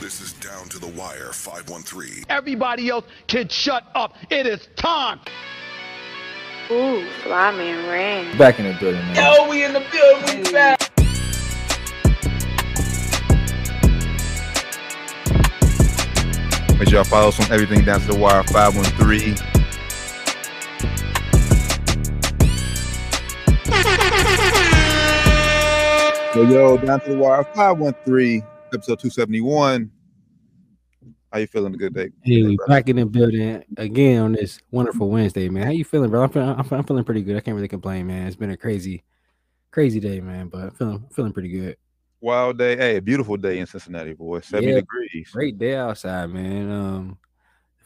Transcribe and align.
This 0.00 0.20
is 0.20 0.32
Down 0.34 0.68
to 0.68 0.78
the 0.78 0.86
Wire 0.88 1.32
513. 1.32 2.24
Everybody 2.28 2.88
else 2.90 3.04
can 3.26 3.48
shut 3.48 3.84
up. 3.94 4.14
It 4.30 4.46
is 4.46 4.68
time. 4.76 5.20
Ooh, 6.70 7.06
fly 7.22 7.50
man 7.52 7.88
ran. 7.88 8.38
Back 8.38 8.58
in 8.58 8.66
the 8.66 8.72
building, 8.78 9.00
man. 9.00 9.16
Yo, 9.16 9.48
we 9.48 9.64
in 9.64 9.72
the 9.72 9.84
building. 9.90 10.44
We 10.44 10.52
back. 10.52 10.80
Make 16.78 16.88
sure 16.88 16.98
y'all 16.98 17.04
follow 17.04 17.28
us 17.28 17.40
on 17.40 17.52
everything 17.52 17.84
down 17.84 18.00
to 18.00 18.06
the 18.06 18.16
wire 18.18 18.42
513. 18.44 19.36
Yo, 26.34 26.42
yo, 26.50 26.76
down 26.78 27.00
to 27.00 27.10
the 27.10 27.16
wire 27.16 27.44
513, 27.54 28.44
episode 28.74 28.98
271. 28.98 29.90
How 31.32 31.38
you 31.38 31.46
feeling? 31.46 31.74
A 31.74 31.76
good 31.76 31.94
day? 31.94 32.10
Hey, 32.22 32.42
we 32.42 32.56
back 32.68 32.88
in 32.88 32.96
the 32.96 33.06
building 33.06 33.64
again 33.76 34.22
on 34.22 34.32
this 34.32 34.60
wonderful 34.70 35.08
Wednesday, 35.10 35.48
man. 35.48 35.64
How 35.64 35.72
you 35.72 35.84
feeling, 35.84 36.10
bro? 36.10 36.22
I'm 36.22 36.30
feeling, 36.30 36.48
I'm, 36.50 36.66
I'm 36.70 36.84
feeling 36.84 37.04
pretty 37.04 37.22
good. 37.22 37.36
I 37.36 37.40
can't 37.40 37.54
really 37.54 37.68
complain, 37.68 38.06
man. 38.06 38.26
It's 38.26 38.36
been 38.36 38.50
a 38.50 38.56
crazy, 38.56 39.02
crazy 39.70 40.00
day, 40.00 40.20
man. 40.20 40.48
But 40.48 40.76
feeling, 40.76 41.04
feeling 41.12 41.32
pretty 41.32 41.48
good. 41.48 41.76
Wild 42.20 42.58
day. 42.58 42.76
Hey, 42.76 43.00
beautiful 43.00 43.36
day 43.36 43.58
in 43.58 43.66
Cincinnati, 43.66 44.12
boy. 44.12 44.40
70 44.40 44.68
Yeah. 44.68 44.74
degrees. 44.76 45.30
Great 45.32 45.58
day 45.58 45.76
outside, 45.76 46.30
man. 46.30 46.70
Um, 46.70 47.18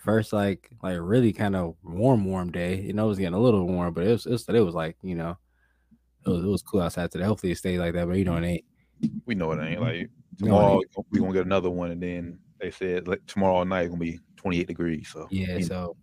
first 0.05 0.33
like, 0.33 0.70
like 0.83 0.98
really 1.01 1.33
kind 1.33 1.57
of 1.57 1.75
warm, 1.83 2.25
warm 2.25 2.53
day. 2.53 2.81
You 2.81 2.93
know, 2.93 3.07
it 3.07 3.09
was 3.09 3.19
getting 3.19 3.34
a 3.34 3.41
little 3.41 3.67
warm, 3.67 3.95
but 3.95 4.05
it 4.05 4.11
was, 4.11 4.27
it 4.27 4.33
was, 4.33 4.48
it 4.48 4.61
was 4.61 4.75
like, 4.75 4.97
you 5.03 5.15
know, 5.15 5.37
it 6.27 6.31
was, 6.31 6.45
it 6.45 6.48
was 6.48 6.62
cool 6.62 6.83
outside 6.83 7.11
today. 7.11 7.25
Hopefully, 7.25 7.53
it 7.53 7.59
stays 7.59 7.79
like 7.79 7.95
that, 7.95 8.07
but 8.07 8.15
you 8.19 8.25
know, 8.25 8.37
it 8.37 8.45
ain't. 8.45 8.65
We 9.27 9.34
know 9.34 9.53
it 9.53 9.65
ain't 9.65 9.81
like 9.81 10.11
tomorrow. 10.38 10.80
it 10.80 10.88
We're 11.10 11.20
gonna 11.20 11.33
get 11.33 11.47
another 11.47 11.70
one, 11.70 11.91
and 11.91 12.02
then 12.02 12.38
they 12.60 12.70
said 12.70 13.09
like 13.09 13.24
tomorrow 13.27 13.65
night 13.65 13.88
gonna 13.88 13.98
be 13.98 14.20
28 14.37 14.67
degrees. 14.67 15.08
So 15.12 15.27
Yeah, 15.30 15.47
you 15.47 15.61
know, 15.61 15.67
so 15.67 15.97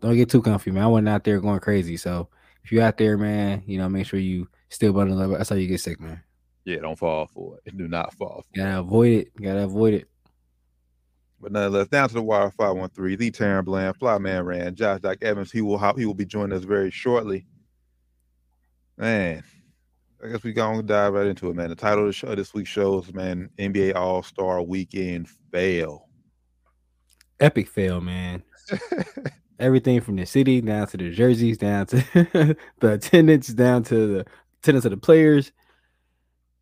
don't 0.00 0.16
get 0.16 0.30
too 0.30 0.42
comfy, 0.42 0.70
man. 0.70 0.84
I 0.84 0.86
wasn't 0.86 1.08
out 1.08 1.24
there 1.24 1.40
going 1.40 1.60
crazy. 1.60 1.96
So 1.96 2.28
if 2.64 2.72
you're 2.72 2.82
out 2.82 2.98
there, 2.98 3.16
man, 3.18 3.62
you 3.66 3.78
know, 3.78 3.88
make 3.88 4.06
sure 4.06 4.20
you 4.20 4.48
still 4.68 4.92
bundle 4.92 5.20
up. 5.20 5.38
That's 5.38 5.50
how 5.50 5.56
you 5.56 5.66
get 5.68 5.80
sick, 5.80 6.00
man. 6.00 6.22
yeah, 6.64 6.78
don't 6.78 6.98
fall 6.98 7.26
for 7.26 7.58
it. 7.64 7.76
Do 7.76 7.88
not 7.88 8.14
fall 8.14 8.44
for 8.44 8.54
it. 8.54 8.56
Gotta 8.58 8.80
avoid 8.80 9.12
it. 9.12 9.42
Gotta 9.42 9.64
avoid 9.64 9.94
it. 9.94 10.08
But 11.40 11.52
nonetheless, 11.52 11.88
down 11.88 12.08
to 12.08 12.14
the 12.14 12.22
wire 12.22 12.50
513, 12.50 13.16
the 13.16 13.30
Taryn 13.30 13.64
Bland, 13.64 13.98
Flyman 13.98 14.44
Rand, 14.44 14.76
Josh 14.76 15.00
Doc 15.00 15.18
Evans. 15.22 15.50
He 15.50 15.62
will 15.62 15.78
hop, 15.78 15.98
he 15.98 16.04
will 16.04 16.14
be 16.14 16.26
joining 16.26 16.56
us 16.56 16.64
very 16.64 16.90
shortly. 16.90 17.46
Man, 18.98 19.42
I 20.24 20.28
guess 20.28 20.42
we 20.42 20.52
gonna 20.52 20.82
dive 20.82 21.14
right 21.14 21.26
into 21.26 21.48
it, 21.48 21.56
man. 21.56 21.70
The 21.70 21.76
title 21.76 22.00
of 22.00 22.06
the 22.08 22.12
show 22.12 22.34
this 22.34 22.52
week's 22.52 22.68
show 22.68 22.98
is 23.00 23.12
man, 23.14 23.48
NBA 23.58 23.94
All 23.94 24.22
Star 24.22 24.62
Weekend 24.62 25.28
fail. 25.50 26.08
Epic 27.40 27.68
fail, 27.68 28.00
man. 28.00 28.42
Everything 29.58 30.00
from 30.00 30.16
the 30.16 30.26
city 30.26 30.60
down 30.60 30.86
to 30.88 30.96
the 30.96 31.10
jerseys, 31.10 31.58
down 31.58 31.86
to 31.86 31.96
the 32.80 32.92
attendance, 32.92 33.48
down 33.48 33.82
to 33.84 33.94
the 34.06 34.26
attendance 34.62 34.84
of 34.84 34.90
the 34.90 34.96
players. 34.96 35.52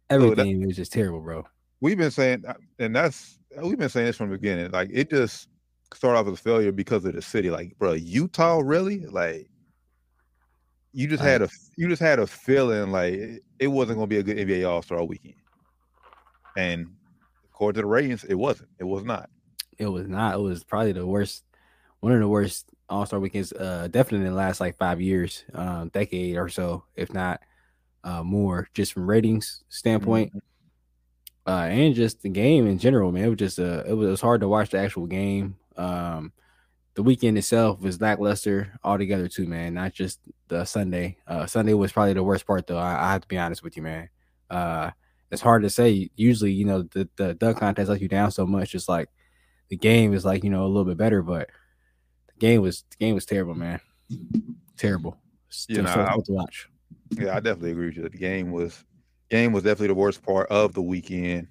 that- 0.08 0.16
Everything 0.16 0.66
was 0.66 0.76
just 0.76 0.92
terrible, 0.92 1.20
bro. 1.20 1.44
We've 1.80 1.98
been 1.98 2.10
saying, 2.10 2.44
uh, 2.46 2.54
and 2.78 2.94
that's 2.94 3.38
we've 3.62 3.78
been 3.78 3.88
saying 3.88 4.06
this 4.06 4.16
from 4.16 4.30
the 4.30 4.36
beginning. 4.36 4.70
Like 4.72 4.90
it 4.92 5.10
just 5.10 5.48
started 5.94 6.18
off 6.18 6.26
as 6.26 6.34
a 6.34 6.36
failure 6.42 6.72
because 6.72 7.04
of 7.04 7.14
the 7.14 7.22
city. 7.22 7.50
Like, 7.50 7.76
bro, 7.78 7.92
Utah 7.94 8.60
really 8.64 9.00
like. 9.06 9.48
You 10.92 11.06
just 11.06 11.22
had 11.22 11.42
a 11.42 11.48
you 11.76 11.88
just 11.88 12.02
had 12.02 12.18
a 12.18 12.26
feeling 12.26 12.90
like 12.90 13.42
it, 13.58 13.68
wasn't 13.68 13.98
going 13.98 14.08
to 14.08 14.14
be 14.14 14.18
a 14.18 14.22
good 14.22 14.38
NBA 14.38 14.68
All 14.68 14.82
Star 14.82 15.04
weekend, 15.04 15.34
and 16.56 16.86
according 17.50 17.76
to 17.76 17.82
the 17.82 17.86
ratings, 17.86 18.24
it 18.24 18.34
wasn't. 18.34 18.70
It 18.78 18.84
was 18.84 19.04
not. 19.04 19.28
It 19.78 19.86
was 19.86 20.08
not. 20.08 20.34
It 20.34 20.40
was 20.40 20.64
probably 20.64 20.92
the 20.92 21.06
worst, 21.06 21.44
one 22.00 22.12
of 22.12 22.20
the 22.20 22.28
worst 22.28 22.70
All 22.88 23.04
Star 23.06 23.20
weekends. 23.20 23.52
Uh, 23.52 23.88
definitely 23.90 24.26
in 24.26 24.32
the 24.32 24.38
last 24.38 24.60
like 24.60 24.76
five 24.78 25.00
years, 25.00 25.44
um, 25.54 25.88
decade 25.90 26.36
or 26.36 26.48
so, 26.48 26.84
if 26.96 27.12
not 27.12 27.40
uh 28.04 28.22
more, 28.22 28.68
just 28.74 28.92
from 28.92 29.08
ratings 29.08 29.64
standpoint. 29.68 30.32
uh, 31.46 31.66
and 31.70 31.94
just 31.94 32.22
the 32.22 32.28
game 32.28 32.66
in 32.66 32.78
general, 32.78 33.10
man. 33.12 33.24
It 33.24 33.28
was 33.28 33.38
just 33.38 33.58
uh, 33.58 33.82
it 33.86 33.92
was, 33.92 34.08
it 34.08 34.10
was 34.10 34.20
hard 34.20 34.40
to 34.40 34.48
watch 34.48 34.70
the 34.70 34.78
actual 34.78 35.06
game. 35.06 35.56
Um, 35.76 36.32
the 36.98 37.02
weekend 37.04 37.38
itself 37.38 37.80
was 37.80 38.00
lackluster 38.00 38.76
altogether 38.82 39.28
too, 39.28 39.46
man. 39.46 39.72
Not 39.72 39.92
just 39.92 40.18
the 40.48 40.64
Sunday. 40.64 41.16
Uh, 41.28 41.46
Sunday 41.46 41.72
was 41.72 41.92
probably 41.92 42.14
the 42.14 42.24
worst 42.24 42.44
part, 42.44 42.66
though. 42.66 42.76
I, 42.76 43.06
I 43.06 43.12
have 43.12 43.20
to 43.20 43.28
be 43.28 43.38
honest 43.38 43.62
with 43.62 43.76
you, 43.76 43.84
man. 43.84 44.08
Uh, 44.50 44.90
it's 45.30 45.40
hard 45.40 45.62
to 45.62 45.70
say. 45.70 46.10
Usually, 46.16 46.50
you 46.50 46.64
know, 46.64 46.82
the 46.82 47.08
the 47.14 47.34
dunk 47.34 47.58
contest 47.58 47.88
let 47.88 48.00
you 48.00 48.08
down 48.08 48.32
so 48.32 48.48
much. 48.48 48.72
Just 48.72 48.88
like 48.88 49.08
the 49.68 49.76
game 49.76 50.12
is 50.12 50.24
like 50.24 50.42
you 50.42 50.50
know 50.50 50.64
a 50.64 50.66
little 50.66 50.84
bit 50.84 50.96
better, 50.96 51.22
but 51.22 51.48
the 52.34 52.40
game 52.40 52.62
was 52.62 52.82
the 52.90 52.96
game 52.96 53.14
was 53.14 53.24
terrible, 53.24 53.54
man. 53.54 53.80
Terrible. 54.76 55.16
You 55.68 55.82
know, 55.82 55.94
so 55.94 56.00
I- 56.00 56.16
to 56.16 56.32
watch. 56.32 56.68
Yeah, 57.16 57.36
I 57.36 57.38
definitely 57.38 57.70
agree 57.70 57.86
with 57.86 57.96
you. 57.98 58.08
The 58.08 58.18
game 58.18 58.50
was 58.50 58.84
game 59.30 59.52
was 59.52 59.62
definitely 59.62 59.86
the 59.86 59.94
worst 59.94 60.20
part 60.24 60.48
of 60.50 60.74
the 60.74 60.82
weekend. 60.82 61.46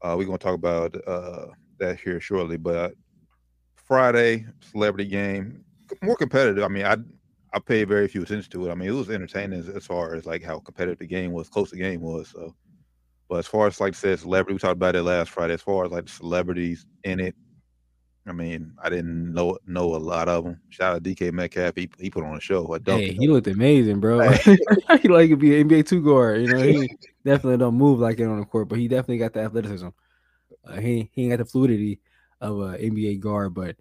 Uh, 0.00 0.14
we're 0.16 0.24
gonna 0.24 0.38
talk 0.38 0.54
about 0.54 0.96
uh, 1.06 1.48
that 1.78 2.00
here 2.00 2.20
shortly, 2.20 2.56
but 2.56 2.94
Friday 3.88 4.46
celebrity 4.60 5.08
game 5.08 5.64
more 6.02 6.16
competitive. 6.16 6.62
I 6.62 6.68
mean, 6.68 6.84
I 6.84 6.96
I 7.54 7.58
paid 7.58 7.88
very 7.88 8.08
few 8.08 8.22
attention 8.22 8.50
to 8.52 8.68
it. 8.68 8.70
I 8.70 8.74
mean, 8.74 8.88
it 8.88 8.92
was 8.92 9.08
entertaining 9.08 9.58
as, 9.58 9.68
as 9.68 9.86
far 9.86 10.14
as 10.14 10.26
like 10.26 10.42
how 10.42 10.58
competitive 10.58 10.98
the 10.98 11.06
game 11.06 11.32
was, 11.32 11.48
close 11.48 11.70
the 11.70 11.78
game 11.78 12.02
was. 12.02 12.28
So, 12.28 12.54
but 13.28 13.36
as 13.36 13.46
far 13.46 13.66
as 13.66 13.80
like 13.80 13.94
I 13.94 13.96
said, 13.96 14.18
celebrity, 14.20 14.54
we 14.54 14.58
talked 14.58 14.72
about 14.72 14.96
it 14.96 15.02
last 15.02 15.30
Friday. 15.30 15.54
As 15.54 15.62
far 15.62 15.86
as 15.86 15.90
like 15.90 16.04
the 16.04 16.12
celebrities 16.12 16.84
in 17.04 17.20
it, 17.20 17.34
I 18.26 18.32
mean, 18.32 18.74
I 18.82 18.90
didn't 18.90 19.32
know 19.32 19.56
know 19.66 19.94
a 19.94 19.96
lot 19.96 20.28
of 20.28 20.44
them. 20.44 20.60
Shout 20.68 20.96
out 20.96 21.02
DK 21.02 21.32
Metcalf, 21.32 21.74
he, 21.74 21.88
he 21.98 22.10
put 22.10 22.24
on 22.24 22.36
a 22.36 22.40
show. 22.40 22.74
A 22.74 22.78
dunk 22.78 23.00
Hey, 23.00 23.16
he 23.18 23.28
looked 23.28 23.46
amazing, 23.46 24.00
bro. 24.00 24.28
he 25.00 25.08
like 25.08 25.30
to 25.30 25.36
be 25.36 25.58
an 25.58 25.68
NBA 25.68 25.86
two 25.86 26.02
guard. 26.02 26.42
You 26.42 26.48
know, 26.48 26.62
he 26.62 26.94
definitely 27.24 27.56
don't 27.56 27.76
move 27.76 28.00
like 28.00 28.20
it 28.20 28.26
on 28.26 28.40
the 28.40 28.46
court, 28.46 28.68
but 28.68 28.78
he 28.78 28.88
definitely 28.88 29.18
got 29.18 29.32
the 29.32 29.40
athleticism. 29.40 29.88
Uh, 30.66 30.76
he 30.76 31.10
he 31.14 31.22
ain't 31.22 31.30
got 31.30 31.38
the 31.38 31.46
fluidity 31.46 32.00
of 32.40 32.58
a 32.60 32.78
NBA 32.78 33.20
guard, 33.20 33.54
but 33.54 33.76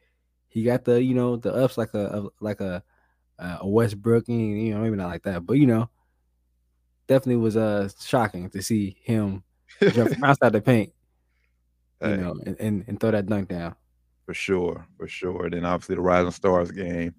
he 0.49 0.63
got 0.63 0.85
the 0.85 1.01
you 1.01 1.13
know 1.13 1.35
the 1.37 1.53
ups 1.53 1.77
like 1.77 1.93
a, 1.93 2.05
a 2.23 2.27
like 2.39 2.61
a 2.61 2.83
a 3.39 3.67
Westbrook. 3.67 4.27
and, 4.29 4.61
You 4.61 4.73
know, 4.75 4.81
maybe 4.81 4.95
not 4.95 5.09
like 5.09 5.23
that, 5.23 5.45
but 5.45 5.53
you 5.53 5.67
know, 5.67 5.89
definitely 7.07 7.37
was 7.37 7.57
uh 7.57 7.89
shocking 7.99 8.49
to 8.51 8.61
see 8.61 8.97
him 9.03 9.43
jump 9.91 10.11
from 10.13 10.23
outside 10.23 10.53
the 10.53 10.61
paint. 10.61 10.93
You 12.03 12.15
Hey. 12.15 12.17
know, 12.17 12.35
and, 12.45 12.55
and 12.59 12.83
and 12.87 12.99
throw 12.99 13.11
that 13.11 13.25
dunk 13.25 13.49
down. 13.49 13.75
for 14.25 14.33
sure, 14.33 14.85
for 14.97 15.07
sure. 15.07 15.49
Then 15.49 15.65
obviously 15.65 15.95
the 15.95 16.01
Rising 16.01 16.31
Stars 16.31 16.71
game. 16.71 17.15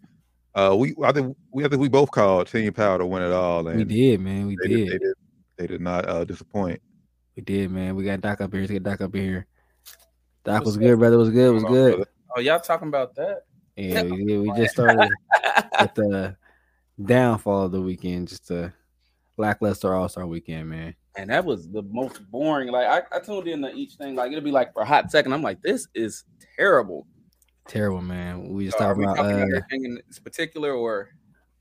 Uh, 0.54 0.74
we 0.78 0.94
I 1.04 1.12
think 1.12 1.36
we 1.52 1.64
I 1.64 1.68
think 1.68 1.80
we 1.80 1.88
both 1.88 2.10
called 2.10 2.48
Team 2.48 2.72
Pau 2.72 2.96
to 2.98 3.06
win 3.06 3.22
it 3.22 3.32
all, 3.32 3.66
and 3.68 3.78
We 3.78 3.84
did, 3.84 4.20
man. 4.20 4.46
We 4.46 4.56
they 4.62 4.68
did. 4.68 4.86
did, 4.86 4.88
they 4.88 4.98
did 4.98 5.14
they 5.56 5.66
did 5.66 5.80
not 5.80 6.08
uh, 6.08 6.24
disappoint. 6.24 6.80
We 7.36 7.42
did, 7.42 7.70
man. 7.70 7.96
We 7.96 8.04
got 8.04 8.20
Doc 8.20 8.40
up 8.40 8.52
here. 8.52 8.60
Let's 8.62 8.72
get 8.72 8.82
Doc 8.82 9.00
up 9.00 9.14
here. 9.14 9.46
Doc 10.44 10.64
was 10.64 10.76
What's 10.76 10.86
good, 10.86 10.98
brother. 10.98 11.18
Was 11.18 11.30
good. 11.30 11.54
Was 11.54 11.64
good. 11.64 12.04
Oh, 12.36 12.40
y'all 12.40 12.60
talking 12.60 12.88
about 12.88 13.14
that? 13.16 13.44
Yeah, 13.76 14.02
we, 14.02 14.38
we 14.38 14.52
just 14.56 14.74
started 14.74 15.10
at 15.78 15.94
the 15.94 16.36
downfall 17.02 17.66
of 17.66 17.72
the 17.72 17.80
weekend, 17.80 18.28
just 18.28 18.50
a 18.50 18.72
lackluster 19.36 19.94
All 19.94 20.08
Star 20.08 20.26
weekend, 20.26 20.68
man. 20.68 20.94
And 21.16 21.30
that 21.30 21.44
was 21.44 21.68
the 21.68 21.82
most 21.82 22.28
boring. 22.30 22.68
Like 22.68 22.86
I, 22.86 23.16
I 23.16 23.20
tuned 23.20 23.48
into 23.48 23.72
each 23.74 23.94
thing. 23.94 24.14
Like 24.14 24.32
it'll 24.32 24.44
be 24.44 24.50
like 24.50 24.72
for 24.72 24.82
a 24.82 24.86
hot 24.86 25.10
second. 25.10 25.32
I'm 25.32 25.42
like, 25.42 25.62
this 25.62 25.88
is 25.94 26.24
terrible. 26.56 27.06
Terrible, 27.66 28.02
man. 28.02 28.48
We 28.48 28.66
just 28.66 28.78
So 28.78 28.84
talking 28.84 29.04
about. 29.04 29.16
talking 29.16 29.32
Uh, 29.32 29.60
anything 29.70 29.84
in 29.84 30.02
particular, 30.24 30.72
or 30.72 31.10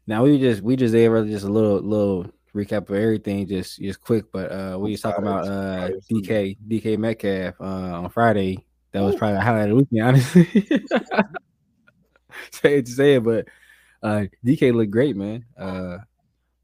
now 0.05 0.23
we 0.23 0.39
just 0.39 0.61
we 0.61 0.75
just 0.75 0.93
gave 0.93 1.13
us 1.13 1.27
just 1.27 1.45
a 1.45 1.49
little 1.49 1.79
little 1.81 2.31
recap 2.55 2.89
of 2.89 2.95
everything, 2.95 3.47
just 3.47 3.79
just 3.79 4.01
quick. 4.01 4.31
But 4.31 4.51
uh, 4.51 4.77
we 4.79 4.91
just 4.91 5.03
talking 5.03 5.23
about 5.23 5.47
uh 5.47 5.89
DK 6.09 6.57
DK 6.67 6.97
Metcalf 6.97 7.55
uh 7.59 7.63
on 8.01 8.09
Friday. 8.09 8.66
That 8.97 9.03
was 9.03 9.15
probably 9.15 9.35
the 9.35 9.41
highlight 9.41 9.69
of 9.69 9.69
the 9.69 9.75
weekend, 9.75 10.01
honestly. 10.01 10.81
Say 12.51 12.81
to 12.81 12.91
say 12.91 13.15
it, 13.15 13.23
but 13.23 13.47
uh 14.01 14.25
DK 14.43 14.73
looked 14.73 14.89
great, 14.89 15.15
man. 15.15 15.45
Uh 15.55 15.99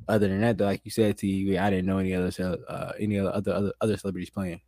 other 0.08 0.28
than 0.28 0.42
that, 0.42 0.58
though, 0.58 0.66
like 0.66 0.82
you 0.84 0.90
said, 0.90 1.16
T, 1.18 1.58
I 1.58 1.70
didn't 1.70 1.86
know 1.86 2.00
any 2.00 2.16
other 2.16 2.32
uh 2.68 2.94
any 3.00 3.20
other 3.20 3.36
other 3.36 3.54
other, 3.54 3.74
other 3.82 3.98
celebrities 3.98 4.32
playing. 4.32 4.62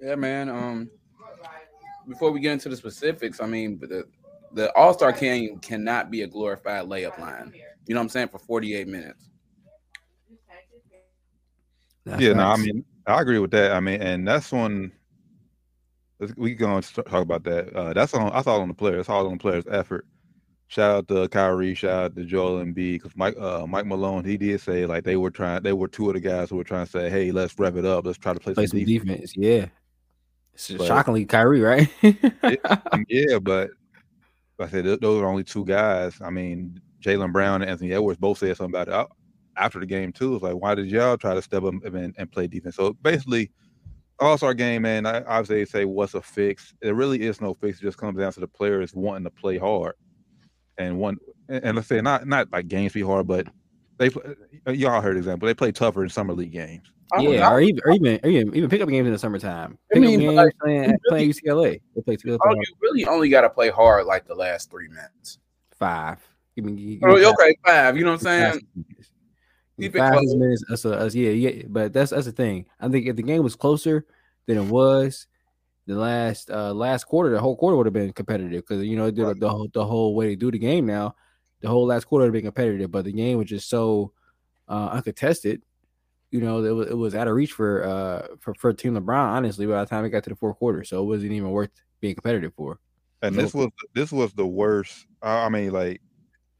yeah, 0.00 0.14
man. 0.14 0.48
Um, 0.48 0.90
before 2.08 2.30
we 2.30 2.40
get 2.40 2.52
into 2.52 2.70
the 2.70 2.76
specifics, 2.76 3.40
I 3.40 3.46
mean, 3.46 3.78
the 3.78 4.06
the 4.52 4.74
All 4.74 4.94
Star 4.94 5.12
game 5.12 5.58
cannot 5.58 6.10
be 6.10 6.22
a 6.22 6.26
glorified 6.26 6.86
layup 6.86 7.18
line. 7.18 7.52
You 7.86 7.94
know 7.94 8.00
what 8.00 8.04
I'm 8.04 8.08
saying? 8.08 8.28
For 8.28 8.38
48 8.38 8.88
minutes. 8.88 9.28
That's 12.06 12.20
yeah, 12.20 12.32
no, 12.32 12.44
I 12.44 12.56
mean 12.56 12.84
I 13.06 13.20
agree 13.20 13.38
with 13.38 13.50
that. 13.52 13.72
I 13.72 13.80
mean, 13.80 14.00
and 14.00 14.26
that's 14.26 14.52
one. 14.52 14.92
We 16.36 16.54
can 16.54 16.80
talk 16.82 17.12
about 17.12 17.44
that. 17.44 17.74
Uh, 17.74 17.92
that's 17.92 18.14
on. 18.14 18.30
I 18.32 18.42
thought 18.42 18.60
on 18.60 18.68
the 18.68 18.74
players. 18.74 19.00
It's 19.00 19.08
all 19.08 19.26
on 19.26 19.32
the 19.32 19.38
players' 19.38 19.64
effort. 19.70 20.06
Shout 20.68 20.90
out 20.96 21.08
to 21.08 21.28
Kyrie. 21.28 21.74
Shout 21.74 22.04
out 22.04 22.16
to 22.16 22.24
Joel 22.24 22.64
Embiid. 22.64 22.94
because 22.94 23.12
Mike 23.14 23.36
uh, 23.38 23.66
Mike 23.66 23.84
Malone 23.86 24.24
he 24.24 24.36
did 24.38 24.60
say 24.60 24.86
like 24.86 25.04
they 25.04 25.16
were 25.16 25.30
trying. 25.30 25.62
They 25.62 25.72
were 25.74 25.88
two 25.88 26.08
of 26.08 26.14
the 26.14 26.20
guys 26.20 26.48
who 26.50 26.56
were 26.56 26.64
trying 26.64 26.86
to 26.86 26.90
say, 26.90 27.10
hey, 27.10 27.30
let's 27.30 27.58
rev 27.58 27.76
it 27.76 27.84
up. 27.84 28.06
Let's 28.06 28.18
try 28.18 28.32
to 28.32 28.40
play, 28.40 28.54
play 28.54 28.66
some 28.66 28.78
some 28.78 28.86
defense. 28.86 29.32
defense. 29.32 29.34
Yeah, 29.36 29.66
It's 30.54 30.70
But- 30.70 30.86
shockingly 30.86 31.24
Kyrie, 31.26 31.60
right? 31.60 31.90
yeah, 33.08 33.38
but 33.42 33.70
like 34.58 34.68
I 34.68 34.70
said 34.70 34.84
those 35.00 35.22
are 35.22 35.26
only 35.26 35.44
two 35.44 35.64
guys. 35.64 36.18
I 36.22 36.30
mean, 36.30 36.80
Jaylen 37.04 37.32
Brown 37.32 37.62
and 37.62 37.70
Anthony 37.70 37.92
Edwards 37.92 38.18
both 38.18 38.38
said 38.38 38.56
something 38.56 38.74
about 38.74 38.88
it 38.88 38.94
out- 38.94 39.12
after 39.56 39.78
the 39.80 39.86
game 39.86 40.12
too. 40.12 40.34
It's 40.36 40.42
like, 40.42 40.54
why 40.54 40.74
did 40.74 40.90
y'all 40.90 41.18
try 41.18 41.34
to 41.34 41.42
step 41.42 41.64
up 41.64 41.74
and, 41.84 42.14
and 42.16 42.32
play 42.32 42.46
defense? 42.46 42.76
So 42.76 42.94
basically, 43.02 43.50
All 44.22 44.38
Star 44.38 44.54
game, 44.54 44.82
man. 44.82 45.04
I 45.06 45.22
obviously 45.24 45.64
say 45.66 45.84
what's 45.84 46.14
a 46.14 46.22
fix. 46.22 46.72
There 46.80 46.94
really 46.94 47.22
is 47.22 47.40
no 47.40 47.54
fix. 47.54 47.78
It 47.78 47.82
just 47.82 47.98
comes 47.98 48.18
down 48.18 48.32
to 48.32 48.40
the 48.40 48.48
players 48.48 48.94
wanting 48.94 49.24
to 49.24 49.30
play 49.30 49.58
hard, 49.58 49.94
and 50.78 50.98
one 50.98 51.18
and, 51.48 51.64
and 51.64 51.76
let's 51.76 51.88
say 51.88 52.00
not 52.00 52.26
not 52.26 52.48
like 52.52 52.68
games 52.68 52.92
be 52.92 53.02
hard, 53.02 53.26
but 53.26 53.46
they 53.98 54.10
play- 54.10 54.34
uh, 54.66 54.72
y'all 54.72 55.00
heard 55.00 55.16
example. 55.16 55.46
They 55.46 55.54
play 55.54 55.72
tougher 55.72 56.02
in 56.04 56.08
summer 56.08 56.34
league 56.34 56.52
games. 56.52 56.90
yeah, 57.18 57.50
or 57.50 57.60
even, 57.60 57.80
or 57.84 57.90
even 57.92 58.20
or 58.22 58.28
even 58.30 58.56
even 58.56 58.70
pickup 58.70 58.88
games 58.88 59.06
in 59.06 59.12
the 59.12 59.18
summertime. 59.18 59.78
I 59.92 59.98
Pickup 59.98 60.08
mean, 60.10 60.20
games 60.20 60.36
like, 60.36 60.58
playing, 60.60 60.90
you 60.90 60.96
playing 61.08 61.30
UCLA. 61.30 61.80
They 61.94 62.02
play 62.02 62.16
two 62.16 62.38
Oh, 62.42 62.50
you 62.50 62.62
really 62.80 63.04
only 63.06 63.28
got 63.28 63.42
to 63.42 63.50
play 63.50 63.70
hard 63.70 64.06
like 64.06 64.26
the 64.26 64.34
last 64.34 64.70
three 64.70 64.88
minutes. 64.88 65.38
five. 65.78 66.18
Give 66.56 66.64
me, 66.64 66.72
give 66.72 67.02
me 67.02 67.10
Oh, 67.10 67.16
five- 67.16 67.34
okay, 67.40 67.56
five. 67.66 67.96
You 67.96 68.04
know 68.04 68.12
what 68.12 68.20
I'm 68.26 68.52
saying? 68.52 68.66
Minutes. 69.82 69.94
Keep 69.94 69.96
it 69.96 69.98
Five 69.98 70.12
close. 70.12 70.34
minutes. 70.34 70.64
That's, 70.68 70.84
a, 70.84 70.88
that's 70.88 71.14
yeah, 71.14 71.30
yeah. 71.30 71.62
But 71.68 71.92
that's 71.92 72.10
that's 72.10 72.26
the 72.26 72.32
thing. 72.32 72.66
I 72.80 72.88
think 72.88 73.06
if 73.06 73.16
the 73.16 73.22
game 73.22 73.42
was 73.42 73.56
closer 73.56 74.06
than 74.46 74.58
it 74.58 74.64
was, 74.64 75.26
the 75.86 75.94
last 75.96 76.50
uh 76.50 76.72
last 76.72 77.04
quarter, 77.04 77.30
the 77.30 77.40
whole 77.40 77.56
quarter 77.56 77.76
would 77.76 77.86
have 77.86 77.92
been 77.92 78.12
competitive 78.12 78.62
because 78.66 78.84
you 78.84 78.96
know 78.96 79.06
it 79.06 79.14
did 79.14 79.40
the 79.40 79.48
whole 79.48 79.68
the 79.72 79.84
whole 79.84 80.14
way 80.14 80.28
they 80.28 80.36
do 80.36 80.50
the 80.50 80.58
game 80.58 80.86
now. 80.86 81.14
The 81.60 81.68
whole 81.68 81.86
last 81.86 82.04
quarter 82.04 82.22
would 82.22 82.28
have 82.28 82.32
been 82.32 82.52
competitive, 82.52 82.90
but 82.90 83.04
the 83.04 83.12
game 83.12 83.38
was 83.38 83.48
just 83.48 83.68
so 83.68 84.12
uh 84.68 84.90
uncontested. 84.92 85.62
You 86.30 86.40
know, 86.40 86.64
it 86.64 86.70
was 86.70 86.88
it 86.88 86.96
was 86.96 87.14
out 87.14 87.28
of 87.28 87.34
reach 87.34 87.52
for 87.52 87.84
uh 87.84 88.36
for, 88.40 88.54
for 88.54 88.72
Team 88.72 88.94
LeBron, 88.94 89.12
honestly, 89.12 89.66
by 89.66 89.80
the 89.80 89.86
time 89.86 90.04
it 90.04 90.10
got 90.10 90.24
to 90.24 90.30
the 90.30 90.36
fourth 90.36 90.58
quarter. 90.58 90.84
So 90.84 91.02
it 91.02 91.06
wasn't 91.06 91.32
even 91.32 91.50
worth 91.50 91.70
being 92.00 92.14
competitive 92.14 92.54
for. 92.54 92.78
And 93.22 93.36
this 93.36 93.54
was 93.54 93.68
this 93.94 94.10
was 94.10 94.32
the 94.32 94.46
worst. 94.46 95.06
I 95.22 95.48
mean, 95.48 95.72
like, 95.72 96.00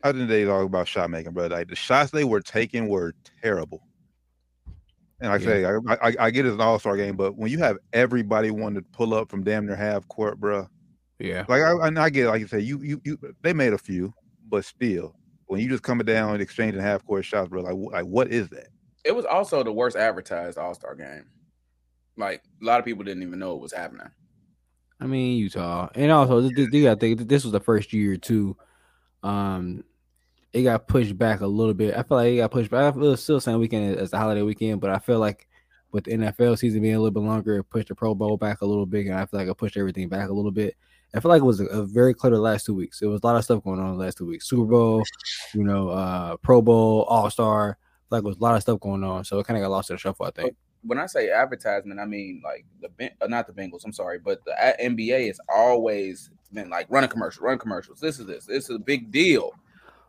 I 0.02 0.12
didn't 0.12 0.28
they 0.28 0.44
talk 0.44 0.64
about 0.66 0.88
shot 0.88 1.10
making, 1.10 1.32
but 1.32 1.50
like 1.50 1.68
the 1.68 1.76
shots 1.76 2.10
they 2.10 2.24
were 2.24 2.40
taking 2.40 2.88
were 2.88 3.14
terrible. 3.42 3.82
And 5.20 5.30
like 5.30 5.42
I 5.42 5.44
say, 5.44 5.64
I, 5.64 5.76
I, 6.08 6.14
I 6.18 6.30
get 6.30 6.46
it's 6.46 6.54
an 6.54 6.60
all 6.60 6.80
star 6.80 6.96
game, 6.96 7.16
but 7.16 7.36
when 7.36 7.50
you 7.50 7.58
have 7.58 7.78
everybody 7.92 8.50
wanting 8.50 8.82
to 8.82 8.88
pull 8.90 9.14
up 9.14 9.30
from 9.30 9.44
damn 9.44 9.66
near 9.66 9.76
half 9.76 10.08
court, 10.08 10.40
bruh, 10.40 10.66
Yeah. 11.20 11.44
like 11.48 11.62
I, 11.62 12.02
I 12.04 12.10
get, 12.10 12.26
like 12.26 12.40
you 12.40 12.48
say, 12.48 12.58
you 12.58 12.80
you 12.82 13.00
you 13.04 13.18
they 13.42 13.52
made 13.52 13.72
a 13.72 13.78
few, 13.78 14.12
but 14.48 14.64
still, 14.64 15.14
when 15.46 15.60
you 15.60 15.68
just 15.68 15.84
coming 15.84 16.06
down 16.06 16.32
and 16.32 16.42
exchanging 16.42 16.80
half 16.80 17.04
court 17.06 17.24
shots, 17.24 17.48
bro, 17.48 17.62
like 17.62 17.76
like 17.92 18.04
what 18.04 18.28
is 18.32 18.48
that? 18.48 18.66
It 19.04 19.14
was 19.14 19.24
also 19.24 19.62
the 19.62 19.72
worst 19.72 19.96
advertised 19.96 20.58
All 20.58 20.74
Star 20.74 20.96
game. 20.96 21.26
Like 22.16 22.42
a 22.60 22.64
lot 22.64 22.80
of 22.80 22.84
people 22.84 23.04
didn't 23.04 23.22
even 23.22 23.38
know 23.38 23.54
it 23.54 23.60
was 23.60 23.72
happening. 23.72 24.08
I 24.98 25.06
mean 25.06 25.38
Utah, 25.38 25.88
and 25.94 26.10
also 26.10 26.40
this, 26.40 26.52
this, 26.56 26.68
you 26.72 26.82
gotta 26.82 26.98
think 26.98 27.28
this 27.28 27.44
was 27.44 27.52
the 27.52 27.60
first 27.60 27.92
year 27.92 28.16
too. 28.16 28.56
Um, 29.22 29.84
it 30.52 30.62
got 30.62 30.86
pushed 30.86 31.16
back 31.16 31.40
a 31.40 31.46
little 31.46 31.74
bit. 31.74 31.96
I 31.96 32.02
feel 32.02 32.18
like 32.18 32.32
it 32.32 32.36
got 32.36 32.50
pushed 32.50 32.70
back. 32.70 32.94
I 32.94 32.98
feel 32.98 33.16
still 33.16 33.36
the 33.36 33.40
same 33.40 33.58
weekend 33.58 33.96
as 33.96 34.10
the 34.10 34.18
holiday 34.18 34.42
weekend, 34.42 34.80
but 34.80 34.90
I 34.90 34.98
feel 34.98 35.18
like 35.18 35.48
with 35.92 36.04
the 36.04 36.12
NFL 36.12 36.58
season 36.58 36.82
being 36.82 36.94
a 36.94 36.98
little 36.98 37.10
bit 37.10 37.26
longer, 37.26 37.58
it 37.58 37.64
pushed 37.64 37.88
the 37.88 37.94
Pro 37.94 38.14
Bowl 38.14 38.36
back 38.36 38.60
a 38.60 38.66
little 38.66 38.86
bit, 38.86 39.06
and 39.06 39.14
I 39.14 39.26
feel 39.26 39.40
like 39.40 39.48
it 39.48 39.54
pushed 39.54 39.76
everything 39.76 40.08
back 40.08 40.28
a 40.28 40.32
little 40.32 40.50
bit. 40.50 40.76
I 41.14 41.20
feel 41.20 41.30
like 41.30 41.42
it 41.42 41.46
was 41.46 41.60
a, 41.60 41.66
a 41.66 41.84
very 41.84 42.14
clear 42.14 42.32
the 42.32 42.40
last 42.40 42.64
two 42.64 42.74
weeks. 42.74 43.00
There 43.00 43.08
was 43.10 43.20
a 43.22 43.26
lot 43.26 43.36
of 43.36 43.44
stuff 43.44 43.62
going 43.62 43.80
on 43.80 43.96
the 43.96 44.02
last 44.02 44.18
two 44.18 44.26
weeks. 44.26 44.48
Super 44.48 44.64
Bowl, 44.64 45.02
you 45.54 45.64
know, 45.64 45.90
uh, 45.90 46.36
Pro 46.38 46.62
Bowl, 46.62 47.02
All 47.02 47.30
Star. 47.30 47.78
Like 48.10 48.24
was 48.24 48.36
a 48.36 48.40
lot 48.40 48.56
of 48.56 48.62
stuff 48.62 48.78
going 48.80 49.02
on, 49.04 49.24
so 49.24 49.38
it 49.38 49.46
kind 49.46 49.56
of 49.56 49.64
got 49.64 49.70
lost 49.70 49.88
in 49.88 49.94
the 49.94 49.98
shuffle. 49.98 50.26
I 50.26 50.30
think. 50.30 50.54
When 50.82 50.98
I 50.98 51.06
say 51.06 51.30
advertisement, 51.30 51.98
I 51.98 52.04
mean 52.04 52.42
like 52.44 52.66
the 52.80 53.10
uh, 53.22 53.26
not 53.26 53.46
the 53.46 53.54
Bengals. 53.54 53.86
I'm 53.86 53.92
sorry, 53.92 54.18
but 54.18 54.44
the 54.44 54.54
NBA 54.82 55.28
has 55.28 55.40
always 55.48 56.30
been 56.52 56.68
like 56.68 56.86
running 56.90 57.08
commercials, 57.08 57.42
run 57.42 57.58
commercials. 57.58 58.00
This 58.00 58.18
is 58.18 58.26
this. 58.26 58.44
This 58.44 58.68
is 58.68 58.76
a 58.76 58.78
big 58.78 59.10
deal. 59.10 59.54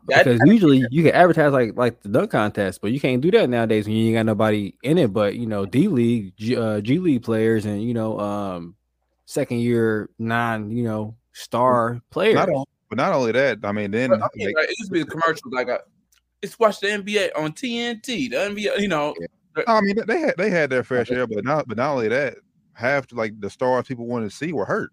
That- 0.08 0.24
because 0.24 0.40
usually 0.44 0.84
you 0.90 1.02
can 1.02 1.12
advertise 1.12 1.52
like 1.52 1.76
like 1.76 2.00
the 2.02 2.08
dunk 2.10 2.30
contest, 2.30 2.80
but 2.82 2.92
you 2.92 3.00
can't 3.00 3.22
do 3.22 3.30
that 3.32 3.48
nowadays 3.48 3.86
when 3.86 3.94
you 3.96 4.08
ain't 4.08 4.16
got 4.16 4.26
nobody 4.26 4.74
in 4.82 4.98
it. 4.98 5.12
But 5.12 5.36
you 5.36 5.46
know, 5.46 5.64
D 5.64 5.88
League, 5.88 6.36
G, 6.36 6.56
uh, 6.56 6.80
G 6.80 6.98
League 6.98 7.22
players, 7.22 7.64
and 7.64 7.82
you 7.82 7.94
know, 7.94 8.20
um, 8.20 8.74
second 9.24 9.58
year 9.60 10.10
non, 10.18 10.70
you 10.70 10.84
know, 10.84 11.16
star 11.32 12.02
players. 12.10 12.34
Not 12.34 12.50
on, 12.50 12.64
but 12.90 12.98
not 12.98 13.12
only 13.12 13.32
that, 13.32 13.58
I 13.64 13.72
mean, 13.72 13.90
then 13.90 14.10
But, 14.10 14.22
I 14.22 14.28
mean, 14.34 14.48
like, 14.48 14.56
like, 14.56 14.64
it 14.68 14.76
used 14.78 14.90
to 14.90 14.92
be 14.92 15.02
the 15.02 15.10
commercials 15.10 15.52
like 15.52 15.68
a, 15.68 15.80
it's 16.42 16.58
watch 16.58 16.80
the 16.80 16.88
NBA 16.88 17.30
on 17.36 17.52
TNT. 17.52 18.30
The 18.30 18.36
NBA, 18.36 18.80
you 18.80 18.88
know, 18.88 19.14
I 19.66 19.80
mean, 19.80 19.96
they 20.06 20.20
had 20.20 20.34
they 20.36 20.50
had 20.50 20.68
their 20.68 20.84
fair 20.84 21.04
share, 21.04 21.26
but 21.26 21.44
not 21.44 21.66
but 21.66 21.78
not 21.78 21.92
only 21.92 22.08
that, 22.08 22.36
half 22.74 23.10
like 23.12 23.40
the 23.40 23.48
stars 23.48 23.86
people 23.86 24.06
wanted 24.06 24.30
to 24.30 24.36
see 24.36 24.52
were 24.52 24.66
hurt. 24.66 24.90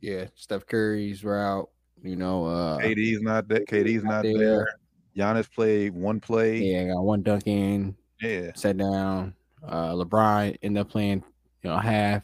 yeah, 0.00 0.26
Steph 0.34 0.64
Curry's 0.66 1.24
route. 1.24 1.68
You 2.06 2.16
know, 2.16 2.46
uh, 2.46 2.78
KD's 2.78 3.20
not 3.20 3.48
that. 3.48 3.66
KD's 3.66 4.04
not 4.04 4.22
there. 4.22 4.38
there. 4.38 4.68
Giannis 5.16 5.52
played 5.52 5.94
one 5.94 6.20
play. 6.20 6.58
yeah, 6.58 6.92
got 6.92 7.00
one 7.02 7.22
dunk 7.22 7.46
in, 7.46 7.96
Yeah. 8.20 8.50
sat 8.54 8.76
down. 8.76 9.34
Uh, 9.66 9.92
LeBron 9.94 10.56
ended 10.62 10.80
up 10.80 10.90
playing, 10.90 11.24
you 11.62 11.70
know, 11.70 11.78
half, 11.78 12.22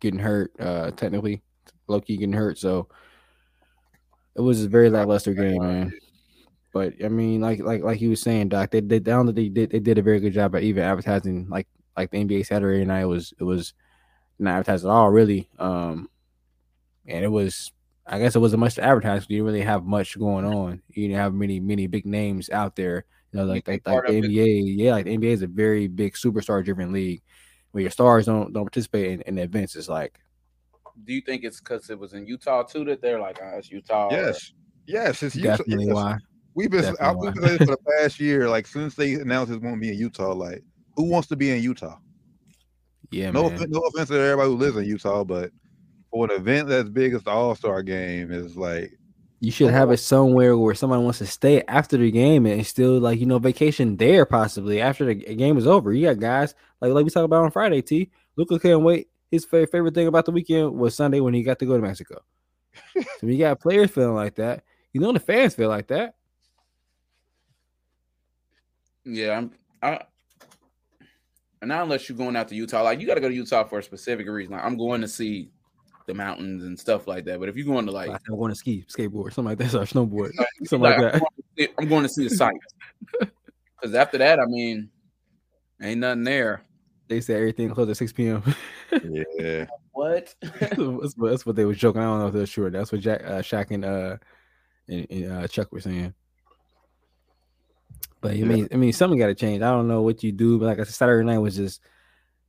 getting 0.00 0.18
hurt. 0.18 0.52
Uh, 0.58 0.90
technically, 0.92 1.42
low 1.88 2.00
key 2.00 2.16
getting 2.16 2.32
hurt. 2.32 2.58
So 2.58 2.88
it 4.34 4.40
was 4.40 4.64
a 4.64 4.68
very 4.68 4.88
lackluster 4.90 5.34
game, 5.34 5.62
man. 5.62 5.92
But 6.72 6.94
I 7.04 7.08
mean, 7.08 7.42
like 7.42 7.60
like 7.60 7.82
like 7.82 8.00
you 8.00 8.10
was 8.10 8.22
saying, 8.22 8.48
Doc, 8.48 8.70
they 8.70 8.80
they 8.80 8.98
down 8.98 9.26
that 9.26 9.34
they 9.36 9.48
did 9.50 9.70
they 9.70 9.78
did 9.78 9.98
a 9.98 10.02
very 10.02 10.20
good 10.20 10.32
job 10.32 10.56
at 10.56 10.62
even 10.62 10.82
advertising 10.82 11.46
like 11.50 11.68
like 11.98 12.10
the 12.10 12.24
NBA 12.24 12.46
Saturday 12.46 12.84
night 12.86 13.04
was 13.04 13.34
it 13.38 13.44
was 13.44 13.74
not 14.38 14.52
advertised 14.52 14.86
at 14.86 14.90
all 14.90 15.10
really. 15.10 15.50
Um 15.58 16.08
and 17.06 17.22
it 17.24 17.28
was 17.28 17.70
I 18.06 18.18
guess 18.18 18.34
it 18.34 18.40
wasn't 18.40 18.60
much 18.60 18.74
to 18.76 18.82
advertise. 18.82 19.22
You 19.28 19.36
didn't 19.36 19.46
really 19.46 19.60
have 19.62 19.84
much 19.84 20.18
going 20.18 20.44
on. 20.44 20.82
You 20.88 21.08
didn't 21.08 21.18
have 21.20 21.34
many 21.34 21.60
many 21.60 21.86
big 21.86 22.04
names 22.06 22.50
out 22.50 22.74
there. 22.76 23.04
You 23.32 23.40
know, 23.40 23.46
like 23.46 23.66
like, 23.68 23.82
like 23.86 24.04
the 24.06 24.10
of 24.10 24.24
it- 24.24 24.24
NBA. 24.30 24.74
Yeah, 24.76 24.92
like 24.92 25.04
the 25.04 25.16
NBA 25.16 25.32
is 25.32 25.42
a 25.42 25.46
very 25.46 25.86
big 25.86 26.14
superstar 26.14 26.64
driven 26.64 26.92
league 26.92 27.22
where 27.70 27.82
your 27.82 27.90
stars 27.90 28.26
don't 28.26 28.52
don't 28.52 28.64
participate 28.64 29.12
in, 29.12 29.20
in 29.22 29.34
the 29.36 29.42
events. 29.42 29.76
It's 29.76 29.88
like 29.88 30.18
do 31.04 31.14
you 31.14 31.22
think 31.22 31.42
it's 31.42 31.58
because 31.58 31.88
it 31.88 31.98
was 31.98 32.12
in 32.12 32.26
Utah 32.26 32.62
too 32.64 32.84
that 32.84 33.00
they're 33.00 33.18
like, 33.20 33.38
oh, 33.42 33.56
it's 33.58 33.70
Utah? 33.70 34.08
or- 34.08 34.12
Yes. 34.12 34.52
Yes. 34.86 35.22
It's 35.22 35.34
Utah. 35.36 35.56
definitely 35.56 35.86
yes. 35.86 35.94
why. 35.94 36.18
We've 36.54 36.70
been 36.70 36.82
Definitely 36.82 37.06
I've 37.28 37.34
been 37.34 37.42
saying 37.42 37.58
for 37.58 37.64
the 37.66 37.78
past 37.98 38.20
year. 38.20 38.48
Like 38.50 38.66
since 38.66 38.94
they 38.94 39.14
announced 39.14 39.52
it 39.52 39.62
won't 39.62 39.80
be 39.80 39.88
in 39.88 39.94
Utah, 39.96 40.32
like 40.34 40.62
who 40.96 41.04
wants 41.04 41.28
to 41.28 41.36
be 41.36 41.50
in 41.50 41.62
Utah? 41.62 41.96
Yeah, 43.10 43.30
no, 43.30 43.44
man. 43.44 43.54
offen- 43.54 43.70
no 43.70 43.80
offense 43.80 44.08
to 44.10 44.18
everybody 44.18 44.48
who 44.50 44.56
lives 44.56 44.76
in 44.76 44.84
Utah, 44.84 45.24
but 45.24 45.50
for 46.12 46.30
an 46.30 46.38
event 46.38 46.68
that's 46.68 46.88
big 46.88 47.14
as 47.14 47.22
the 47.22 47.30
All 47.30 47.54
Star 47.54 47.82
game 47.82 48.30
is 48.30 48.56
like 48.56 48.96
You 49.40 49.50
should 49.50 49.70
have 49.70 49.90
it 49.90 49.96
somewhere 49.96 50.56
where 50.56 50.74
somebody 50.74 51.02
wants 51.02 51.18
to 51.18 51.26
stay 51.26 51.62
after 51.66 51.96
the 51.96 52.10
game 52.10 52.46
and 52.46 52.64
still 52.64 53.00
like 53.00 53.18
you 53.18 53.26
know 53.26 53.38
vacation 53.38 53.96
there 53.96 54.26
possibly 54.26 54.80
after 54.80 55.06
the 55.06 55.14
game 55.14 55.56
is 55.58 55.66
over. 55.66 55.92
You 55.92 56.06
got 56.06 56.20
guys 56.20 56.54
like 56.80 56.92
like 56.92 57.04
we 57.04 57.10
talked 57.10 57.24
about 57.24 57.44
on 57.44 57.50
Friday. 57.50 57.82
T. 57.82 58.10
Luka 58.36 58.58
couldn't 58.58 58.84
wait. 58.84 59.08
His 59.30 59.46
fa- 59.46 59.66
favorite 59.66 59.94
thing 59.94 60.06
about 60.06 60.26
the 60.26 60.30
weekend 60.30 60.78
was 60.78 60.94
Sunday 60.94 61.20
when 61.20 61.32
he 61.32 61.42
got 61.42 61.58
to 61.60 61.66
go 61.66 61.76
to 61.76 61.82
Mexico. 61.82 62.22
so 62.94 63.26
you 63.26 63.38
got 63.38 63.60
players 63.60 63.90
feeling 63.90 64.14
like 64.14 64.34
that, 64.36 64.62
you 64.92 65.00
know 65.00 65.12
the 65.12 65.20
fans 65.20 65.54
feel 65.54 65.68
like 65.68 65.88
that. 65.88 66.14
Yeah, 69.04 69.38
I'm. 69.38 69.50
I, 69.82 70.00
and 71.60 71.68
not 71.68 71.84
unless 71.84 72.08
you're 72.08 72.18
going 72.18 72.36
out 72.36 72.48
to 72.48 72.54
Utah, 72.54 72.82
like 72.82 73.00
you 73.00 73.06
got 73.06 73.14
to 73.14 73.20
go 73.20 73.28
to 73.28 73.34
Utah 73.34 73.64
for 73.64 73.78
a 73.78 73.82
specific 73.82 74.28
reason. 74.28 74.52
Like 74.52 74.64
I'm 74.64 74.76
going 74.76 75.00
to 75.00 75.08
see 75.08 75.50
the 76.06 76.14
mountains 76.14 76.64
and 76.64 76.78
stuff 76.78 77.06
like 77.06 77.24
that. 77.24 77.40
But 77.40 77.48
if 77.48 77.56
you're 77.56 77.66
going 77.66 77.86
to 77.86 77.92
like, 77.92 78.08
Like, 78.08 78.20
I'm 78.28 78.38
going 78.38 78.50
to 78.50 78.56
ski, 78.56 78.84
skateboard, 78.88 79.32
something 79.32 79.56
like 79.56 79.58
that, 79.58 79.74
or 79.74 79.84
snowboard, 79.84 80.30
like, 80.36 80.48
something 80.64 80.80
like, 80.80 80.98
like 80.98 81.14
I'm, 81.14 81.20
that. 81.20 81.20
going 81.20 81.68
to 81.68 81.74
I'm 81.78 81.88
going 81.88 82.02
to 82.02 82.08
see 82.08 82.28
the 82.28 82.34
sights. 82.34 82.66
Because 83.82 83.96
after 83.96 84.16
that, 84.18 84.38
I 84.38 84.44
mean, 84.46 84.90
ain't 85.82 85.98
nothing 85.98 86.22
there. 86.22 86.62
They 87.08 87.20
said 87.20 87.38
everything 87.38 87.68
closed 87.70 87.90
at 87.90 87.96
6 87.96 88.12
p.m. 88.12 88.42
yeah. 89.40 89.66
What? 89.90 90.32
that's, 90.40 90.76
what, 90.76 91.30
that's 91.30 91.44
what 91.44 91.56
they 91.56 91.64
were 91.64 91.74
joking. 91.74 92.00
I 92.00 92.04
don't 92.04 92.20
know 92.20 92.28
if 92.28 92.32
they're 92.32 92.46
sure. 92.46 92.70
That's 92.70 92.92
what 92.92 93.00
Jack, 93.00 93.24
uh, 93.24 93.42
Shaq, 93.42 93.72
and 93.72 93.84
uh, 93.84 94.16
and, 94.88 95.06
and 95.10 95.32
uh, 95.32 95.48
Chuck 95.48 95.72
were 95.72 95.80
saying. 95.80 96.14
But 98.20 98.32
I 98.32 98.42
mean, 98.42 98.68
I 98.72 98.76
mean, 98.76 98.92
something 98.92 99.18
got 99.18 99.26
to 99.26 99.34
change. 99.34 99.62
I 99.62 99.70
don't 99.70 99.88
know 99.88 100.02
what 100.02 100.22
you 100.22 100.30
do, 100.30 100.60
but 100.60 100.66
like 100.66 100.78
I 100.78 100.84
said, 100.84 100.94
Saturday 100.94 101.26
night 101.26 101.38
was 101.38 101.56
just 101.56 101.82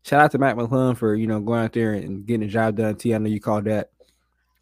shout 0.04 0.22
out 0.22 0.32
to 0.32 0.38
Mac 0.38 0.56
McClung 0.56 0.98
for 0.98 1.16
you 1.16 1.28
know 1.28 1.40
going 1.40 1.64
out 1.64 1.74
there 1.74 1.94
and 1.94 2.26
getting 2.26 2.42
the 2.48 2.52
job 2.52 2.76
done. 2.76 2.96
T, 2.96 3.14
I 3.14 3.18
know 3.18 3.30
you 3.30 3.40
called 3.40 3.66
that. 3.66 3.90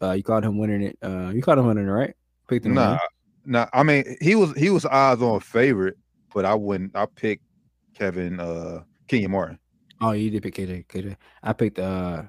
Uh, 0.00 0.12
you 0.12 0.22
called 0.22 0.44
him 0.44 0.58
winning 0.58 0.82
it. 0.82 0.98
Uh, 1.02 1.30
you 1.34 1.42
called 1.42 1.58
him 1.58 1.66
winning 1.66 1.86
it, 1.86 1.90
right? 1.90 2.14
Picked 2.48 2.66
him. 2.66 2.74
Nah, 2.74 2.98
nah. 3.44 3.66
I 3.72 3.82
mean, 3.82 4.16
he 4.20 4.34
was 4.34 4.52
he 4.56 4.70
was 4.70 4.84
odds 4.84 5.22
on 5.22 5.40
favorite, 5.40 5.96
but 6.34 6.44
I 6.44 6.54
wouldn't. 6.54 6.96
I 6.96 7.06
picked 7.06 7.44
Kevin 7.94 8.40
uh 8.40 8.82
Kenyon 9.08 9.30
Martin. 9.30 9.58
Oh, 10.00 10.12
you 10.12 10.30
did 10.30 10.42
pick 10.42 10.54
KJ. 10.54 10.86
KJ. 10.86 11.16
I 11.42 11.52
picked 11.52 11.78
uh, 11.78 12.24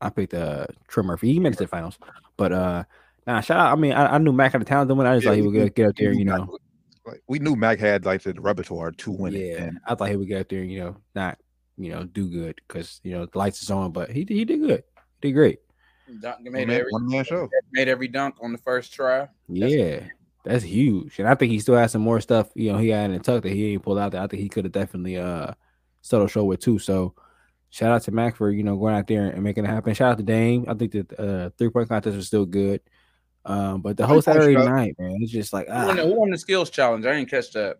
I 0.00 0.10
picked 0.10 0.34
uh 0.34 0.66
Trey 0.88 1.04
Murphy. 1.04 1.32
He 1.32 1.38
made 1.38 1.52
it 1.52 1.58
to 1.58 1.64
the 1.64 1.68
finals, 1.68 1.98
but 2.36 2.52
uh, 2.52 2.84
nah. 3.26 3.40
Shout 3.40 3.58
out. 3.60 3.72
I 3.72 3.76
mean, 3.80 3.92
I, 3.92 4.14
I 4.14 4.18
knew 4.18 4.32
Mac 4.32 4.52
had 4.52 4.60
the 4.60 4.64
talent 4.64 4.88
to 4.88 4.94
win. 4.94 5.06
I 5.06 5.14
just 5.14 5.24
Yeah, 5.24 5.30
thought 5.30 5.36
he 5.36 5.42
would 5.42 5.54
get, 5.54 5.74
get 5.74 5.88
up 5.90 5.96
there, 5.96 6.12
you 6.12 6.24
know. 6.24 6.38
Mac- 6.38 6.48
Like 7.06 7.22
we 7.28 7.38
knew 7.38 7.56
Mac 7.56 7.78
had 7.78 8.04
like 8.04 8.22
the 8.22 8.34
repertoire 8.40 8.90
to 8.92 9.10
win 9.10 9.34
it. 9.34 9.56
Yeah, 9.58 9.70
I 9.86 9.94
thought 9.94 10.08
he 10.08 10.16
would 10.16 10.28
get 10.28 10.40
up 10.42 10.48
there 10.48 10.60
and 10.62 10.70
you 10.70 10.80
know 10.80 10.96
not 11.14 11.38
you 11.76 11.90
know 11.90 12.04
do 12.04 12.28
good 12.28 12.60
because 12.66 13.00
you 13.02 13.12
know 13.12 13.26
the 13.26 13.38
lights 13.38 13.62
is 13.62 13.70
on, 13.70 13.92
but 13.92 14.10
he 14.10 14.24
he 14.28 14.44
did 14.44 14.60
good. 14.60 14.84
Did 15.20 15.32
great. 15.32 15.60
Dunk, 16.20 16.44
One 16.44 16.52
made 16.52 16.68
man, 16.68 16.80
every 16.80 16.92
one 16.92 17.08
man 17.08 17.24
show. 17.24 17.48
made 17.72 17.88
every 17.88 18.08
dunk 18.08 18.36
on 18.42 18.52
the 18.52 18.58
first 18.58 18.92
try. 18.92 19.28
Yeah, 19.48 20.00
that's 20.44 20.64
huge. 20.64 21.18
And 21.18 21.28
I 21.28 21.34
think 21.34 21.52
he 21.52 21.60
still 21.60 21.76
has 21.76 21.92
some 21.92 22.02
more 22.02 22.20
stuff, 22.20 22.48
you 22.54 22.72
know, 22.72 22.78
he 22.78 22.88
had 22.88 23.10
in 23.10 23.16
the 23.16 23.22
tuck 23.22 23.42
that 23.44 23.52
he 23.52 23.72
ain't 23.72 23.82
pulled 23.82 23.98
out 23.98 24.12
that 24.12 24.22
I 24.22 24.26
think 24.26 24.42
he 24.42 24.48
could 24.48 24.64
have 24.64 24.72
definitely 24.72 25.16
uh 25.16 25.52
settled 26.02 26.30
show 26.30 26.44
with 26.44 26.60
too. 26.60 26.78
So 26.78 27.14
shout 27.70 27.92
out 27.92 28.02
to 28.02 28.10
Mac 28.10 28.36
for 28.36 28.50
you 28.50 28.62
know 28.62 28.76
going 28.76 28.94
out 28.94 29.06
there 29.06 29.30
and 29.30 29.42
making 29.42 29.64
it 29.64 29.68
happen. 29.68 29.94
Shout 29.94 30.12
out 30.12 30.18
to 30.18 30.24
Dame. 30.24 30.66
I 30.68 30.74
think 30.74 30.92
the 30.92 31.20
uh 31.20 31.50
three 31.56 31.70
point 31.70 31.88
contest 31.88 32.16
was 32.16 32.26
still 32.26 32.46
good. 32.46 32.80
Um, 33.44 33.80
but 33.80 33.96
the 33.96 34.06
whole 34.06 34.22
Saturday 34.22 34.54
night, 34.54 34.94
man, 34.98 35.18
it's 35.20 35.32
just 35.32 35.52
like 35.52 35.66
Who 35.68 35.74
won, 35.74 35.96
the, 35.96 36.02
ah, 36.02 36.06
who 36.06 36.14
won 36.14 36.30
the 36.30 36.38
skills 36.38 36.70
challenge? 36.70 37.06
I 37.06 37.14
didn't 37.14 37.30
catch 37.30 37.52
that. 37.52 37.78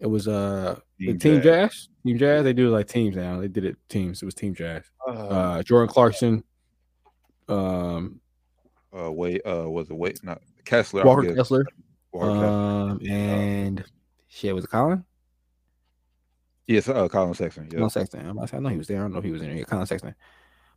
It 0.00 0.06
was 0.06 0.28
uh 0.28 0.78
the 0.98 1.06
Team 1.06 1.18
team 1.18 1.34
Jazz. 1.42 1.70
jazz. 1.72 1.88
Team 2.06 2.18
Jazz, 2.18 2.44
they 2.44 2.52
do 2.52 2.70
like 2.70 2.86
teams 2.86 3.16
now. 3.16 3.40
They 3.40 3.48
did 3.48 3.64
it 3.64 3.76
teams. 3.88 4.22
It 4.22 4.24
was 4.24 4.34
Team 4.34 4.54
Jazz. 4.54 4.84
Uh 5.06 5.62
Jordan 5.62 5.88
Clarkson, 5.88 6.44
um 7.48 8.20
Uh, 8.96 9.10
wait, 9.12 9.40
uh, 9.46 9.68
was 9.68 9.90
it 9.90 9.96
wait? 9.96 10.22
Not 10.22 10.40
Kessler. 10.64 11.04
Walker. 11.04 11.34
Kessler, 11.34 11.64
Walker 12.12 12.26
Kessler. 12.34 12.46
um 12.48 13.00
and 13.08 13.84
shit, 14.28 14.54
was 14.54 14.64
it 14.64 14.70
Collin? 14.70 15.04
Yes, 16.66 16.86
uh, 16.88 17.08
Collin 17.08 17.34
Sexton. 17.34 17.64
Yeah. 17.72 17.78
Collin 17.78 17.90
Sexton. 17.90 18.20
I'm 18.20 18.30
about 18.36 18.42
to 18.42 18.48
say, 18.48 18.56
I 18.58 18.60
know 18.60 18.68
he 18.68 18.76
was 18.76 18.86
there. 18.86 18.98
I 18.98 19.00
don't 19.00 19.12
know 19.12 19.18
if 19.18 19.24
he 19.24 19.30
was 19.32 19.40
in 19.42 19.54
there. 19.56 19.64
Collin 19.64 19.86
Sexton. 19.86 20.14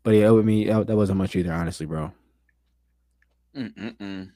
But 0.04 0.12
yeah, 0.16 0.30
with 0.32 0.46
me, 0.46 0.66
that, 0.68 0.88
that 0.88 0.96
wasn't 0.96 1.18
much 1.18 1.36
either, 1.36 1.51
honestly, 1.54 1.86
bro. 1.86 2.12
Mm-mm-mm. 3.56 4.32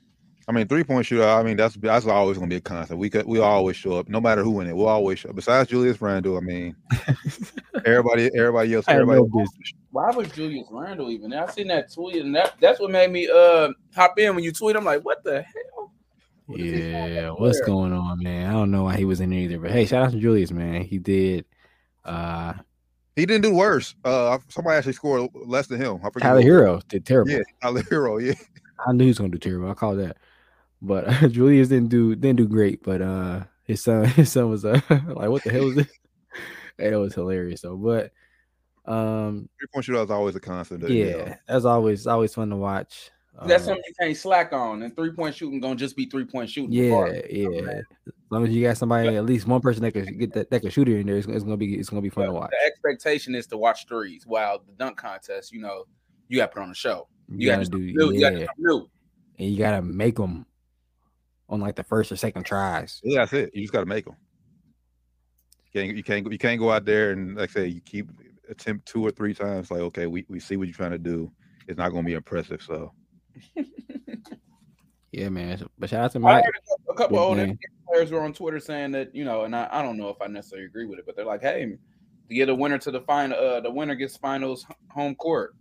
I 0.48 0.52
mean, 0.52 0.68
three 0.68 0.84
point 0.84 1.06
shooter. 1.08 1.24
I 1.28 1.42
mean, 1.42 1.58
that's 1.58 1.76
that's 1.76 2.06
always 2.06 2.38
gonna 2.38 2.50
be 2.50 2.58
a 2.58 2.62
constant. 2.62 3.00
We 3.00 3.10
could 3.10 3.26
we 3.26 3.40
always 3.40 3.76
show 3.76 3.94
up, 3.94 4.08
no 4.10 4.22
matter 4.22 4.44
who 4.44 4.60
in 4.62 4.68
it. 4.68 4.76
We'll 4.76 4.88
always 4.88 5.20
show 5.20 5.30
up. 5.30 5.36
Besides 5.36 5.70
Julius 5.70 6.00
Randle, 6.02 6.38
I 6.38 6.42
mean, 6.42 6.76
everybody 7.86 8.30
everybody 8.38 8.74
else, 8.76 8.86
everybody. 8.88 9.22
no. 9.22 9.46
Why 9.92 10.12
was 10.12 10.30
Julius 10.32 10.68
Randle 10.70 11.10
even? 11.10 11.32
there? 11.32 11.44
I 11.48 11.52
seen 11.52 11.68
that 11.70 11.92
tweet, 11.92 12.18
and 12.24 12.36
that 12.36 12.54
that's 12.60 12.80
what 12.80 12.92
made 12.92 13.12
me 13.12 13.28
uh 13.28 13.70
hop 13.96 14.20
in 14.20 14.36
when 14.36 14.44
you 14.44 14.52
tweet. 14.52 14.76
I'm 14.76 14.86
like, 14.86 15.04
what 15.04 15.24
the 15.24 15.42
hell? 15.42 15.94
What 16.46 16.60
is 16.60 16.66
he 16.66 16.72
doing 16.92 17.14
Yeah, 17.16 17.30
what's 17.32 17.58
there? 17.60 17.66
going 17.66 17.92
on, 17.92 18.22
man? 18.22 18.48
I 18.48 18.52
don't 18.54 18.70
know 18.70 18.84
why 18.84 18.98
he 18.98 19.06
was 19.06 19.22
in 19.22 19.32
there 19.32 19.40
either. 19.40 19.58
But 19.58 19.72
hey, 19.72 19.86
shout 19.88 20.06
out 20.06 20.12
to 20.12 20.20
Julius, 20.20 20.52
man. 20.52 20.82
He 20.84 21.00
did. 21.00 21.46
Uh 22.04 22.54
He 23.16 23.26
didn't 23.26 23.42
do 23.42 23.56
worse. 23.56 23.96
Uh, 24.06 24.38
somebody 24.50 24.78
actually 24.78 24.94
scored 24.94 25.32
less 25.34 25.66
than 25.66 25.82
him. 25.82 25.96
I 26.04 26.10
forget. 26.12 26.22
Tyler. 26.30 26.42
Herro 26.44 26.88
did 26.88 27.04
terrible. 27.04 27.32
Yeah, 27.32 27.42
Tyler 27.64 27.82
Herro. 27.82 28.24
Yeah. 28.24 28.34
I 28.86 28.92
knew 28.92 29.06
he 29.06 29.10
was 29.10 29.18
gonna 29.18 29.30
do 29.30 29.40
terrible. 29.40 29.72
I 29.72 29.74
call 29.74 29.96
that. 29.96 30.18
But 30.86 31.08
uh, 31.08 31.28
Julius 31.30 31.70
didn't 31.70 31.90
do 31.90 32.16
didn't 32.16 32.38
do 32.38 32.48
great. 32.48 32.84
But 32.84 33.02
uh 33.02 33.44
his 33.64 33.84
son 33.84 34.06
his 34.20 34.32
son 34.32 34.50
was 34.50 34.64
uh, 34.66 34.80
like, 34.90 35.30
what 35.30 35.44
the 35.44 35.52
hell 35.52 35.66
was 35.66 35.76
this? 35.76 35.88
Hey, 36.78 36.92
It 36.94 36.96
was 36.98 37.16
hilarious 37.16 37.62
though. 37.62 37.78
But 37.78 38.12
um 38.86 39.50
Three 39.60 39.68
point 39.74 39.86
shooter 39.86 40.02
is 40.04 40.12
always 40.12 40.36
a 40.36 40.40
constant. 40.40 40.88
yeah, 40.90 41.38
that's 41.48 41.66
always 41.66 42.06
always 42.08 42.34
fun 42.34 42.50
to 42.50 42.56
watch. 42.56 43.10
That's 43.46 43.64
Um, 43.64 43.68
something 43.70 43.84
you 43.88 43.94
can't 44.00 44.16
slack 44.16 44.54
on. 44.54 44.84
And 44.84 44.96
three 44.96 45.12
point 45.12 45.36
shooting 45.36 45.60
gonna 45.60 45.76
just 45.76 45.96
be 45.96 46.06
three 46.06 46.26
point 46.26 46.50
shooting. 46.50 46.72
Yeah, 46.72 46.84
regardless. 47.00 47.26
yeah. 47.32 47.80
As 48.08 48.32
long 48.32 48.48
as 48.48 48.54
you 48.56 48.64
got 48.64 48.78
somebody, 48.78 49.16
at 49.16 49.26
least 49.26 49.46
one 49.48 49.62
person 49.62 49.84
that 49.84 49.92
can 49.92 50.18
get 50.18 50.34
that, 50.34 50.50
that 50.50 50.62
can 50.62 50.70
shoot 50.70 50.88
it 50.88 51.00
in 51.00 51.08
there, 51.08 51.18
it's, 51.18 51.28
it's 51.28 51.44
gonna 51.44 51.58
be 51.58 51.76
it's 51.76 51.90
gonna 51.90 52.02
be 52.02 52.10
fun 52.10 52.26
to 52.28 52.32
watch. 52.32 52.52
The 52.52 52.68
expectation 52.68 53.36
is 53.36 53.46
to 53.48 53.58
watch 53.58 53.88
threes. 53.88 54.26
While 54.26 54.60
the 54.66 54.72
dunk 54.74 54.98
contest, 54.98 55.52
you 55.52 55.60
know, 55.62 55.86
you 56.30 56.38
got 56.38 56.48
to 56.48 56.54
put 56.54 56.64
on 56.64 56.72
a 56.72 56.76
show. 56.76 57.08
You, 57.30 57.38
You, 57.40 57.48
got 57.50 57.56
gotta 57.58 57.70
to 57.72 57.78
do, 57.78 57.94
do. 57.94 58.14
You 58.14 58.20
got 58.22 58.30
to 58.32 58.40
yeah, 58.40 58.46
do 58.60 58.90
and 59.38 59.50
you 59.50 59.58
gotta 59.58 59.82
make 59.82 60.16
them 60.16 60.46
on 61.56 61.62
like 61.62 61.76
the 61.76 61.84
first 61.84 62.12
or 62.12 62.16
second 62.16 62.44
tries. 62.44 63.02
Yeah, 63.04 63.22
that's 63.22 63.34
it. 63.34 63.52
You 63.54 63.62
just 63.62 63.74
got 63.74 63.80
to 63.80 63.86
make 63.88 64.06
them. 64.06 64.16
You 65.74 65.82
can't 65.82 65.98
you 65.98 66.04
can't 66.04 66.32
you 66.32 66.38
can't 66.38 66.60
go 66.60 66.72
out 66.72 66.86
there 66.86 67.12
and 67.12 67.36
like 67.36 67.50
I 67.50 67.54
say 67.54 67.68
you 67.68 67.82
keep 67.82 68.10
attempt 68.50 68.86
two 68.86 69.06
or 69.06 69.12
three 69.12 69.34
times. 69.34 69.72
Like 69.72 69.82
okay, 69.82 70.06
we, 70.08 70.26
we 70.30 70.40
see 70.40 70.56
what 70.58 70.68
you're 70.68 70.76
trying 70.76 70.92
to 70.92 70.98
do. 71.00 71.32
It's 71.68 71.78
not 71.78 71.90
going 71.90 72.04
to 72.04 72.08
be 72.08 72.14
impressive. 72.14 72.62
So 72.62 72.94
Yeah, 75.12 75.30
man. 75.30 75.66
But 75.80 75.90
shout 75.90 76.04
out 76.04 76.12
to 76.12 76.18
I 76.20 76.22
Mike. 76.22 76.44
a 76.90 76.94
couple 76.94 77.18
Good 77.18 77.24
old 77.24 77.38
man. 77.38 77.58
Players 77.88 78.12
were 78.12 78.22
on 78.22 78.34
Twitter 78.34 78.60
saying 78.60 78.92
that 78.92 79.16
you 79.16 79.24
know, 79.24 79.44
and 79.44 79.56
I, 79.56 79.70
I 79.72 79.82
don't 79.82 79.98
know 79.98 80.10
if 80.10 80.18
I 80.22 80.28
necessarily 80.28 80.66
agree 80.66 80.86
with 80.86 81.00
it, 81.00 81.06
but 81.06 81.16
they're 81.16 81.26
like, 81.26 81.42
hey, 81.42 81.78
to 82.28 82.36
get 82.36 82.50
a 82.50 82.56
winner 82.56 82.78
to 82.80 82.92
the 82.92 83.00
final, 83.02 83.38
uh, 83.38 83.62
the 83.62 83.72
winner 83.72 83.96
gets 83.96 84.18
finals 84.18 84.66
home 84.92 85.16
court. 85.16 85.56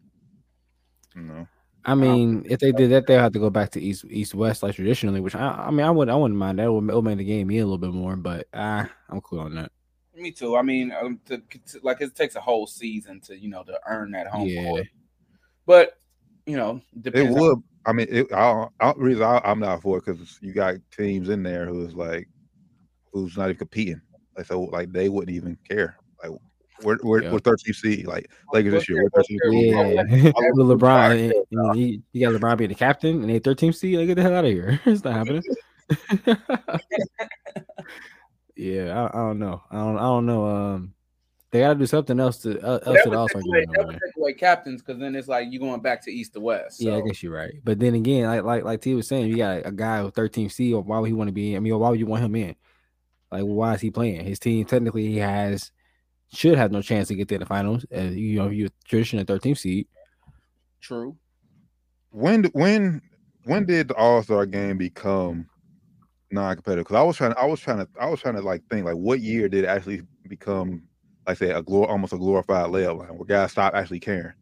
you 1.15 1.23
know, 1.23 1.47
I 1.87 1.95
mean, 1.95 2.47
if 2.49 2.61
they 2.61 2.73
did 2.73 2.91
that, 2.91 3.07
they'll 3.07 3.21
have 3.21 3.33
to 3.33 3.39
go 3.39 3.51
back 3.51 3.71
to 3.73 3.81
East 3.81 4.05
East 4.09 4.35
West 4.35 4.63
like 4.63 4.75
traditionally, 4.75 5.21
which 5.21 5.35
I, 5.35 5.67
I 5.67 5.71
mean, 5.71 5.85
I 5.85 5.91
wouldn't 5.91 6.15
I 6.15 6.19
wouldn't 6.19 6.39
mind 6.39 6.59
that. 6.59 6.65
It 6.65 6.71
would, 6.73 6.89
it 6.89 6.95
would 6.95 7.05
make 7.05 7.19
the 7.19 7.25
game 7.25 7.49
me 7.49 7.59
a 7.59 7.65
little 7.65 7.79
bit 7.79 7.93
more, 7.93 8.17
but 8.17 8.47
ah, 8.55 8.89
I'm 9.11 9.21
cool 9.21 9.41
on 9.41 9.55
that. 9.57 9.71
Me 10.17 10.31
too. 10.31 10.57
I 10.57 10.63
mean, 10.63 10.93
um, 10.93 11.21
to, 11.27 11.39
to- 11.39 11.81
like 11.83 12.01
it 12.01 12.15
takes 12.15 12.37
a 12.37 12.41
whole 12.41 12.67
season 12.67 13.21
to 13.23 13.37
you 13.37 13.49
know 13.49 13.63
to 13.65 13.79
earn 13.87 14.13
that 14.13 14.29
home 14.29 14.49
Yeah. 14.49 14.63
court. 14.65 14.87
But 15.67 15.99
you 16.47 16.57
know, 16.57 16.81
it 16.95 17.03
depends 17.03 17.35
on- 17.35 17.41
would. 17.41 17.59
I 17.87 17.93
mean, 17.93 18.07
it, 18.11 18.33
I, 18.33 18.67
I, 18.81 18.95
reason 18.97 19.25
I, 19.25 19.43
I'm 19.45 19.61
not 19.61 19.83
for 19.83 19.99
it 19.99 20.07
because 20.07 20.39
you 20.41 20.55
got 20.55 20.77
teams 20.97 21.29
in 21.29 21.43
there 21.43 21.67
who's 21.67 21.95
like, 21.95 22.27
who's 23.13 23.37
not 23.37 23.45
even 23.51 23.57
competing. 23.59 24.01
Like 24.37 24.47
so, 24.47 24.63
like 24.63 24.91
they 24.91 25.11
wouldn't 25.11 25.37
even 25.37 25.59
care. 25.69 25.99
Like 26.23 26.33
we're 26.83 26.97
we're, 27.03 27.23
Yeah. 27.23 27.33
we're 27.33 27.39
13 27.39 27.73
seed. 27.75 28.07
Like 28.07 28.31
Lakers 28.53 28.73
this 28.73 28.89
year, 28.89 29.03
we're 29.03 29.11
13 29.23 29.39
their- 29.43 29.53
seed. 29.53 29.73
Yeah, 29.73 30.33
I 30.37 30.51
with 30.55 30.67
LeBron, 30.67 30.81
retire. 30.81 31.13
and, 31.13 31.33
and 31.53 31.77
you, 31.79 32.03
you 32.13 32.27
got 32.31 32.41
LeBron 32.41 32.57
being 32.59 32.69
the 32.71 32.75
captain 32.75 33.21
and 33.23 33.31
they 33.31 33.39
13 33.39 33.73
seed. 33.73 33.99
Like, 33.99 34.07
get 34.09 34.15
the 34.17 34.23
hell 34.23 34.35
out 34.35 34.45
of 34.45 34.51
here! 34.51 34.81
it's 34.87 35.05
not 35.05 35.15
happening. 35.15 35.43
yeah, 38.57 39.09
I, 39.13 39.19
I 39.19 39.23
don't 39.27 39.39
know. 39.39 39.63
I 39.71 39.77
don't. 39.77 39.97
I 39.99 40.03
don't 40.03 40.27
know. 40.27 40.47
Um, 40.47 40.95
they 41.51 41.61
got 41.61 41.75
to 41.75 41.79
do 41.79 41.87
something 41.87 42.19
else 42.19 42.39
to 42.39 42.61
uh, 42.61 42.79
else 42.79 42.85
that 42.85 43.05
to 43.05 43.11
the 43.11 43.11
would 43.11 43.17
All 43.19 43.29
take 43.29 43.45
away, 43.47 43.65
that 43.77 43.87
would 43.87 43.93
take 43.95 44.17
away 44.19 44.33
captains 44.33 44.83
because 44.83 44.99
then 45.01 45.15
it's 45.15 45.29
like 45.29 45.53
you 45.53 45.61
going 45.61 45.81
back 45.81 46.03
to 46.05 46.11
east 46.11 46.33
to 46.35 46.41
west. 46.41 46.81
Yeah, 46.81 46.97
I 46.97 47.01
guess 47.01 47.23
you're 47.23 47.33
right. 47.35 47.55
But 47.63 47.79
then 47.79 47.95
again, 47.95 48.27
like 48.27 48.43
like 48.43 48.65
like 48.65 48.81
T 48.81 48.95
was 48.95 49.07
saying, 49.07 49.29
you 49.31 49.37
got 49.37 49.65
a 49.67 49.71
guy 49.73 50.03
with 50.03 50.15
13 50.15 50.51
C. 50.51 50.73
Or 50.75 50.83
why 50.83 50.99
would 50.99 51.07
he 51.07 51.13
want 51.13 51.29
to 51.29 51.33
be? 51.33 51.53
in? 51.53 51.57
I 51.59 51.61
mean, 51.61 51.79
why 51.79 51.91
would 51.91 52.01
you 52.01 52.07
want 52.07 52.25
him 52.25 52.35
in? 52.35 52.57
Like, 53.31 53.43
why 53.45 53.75
is 53.75 53.81
he 53.81 53.91
playing? 53.91 54.25
His 54.25 54.39
team 54.39 54.65
technically 54.65 55.07
he 55.07 55.19
has 55.19 55.71
should 56.35 56.57
have 56.59 56.73
no 56.73 56.83
chance 56.83 57.09
to 57.09 57.15
get 57.15 57.29
to 57.29 57.39
the 57.39 57.47
finals. 57.47 57.85
As 57.91 58.15
you 58.17 58.37
know, 58.37 58.49
you're 58.49 58.69
traditional 58.87 59.25
13th 59.25 59.59
seed. 59.59 59.87
True. 60.81 61.17
When 62.11 62.45
when 62.53 63.01
when 63.45 63.65
did 63.67 63.89
the 63.89 63.95
All 63.97 64.23
Star 64.23 64.47
game 64.47 64.79
become 64.79 65.47
non-competitive? 66.31 66.85
Because 66.85 66.97
I 66.97 67.03
was 67.03 67.17
trying, 67.17 67.35
I 67.37 67.45
was 67.47 67.61
trying 67.61 67.79
to, 67.79 67.89
I 68.01 68.07
was 68.09 68.21
trying 68.21 68.35
to 68.37 68.41
like 68.43 68.63
think 68.71 68.85
like 68.87 68.97
what 68.97 69.21
year 69.21 69.49
did 69.49 69.65
it 69.65 69.67
actually 69.69 70.03
become, 70.29 70.83
like 71.27 71.37
say 71.39 71.51
a 71.51 71.63
glor- 71.63 71.89
almost 71.89 72.13
a 72.13 72.19
glorified 72.19 72.67
layup 72.71 72.99
line 72.99 73.17
where 73.17 73.27
guys 73.27 73.53
stopped 73.53 73.77
actually 73.77 74.01
caring. 74.01 74.33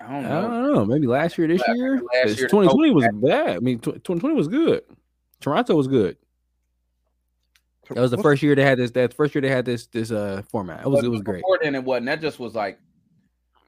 I 0.00 0.06
don't 0.12 0.24
I 0.24 0.28
know. 0.28 0.42
don't 0.50 0.72
know. 0.74 0.84
Maybe 0.86 1.06
last 1.06 1.36
year, 1.38 1.48
this 1.48 1.60
Last- 1.60 1.76
year. 1.76 1.94
last 1.94 2.06
'Cause 2.22 2.38
year, 2.38 2.48
2020 2.48 2.90
was 2.92 3.08
bad. 3.14 3.56
I 3.56 3.58
mean, 3.58 3.78
2020 3.80 4.34
was 4.34 4.48
good. 4.48 4.82
Toronto 5.40 5.74
was 5.74 5.88
good. 5.88 6.16
That 7.90 8.00
was 8.00 8.10
the 8.10 8.18
first 8.18 8.42
year 8.42 8.54
they 8.54 8.64
had 8.64 8.78
this. 8.78 8.90
That 8.92 9.14
first 9.14 9.34
year 9.34 9.42
they 9.42 9.48
had 9.48 9.64
this 9.64 9.86
this 9.86 10.10
uh 10.10 10.42
format. 10.50 10.80
It 10.84 10.88
was 10.88 11.00
But 11.00 11.06
it 11.06 11.10
was 11.10 11.22
great. 11.22 11.42
Before 11.42 11.58
then, 11.62 11.74
it 11.74 11.84
wasn't. 11.84 12.06
That 12.06 12.20
just 12.20 12.38
was 12.38 12.54
like, 12.54 12.78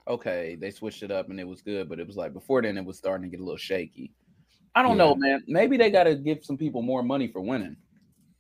okay, 0.07 0.57
they 0.61 0.71
switched 0.71 1.03
it 1.03 1.11
up 1.11 1.31
and 1.31 1.39
it 1.41 1.47
was 1.47 1.63
good. 1.63 1.89
But 1.89 2.01
it 2.01 2.07
was 2.07 2.17
like 2.17 2.33
before 2.33 2.63
then, 2.63 2.77
it 2.77 2.85
was 2.85 2.99
starting 2.99 3.31
to 3.31 3.37
get 3.37 3.41
a 3.41 3.45
little 3.45 3.57
shaky. 3.57 4.13
I 4.75 4.83
don't 4.83 4.97
know, 4.97 5.15
man. 5.17 5.43
Maybe 5.49 5.77
they 5.77 5.91
got 5.91 6.05
to 6.05 6.15
give 6.15 6.45
some 6.45 6.57
people 6.57 6.81
more 6.83 7.03
money 7.03 7.27
for 7.27 7.41
winning, 7.41 7.77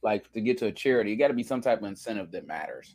like 0.02 0.30
to 0.32 0.40
get 0.40 0.58
to 0.58 0.66
a 0.66 0.72
charity. 0.72 1.10
You 1.10 1.16
got 1.16 1.28
to 1.28 1.34
be 1.34 1.42
some 1.42 1.60
type 1.60 1.80
of 1.80 1.88
incentive 1.88 2.30
that 2.32 2.46
matters, 2.46 2.94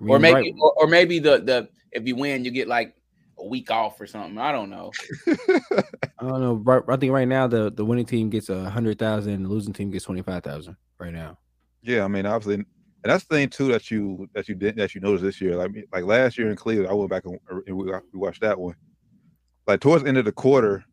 I 0.00 0.06
or 0.06 0.18
maybe, 0.18 0.34
right- 0.34 0.54
or, 0.60 0.72
or 0.78 0.86
maybe 0.86 1.18
the 1.18 1.38
the 1.38 1.68
if 1.92 2.06
you 2.06 2.16
win, 2.16 2.44
you 2.44 2.50
get 2.50 2.68
like 2.68 2.94
a 3.38 3.46
week 3.46 3.70
off 3.70 4.00
or 4.00 4.06
something. 4.06 4.38
I 4.38 4.52
don't 4.52 4.70
know. 4.70 4.90
I 5.28 6.22
don't 6.28 6.40
know. 6.66 6.84
I 6.88 6.96
think 6.96 7.12
right 7.12 7.28
now 7.28 7.46
the 7.46 7.70
the 7.70 7.84
winning 7.84 8.06
team 8.06 8.30
gets 8.30 8.48
a 8.48 8.70
hundred 8.70 8.98
thousand, 8.98 9.42
the 9.42 9.48
losing 9.48 9.74
team 9.74 9.90
gets 9.90 10.04
twenty 10.06 10.22
five 10.22 10.42
thousand 10.42 10.76
right 10.98 11.12
now. 11.12 11.36
Yeah, 11.82 12.04
I 12.04 12.08
mean, 12.08 12.26
obviously, 12.26 12.54
and 12.54 12.66
that's 13.10 13.24
the 13.24 13.34
thing 13.34 13.48
too 13.48 13.68
that 13.68 13.90
you 13.90 14.28
that 14.34 14.48
you 14.48 14.54
didn't 14.54 14.78
that 14.78 14.94
you 14.94 15.00
noticed 15.00 15.24
this 15.24 15.40
year. 15.40 15.56
Like 15.56 15.70
like 15.92 16.04
last 16.04 16.38
year 16.38 16.50
in 16.50 16.56
Cleveland, 16.56 16.90
I 16.90 16.94
went 16.94 17.10
back 17.10 17.24
and, 17.24 17.38
and 17.66 17.76
we, 17.76 17.84
we 17.84 18.00
watched 18.14 18.40
that 18.42 18.58
one. 18.58 18.76
Like 19.66 19.80
towards 19.80 20.04
the 20.04 20.08
end 20.08 20.18
of 20.18 20.24
the 20.24 20.32
quarter, 20.32 20.84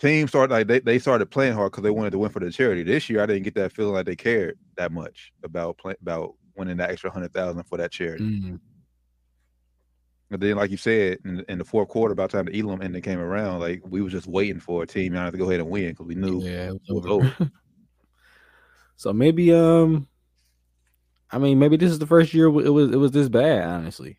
teams 0.00 0.30
started 0.30 0.52
like 0.52 0.66
they, 0.66 0.80
they 0.80 0.98
started 0.98 1.26
playing 1.30 1.54
hard 1.54 1.70
because 1.70 1.84
they 1.84 1.90
wanted 1.90 2.10
to 2.10 2.18
win 2.18 2.30
for 2.30 2.40
the 2.40 2.50
charity. 2.50 2.82
This 2.82 3.08
year, 3.08 3.22
I 3.22 3.26
didn't 3.26 3.44
get 3.44 3.54
that 3.54 3.72
feeling 3.72 3.94
like 3.94 4.06
they 4.06 4.16
cared 4.16 4.58
that 4.76 4.90
much 4.90 5.32
about 5.44 5.78
play, 5.78 5.94
about 6.00 6.34
winning 6.56 6.76
that 6.78 6.90
extra 6.90 7.10
hundred 7.10 7.32
thousand 7.32 7.62
for 7.64 7.78
that 7.78 7.92
charity. 7.92 8.24
Mm. 8.24 8.60
And 10.32 10.40
then, 10.40 10.56
like 10.56 10.70
you 10.70 10.78
said, 10.78 11.18
in, 11.24 11.44
in 11.48 11.58
the 11.58 11.64
fourth 11.64 11.88
quarter, 11.88 12.14
by 12.14 12.26
the 12.26 12.32
time 12.32 12.46
the 12.46 12.58
Elam 12.58 12.80
ending 12.82 13.02
came 13.02 13.20
around, 13.20 13.60
like 13.60 13.82
we 13.86 14.00
was 14.00 14.12
just 14.12 14.26
waiting 14.26 14.60
for 14.60 14.82
a 14.82 14.86
team 14.86 15.12
to 15.12 15.30
go 15.36 15.44
ahead 15.44 15.60
and 15.60 15.68
win 15.68 15.90
because 15.90 16.06
we 16.06 16.14
knew 16.14 16.40
Yeah, 16.42 16.70
it 16.70 16.80
was 16.88 17.06
over. 17.06 17.50
So 19.02 19.12
maybe 19.12 19.52
um, 19.52 20.06
I 21.32 21.38
mean 21.38 21.58
maybe 21.58 21.76
this 21.76 21.90
is 21.90 21.98
the 21.98 22.06
first 22.06 22.32
year 22.32 22.46
it 22.46 22.50
was 22.70 22.92
it 22.92 22.96
was 22.96 23.10
this 23.10 23.28
bad. 23.28 23.64
Honestly, 23.64 24.16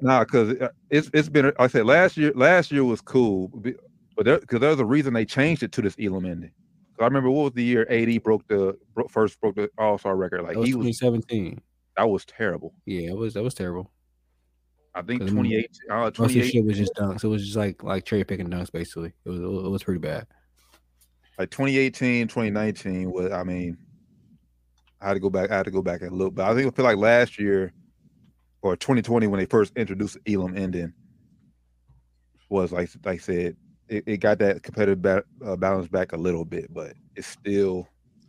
Nah, 0.00 0.24
because 0.24 0.54
it's 0.88 1.10
it's 1.12 1.28
been. 1.28 1.44
like 1.44 1.54
I 1.58 1.66
said 1.66 1.84
last 1.84 2.16
year. 2.16 2.32
Last 2.34 2.72
year 2.72 2.84
was 2.84 3.02
cool, 3.02 3.48
but 4.16 4.24
there 4.24 4.38
because 4.38 4.60
there's 4.60 4.80
a 4.80 4.84
reason 4.86 5.12
they 5.12 5.26
changed 5.26 5.62
it 5.62 5.72
to 5.72 5.82
this 5.82 5.94
Elam 6.00 6.24
ending. 6.24 6.52
I 6.98 7.04
remember 7.04 7.28
what 7.28 7.42
was 7.42 7.52
the 7.52 7.62
year 7.62 7.86
AD 7.90 8.22
broke 8.22 8.48
the 8.48 8.78
first 9.10 9.38
broke 9.42 9.56
the 9.56 9.68
All 9.76 9.98
Star 9.98 10.16
record. 10.16 10.40
Like 10.40 10.54
that 10.54 10.60
was 10.60 10.68
he 10.70 10.74
was 10.74 10.98
2017. 10.98 11.60
that 11.98 12.08
was 12.08 12.24
terrible. 12.24 12.72
Yeah, 12.86 13.10
it 13.10 13.16
was 13.18 13.34
that 13.34 13.42
was 13.42 13.52
terrible. 13.52 13.90
I 14.94 15.02
think 15.02 15.28
28, 15.28 15.70
uh, 15.90 15.94
Most 15.96 16.06
the 16.06 16.16
28 16.16 16.50
shit 16.50 16.64
was 16.64 16.78
just 16.78 16.94
dunks. 16.94 17.24
It 17.24 17.28
was 17.28 17.44
just 17.44 17.56
like 17.58 17.82
like 17.82 18.06
cherry 18.06 18.24
picking 18.24 18.48
dunks, 18.48 18.72
basically. 18.72 19.12
It 19.26 19.28
was 19.28 19.40
it 19.40 19.68
was 19.68 19.82
pretty 19.82 20.00
bad. 20.00 20.26
Like 21.38 21.50
2018, 21.50 22.28
2019 22.28 23.10
was 23.10 23.32
I 23.32 23.42
mean, 23.44 23.76
I 25.00 25.08
had 25.08 25.14
to 25.14 25.20
go 25.20 25.30
back, 25.30 25.50
I 25.50 25.56
had 25.56 25.64
to 25.64 25.70
go 25.70 25.82
back 25.82 26.02
and 26.02 26.12
look. 26.12 26.34
But 26.34 26.46
I 26.50 26.54
think 26.54 26.72
I 26.72 26.74
feel 26.74 26.84
like 26.84 26.96
last 26.96 27.38
year 27.38 27.72
or 28.62 28.76
2020 28.76 29.26
when 29.26 29.38
they 29.38 29.46
first 29.46 29.72
introduced 29.76 30.16
Elam 30.26 30.56
Ending 30.56 30.92
was 32.48 32.72
like 32.72 32.90
like 33.04 33.14
I 33.14 33.18
said, 33.18 33.56
it, 33.88 34.04
it 34.06 34.16
got 34.18 34.38
that 34.38 34.62
competitive 34.62 35.02
ba- 35.02 35.24
uh, 35.44 35.56
balance 35.56 35.88
back 35.88 36.12
a 36.12 36.16
little 36.16 36.44
bit, 36.44 36.72
but 36.72 36.94
it's 37.16 37.26
still 37.26 37.88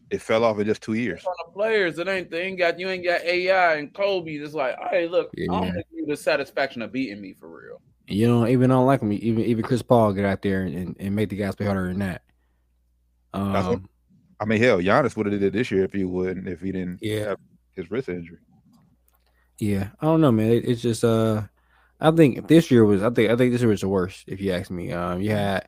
it 0.10 0.22
fell 0.22 0.44
off 0.44 0.60
in 0.60 0.66
just 0.66 0.82
two 0.82 0.94
years. 0.94 1.26
on 1.26 1.34
the 1.48 1.52
players. 1.54 1.98
It 2.00 2.08
ain't 2.08 2.30
they 2.30 2.42
ain't 2.44 2.58
got 2.58 2.80
you 2.80 2.90
ain't 2.90 3.04
got 3.04 3.22
AI 3.22 3.76
and 3.76 3.94
Kobe. 3.94 4.34
It's 4.36 4.54
like, 4.54 4.76
hey, 4.90 5.08
look, 5.08 5.32
I 5.38 5.44
Yeah. 5.44 5.60
don't 5.60 5.74
give 5.74 5.86
you 5.92 6.06
the 6.08 6.18
satisfaction 6.18 6.82
of 6.82 6.92
beating 6.92 7.22
me 7.22 7.34
for 7.34 7.50
real. 7.50 7.82
You 8.08 8.28
know, 8.28 8.48
even 8.48 8.70
don't 8.70 8.86
like 8.86 9.02
me. 9.02 9.16
Even 9.18 9.44
even 9.46 9.64
Chris 9.64 9.82
Paul 9.82 10.14
get 10.14 10.26
out 10.26 10.42
there 10.42 10.62
and, 10.64 10.96
and 11.00 11.16
make 11.16 11.30
the 11.30 11.36
guys 11.38 11.56
play 11.56 11.66
harder 11.66 11.88
than 11.88 12.00
that. 12.00 12.22
That's 13.36 13.68
what- 13.68 13.75
Um, 13.77 13.89
I 14.39 14.46
mean, 14.46 14.62
hell, 14.62 14.80
Giannis 14.80 15.15
would 15.15 15.27
have 15.27 15.34
did 15.39 15.44
it 15.44 15.54
this 15.54 15.72
year 15.72 15.84
if 15.86 15.94
he 15.94 16.04
wouldn't 16.04 16.48
if 16.48 16.60
he 16.62 16.72
didn't 16.72 17.00
Yeah. 17.01 17.30
have 17.30 17.38
his 17.72 17.89
wrist 17.89 18.10
injury. 18.10 18.39
yeah, 19.60 19.89
I 20.01 20.06
don't 20.06 20.22
know, 20.22 20.32
man. 20.32 20.51
It, 20.51 20.65
it's 20.68 20.82
just 20.82 21.04
uh, 21.06 21.44
I 22.01 22.12
think 22.12 22.48
this 22.48 22.70
year 22.70 22.84
was 22.86 23.01
I 23.01 23.10
think 23.10 23.32
I 23.32 23.36
think 23.38 23.51
this 23.54 23.62
year 23.62 23.70
was 23.70 23.82
the 23.82 23.88
worst. 23.88 24.25
If 24.27 24.42
you 24.42 24.51
ask 24.51 24.70
me, 24.70 24.92
um, 24.92 25.22
you 25.22 25.32
had 25.32 25.68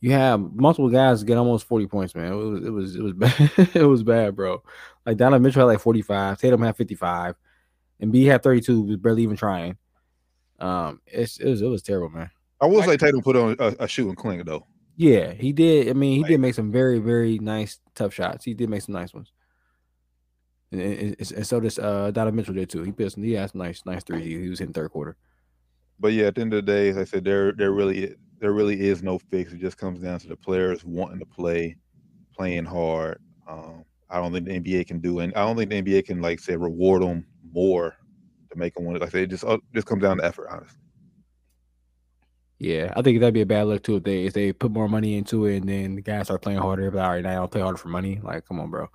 you 0.00 0.12
had 0.12 0.36
multiple 0.36 0.88
guys 0.90 1.24
get 1.24 1.36
almost 1.38 1.66
forty 1.66 1.86
points, 1.88 2.14
man. 2.14 2.32
It 2.32 2.36
was 2.36 2.64
it 2.64 2.70
was 2.70 2.96
it 2.96 3.02
was 3.02 3.12
bad. 3.14 3.50
it 3.74 3.82
was 3.86 4.02
bad, 4.04 4.36
bro. 4.36 4.62
Like 5.04 5.16
Donovan 5.16 5.42
Mitchell 5.42 5.60
had 5.66 5.72
like 5.74 5.80
forty 5.80 6.02
five, 6.02 6.38
Tatum 6.38 6.62
had 6.62 6.76
fifty 6.76 6.94
five, 6.94 7.34
and 7.98 8.12
B 8.12 8.24
had 8.26 8.42
thirty 8.44 8.60
two. 8.60 8.82
Was 8.82 8.96
barely 8.98 9.22
even 9.24 9.36
trying. 9.36 9.76
Um, 10.60 11.00
it's 11.06 11.38
it 11.38 11.48
was 11.50 11.62
it 11.62 11.66
was 11.66 11.82
terrible, 11.82 12.10
man. 12.10 12.30
I 12.60 12.66
will 12.66 12.82
I- 12.82 12.86
say 12.86 12.96
Tatum 12.96 13.22
put 13.22 13.34
on 13.36 13.56
a, 13.58 13.74
a 13.80 13.88
shooting 13.88 14.14
clinic 14.14 14.46
though. 14.46 14.64
Yeah, 14.96 15.32
he 15.32 15.52
did. 15.52 15.88
I 15.88 15.92
mean, 15.92 16.16
he 16.16 16.22
Like- 16.22 16.30
did 16.30 16.40
make 16.40 16.54
some 16.54 16.72
very, 16.72 16.98
very 16.98 17.38
nice, 17.38 17.78
tough 17.94 18.14
shots. 18.14 18.44
He 18.44 18.54
did 18.54 18.70
make 18.70 18.82
some 18.82 18.94
nice 18.94 19.12
ones. 19.12 19.30
And, 20.72 20.80
and, 20.80 21.16
and- 21.18 21.46
so 21.46 21.60
this 21.60 21.78
uh 21.78 22.10
Donovan 22.10 22.36
Mitchell 22.36 22.54
did 22.54 22.70
too. 22.70 22.82
He 22.82 23.08
some, 23.08 23.22
he 23.22 23.32
had 23.32 23.50
some 23.50 23.60
nice, 23.60 23.82
nice 23.86 24.02
three. 24.02 24.22
He, 24.22 24.40
he 24.42 24.48
was 24.48 24.60
in 24.60 24.72
third 24.72 24.90
quarter. 24.90 25.16
But 26.00 26.12
yeah, 26.12 26.26
at 26.26 26.34
the 26.34 26.40
end 26.42 26.52
of 26.52 26.64
the 26.64 26.72
day, 26.72 26.88
as 26.88 26.96
I 26.96 27.04
said, 27.04 27.24
there 27.24 27.52
there 27.52 27.72
really 27.72 28.14
there 28.40 28.52
really 28.52 28.80
is 28.80 29.02
no 29.02 29.18
fix. 29.18 29.52
It 29.52 29.60
just 29.60 29.76
comes 29.78 30.00
down 30.00 30.18
to 30.20 30.28
the 30.28 30.36
players 30.36 30.84
wanting 30.84 31.18
to 31.20 31.26
play, 31.26 31.76
playing 32.36 32.64
hard. 32.64 33.20
Um, 33.48 33.84
I 34.10 34.20
don't 34.20 34.32
think 34.32 34.46
the 34.46 34.60
NBA 34.60 34.86
can 34.86 34.98
do, 35.00 35.20
and 35.20 35.32
I 35.34 35.44
don't 35.44 35.56
think 35.56 35.70
the 35.70 35.82
NBA 35.82 36.04
can 36.06 36.20
like 36.20 36.40
say 36.40 36.56
reward 36.56 37.02
them 37.02 37.26
more 37.52 37.96
to 38.50 38.58
make 38.58 38.74
them 38.74 38.84
want 38.84 38.96
it. 38.96 39.00
Like 39.00 39.10
I 39.10 39.12
say, 39.12 39.22
it 39.22 39.30
just 39.30 39.44
uh, 39.44 39.58
just 39.74 39.86
comes 39.86 40.02
down 40.02 40.18
to 40.18 40.24
effort, 40.24 40.48
honestly. 40.50 40.78
Yeah, 42.58 42.92
I 42.96 43.02
think 43.02 43.20
that'd 43.20 43.34
be 43.34 43.42
a 43.42 43.46
bad 43.46 43.66
look 43.66 43.82
too 43.82 43.96
if 43.96 44.04
they 44.04 44.24
if 44.24 44.32
they 44.32 44.52
put 44.52 44.70
more 44.70 44.88
money 44.88 45.16
into 45.18 45.44
it 45.44 45.58
and 45.58 45.68
then 45.68 45.94
the 45.94 46.00
guys 46.00 46.26
start 46.26 46.40
playing 46.40 46.58
harder. 46.58 46.90
But 46.90 47.00
all 47.04 47.10
right, 47.10 47.22
now 47.22 47.32
I 47.32 47.34
don't 47.34 47.50
play 47.50 47.60
harder 47.60 47.76
for 47.76 47.88
money. 47.88 48.18
Like, 48.22 48.46
come 48.46 48.60
on, 48.60 48.70
bro. 48.70 48.88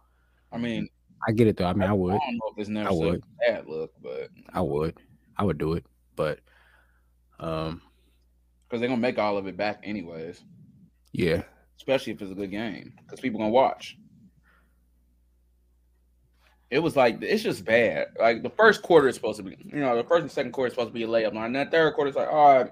I 0.52 0.58
mean, 0.58 0.90
I 1.28 1.32
get 1.32 1.48
it 1.48 1.58
though. 1.58 1.66
I 1.68 1.74
mean, 1.74 1.84
I 1.84 1.92
I 1.92 1.94
would, 1.94 2.12
don't 2.12 2.38
know 2.38 2.54
if 2.58 2.68
it's 2.68 2.88
I 2.88 2.92
would. 2.92 3.22
a 3.22 3.52
bad 3.52 3.68
look, 3.68 3.92
but 4.02 4.30
I 4.52 4.62
would, 4.62 4.98
I 5.38 5.44
would 5.44 5.60
do 5.60 5.74
it. 5.74 5.86
But, 6.16 6.40
um, 7.40 7.82
because 8.68 8.80
they're 8.80 8.90
gonna 8.90 9.00
make 9.00 9.20
all 9.20 9.38
of 9.38 9.46
it 9.48 9.58
back 9.58 9.82
anyways, 9.84 10.42
yeah, 11.12 11.44
especially 11.78 12.14
if 12.14 12.22
it's 12.22 12.32
a 12.32 12.36
good 12.36 12.52
game, 12.52 12.94
because 13.04 13.20
people 13.20 13.40
gonna 13.40 13.52
watch. 13.52 13.96
It 16.72 16.80
was 16.80 16.96
like 16.96 17.22
it's 17.22 17.44
just 17.44 17.66
bad. 17.66 18.08
Like 18.18 18.44
the 18.44 18.50
first 18.50 18.82
quarter 18.82 19.08
is 19.10 19.16
supposed 19.16 19.38
to 19.38 19.44
be, 19.44 19.58
you 19.66 19.82
know, 19.82 19.96
the 19.98 20.06
first 20.06 20.22
and 20.22 20.32
second 20.32 20.54
quarter 20.54 20.68
is 20.68 20.74
supposed 20.74 20.90
to 20.90 20.94
be 20.94 21.04
a 21.04 21.08
layup 21.08 21.34
line. 21.34 21.48
And 21.48 21.56
that 21.58 21.70
third 21.70 21.94
quarter 21.94 22.10
is 22.10 22.16
like, 22.16 22.30
all 22.30 22.56
right, 22.64 22.72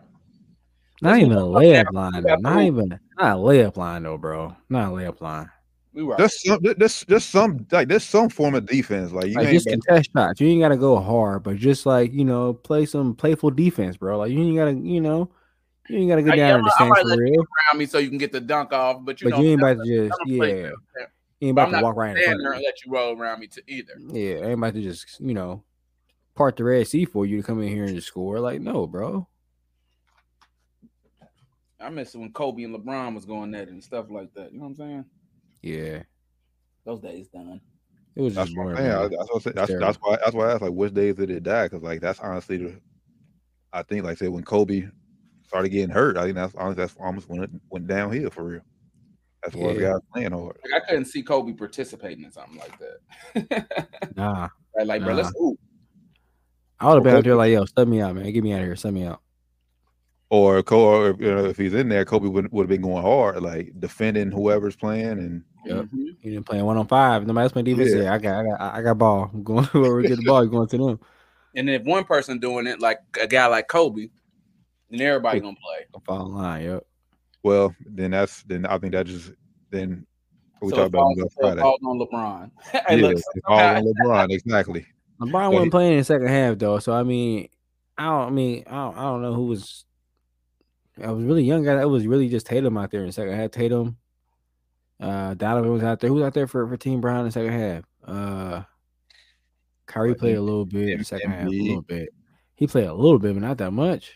not 1.02 1.12
Let's 1.14 1.24
even 1.26 1.38
a 1.38 1.42
layup 1.42 1.92
line. 1.94 2.12
Though. 2.14 2.22
got 2.22 2.42
Not 2.42 2.62
even 2.64 2.90
not 3.18 3.38
a 3.38 3.40
layup 3.40 3.78
line 3.78 4.04
though, 4.04 4.18
bro. 4.18 4.56
Not 4.70 4.90
a 4.90 4.92
layup 4.96 5.22
line. 5.22 5.50
we 5.94 6.04
were 6.04 6.18
Just 6.18 6.44
some, 6.46 6.60
just 6.80 7.08
just 7.08 7.30
some 7.30 7.66
like 7.72 7.88
there's 7.88 8.04
some 8.04 8.30
form 8.30 8.56
of 8.56 8.66
defense. 8.66 9.12
Like 9.12 9.28
you 9.28 9.36
Like 9.36 9.48
ain't 9.48 9.54
just 9.54 9.66
got- 9.68 9.72
contest 9.86 10.10
shots. 10.16 10.42
You 10.42 10.48
ain't 10.50 10.62
gotta 10.62 10.78
go 10.78 11.00
hard, 11.00 11.44
but 11.44 11.58
just 11.58 11.86
like 11.86 12.14
you 12.14 12.26
know, 12.26 12.54
play 12.54 12.86
some 12.86 13.16
playful 13.16 13.52
defense, 13.52 13.98
bro. 13.98 14.18
Like 14.18 14.32
you 14.32 14.40
ain't 14.42 14.58
gotta, 14.58 14.74
you 14.74 15.02
know, 15.02 15.30
you 15.88 16.00
ain't 16.00 16.10
gotta 16.10 16.22
go 16.22 16.32
I- 16.32 16.36
down 16.36 16.48
yeah, 16.50 16.56
in 16.58 16.62
the 16.64 16.72
I 16.80 16.86
stands 16.86 17.00
for 17.14 17.18
real. 17.22 17.34
around 17.42 17.80
me 17.80 17.86
so 17.86 17.98
you 17.98 18.10
can 18.10 18.18
get 18.18 18.32
the 18.32 18.42
dunk 18.42 18.74
off, 18.74 18.98
but 19.04 19.22
you 19.22 19.30
But 19.30 19.38
know, 19.38 19.44
you 19.44 19.52
ain't 19.52 19.62
about 19.62 19.84
to 19.84 20.08
just, 20.08 20.20
not 20.20 20.28
yeah, 20.28 20.40
fair. 20.40 20.72
you 21.40 21.48
ain't 21.48 21.52
about 21.52 21.68
I'm 21.68 21.72
to 21.72 21.78
not 21.78 21.84
walk 21.84 21.96
right 21.96 22.10
in 22.12 22.18
stand 22.24 22.26
front 22.28 22.42
there 22.44 22.54
and 22.54 22.64
let 22.64 22.86
you 22.86 22.92
roll 22.92 23.18
around 23.20 23.40
me 23.40 23.48
to 23.48 23.64
either. 23.68 23.94
Yeah, 24.12 24.46
I 24.46 24.50
ain't 24.50 24.54
about 24.60 24.74
to 24.74 24.82
just, 24.82 25.20
you 25.22 25.34
know, 25.34 25.64
part 26.36 26.58
the 26.58 26.66
Red 26.66 26.88
Sea 26.88 27.06
for 27.06 27.26
you 27.26 27.38
to 27.38 27.44
come 27.48 27.62
in 27.62 27.70
here 27.70 27.86
and 27.86 27.96
just 27.96 28.08
score. 28.08 28.40
Like, 28.42 28.60
no, 28.62 28.86
bro. 28.86 29.28
I 31.80 31.90
miss 31.90 32.14
it 32.14 32.18
when 32.18 32.32
Kobe 32.34 32.64
and 32.64 32.76
LeBron 32.76 33.16
was 33.16 33.26
going 33.26 33.54
at 33.56 33.64
it 33.64 33.70
and 33.70 33.84
stuff 33.84 34.08
like 34.10 34.34
that. 34.34 34.52
You 34.52 34.58
know 34.60 34.64
what 34.66 34.70
I'm 34.72 34.76
saying? 34.76 35.06
Yeah, 35.62 36.04
Those 36.86 37.00
days 37.02 37.28
done. 37.30 37.62
it 38.16 38.22
was 38.22 38.36
That's 38.36 38.50
just 38.50 38.58
what 38.58 38.68
I'm 38.68 38.74
boring. 38.76 38.92
I- 38.92 39.00
man. 39.02 39.10
That's 39.12 39.32
what 39.46 39.56
That's, 39.56 39.68
Terrible. 39.68 39.86
that's 39.88 39.98
why. 39.98 40.18
That's 40.24 40.34
why 40.36 40.48
I 40.50 40.54
asked 40.54 40.62
like 40.62 40.72
which 40.74 40.94
days 40.94 41.16
did 41.16 41.30
it 41.30 41.44
die? 41.44 41.66
Because 41.66 41.84
like 41.84 42.02
that's 42.02 42.20
honestly 42.20 42.58
the. 42.58 42.80
I 43.72 43.84
think 43.84 44.04
like 44.04 44.14
I 44.14 44.16
said 44.16 44.30
when 44.30 44.44
Kobe 44.44 44.88
started 45.48 45.70
getting 45.70 45.90
hurt, 45.90 46.18
I 46.18 46.24
think 46.24 46.36
that's 46.36 46.56
honestly 46.56 46.84
that's 46.84 46.96
almost 47.00 47.30
when 47.30 47.44
it 47.44 47.50
went 47.70 47.88
downhill 47.88 48.30
for 48.30 48.44
real. 48.44 48.62
That's 49.44 49.56
why 49.56 49.74
the 49.74 49.82
Yeah. 49.82 49.90
guys 49.92 50.00
playing 50.14 50.32
hard. 50.32 50.58
Like 50.70 50.82
I 50.82 50.86
couldn't 50.86 51.06
see 51.06 51.24
Kobe 51.24 51.54
participating 51.54 52.24
in 52.26 52.32
something 52.32 52.58
like 52.60 52.78
that. 52.80 53.88
Nah, 54.16 54.50
like, 54.76 54.88
like 54.88 55.04
bro, 55.04 55.14
let's 55.14 55.32
hoop. 55.38 55.58
I 56.80 56.88
would 56.88 56.96
have 56.96 57.04
been 57.04 57.16
out 57.16 57.24
there 57.24 57.36
like, 57.36 57.52
yo, 57.52 57.66
sub 57.66 57.88
me 57.88 58.02
out, 58.02 58.16
man. 58.16 58.32
Get 58.32 58.44
me 58.44 58.54
out 58.54 58.60
of 58.62 58.66
here. 58.66 58.76
Sub 58.76 58.94
me 58.94 59.04
out. 59.06 59.22
Or 60.32 60.62
Kobe, 60.62 61.24
or, 61.24 61.24
you 61.26 61.36
know, 61.36 61.46
if 61.46 61.58
he's 61.58 61.74
in 61.74 61.90
there, 61.90 62.06
Kobe 62.06 62.28
would 62.28 62.52
would 62.52 62.64
have 62.64 62.70
been 62.70 62.82
going 62.82 63.02
hard, 63.04 63.42
like 63.42 63.72
defending 63.80 64.32
whoever's 64.32 64.76
playing, 64.76 65.12
and 65.20 65.44
Yep. 65.66 65.88
You 65.92 66.16
didn't 66.24 66.46
play 66.46 66.62
one 66.62 66.78
on 66.78 66.88
five. 66.88 67.28
Nobody 67.28 67.44
else 67.44 67.52
playing 67.52 67.66
defense. 67.66 67.92
Yeah. 67.94 68.04
Yeah, 68.04 68.14
I 68.14 68.18
got, 68.18 68.40
I 68.40 68.44
got, 68.44 68.62
I 68.76 68.82
got 68.82 68.98
ball. 68.98 69.30
I'm 69.34 69.44
going 69.44 69.64
whoever 69.74 70.02
get 70.02 70.16
the 70.18 70.24
ball, 70.24 70.42
you're 70.44 70.52
going 70.52 70.68
to 70.70 70.78
them. 70.78 71.00
And 71.56 71.68
then 71.68 71.82
if 71.82 71.84
one 71.84 72.06
person 72.06 72.40
doing 72.40 72.66
it, 72.68 72.80
like 72.80 73.00
a 73.22 73.28
guy 73.28 73.48
like 73.48 73.68
Kobe, 73.68 74.08
then 74.90 75.02
everybody 75.02 75.40
gonna 75.42 75.58
play. 75.62 75.86
I'll 75.94 76.02
fall 76.02 76.28
in 76.28 76.34
line. 76.34 76.64
Yep. 76.64 76.86
well, 77.44 77.76
then 77.86 78.12
that's 78.12 78.44
then 78.44 78.66
I 78.68 78.78
think 78.78 78.94
that 78.94 79.06
just 79.08 79.32
then 79.72 80.06
we 80.62 80.70
So 80.70 80.76
talk 80.78 80.88
about 80.88 81.00
falls, 81.02 81.20
on 81.20 81.30
Friday. 81.42 81.62
falls 81.62 81.80
on 81.86 82.00
LeBron. 82.00 82.52
Yeah, 82.74 82.84
hey, 82.88 82.98
look, 83.02 83.18
all 83.46 83.60
on 83.60 83.84
LeBron 83.84 84.32
exactly. 84.32 84.86
LeBron 85.20 85.32
But 85.32 85.50
wasn't 85.52 85.64
he- 85.66 85.70
playing 85.72 85.92
in 85.94 85.98
the 86.00 86.04
second 86.06 86.28
half 86.28 86.58
though, 86.58 86.80
so 86.80 86.94
I 86.94 87.04
mean, 87.04 87.50
I 87.98 88.06
don't. 88.06 88.28
I 88.28 88.30
mean, 88.30 88.64
I 88.68 88.72
don't, 88.76 88.98
I 88.98 89.02
don't 89.04 89.22
know 89.24 89.34
who 89.34 89.46
was. 89.48 89.86
I 91.04 91.12
was 91.12 91.24
really 91.24 91.44
young. 91.44 91.64
guy. 91.64 91.82
It 91.82 91.90
was 91.90 92.08
really 92.08 92.30
just 92.30 92.46
Tatum 92.46 92.78
out 92.78 92.92
there 92.92 93.02
in 93.02 93.08
the 93.08 93.14
second 93.14 93.36
half. 93.36 93.52
Tatum, 93.52 93.98
uh, 95.00 95.34
Donovan 95.34 95.72
was 95.72 95.84
out 95.84 96.00
there. 96.00 96.10
Who 96.10 96.16
was 96.16 96.24
out 96.24 96.34
there 96.34 96.48
for 96.48 96.68
for 96.68 96.78
Team 96.78 97.02
Brown 97.02 97.20
in 97.20 97.26
the 97.26 97.32
second 97.32 97.54
half? 97.54 97.84
Uh, 98.06 98.64
Kyrie 99.86 100.16
played 100.16 100.38
a 100.38 100.42
little 100.42 100.66
bit 100.66 100.90
in 100.90 101.00
the 101.00 101.06
second 101.06 101.32
half. 101.32 101.48
A 101.48 101.50
little 101.50 101.82
bit. 101.82 102.10
He 102.56 102.68
played 102.68 102.88
a 102.88 102.94
little 102.94 103.20
bit, 103.20 103.34
but 103.34 103.42
not 103.42 103.58
that 103.58 103.72
much. 103.72 104.14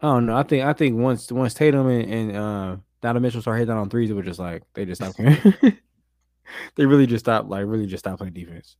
I 0.00 0.08
don't 0.08 0.26
know. 0.26 0.36
I 0.36 0.42
think 0.42 0.64
I 0.64 0.72
think 0.72 0.98
once 0.98 1.30
once 1.32 1.54
Tatum 1.54 1.88
and, 1.88 2.12
and 2.12 2.36
uh 2.36 2.76
Donovan 3.00 3.22
Mitchell 3.22 3.40
started 3.40 3.60
hitting 3.60 3.74
on 3.74 3.88
threes, 3.88 4.10
it 4.10 4.14
was 4.14 4.26
just 4.26 4.38
like 4.38 4.62
they 4.74 4.84
just 4.84 5.00
stopped 5.00 5.18
they 6.76 6.86
really 6.86 7.06
just 7.06 7.24
stopped, 7.24 7.48
like 7.48 7.64
really 7.66 7.86
just 7.86 8.02
stopped 8.02 8.18
playing 8.18 8.34
defense. 8.34 8.76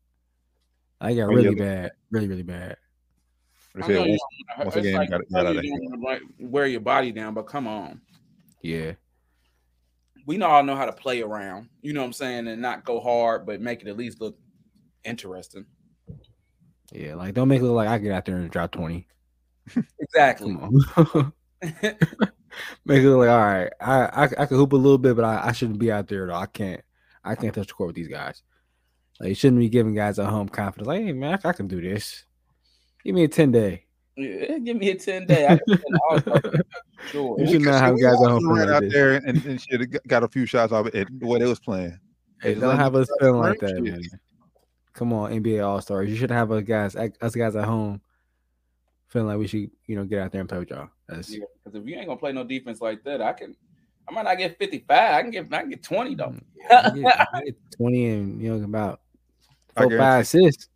I 1.01 1.15
got 1.15 1.29
really 1.29 1.55
bad, 1.55 1.93
really 2.11 2.29
really 2.29 2.43
bad. 2.43 2.77
They 3.77 3.83
I 3.83 3.87
said 3.87 3.95
know 3.95 4.05
you 4.05 4.19
once- 4.59 4.75
once 4.75 4.77
again, 4.77 4.95
like, 4.97 5.11
got- 5.11 5.21
got 5.21 5.31
you 5.31 5.37
out 5.39 5.57
of 5.57 5.63
don't 5.63 6.51
wear 6.51 6.67
your 6.67 6.81
body 6.81 7.13
down, 7.13 7.35
but 7.35 7.43
come 7.47 7.67
on. 7.69 8.01
Yeah, 8.63 8.93
We 10.27 10.41
all 10.43 10.65
know 10.65 10.75
how 10.75 10.87
to 10.87 10.93
play 10.93 11.23
around. 11.23 11.69
You 11.83 11.93
know 11.93 12.01
what 12.01 12.07
I'm 12.07 12.13
saying, 12.15 12.49
and 12.49 12.61
not 12.61 12.85
go 12.85 12.99
hard, 13.01 13.47
but 13.47 13.61
make 13.61 13.83
it 13.83 13.89
at 13.89 13.97
least 13.97 14.21
look 14.21 14.37
interesting. 15.05 15.67
yeah. 16.91 17.15
Like 17.15 17.35
don't 17.35 17.49
make 17.49 17.61
it 17.61 17.65
look 17.65 17.77
like 17.77 17.89
I 17.89 17.99
get 17.99 18.13
out 18.13 18.25
there 18.25 18.37
and 18.37 18.51
drop 18.51 18.73
twenty. 18.73 19.07
Exactly. 20.01 20.55
Come 20.57 20.77
on. 21.15 21.33
make 21.63 23.01
it 23.03 23.09
look 23.09 23.19
like 23.19 23.29
all 23.29 23.39
right. 23.39 23.71
I 23.81 24.01
I, 24.05 24.23
I 24.25 24.47
can 24.47 24.57
hoop 24.57 24.73
a 24.73 24.77
little 24.77 24.99
bit, 24.99 25.17
but 25.17 25.25
I, 25.25 25.49
I 25.49 25.53
shouldn't 25.53 25.79
be 25.79 25.93
out 25.93 26.09
there 26.09 26.27
though. 26.27 26.35
I 26.35 26.47
can't 26.47 26.81
I 27.25 27.35
can't 27.35 27.55
touch 27.55 27.69
the 27.69 27.75
court 27.75 27.89
with 27.89 27.97
these 27.97 28.09
guys. 28.09 28.43
Like 29.21 29.31
you 29.31 29.35
shouldn't 29.35 29.61
be 29.61 29.69
giving 29.69 29.95
guys 29.95 30.19
a 30.19 30.27
home 30.27 30.49
confidence. 30.49 30.87
Like, 30.89 31.03
hey 31.03 31.13
man, 31.13 31.39
I, 31.45 31.49
I 31.49 31.53
can 31.53 31.69
do 31.69 31.81
this. 31.81 32.25
Give 33.07 33.15
me 33.15 33.25
a 33.25 33.29
ten 33.29 33.53
day. 33.53 33.85
Yeah, 34.17 34.59
give 34.59 34.79
me 34.79 34.89
a 34.91 34.95
10 34.95 35.27
day. 35.27 35.45
I 35.47 35.59
can 35.59 35.79
spend 35.79 35.99
all 36.09 36.17
of 36.17 36.27
it. 36.55 36.67
Sure. 37.11 37.37
You 37.39 37.47
should 37.47 37.61
not 37.63 37.83
have 37.83 38.01
guys 38.01 38.15
at 38.15 38.19
all 38.19 38.41
home 38.41 38.51
ran 38.51 38.71
out 38.71 38.81
this. 38.81 38.93
there 38.95 39.13
and, 39.17 39.45
and 39.45 39.61
should 39.61 39.81
have 39.81 40.03
got 40.09 40.25
a 40.25 40.29
few 40.29 40.47
shots 40.47 40.73
off 40.73 40.87
it 40.87 40.95
and 41.09 41.21
the 41.21 41.27
way 41.27 41.39
they 41.39 41.45
was 41.45 41.61
playing. 41.61 42.01
Hey, 42.41 42.55
don't 42.55 42.71
like- 42.71 42.79
have 42.79 42.95
us 42.97 43.09
feeling 43.21 43.41
like 43.43 43.61
that, 43.61 43.79
man. 43.83 44.01
Come 44.95 45.13
on, 45.13 45.31
NBA 45.33 45.63
All 45.63 45.83
Stars. 45.83 46.09
You 46.09 46.17
should 46.17 46.31
have 46.31 46.51
us 46.51 46.63
guys, 46.65 46.97
us 46.97 47.35
guys 47.35 47.55
at 47.55 47.65
home, 47.67 48.01
feeling 49.09 49.29
like 49.29 49.37
we 49.39 49.47
should, 49.47 49.71
you 49.87 49.95
know, 49.97 50.05
get 50.05 50.21
out 50.23 50.33
there 50.33 50.41
and 50.41 50.49
play 50.49 50.59
with 50.61 50.71
y'all. 50.71 50.89
That's 51.07 51.31
Yeah, 51.31 51.45
because 51.63 51.79
if 51.79 51.87
you 51.87 51.95
ain't 51.97 52.07
gonna 52.07 52.19
play 52.19 52.33
no 52.33 52.43
defense 52.43 52.81
like 52.81 53.05
that, 53.05 53.21
I 53.21 53.35
can. 53.35 53.55
I 54.09 54.13
might 54.13 54.23
not 54.25 54.39
get 54.39 54.57
55. 54.59 54.91
I 55.15 55.21
can 55.21 55.31
get. 55.31 55.53
I 55.53 55.61
can 55.61 55.69
get 55.71 55.83
20 55.83 56.15
though. 56.15 56.25
Mm, 56.31 56.43
I 56.71 56.91
get- 56.99 57.29
I 57.35 57.43
get 57.45 57.57
twenty 57.77 58.07
and 58.07 58.41
you 58.41 58.57
know 58.57 58.65
about 58.65 59.01
four, 59.77 59.91
five 59.91 59.91
guarantee- 59.91 60.47
assists. 60.47 60.69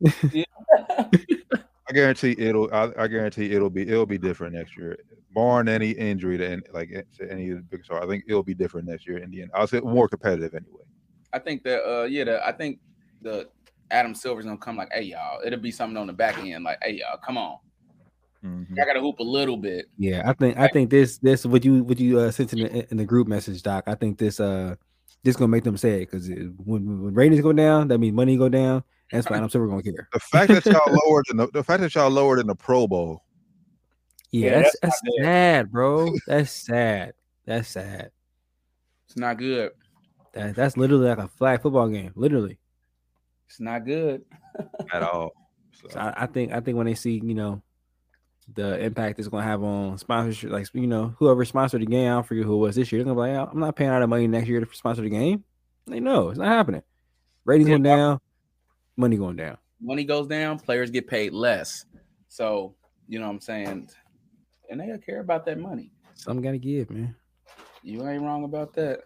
I 0.78 1.59
I 1.90 1.92
guarantee 1.92 2.36
it'll. 2.38 2.72
I, 2.72 2.90
I 2.96 3.08
guarantee 3.08 3.50
it'll 3.50 3.68
be. 3.68 3.82
It'll 3.82 4.06
be 4.06 4.16
different 4.16 4.54
next 4.54 4.76
year, 4.76 4.96
barring 5.34 5.66
any 5.66 5.90
injury 5.90 6.38
to 6.38 6.48
any, 6.48 6.62
like 6.72 6.90
to 7.18 7.30
any 7.30 7.50
of 7.50 7.56
the 7.56 7.62
big 7.64 7.84
stars. 7.84 8.04
I 8.04 8.08
think 8.08 8.24
it'll 8.28 8.44
be 8.44 8.54
different 8.54 8.86
next 8.86 9.08
year 9.08 9.18
in 9.18 9.30
the 9.30 9.42
end. 9.42 9.50
I'll 9.54 9.66
say 9.66 9.80
more 9.80 10.08
competitive 10.08 10.54
anyway. 10.54 10.84
I 11.32 11.40
think 11.40 11.64
that 11.64 11.82
uh 11.84 12.04
yeah, 12.04 12.24
the, 12.24 12.46
I 12.46 12.52
think 12.52 12.78
the 13.22 13.48
Adam 13.90 14.14
Silver's 14.14 14.44
gonna 14.44 14.56
come 14.56 14.76
like, 14.76 14.90
hey 14.92 15.02
y'all, 15.02 15.40
it'll 15.44 15.58
be 15.58 15.72
something 15.72 15.96
on 15.96 16.06
the 16.06 16.12
back 16.12 16.38
end, 16.38 16.62
like, 16.62 16.78
hey 16.80 16.92
y'all, 16.92 17.18
come 17.18 17.36
on. 17.36 17.58
Mhm. 18.44 18.80
I 18.80 18.84
gotta 18.86 19.00
hoop 19.00 19.18
a 19.18 19.24
little 19.24 19.56
bit. 19.56 19.86
Yeah, 19.98 20.22
I 20.24 20.32
think 20.32 20.56
I 20.56 20.68
think 20.68 20.90
this 20.90 21.18
this 21.18 21.44
what 21.44 21.64
you 21.64 21.82
what 21.82 21.98
you 21.98 22.20
uh, 22.20 22.30
sent 22.30 22.52
in 22.52 22.60
the 22.60 22.90
in 22.90 22.96
the 22.98 23.04
group 23.04 23.26
message, 23.26 23.62
Doc. 23.62 23.84
I 23.88 23.96
think 23.96 24.16
this 24.16 24.38
uh 24.38 24.76
this 25.24 25.34
gonna 25.34 25.48
make 25.48 25.64
them 25.64 25.76
say 25.76 26.02
it 26.02 26.10
because 26.10 26.28
when, 26.28 27.02
when 27.02 27.14
ratings 27.14 27.42
go 27.42 27.52
down, 27.52 27.88
that 27.88 27.98
means 27.98 28.14
money 28.14 28.36
go 28.36 28.48
down. 28.48 28.84
That's 29.12 29.26
fine. 29.26 29.42
I'm 29.42 29.48
still 29.48 29.66
gonna 29.66 29.82
care. 29.82 30.08
The 30.12 30.20
fact 30.20 30.52
that 30.52 30.64
y'all 30.66 30.96
lowered 31.06 31.26
in 31.30 31.36
the, 31.36 31.48
the 31.48 31.64
fact 31.64 31.80
that 31.82 31.94
y'all 31.94 32.10
lowered 32.10 32.38
in 32.38 32.46
the 32.46 32.54
Pro 32.54 32.86
Bowl. 32.86 33.24
Yeah, 34.30 34.50
Yeah, 34.50 34.62
that's 34.62 34.76
that's 34.80 35.00
that's 35.02 35.16
sad, 35.22 35.72
bro. 35.72 36.12
That's 36.26 36.52
sad. 36.52 37.14
That's 37.46 37.68
sad. 37.68 38.10
It's 39.06 39.16
not 39.16 39.38
good. 39.38 39.72
That 40.32 40.54
that's 40.54 40.76
literally 40.76 41.08
like 41.08 41.18
a 41.18 41.26
flag 41.26 41.62
football 41.62 41.88
game. 41.88 42.12
Literally. 42.14 42.58
It's 43.48 43.58
not 43.58 43.84
good. 43.84 44.22
at 44.92 45.02
all. 45.02 45.32
So, 45.72 45.88
So 45.88 45.98
I, 45.98 46.22
I 46.22 46.26
think 46.26 46.52
I 46.52 46.60
think 46.60 46.76
when 46.76 46.86
they 46.86 46.94
see 46.94 47.20
you 47.24 47.34
know 47.34 47.62
the 48.54 48.78
impact 48.78 49.18
it's 49.18 49.26
gonna 49.26 49.42
have 49.42 49.64
on 49.64 49.98
sponsorship, 49.98 50.50
like 50.50 50.68
you 50.74 50.86
know 50.86 51.14
whoever 51.18 51.44
sponsored 51.44 51.82
the 51.82 51.86
game, 51.86 52.06
I 52.06 52.14
don't 52.14 52.26
forget 52.26 52.44
who 52.44 52.54
it 52.54 52.58
was 52.58 52.76
this 52.76 52.92
year. 52.92 53.02
They're 53.02 53.12
gonna 53.12 53.26
be 53.26 53.36
like, 53.36 53.48
I'm 53.52 53.58
not 53.58 53.74
paying 53.74 53.90
out 53.90 54.02
of 54.02 54.08
money 54.08 54.28
next 54.28 54.48
year 54.48 54.60
to 54.60 54.74
sponsor 54.76 55.02
the 55.02 55.10
game. 55.10 55.42
They 55.86 55.98
know 55.98 56.28
it's 56.28 56.38
not 56.38 56.48
happening. 56.48 56.82
Ratings 57.44 57.68
going 57.68 57.82
down, 57.82 58.20
money 59.00 59.16
going 59.16 59.36
down. 59.36 59.56
Money 59.80 60.04
goes 60.04 60.26
down, 60.28 60.58
players 60.58 60.90
get 60.90 61.06
paid 61.08 61.32
less. 61.32 61.86
So 62.28 62.74
you 63.08 63.18
know 63.18 63.26
what 63.26 63.32
I'm 63.32 63.40
saying, 63.40 63.88
and 64.70 64.80
they 64.80 64.86
don't 64.86 65.04
care 65.04 65.20
about 65.20 65.44
that 65.46 65.58
money. 65.58 65.90
Something 66.14 66.42
gotta 66.42 66.58
give, 66.58 66.90
man. 66.90 67.16
You 67.82 68.06
ain't 68.06 68.22
wrong 68.22 68.44
about 68.44 68.74
that. 68.74 69.00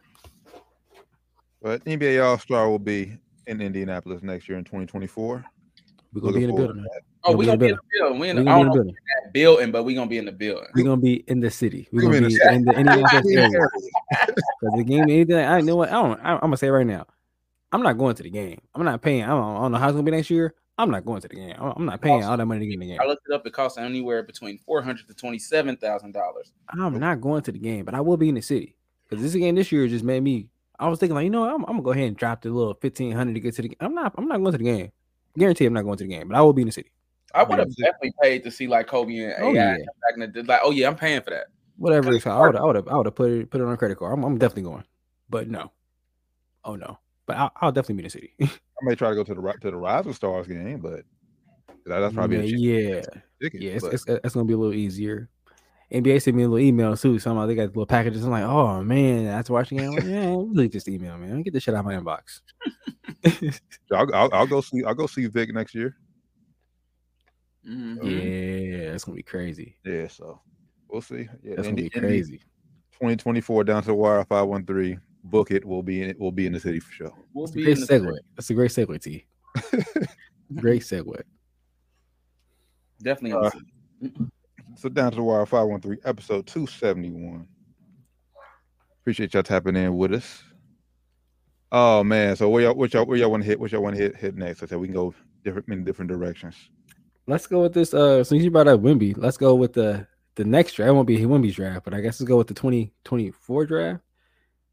but 1.63 1.85
NBA 1.85 2.23
All 2.25 2.39
Star 2.39 2.69
will 2.69 2.79
be 2.79 3.17
in 3.47 3.61
Indianapolis 3.61 4.23
next 4.23 4.49
year 4.49 4.59
in 4.59 4.65
2024. 4.65 5.45
We're 6.13 6.21
gonna 6.21 6.33
be 6.35 6.45
in 6.45 6.51
the 6.51 6.57
building, 6.57 6.77
man. 6.77 6.87
Oh, 7.27 7.35
We're 7.37 7.47
gonna 7.47 7.57
gonna 7.57 7.59
be 7.59 7.67
be 7.67 7.69
in 7.69 7.73
in 7.73 7.77
the 7.77 7.99
building. 7.99 8.19
We 8.21 8.29
in 8.29 8.37
We're 8.37 8.43
the, 8.45 8.51
gonna 8.51 8.57
be 8.57 8.61
in 8.61 8.67
the 8.67 8.67
know 8.67 8.75
building. 8.75 8.95
building, 9.33 9.71
but 9.73 9.85
we 9.85 9.95
gonna 9.95 10.11
be 10.11 10.19
in 10.19 10.25
the 10.27 10.33
building. 10.33 10.69
We're 10.75 10.85
gonna 10.85 11.01
be 11.01 11.15
in 11.29 11.41
the 11.41 11.51
city. 11.51 11.89
We're 11.93 12.07
We're 12.07 12.21
gonna 12.21 12.29
gonna 12.29 12.29
be 12.29 12.49
be 12.49 12.55
in 12.57 12.65
the 12.65 12.73
Indianapolis 12.79 13.27
area. 13.33 13.51
Because 14.61 14.79
the 14.79 14.85
game, 14.85 15.03
anything, 15.05 15.37
I 15.37 15.61
know 15.61 15.77
what 15.77 15.89
I 15.91 15.93
don't. 15.93 16.21
I, 16.21 16.33
I'm 16.35 16.41
gonna 16.41 16.57
say 16.57 16.69
right 16.69 16.87
now, 16.87 17.07
I'm 17.75 17.83
not 17.83 17.99
going 17.99 18.15
to 18.15 18.23
the 18.23 18.31
game. 18.31 18.61
I'm 18.77 18.85
not 18.85 19.03
paying. 19.03 19.25
I 19.25 19.29
don't, 19.31 19.57
I 19.57 19.61
don't 19.63 19.73
know 19.73 19.79
how 19.79 19.89
it's 19.89 19.95
gonna 19.95 20.05
be 20.05 20.13
next 20.13 20.31
year. 20.31 20.55
I'm 20.79 20.93
not 20.93 21.05
going 21.05 21.21
to 21.23 21.27
the 21.27 21.35
game. 21.35 21.57
I'm, 21.59 21.73
I'm 21.77 21.85
not 21.87 22.01
paying 22.01 22.23
all 22.23 22.37
that 22.37 22.47
money 22.47 22.61
to 22.61 22.67
get 22.67 22.75
in 22.75 22.81
the 22.81 22.87
game. 22.87 23.01
I 23.01 23.05
looked 23.05 23.23
it 23.29 23.35
up. 23.35 23.45
It 23.45 23.53
costs 23.53 23.79
anywhere 23.79 24.23
between 24.23 24.59
four 24.59 24.81
hundred 24.81 25.09
to 25.09 25.15
twenty-seven 25.15 25.79
thousand 25.79 26.13
dollars. 26.13 26.53
I'm 26.69 27.01
not 27.01 27.21
going 27.21 27.43
to 27.43 27.51
the 27.51 27.59
game, 27.59 27.85
but 27.85 27.97
I 27.97 28.01
will 28.01 28.17
be 28.17 28.29
in 28.29 28.37
the 28.37 28.43
city 28.43 28.77
because 29.09 29.25
this 29.25 29.35
game 29.35 29.57
this 29.57 29.73
year 29.73 29.89
just 29.89 30.05
made 30.05 30.23
me. 30.23 30.51
I 30.79 30.87
was 30.89 31.01
thinking 31.01 31.17
like, 31.17 31.25
you 31.25 31.31
know, 31.31 31.41
what, 31.41 31.51
I'm, 31.51 31.65
I'm 31.65 31.73
gonna 31.73 31.83
go 31.83 31.91
ahead 31.91 32.07
and 32.07 32.17
drop 32.17 32.43
the 32.43 32.51
little 32.51 32.75
fifteen 32.75 33.11
hundred 33.11 33.35
to 33.35 33.41
get 33.41 33.57
to 33.57 33.63
the. 33.63 33.77
I'm 33.81 33.93
not. 33.93 34.15
I'm 34.17 34.29
not 34.29 34.39
going 34.39 34.53
to 34.53 34.59
the 34.59 34.65
game. 34.65 34.93
Guarantee 35.37 35.67
I'm 35.67 35.73
not 35.73 35.83
going 35.83 35.99
to 35.99 36.05
the 36.05 36.11
game, 36.11 36.29
but 36.29 36.37
I 36.37 36.43
will 36.43 36.53
be 36.53 36.63
in 36.63 36.69
the 36.69 36.73
city. 36.73 36.93
I 37.35 37.43
would 37.43 37.59
have 37.59 37.75
definitely 37.75 38.15
paid 38.23 38.45
to 38.45 38.53
see 38.53 38.69
like 38.69 38.87
Kobe 38.87 39.17
and 39.19 39.35
Oh, 39.39 39.49
AI 39.49 39.53
yeah. 39.53 39.77
back 39.77 40.15
in 40.17 40.33
the. 40.33 40.43
Like, 40.45 40.61
oh 40.63 40.71
yeah, 40.71 40.87
I'm 40.87 40.95
paying 40.95 41.23
for 41.23 41.31
that. 41.31 41.47
Whatever 41.77 42.11
Cause 42.11 42.15
it's 42.17 42.25
called, 42.25 42.41
I 42.41 42.47
would. 42.47 42.57
I 42.57 42.65
would 42.65 42.77
have. 42.77 42.89
I 42.89 42.97
would 42.97 43.07
have 43.07 43.17
put 43.17 43.31
it 43.33 43.51
put 43.51 43.61
it 43.61 43.65
on 43.65 43.73
a 43.73 43.77
credit 43.77 43.99
card. 43.99 44.17
I'm, 44.17 44.23
I'm 44.23 44.39
definitely 44.39 44.71
going, 44.71 44.85
but 45.29 45.49
no. 45.49 45.73
Oh 46.65 46.77
no, 46.77 46.99
but 47.27 47.37
I'll, 47.37 47.53
I'll 47.61 47.73
definitely 47.73 47.97
be 47.97 48.01
in 48.03 48.05
the 48.05 48.11
city. 48.11 48.35
I 48.43 48.49
may 48.83 48.95
try 48.95 49.09
to 49.11 49.15
go 49.15 49.25
to 49.25 49.35
the 49.35 49.41
Ri- 49.41 49.59
to 49.61 49.71
the 49.71 49.77
Rising 49.77 50.13
Stars 50.13 50.47
game, 50.47 50.81
but 50.81 51.03
that, 51.87 52.01
that's 52.01 52.15
probably 52.15 52.39
a 52.39 52.43
yeah, 52.43 53.03
ticket. 53.43 53.61
yeah. 53.63 53.73
It's, 53.73 53.85
but- 53.85 53.95
it's, 53.95 54.05
it's 54.09 54.35
gonna 54.35 54.47
be 54.47 54.55
a 54.55 54.59
little 54.59 54.75
easier. 54.75 55.29
NBA 55.93 56.23
sent 56.23 56.37
me 56.37 56.43
a 56.43 56.49
little 56.49 56.67
email 56.67 56.97
too. 56.97 57.19
Somehow 57.19 57.47
they 57.47 57.55
got 57.55 57.69
little 57.69 57.87
packages. 57.87 58.25
I'm 58.25 58.31
like, 58.31 58.43
oh 58.43 58.83
man, 58.83 59.27
that's 59.27 59.51
watching 59.51 59.79
it. 59.79 59.85
I'm 59.85 59.93
like, 59.93 60.05
yeah, 60.05 60.23
delete 60.53 60.73
this 60.73 60.89
email, 60.89 61.17
man. 61.19 61.43
Get 61.43 61.53
this 61.53 61.63
shit 61.63 61.75
out 61.75 61.81
of 61.81 61.85
my 61.85 61.95
inbox. 61.95 62.41
I'll, 63.93 64.13
I'll, 64.15 64.31
I'll 64.33 64.47
go 64.47 64.61
see 64.61 64.83
I'll 64.83 64.95
go 64.95 65.07
see 65.07 65.27
Vic 65.27 65.53
next 65.55 65.75
year. 65.75 65.95
Mhm. 67.69 67.99
Yeah, 68.03 68.93
it's 68.95 69.05
gonna 69.05 69.17
be 69.17 69.23
crazy. 69.23 69.77
Yeah, 69.85 70.09
so 70.09 70.41
we'll 70.89 71.01
see. 71.03 71.29
Yeah, 71.43 71.55
That's 71.57 71.69
gonna 71.69 71.69
Indy- 71.69 71.83
be 71.89 71.97
Indy 71.97 72.01
crazy. 72.01 72.39
2024 72.93 73.65
down 73.65 73.83
to 73.83 73.89
the 73.89 73.95
wire 73.95 74.25
513. 74.25 75.01
Book 75.25 75.51
it. 75.51 75.65
We'll 75.65 75.83
be 75.83 76.03
in 76.03 76.11
it. 76.11 76.21
We'll 76.21 76.31
be 76.31 76.47
in 76.47 76.53
the 76.53 76.61
city 76.61 76.81
for 76.81 76.93
sure. 76.93 77.13
We'll 77.33 77.47
That's 77.47 77.57
a 77.57 77.63
great 77.63 77.79
in 77.79 77.81
the 77.81 77.87
segue. 77.87 78.19
That's 78.37 78.51
a 78.51 78.55
great 78.55 78.71
segue, 78.71 79.03
T. 79.03 79.25
great 80.55 80.83
segue. 80.83 81.23
definitely. 83.03 83.33
Uh, 83.33 83.51
in 84.01 84.03
the 84.03 84.09
city. 84.09 84.31
So 84.77 84.89
down 84.89 85.13
to 85.13 85.17
the 85.17 85.23
wire 85.23 85.47
513, 85.47 86.01
episode 86.05 86.47
271. 86.47 87.47
Appreciate 89.01 89.35
y'all 89.35 89.43
tapping 89.43 89.77
in 89.77 89.97
with 89.97 90.13
us. 90.13 90.43
Oh 91.71 92.05
man, 92.05 92.37
so 92.37 92.49
where 92.49 92.63
y'all 92.63 92.75
what 92.75 92.93
y'all 92.95 93.05
where 93.05 93.19
y'all 93.19 93.31
want 93.31 93.43
to 93.43 93.49
hit? 93.49 93.59
What 93.59 93.73
y'all 93.73 93.83
want 93.83 93.97
to 93.97 94.03
hit 94.03 94.17
hit 94.17 94.37
next? 94.37 94.63
I 94.63 94.67
said 94.67 94.79
we 94.79 94.87
can 94.87 94.95
go 94.95 95.13
different 95.43 95.67
many 95.67 95.83
different 95.83 96.09
directions. 96.09 96.55
Let's 97.27 97.47
go 97.47 97.63
with 97.63 97.73
this. 97.73 97.93
Uh, 97.93 98.23
since 98.23 98.45
you 98.45 98.51
brought 98.51 98.69
up 98.69 98.81
Wemby, 98.81 99.17
let's 99.17 99.37
go 99.37 99.55
with 99.57 99.73
the 99.73 100.07
the 100.37 100.45
next 100.45 100.75
draft. 100.75 100.91
It 100.91 100.93
won't 100.93 101.09
be 101.09 101.19
Wemby's 101.19 101.57
draft, 101.57 101.85
but 101.85 101.93
I 101.93 102.01
guess 102.01 102.21
let's 102.21 102.29
go 102.29 102.37
with 102.37 102.47
the 102.47 102.55
2024 102.55 103.67
draft. 103.67 104.04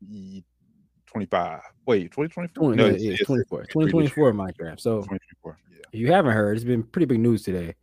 Ye- 0.07 0.43
25. 1.07 1.59
Wait, 1.85 2.03
2024? 2.11 2.53
20, 2.73 2.77
No, 2.77 2.83
yeah, 2.85 2.89
it's- 2.91 3.03
yeah, 3.03 3.11
it's 3.13 3.25
24. 3.25 3.59
2023 3.65 4.01
this 4.03 4.11
2024 4.11 4.33
mock 4.33 4.53
draft. 4.55 4.79
So 4.81 4.97
2024. 5.01 5.59
Yeah. 5.71 5.77
if 5.91 5.99
you 5.99 6.11
haven't 6.11 6.31
heard, 6.33 6.55
it's 6.55 6.63
been 6.65 6.83
pretty 6.83 7.05
big 7.05 7.19
news 7.19 7.43
today. 7.43 7.75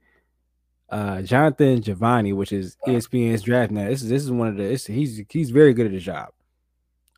Uh, 0.89 1.21
Jonathan 1.21 1.83
Givony, 1.83 2.35
which 2.35 2.51
is 2.53 2.79
ESPN's 2.87 3.43
draft 3.43 3.71
now. 3.71 3.87
This 3.89 4.03
is 4.03 4.09
this 4.09 4.23
is 4.23 4.31
one 4.31 4.49
of 4.49 4.57
the. 4.57 4.63
It's, 4.65 4.87
he's 4.87 5.21
he's 5.29 5.51
very 5.51 5.75
good 5.75 5.85
at 5.85 5.93
his 5.93 6.03
job. 6.05 6.29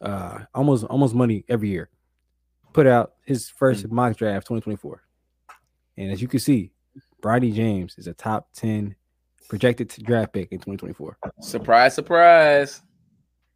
Uh, 0.03 0.41
almost 0.55 0.85
almost 0.87 1.15
money 1.15 1.45
every 1.49 1.69
year. 1.69 1.89
Put 2.73 2.89
out 2.89 3.15
his 3.25 3.49
first 3.49 3.89
mock 3.89 4.17
draft 4.17 4.47
2024, 4.49 5.03
and 5.99 6.11
as 6.11 6.21
you 6.21 6.27
can 6.27 6.41
see, 6.41 6.73
Bronny 7.23 7.55
James 7.55 7.95
is 7.99 8.09
a 8.09 8.15
top 8.15 8.49
10 8.55 8.97
projected 9.49 9.89
draft 10.05 10.33
pick 10.33 10.51
in 10.51 10.59
2024. 10.59 11.17
Surprise, 11.41 11.95
surprise. 11.95 12.83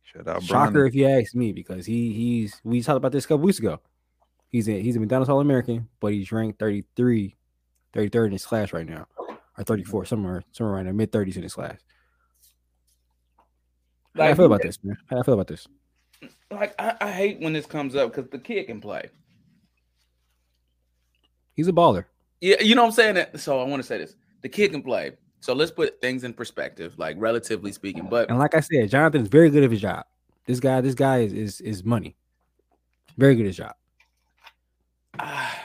Shout 0.04 0.28
out 0.28 0.42
Shocker 0.42 0.84
Bronny. 0.84 0.88
if 0.88 0.94
you 0.94 1.06
ask 1.08 1.34
me, 1.34 1.52
because 1.52 1.86
he 1.86 2.12
he's 2.12 2.60
we 2.62 2.80
talked 2.82 2.96
about 2.98 3.12
this 3.12 3.24
a 3.24 3.28
couple 3.28 3.44
weeks 3.46 3.58
ago. 3.58 3.80
He's 4.50 4.68
a 4.68 4.80
he's 4.80 4.94
a 4.96 5.00
McDonald's 5.00 5.28
All 5.30 5.40
American, 5.40 5.88
but 6.00 6.12
he's 6.12 6.30
ranked 6.30 6.58
33, 6.60 7.34
33rd 7.92 8.26
in 8.26 8.32
his 8.32 8.46
class 8.46 8.72
right 8.72 8.86
now, 8.88 9.06
or 9.18 9.64
34, 9.64 10.04
somewhere 10.04 10.44
somewhere 10.52 10.74
around 10.76 10.84
there, 10.84 10.94
mid 10.94 11.10
30s 11.10 11.36
in 11.36 11.42
his 11.42 11.54
class. 11.54 11.80
How 14.16 14.24
I 14.24 14.34
feel 14.34 14.44
about 14.46 14.62
this, 14.62 14.78
man? 14.84 14.96
How 15.10 15.18
I 15.18 15.22
feel 15.24 15.34
about 15.34 15.48
this? 15.48 15.66
like 16.50 16.74
I, 16.78 16.94
I 17.00 17.10
hate 17.10 17.40
when 17.40 17.52
this 17.52 17.66
comes 17.66 17.96
up 17.96 18.14
because 18.14 18.30
the 18.30 18.38
kid 18.38 18.66
can 18.68 18.80
play. 18.80 19.10
He's 21.54 21.66
a 21.68 21.72
baller. 21.72 22.04
Yeah, 22.40 22.60
you 22.62 22.74
know 22.74 22.82
what 22.82 22.88
I'm 22.88 22.92
saying. 22.94 23.14
That- 23.16 23.40
So 23.40 23.60
I 23.60 23.64
want 23.64 23.82
to 23.82 23.86
say 23.86 23.98
this: 23.98 24.14
the 24.42 24.48
kid 24.48 24.70
can 24.70 24.82
play. 24.82 25.12
So 25.44 25.52
let's 25.52 25.70
put 25.70 26.00
things 26.00 26.24
in 26.24 26.32
perspective, 26.32 26.98
like 26.98 27.16
relatively 27.18 27.70
speaking. 27.70 28.06
But 28.08 28.30
And 28.30 28.38
like 28.38 28.54
I 28.54 28.60
said, 28.60 28.88
Jonathan's 28.88 29.28
very 29.28 29.50
good 29.50 29.62
at 29.62 29.70
his 29.70 29.82
job. 29.82 30.06
This 30.46 30.58
guy, 30.58 30.80
this 30.80 30.94
guy 30.94 31.18
is 31.18 31.34
is, 31.34 31.60
is 31.60 31.84
money. 31.84 32.16
Very 33.18 33.34
good 33.34 33.42
at 33.42 33.48
his 33.48 33.56
job. 33.58 33.74
Ah, 35.18 35.64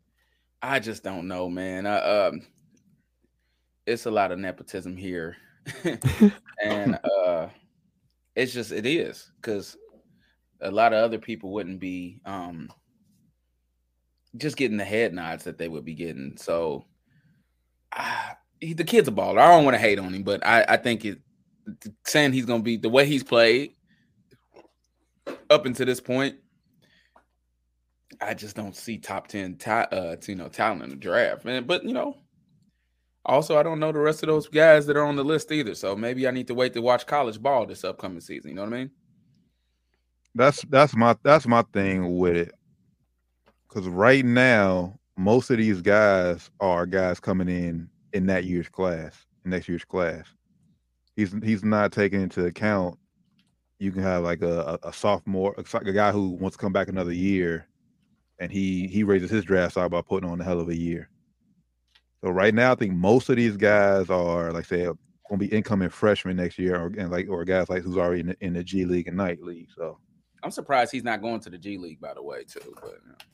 I 0.62 0.78
just 0.78 1.04
don't 1.04 1.28
know, 1.28 1.50
man. 1.50 1.86
I, 1.86 1.98
um, 1.98 2.40
it's 3.86 4.06
a 4.06 4.10
lot 4.10 4.32
of 4.32 4.38
nepotism 4.38 4.96
here, 4.96 5.36
and 6.64 6.98
uh, 7.04 7.48
it's 8.34 8.54
just 8.54 8.72
it 8.72 8.86
is 8.86 9.30
because 9.42 9.76
a 10.62 10.70
lot 10.70 10.94
of 10.94 11.04
other 11.04 11.18
people 11.18 11.52
wouldn't 11.52 11.80
be 11.80 12.18
um 12.24 12.72
just 14.38 14.56
getting 14.56 14.78
the 14.78 14.86
head 14.86 15.12
nods 15.12 15.44
that 15.44 15.58
they 15.58 15.68
would 15.68 15.84
be 15.84 15.94
getting. 15.94 16.34
So, 16.38 16.86
ah, 17.92 18.37
he, 18.60 18.72
the 18.74 18.84
kid's 18.84 19.08
a 19.08 19.12
baller. 19.12 19.38
I 19.40 19.54
don't 19.54 19.64
want 19.64 19.74
to 19.74 19.80
hate 19.80 19.98
on 19.98 20.12
him, 20.12 20.22
but 20.22 20.44
I 20.46 20.64
I 20.68 20.76
think 20.76 21.04
it 21.04 21.18
saying 22.04 22.32
he's 22.32 22.46
gonna 22.46 22.62
be 22.62 22.76
the 22.76 22.88
way 22.88 23.06
he's 23.06 23.24
played 23.24 23.72
up 25.50 25.66
until 25.66 25.86
this 25.86 26.00
point. 26.00 26.36
I 28.20 28.34
just 28.34 28.56
don't 28.56 28.74
see 28.74 28.98
top 28.98 29.28
ten, 29.28 29.56
ta- 29.56 29.88
uh, 29.92 30.16
you 30.26 30.34
know, 30.34 30.48
talent 30.48 30.82
in 30.82 30.90
the 30.90 30.96
draft, 30.96 31.44
man. 31.44 31.64
But 31.64 31.84
you 31.84 31.92
know, 31.92 32.16
also 33.24 33.58
I 33.58 33.62
don't 33.62 33.80
know 33.80 33.92
the 33.92 34.00
rest 34.00 34.22
of 34.22 34.28
those 34.28 34.48
guys 34.48 34.86
that 34.86 34.96
are 34.96 35.04
on 35.04 35.16
the 35.16 35.24
list 35.24 35.52
either. 35.52 35.74
So 35.74 35.94
maybe 35.94 36.26
I 36.26 36.30
need 36.30 36.48
to 36.48 36.54
wait 36.54 36.72
to 36.74 36.82
watch 36.82 37.06
college 37.06 37.40
ball 37.40 37.66
this 37.66 37.84
upcoming 37.84 38.20
season. 38.20 38.50
You 38.50 38.56
know 38.56 38.62
what 38.62 38.74
I 38.74 38.78
mean? 38.78 38.90
That's 40.34 40.62
that's 40.62 40.96
my 40.96 41.16
that's 41.22 41.46
my 41.46 41.62
thing 41.72 42.18
with 42.18 42.36
it. 42.36 42.52
Cause 43.68 43.86
right 43.86 44.24
now, 44.24 44.98
most 45.16 45.50
of 45.50 45.58
these 45.58 45.82
guys 45.82 46.50
are 46.58 46.86
guys 46.86 47.20
coming 47.20 47.48
in 47.48 47.90
in 48.12 48.26
that 48.26 48.44
year's 48.44 48.68
class, 48.68 49.26
next 49.44 49.68
year's 49.68 49.84
class. 49.84 50.26
He's 51.16 51.34
he's 51.42 51.64
not 51.64 51.92
taking 51.92 52.22
into 52.22 52.46
account. 52.46 52.98
You 53.78 53.92
can 53.92 54.02
have 54.02 54.24
like 54.24 54.42
a, 54.42 54.78
a, 54.82 54.92
sophomore, 54.92 55.54
a, 55.56 55.92
guy 55.92 56.10
who 56.10 56.30
wants 56.30 56.56
to 56.56 56.60
come 56.60 56.72
back 56.72 56.88
another 56.88 57.12
year, 57.12 57.68
and 58.40 58.50
he 58.50 58.88
he 58.88 59.04
raises 59.04 59.30
his 59.30 59.44
draft 59.44 59.72
stock 59.72 59.90
by 59.90 60.02
putting 60.02 60.28
on 60.28 60.40
a 60.40 60.44
hell 60.44 60.60
of 60.60 60.68
a 60.68 60.76
year. 60.76 61.08
So 62.22 62.30
right 62.30 62.54
now, 62.54 62.72
I 62.72 62.74
think 62.74 62.94
most 62.94 63.28
of 63.28 63.36
these 63.36 63.56
guys 63.56 64.10
are 64.10 64.52
like 64.52 64.64
say 64.64 64.88
going 65.28 65.40
to 65.40 65.48
be 65.48 65.54
incoming 65.54 65.90
freshmen 65.90 66.36
next 66.36 66.58
year, 66.58 66.76
or 66.76 66.86
and 66.86 67.10
like 67.10 67.28
or 67.28 67.44
guys 67.44 67.68
like 67.68 67.82
who's 67.82 67.96
already 67.96 68.20
in 68.20 68.26
the, 68.28 68.36
in 68.40 68.52
the 68.54 68.64
G 68.64 68.84
League 68.84 69.08
and 69.08 69.16
Night 69.16 69.42
League. 69.42 69.68
So 69.76 69.98
I'm 70.42 70.50
surprised 70.50 70.92
he's 70.92 71.04
not 71.04 71.20
going 71.20 71.40
to 71.40 71.50
the 71.50 71.58
G 71.58 71.78
League, 71.78 72.00
by 72.00 72.14
the 72.14 72.22
way, 72.22 72.44
too. 72.44 72.74
But 72.80 72.94
uh, 72.94 73.24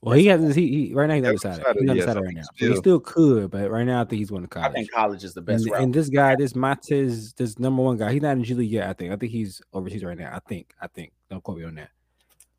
Well, 0.00 0.16
he 0.16 0.26
hasn't. 0.26 0.54
He, 0.54 0.86
he 0.88 0.94
right 0.94 1.08
now 1.08 1.14
he's 1.14 1.24
undecided. 1.24 1.66
He's 1.80 1.90
undecided 1.90 2.22
right 2.22 2.34
now. 2.34 2.42
he's 2.54 2.60
He 2.60 2.66
still- 2.66 2.76
still 2.76 3.00
could, 3.00 3.50
but 3.50 3.68
right 3.70 3.84
now 3.84 4.00
I 4.00 4.04
think 4.04 4.20
he's 4.20 4.30
going 4.30 4.42
to 4.42 4.48
college. 4.48 4.70
I 4.70 4.72
think 4.72 4.92
college 4.92 5.24
is 5.24 5.34
the 5.34 5.42
best 5.42 5.64
and, 5.64 5.72
route. 5.72 5.82
and 5.82 5.94
this 5.94 6.08
guy, 6.08 6.36
this 6.36 6.52
Matez, 6.52 7.34
this 7.34 7.58
number 7.58 7.82
one 7.82 7.96
guy, 7.96 8.12
he's 8.12 8.22
not 8.22 8.36
in 8.36 8.44
G 8.44 8.54
League 8.54 8.70
yet. 8.70 8.88
I 8.88 8.92
think. 8.92 9.12
I 9.12 9.16
think 9.16 9.32
he's 9.32 9.60
overseas 9.72 10.04
right 10.04 10.16
now. 10.16 10.30
I 10.32 10.38
think. 10.48 10.72
I 10.80 10.86
think. 10.86 11.12
Don't 11.28 11.42
quote 11.42 11.58
me 11.58 11.64
on 11.64 11.74
that. 11.74 11.90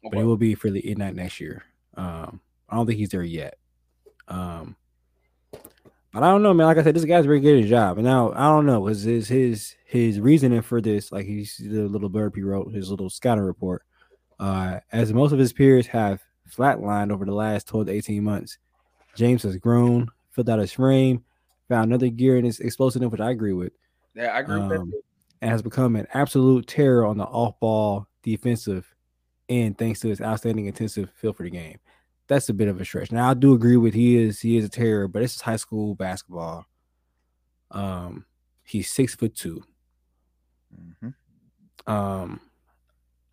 But 0.04 0.18
he 0.18 0.24
will 0.24 0.38
be 0.38 0.54
for 0.56 0.70
the 0.70 0.94
that 0.96 1.16
next 1.16 1.40
year. 1.40 1.64
Um, 1.96 2.42
I 2.70 2.76
don't 2.76 2.86
think 2.86 3.00
he's 3.00 3.10
there 3.10 3.24
yet. 3.24 3.58
Um, 4.28 4.76
but 5.52 6.24
I 6.24 6.32
don't 6.32 6.44
know, 6.44 6.54
man. 6.54 6.68
Like 6.68 6.78
I 6.78 6.84
said, 6.84 6.96
this 6.96 7.06
guy's 7.06 7.26
very 7.26 7.40
good 7.40 7.56
at 7.56 7.62
his 7.62 7.70
job. 7.70 7.98
And 7.98 8.06
now 8.06 8.32
I 8.34 8.48
don't 8.50 8.66
know, 8.66 8.88
is 8.88 9.04
his 9.04 9.28
his 9.28 9.76
his 9.86 10.20
reasoning 10.20 10.62
for 10.62 10.82
this, 10.82 11.12
like 11.12 11.26
he's 11.26 11.58
the 11.58 11.88
little 11.88 12.10
blurb 12.10 12.36
he 12.36 12.42
wrote, 12.42 12.74
his 12.74 12.90
little 12.90 13.10
scouting 13.10 13.44
report. 13.44 13.84
Uh, 14.40 14.80
as 14.92 15.14
most 15.14 15.32
of 15.32 15.40
his 15.40 15.52
peers 15.54 15.88
have 15.88 16.22
flatlined 16.50 17.12
over 17.12 17.26
the 17.26 17.34
last 17.34 17.68
12 17.68 17.88
to 17.88 17.94
18 17.94 18.24
months, 18.24 18.58
James 19.16 19.44
has 19.44 19.58
grown, 19.58 20.10
filled 20.32 20.50
out 20.50 20.60
his 20.60 20.72
frame, 20.74 21.24
found 21.68 21.86
another 21.90 22.10
gear 22.10 22.38
in 22.38 22.46
his 22.46 22.60
explosiveness, 22.60 23.12
which 23.12 23.22
I 23.22 23.32
agree 23.32 23.54
with 23.54 23.74
yeah, 24.16 24.28
I 24.34 24.40
agree 24.40 24.60
with 24.60 24.70
that. 24.70 24.80
um, 24.80 24.94
and 25.42 25.52
has 25.52 25.62
become 25.62 25.96
an 25.96 26.08
absolute 26.14 26.68
terror 26.68 27.06
on 27.06 27.18
the 27.18 27.24
off-ball 27.26 28.08
defensive 28.24 28.94
end 29.48 29.78
thanks 29.78 30.00
to 30.02 30.10
his 30.10 30.22
outstanding 30.22 30.66
intensive 30.66 31.10
feel 31.16 31.34
for 31.34 31.44
the 31.44 31.50
game. 31.50 31.80
That's 32.28 32.50
a 32.50 32.54
bit 32.54 32.68
of 32.68 32.80
a 32.80 32.86
stretch. 32.86 33.12
Now 33.12 33.30
I 33.32 33.34
do 33.34 33.54
agree 33.54 33.78
with 33.78 33.94
he 33.94 34.18
is 34.18 34.40
he 34.42 34.58
is 34.58 34.66
a 34.66 34.70
terror, 34.70 35.08
but 35.08 35.22
this 35.22 35.36
is 35.36 35.42
high 35.42 35.56
school 35.56 35.96
basketball. 35.96 36.66
Um, 37.72 38.26
he's 38.64 38.92
six 38.92 39.16
foot 39.16 39.36
two. 39.36 39.64
mhm. 41.04 41.14
Um, 41.88 42.40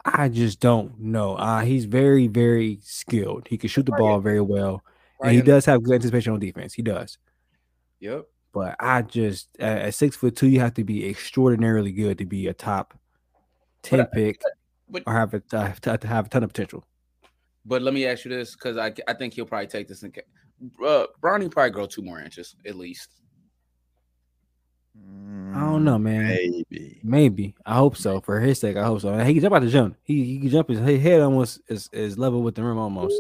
I 0.06 0.28
just 0.28 0.60
don't 0.60 0.98
know. 1.00 1.34
Uh, 1.34 1.60
he's 1.62 1.84
very 1.84 2.28
very 2.28 2.78
skilled. 2.82 3.46
He 3.48 3.58
can 3.58 3.68
shoot 3.68 3.86
the 3.86 3.92
ball 3.92 4.20
very 4.20 4.40
well, 4.40 4.82
and 5.22 5.32
he 5.32 5.42
does 5.42 5.64
have 5.66 5.82
good 5.82 5.94
anticipation 5.96 6.32
on 6.32 6.40
defense. 6.40 6.72
He 6.74 6.82
does. 6.82 7.18
Yep. 8.00 8.26
But 8.52 8.76
I 8.80 9.02
just 9.02 9.48
at, 9.58 9.92
six 9.94 10.16
foot 10.16 10.36
two, 10.36 10.48
you 10.48 10.60
have 10.60 10.74
to 10.74 10.84
be 10.84 11.08
extraordinarily 11.08 11.92
good 11.92 12.18
to 12.18 12.24
be 12.24 12.46
a 12.46 12.54
top 12.54 12.94
ten 13.82 13.98
But 13.98 14.08
I- 14.12 14.14
pick 14.14 14.40
but- 14.88 15.02
or 15.06 15.12
have 15.12 15.34
a 15.34 15.40
to, 15.40 15.98
have 16.06 16.26
a 16.26 16.28
ton 16.28 16.42
of 16.44 16.50
potential. 16.50 16.84
But 17.64 17.82
let 17.82 17.92
me 17.92 18.06
ask 18.06 18.24
you 18.24 18.30
this, 18.30 18.54
because 18.54 18.76
I 18.78 18.94
I 19.08 19.14
think 19.14 19.34
he'll 19.34 19.44
probably 19.44 19.66
take 19.66 19.88
this 19.88 20.02
in. 20.04 20.12
Uh, 20.82 21.06
Bronny 21.20 21.50
probably 21.50 21.70
grow 21.70 21.86
two 21.86 22.00
more 22.02 22.20
inches 22.20 22.54
at 22.64 22.76
least. 22.76 23.10
I 25.54 25.60
don't 25.60 25.84
know, 25.84 25.98
man. 25.98 26.26
Maybe. 26.26 27.00
Maybe 27.02 27.54
I 27.64 27.76
hope 27.76 27.96
so 27.96 28.20
for 28.20 28.40
his 28.40 28.60
sake. 28.60 28.76
I 28.76 28.84
hope 28.84 29.00
so. 29.00 29.16
He 29.18 29.32
can 29.32 29.42
jump 29.42 29.54
out 29.54 29.62
the 29.62 29.70
jump. 29.70 29.96
He 30.02 30.24
he 30.24 30.40
can 30.40 30.50
jump 30.50 30.68
his 30.68 30.78
his 30.80 31.00
head 31.00 31.20
almost 31.22 31.60
is, 31.68 31.88
is 31.92 32.18
level 32.18 32.42
with 32.42 32.54
the 32.54 32.62
rim 32.62 32.76
almost. 32.78 33.14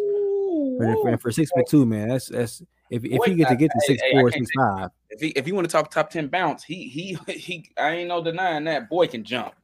For, 0.78 0.96
for, 1.02 1.18
for 1.18 1.32
six 1.32 1.50
foot 1.50 1.66
two, 1.66 1.86
man, 1.86 2.08
that's 2.08 2.28
that's 2.28 2.62
if 2.90 3.04
if 3.04 3.24
he 3.24 3.34
get 3.34 3.48
to 3.48 3.56
get 3.56 3.70
to 3.70 3.80
six 3.80 4.02
hey, 4.02 4.10
I 4.10 4.20
four, 4.20 4.30
six 4.30 4.50
five, 4.54 4.90
If 5.08 5.20
he 5.20 5.28
if 5.28 5.46
you 5.46 5.54
want 5.54 5.66
to 5.66 5.72
talk 5.72 5.90
top 5.90 6.10
ten 6.10 6.28
bounce, 6.28 6.62
he 6.64 6.88
he 6.88 7.18
he. 7.32 7.70
I 7.78 7.92
ain't 7.92 8.08
no 8.08 8.22
denying 8.22 8.64
that 8.64 8.90
boy 8.90 9.06
can 9.06 9.24
jump. 9.24 9.54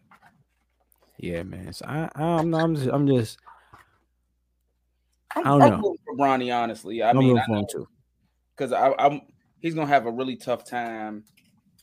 yeah, 1.18 1.42
man. 1.42 1.72
So 1.74 1.84
I 1.86 2.08
I'm 2.14 2.50
not, 2.50 2.64
I'm 2.64 2.74
just 2.74 2.88
I'm 2.88 3.06
just 3.06 3.38
I'm, 5.36 5.46
I 5.46 5.48
don't 5.50 5.62
I'm 5.62 5.80
know. 5.82 5.96
for 6.06 6.16
Bronny, 6.16 6.54
honestly. 6.54 7.02
I 7.02 7.10
I'm 7.10 7.18
mean, 7.18 7.38
for 7.46 7.56
him 7.56 7.66
too. 7.70 7.86
because 8.56 8.72
I, 8.72 8.94
I'm 8.98 9.20
he's 9.60 9.74
gonna 9.74 9.86
have 9.88 10.06
a 10.06 10.10
really 10.10 10.36
tough 10.36 10.64
time 10.64 11.24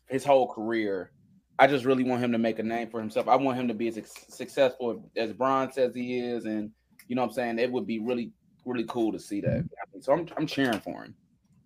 his 0.09 0.23
whole 0.23 0.47
career. 0.47 1.11
I 1.57 1.67
just 1.67 1.85
really 1.85 2.03
want 2.03 2.23
him 2.23 2.31
to 2.31 2.37
make 2.37 2.59
a 2.59 2.63
name 2.63 2.89
for 2.89 2.99
himself. 2.99 3.27
I 3.27 3.35
want 3.35 3.57
him 3.57 3.67
to 3.67 3.73
be 3.73 3.89
as 3.89 3.99
successful 4.29 5.09
as 5.17 5.33
Bron 5.33 5.71
says 5.71 5.93
he 5.93 6.19
is, 6.19 6.45
and 6.45 6.71
you 7.07 7.15
know 7.15 7.21
what 7.23 7.29
I'm 7.29 7.33
saying. 7.33 7.59
It 7.59 7.71
would 7.71 7.85
be 7.85 7.99
really 7.99 8.31
really 8.65 8.85
cool 8.87 9.11
to 9.11 9.19
see 9.19 9.41
that. 9.41 9.67
So 10.01 10.13
I'm 10.13 10.27
I'm 10.37 10.47
cheering 10.47 10.79
for 10.79 11.03
him. 11.03 11.15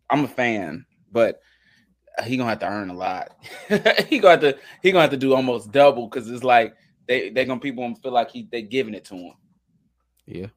I'm 0.10 0.26
a 0.26 0.28
fan, 0.28 0.86
but 1.12 1.42
he 2.24 2.38
gonna 2.38 2.50
have 2.50 2.60
to 2.60 2.68
earn 2.68 2.90
a 2.90 2.94
lot. 2.94 3.36
he 4.08 4.20
gonna 4.20 4.32
have 4.32 4.42
to 4.42 4.58
he 4.82 4.92
gonna 4.92 5.02
have 5.02 5.12
to 5.12 5.18
do 5.18 5.34
almost 5.34 5.72
double 5.72 6.08
because 6.08 6.30
it's 6.30 6.44
like 6.44 6.76
they 7.08 7.30
they 7.30 7.46
gonna 7.46 7.60
people 7.60 7.84
gonna 7.84 7.96
feel 7.96 8.12
like 8.12 8.32
he 8.32 8.48
they 8.52 8.62
giving 8.62 8.94
it 8.94 9.06
to 9.06 9.16
him. 9.16 9.34
Yeah. 10.26 10.48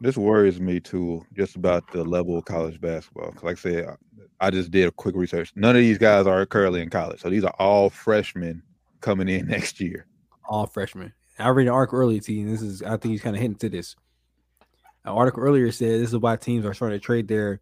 This 0.00 0.16
worries 0.16 0.60
me 0.60 0.80
too, 0.80 1.24
just 1.34 1.56
about 1.56 1.90
the 1.92 2.02
level 2.04 2.38
of 2.38 2.44
college 2.46 2.80
basketball. 2.80 3.34
Like 3.42 3.58
I 3.58 3.60
said, 3.60 3.96
I- 4.40 4.50
just 4.50 4.70
did 4.70 4.88
a 4.88 4.90
quick 4.92 5.14
research. 5.14 5.52
None 5.56 5.76
of 5.76 5.82
these 5.82 5.98
guys 5.98 6.26
are 6.26 6.46
currently 6.46 6.80
in 6.80 6.88
college, 6.88 7.20
so 7.20 7.28
these 7.28 7.44
are 7.44 7.54
all 7.58 7.90
freshmen 7.90 8.62
coming 9.00 9.28
in 9.28 9.46
next 9.48 9.80
year. 9.80 10.06
all 10.48 10.66
freshmen. 10.66 11.12
I 11.38 11.48
read 11.50 11.66
an 11.68 11.72
article 11.72 11.98
earlier, 11.98 12.20
T, 12.20 12.40
and 12.40 12.50
this 12.52 12.60
is 12.62 12.82
I 12.82 12.90
think 12.96 13.12
he's 13.12 13.22
kind 13.22 13.36
of 13.36 13.40
hinting 13.42 13.58
to 13.60 13.68
this. 13.68 13.96
An 15.04 15.12
article 15.12 15.42
earlier 15.42 15.70
said 15.72 16.00
this 16.00 16.10
is 16.12 16.18
why 16.18 16.36
teams 16.36 16.64
are 16.66 16.74
starting 16.74 16.98
to 16.98 17.04
trade 17.04 17.28
their 17.28 17.60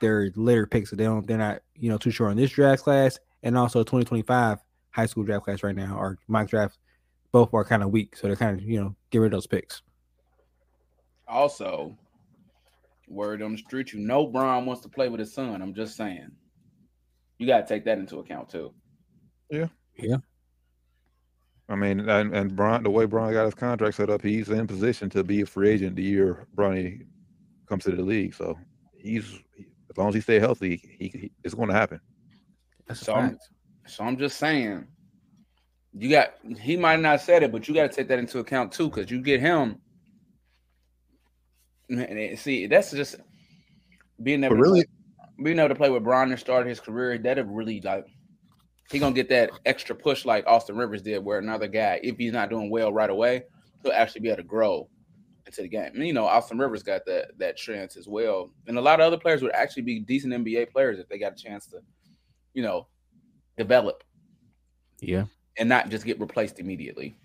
their 0.00 0.30
later 0.36 0.66
picks. 0.66 0.90
So 0.90 0.96
they 0.96 1.04
don't 1.04 1.26
they're 1.26 1.38
not 1.38 1.60
you 1.74 1.88
know 1.90 1.98
too 1.98 2.10
sure 2.10 2.28
on 2.28 2.36
this 2.36 2.50
draft 2.50 2.82
class 2.82 3.18
and 3.42 3.56
also 3.58 3.80
2025 3.80 4.58
high 4.90 5.06
school 5.06 5.24
draft 5.24 5.44
class 5.44 5.62
right 5.62 5.76
now 5.76 5.96
or 5.96 6.18
mock 6.28 6.48
draft. 6.48 6.78
Both 7.30 7.52
are 7.54 7.64
kind 7.64 7.82
of 7.82 7.90
weak, 7.90 8.16
so 8.16 8.26
they're 8.26 8.36
kind 8.36 8.58
of 8.58 8.64
you 8.64 8.80
know 8.80 8.94
get 9.10 9.18
rid 9.18 9.32
of 9.32 9.36
those 9.38 9.46
picks. 9.46 9.82
Also, 11.32 11.96
word 13.08 13.42
on 13.42 13.52
the 13.52 13.58
street, 13.58 13.92
you 13.92 13.98
know 13.98 14.26
Bron 14.26 14.66
wants 14.66 14.82
to 14.82 14.88
play 14.88 15.08
with 15.08 15.18
his 15.18 15.32
son. 15.32 15.62
I'm 15.62 15.74
just 15.74 15.96
saying. 15.96 16.30
You 17.38 17.46
gotta 17.46 17.66
take 17.66 17.84
that 17.86 17.98
into 17.98 18.18
account 18.18 18.50
too. 18.50 18.72
Yeah. 19.50 19.68
Yeah. 19.96 20.18
I 21.68 21.74
mean, 21.74 22.00
and, 22.00 22.36
and 22.36 22.54
Bron, 22.54 22.82
the 22.82 22.90
way 22.90 23.06
Bron 23.06 23.32
got 23.32 23.46
his 23.46 23.54
contract 23.54 23.96
set 23.96 24.10
up, 24.10 24.20
he's 24.20 24.50
in 24.50 24.66
position 24.66 25.08
to 25.10 25.24
be 25.24 25.40
a 25.40 25.46
free 25.46 25.70
agent 25.70 25.96
the 25.96 26.02
year 26.02 26.46
Bronny 26.54 27.06
comes 27.66 27.84
to 27.84 27.92
the 27.92 28.02
league. 28.02 28.34
So 28.34 28.58
he's 28.94 29.38
as 29.90 29.96
long 29.96 30.08
as 30.08 30.14
he 30.14 30.20
stay 30.20 30.38
healthy, 30.38 30.76
he, 30.98 31.08
he 31.08 31.32
it's 31.42 31.54
going 31.54 31.68
to 31.68 31.74
happen. 31.74 32.00
That's 32.86 33.00
a 33.02 33.04
So 33.06 33.14
I'm, 33.14 33.38
so 33.86 34.04
I'm 34.04 34.18
just 34.18 34.38
saying. 34.38 34.86
You 35.94 36.10
got 36.10 36.34
he 36.58 36.76
might 36.76 37.00
not 37.00 37.12
have 37.12 37.22
said 37.22 37.42
it, 37.42 37.52
but 37.52 37.68
you 37.68 37.74
got 37.74 37.90
to 37.90 37.96
take 37.96 38.08
that 38.08 38.18
into 38.18 38.38
account 38.38 38.72
too, 38.72 38.88
because 38.88 39.10
you 39.10 39.20
get 39.20 39.40
him. 39.40 39.78
And 41.88 42.00
it- 42.18 42.38
see, 42.38 42.66
that's 42.66 42.90
just 42.90 43.16
being 44.22 44.42
able 44.44 44.56
But 44.56 44.62
really, 44.62 44.80
to 44.82 44.86
play, 44.88 45.44
being 45.44 45.58
able 45.58 45.68
to 45.68 45.74
play 45.74 45.90
with 45.90 46.04
Bron 46.04 46.30
and 46.30 46.40
start 46.40 46.66
his 46.66 46.80
career. 46.80 47.18
That'll 47.18 47.44
really 47.44 47.80
like 47.80 48.06
he 48.90 48.98
gonna 48.98 49.14
get 49.14 49.28
that 49.30 49.50
extra 49.64 49.94
push 49.94 50.24
like 50.24 50.46
Austin 50.46 50.76
Rivers 50.76 51.02
did, 51.02 51.24
where 51.24 51.38
another 51.38 51.66
guy, 51.68 51.98
if 52.02 52.16
he's 52.18 52.32
not 52.32 52.50
doing 52.50 52.68
well 52.70 52.92
right 52.92 53.08
away, 53.10 53.44
he'll 53.82 53.92
actually 53.92 54.20
be 54.20 54.28
able 54.28 54.36
to 54.38 54.42
grow 54.42 54.88
into 55.46 55.62
the 55.62 55.68
game. 55.68 55.92
And 55.94 56.06
you 56.06 56.12
know, 56.12 56.26
Austin 56.26 56.58
Rivers 56.58 56.82
got 56.82 57.04
that 57.06 57.36
that 57.38 57.56
chance 57.56 57.96
as 57.96 58.06
well, 58.06 58.52
and 58.66 58.76
a 58.78 58.80
lot 58.82 59.00
of 59.00 59.06
other 59.06 59.18
players 59.18 59.42
would 59.42 59.52
actually 59.52 59.82
be 59.82 60.00
decent 60.00 60.32
NBA 60.32 60.66
players 60.70 60.98
if 60.98 61.08
they 61.08 61.18
got 61.18 61.32
a 61.32 61.42
chance 61.42 61.66
to, 61.66 61.80
you 62.54 62.62
know, 62.62 62.86
develop 63.56 64.04
Yeah, 65.00 65.24
and 65.56 65.68
not 65.68 65.88
just 65.88 66.04
get 66.04 66.20
replaced 66.20 66.60
immediately. 66.60 67.16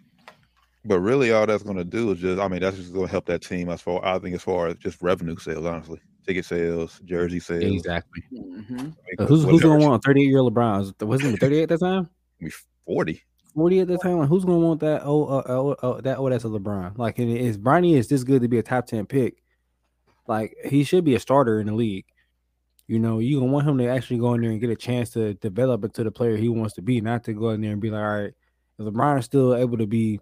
But 0.87 0.99
really, 0.99 1.31
all 1.31 1.45
that's 1.45 1.63
going 1.63 1.77
to 1.77 1.83
do 1.83 2.11
is 2.11 2.19
just, 2.19 2.39
I 2.41 2.47
mean, 2.47 2.61
that's 2.61 2.77
just 2.77 2.93
going 2.93 3.05
to 3.05 3.11
help 3.11 3.25
that 3.25 3.41
team 3.41 3.69
as 3.69 3.81
far, 3.81 4.03
I 4.05 4.17
think, 4.19 4.35
as 4.35 4.41
far 4.43 4.67
as 4.67 4.75
just 4.77 5.01
revenue 5.01 5.37
sales, 5.37 5.65
honestly, 5.65 5.99
ticket 6.25 6.45
sales, 6.45 6.99
jersey 7.05 7.39
sales. 7.39 7.63
exactly. 7.63 8.23
Mm-hmm. 8.33 8.79
I 8.79 8.83
mean, 8.83 8.93
Uh, 9.19 9.25
who's 9.25 9.43
who's 9.43 9.61
gonna 9.61 9.79
shit- 9.79 9.89
want 9.89 10.03
38 10.03 10.25
year 10.25 10.39
old 10.39 10.53
LeBron? 10.53 10.79
Was- 10.79 10.93
Wasn't 11.01 11.31
he 11.31 11.37
38 11.37 11.63
at 11.63 11.69
that 11.69 11.79
time? 11.79 12.09
be 12.39 12.51
40. 12.85 13.21
40 13.55 13.79
at 13.79 13.87
the 13.87 13.97
time. 13.97 14.17
Like, 14.19 14.29
who's 14.29 14.45
gonna 14.45 14.59
want 14.59 14.79
that? 14.81 15.01
Oh, 15.03 15.25
uh, 15.25 15.43
oh, 15.47 15.75
oh, 15.81 16.01
that 16.01 16.17
oh, 16.17 16.29
that's 16.29 16.43
a 16.43 16.47
LeBron. 16.47 16.97
Like, 16.97 17.17
and 17.19 17.29
is 17.35 17.57
Bronny 17.57 17.95
is 17.97 18.07
this 18.07 18.23
good 18.23 18.41
to 18.43 18.47
be 18.47 18.59
a 18.59 18.63
top 18.63 18.85
10 18.87 19.05
pick? 19.07 19.41
Like, 20.27 20.55
he 20.65 20.83
should 20.83 21.03
be 21.05 21.15
a 21.15 21.19
starter 21.19 21.59
in 21.59 21.67
the 21.67 21.73
league. 21.73 22.05
You 22.87 22.99
know, 22.99 23.19
you 23.19 23.39
gonna 23.39 23.51
want 23.51 23.67
him 23.67 23.77
to 23.79 23.87
actually 23.87 24.19
go 24.19 24.33
in 24.33 24.41
there 24.41 24.51
and 24.51 24.61
get 24.61 24.69
a 24.69 24.75
chance 24.75 25.09
to 25.11 25.33
develop 25.35 25.83
into 25.83 26.03
the 26.03 26.11
player 26.11 26.37
he 26.37 26.49
wants 26.49 26.75
to 26.75 26.81
be, 26.81 27.01
not 27.01 27.23
to 27.25 27.33
go 27.33 27.49
in 27.49 27.61
there 27.61 27.71
and 27.71 27.81
be 27.81 27.89
like, 27.89 28.01
all 28.01 28.21
right, 28.21 28.33
if 28.79 28.85
LeBron 28.85 29.19
is 29.19 29.25
still 29.25 29.55
able 29.55 29.77
to 29.77 29.87
be 29.87 30.19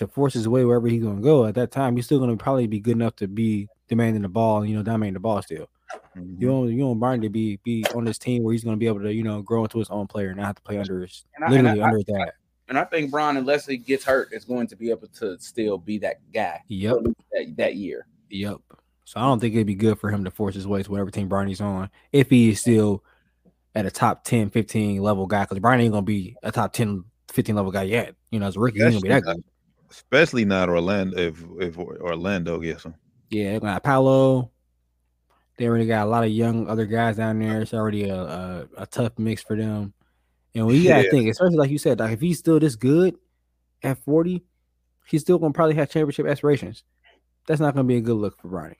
to 0.00 0.08
force 0.08 0.34
his 0.34 0.48
way 0.48 0.64
wherever 0.64 0.88
he's 0.88 1.02
gonna 1.02 1.20
go 1.20 1.44
at 1.46 1.54
that 1.54 1.70
time, 1.70 1.94
he's 1.94 2.06
still 2.06 2.18
gonna 2.18 2.36
probably 2.36 2.66
be 2.66 2.80
good 2.80 2.92
enough 2.96 3.16
to 3.16 3.28
be 3.28 3.68
demanding 3.88 4.22
the 4.22 4.28
ball, 4.28 4.64
you 4.64 4.74
know, 4.74 4.82
dominating 4.82 5.14
the 5.14 5.20
ball 5.20 5.40
still. 5.42 5.68
Mhm. 6.16 6.40
You 6.40 6.48
don't 6.48 6.68
you 6.72 6.86
want 6.86 7.00
Bronny 7.00 7.22
to 7.22 7.28
be 7.28 7.58
be 7.64 7.84
on 7.94 8.04
this 8.04 8.18
team 8.18 8.42
where 8.42 8.52
he's 8.52 8.64
gonna 8.64 8.76
be 8.76 8.86
able 8.86 9.00
to, 9.02 9.12
you 9.12 9.22
know, 9.22 9.42
grow 9.42 9.62
into 9.64 9.78
his 9.78 9.90
own 9.90 10.06
player, 10.06 10.28
and 10.28 10.38
not 10.38 10.46
have 10.46 10.56
to 10.56 10.62
play 10.62 10.78
under 10.78 11.00
his 11.02 11.24
And 11.36 11.44
I- 11.44 11.50
literally 11.50 11.80
I- 11.80 11.84
under 11.86 12.02
that. 12.08 12.34
And 12.68 12.78
I 12.78 12.84
think 12.84 13.10
Bron, 13.10 13.36
unless 13.36 13.66
he 13.66 13.76
gets 13.76 14.04
hurt, 14.04 14.32
is 14.32 14.44
going 14.44 14.68
to 14.68 14.76
be 14.76 14.90
able 14.90 15.08
to 15.18 15.36
still 15.40 15.76
be 15.76 15.98
that 15.98 16.20
guy 16.32 16.60
Yep. 16.68 16.98
that, 17.32 17.54
that 17.56 17.74
year. 17.74 18.06
Yep. 18.30 18.58
So 19.04 19.18
I 19.20 19.24
don't 19.24 19.40
think 19.40 19.54
it'd 19.54 19.66
be 19.66 19.74
good 19.74 19.98
for 19.98 20.08
him 20.10 20.22
to 20.24 20.30
force 20.30 20.54
his 20.54 20.68
way 20.68 20.82
to 20.84 20.90
whatever 20.90 21.10
team 21.10 21.28
Bronny's 21.28 21.60
on 21.60 21.90
if 22.12 22.30
he 22.30 22.50
is 22.50 22.60
still 22.60 23.02
at 23.74 23.86
a 23.86 23.90
top 23.90 24.22
10, 24.22 24.50
15 24.50 25.02
level 25.02 25.26
guy. 25.26 25.42
Because 25.42 25.58
Bronny 25.58 25.80
ain't 25.82 25.92
gonna 25.92 26.02
be 26.02 26.36
a 26.44 26.52
top 26.52 26.72
10, 26.72 27.02
15 27.32 27.56
level 27.56 27.72
guy 27.72 27.82
yet. 27.82 28.14
You 28.30 28.38
know, 28.38 28.46
as 28.46 28.54
a 28.54 28.60
rookie, 28.60 28.78
he's 28.78 28.88
gonna 28.94 29.00
be 29.00 29.08
that 29.08 29.22
good. 29.24 29.42
Especially 29.90 30.44
not 30.44 30.68
Orlando 30.68 31.16
if 31.18 31.44
if 31.60 31.78
Orlando 31.78 32.58
gets 32.60 32.84
him. 32.84 32.94
Yeah, 33.30 33.50
they're 33.52 33.60
gonna 33.60 33.72
have 33.74 33.82
Paolo. 33.82 34.50
They 35.56 35.66
already 35.68 35.86
got 35.86 36.06
a 36.06 36.10
lot 36.10 36.24
of 36.24 36.30
young 36.30 36.68
other 36.68 36.86
guys 36.86 37.16
down 37.16 37.38
there. 37.40 37.60
It's 37.60 37.74
already 37.74 38.04
a 38.08 38.14
a, 38.22 38.68
a 38.78 38.86
tough 38.86 39.18
mix 39.18 39.42
for 39.42 39.56
them. 39.56 39.92
And 40.54 40.66
we 40.66 40.84
gotta 40.84 41.04
Yeah. 41.04 41.10
think, 41.10 41.30
especially 41.30 41.56
like 41.56 41.70
you 41.70 41.78
said, 41.78 41.98
like 41.98 42.12
if 42.12 42.20
he's 42.20 42.38
still 42.38 42.58
this 42.60 42.76
good 42.76 43.16
at 43.82 43.98
40, 43.98 44.42
he's 45.06 45.22
still 45.22 45.38
gonna 45.38 45.52
probably 45.52 45.74
have 45.76 45.90
championship 45.90 46.26
aspirations. 46.26 46.84
That's 47.46 47.60
not 47.60 47.74
gonna 47.74 47.86
be 47.88 47.96
a 47.96 48.00
good 48.00 48.14
look 48.16 48.40
for 48.40 48.48
Bronny. 48.48 48.76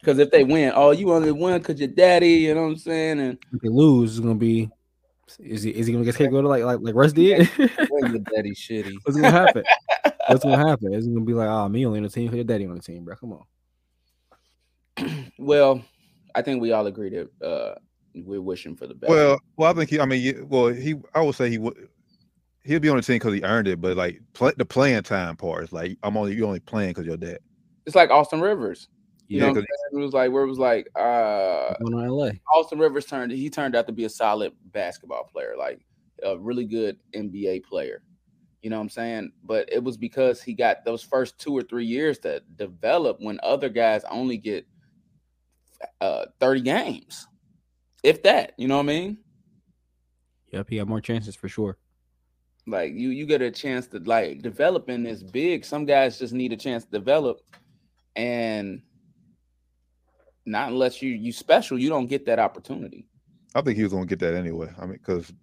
Because 0.00 0.18
if 0.18 0.30
they 0.30 0.44
win, 0.44 0.72
oh, 0.74 0.90
you 0.92 1.12
only 1.12 1.30
won 1.30 1.58
because 1.58 1.78
your 1.78 1.88
daddy, 1.88 2.30
you 2.30 2.54
know 2.54 2.62
what 2.62 2.68
I'm 2.68 2.76
saying? 2.78 3.20
And 3.20 3.38
If 3.52 3.60
they 3.60 3.68
lose, 3.68 4.12
it's 4.12 4.20
gonna 4.20 4.34
be 4.34 4.70
is 5.38 5.62
he 5.62 5.70
is 5.70 5.86
he 5.86 5.92
gonna 5.92 6.04
get 6.04 6.14
scapegoated 6.16 6.48
like 6.48 6.64
like 6.64 6.80
like 6.80 6.94
Russ 6.94 7.12
did? 7.12 7.48
when 7.56 8.10
your 8.12 8.18
daddy 8.34 8.52
shitty. 8.52 8.94
What's 9.04 9.16
gonna 9.16 9.30
happen? 9.30 9.62
What's 10.30 10.44
gonna 10.44 10.68
happen? 10.68 10.94
It's 10.94 11.06
gonna 11.06 11.20
be 11.24 11.32
like, 11.32 11.48
oh, 11.48 11.68
me 11.68 11.84
only 11.86 11.98
on 11.98 12.04
the 12.04 12.08
team, 12.08 12.32
your 12.34 12.44
daddy 12.44 12.66
on 12.66 12.76
the 12.76 12.80
team, 12.82 13.04
bro. 13.04 13.16
Come 13.16 13.32
on. 13.32 13.44
Well, 15.38 15.82
I 16.34 16.42
think 16.42 16.60
we 16.60 16.72
all 16.72 16.86
agree 16.86 17.08
that 17.10 17.44
uh, 17.46 17.74
we're 18.14 18.42
wishing 18.42 18.76
for 18.76 18.86
the 18.86 18.94
best. 18.94 19.10
Well, 19.10 19.38
well, 19.56 19.70
I 19.70 19.74
think 19.74 19.90
he. 19.90 19.98
I 19.98 20.04
mean, 20.04 20.46
well, 20.48 20.66
he. 20.68 20.94
I 21.14 21.22
would 21.22 21.34
say 21.34 21.48
he 21.50 21.58
would. 21.58 21.88
He'll 22.62 22.78
be 22.78 22.90
on 22.90 22.96
the 22.96 23.02
team 23.02 23.16
because 23.16 23.32
he 23.34 23.42
earned 23.42 23.66
it, 23.68 23.80
but 23.80 23.96
like 23.96 24.20
play, 24.34 24.52
the 24.56 24.66
playing 24.66 25.02
time 25.02 25.36
part 25.36 25.64
is 25.64 25.72
like 25.72 25.96
I'm 26.02 26.16
only 26.16 26.34
you 26.34 26.44
only 26.46 26.60
playing 26.60 26.90
because 26.90 27.06
you're 27.06 27.16
dad. 27.16 27.38
it's 27.86 27.96
like 27.96 28.10
Austin 28.10 28.40
Rivers. 28.40 28.88
You 29.28 29.38
Yeah, 29.38 29.46
know, 29.46 29.52
what 29.54 29.64
'cause 29.64 29.66
it 29.92 29.96
was 29.96 30.12
like 30.12 30.30
where 30.30 30.42
it 30.44 30.48
was 30.48 30.58
like 30.58 30.86
uh, 30.94 31.74
Going 31.80 31.94
on 31.94 32.06
LA. 32.06 32.30
Austin 32.54 32.78
Rivers 32.78 33.06
turned. 33.06 33.32
He 33.32 33.48
turned 33.48 33.74
out 33.74 33.86
to 33.86 33.92
be 33.92 34.04
a 34.04 34.10
solid 34.10 34.52
basketball 34.66 35.24
player, 35.32 35.54
like 35.58 35.80
a 36.22 36.38
really 36.38 36.66
good 36.66 36.98
NBA 37.14 37.64
player. 37.64 38.02
You 38.62 38.70
know 38.70 38.76
what 38.76 38.82
I'm 38.82 38.88
saying? 38.90 39.32
But 39.42 39.72
it 39.72 39.82
was 39.82 39.96
because 39.96 40.42
he 40.42 40.52
got 40.52 40.84
those 40.84 41.02
first 41.02 41.38
two 41.38 41.56
or 41.56 41.62
three 41.62 41.86
years 41.86 42.18
to 42.20 42.42
develop 42.56 43.18
when 43.20 43.40
other 43.42 43.68
guys 43.68 44.04
only 44.10 44.36
get 44.36 44.66
uh 46.00 46.26
30 46.40 46.60
games, 46.60 47.26
if 48.02 48.22
that. 48.24 48.52
You 48.58 48.68
know 48.68 48.76
what 48.76 48.84
I 48.84 48.86
mean? 48.86 49.18
Yep, 50.52 50.68
he 50.68 50.76
got 50.76 50.88
more 50.88 51.00
chances 51.00 51.34
for 51.34 51.48
sure. 51.48 51.78
Like 52.66 52.92
you, 52.94 53.08
you 53.08 53.24
get 53.24 53.40
a 53.40 53.50
chance 53.50 53.86
to 53.88 53.98
like 53.98 54.42
develop 54.42 54.90
in 54.90 55.02
this 55.02 55.22
big. 55.22 55.64
Some 55.64 55.86
guys 55.86 56.18
just 56.18 56.34
need 56.34 56.52
a 56.52 56.56
chance 56.56 56.84
to 56.84 56.90
develop, 56.90 57.40
and 58.14 58.82
not 60.44 60.70
unless 60.70 61.00
you 61.00 61.10
you 61.10 61.32
special, 61.32 61.78
you 61.78 61.88
don't 61.88 62.06
get 62.06 62.26
that 62.26 62.38
opportunity. 62.38 63.06
I 63.54 63.62
think 63.62 63.76
he 63.76 63.82
was 63.82 63.92
gonna 63.92 64.06
get 64.06 64.18
that 64.20 64.34
anyway. 64.34 64.70
I 64.78 64.82
mean, 64.82 64.98
because 64.98 65.30
I 65.30 65.34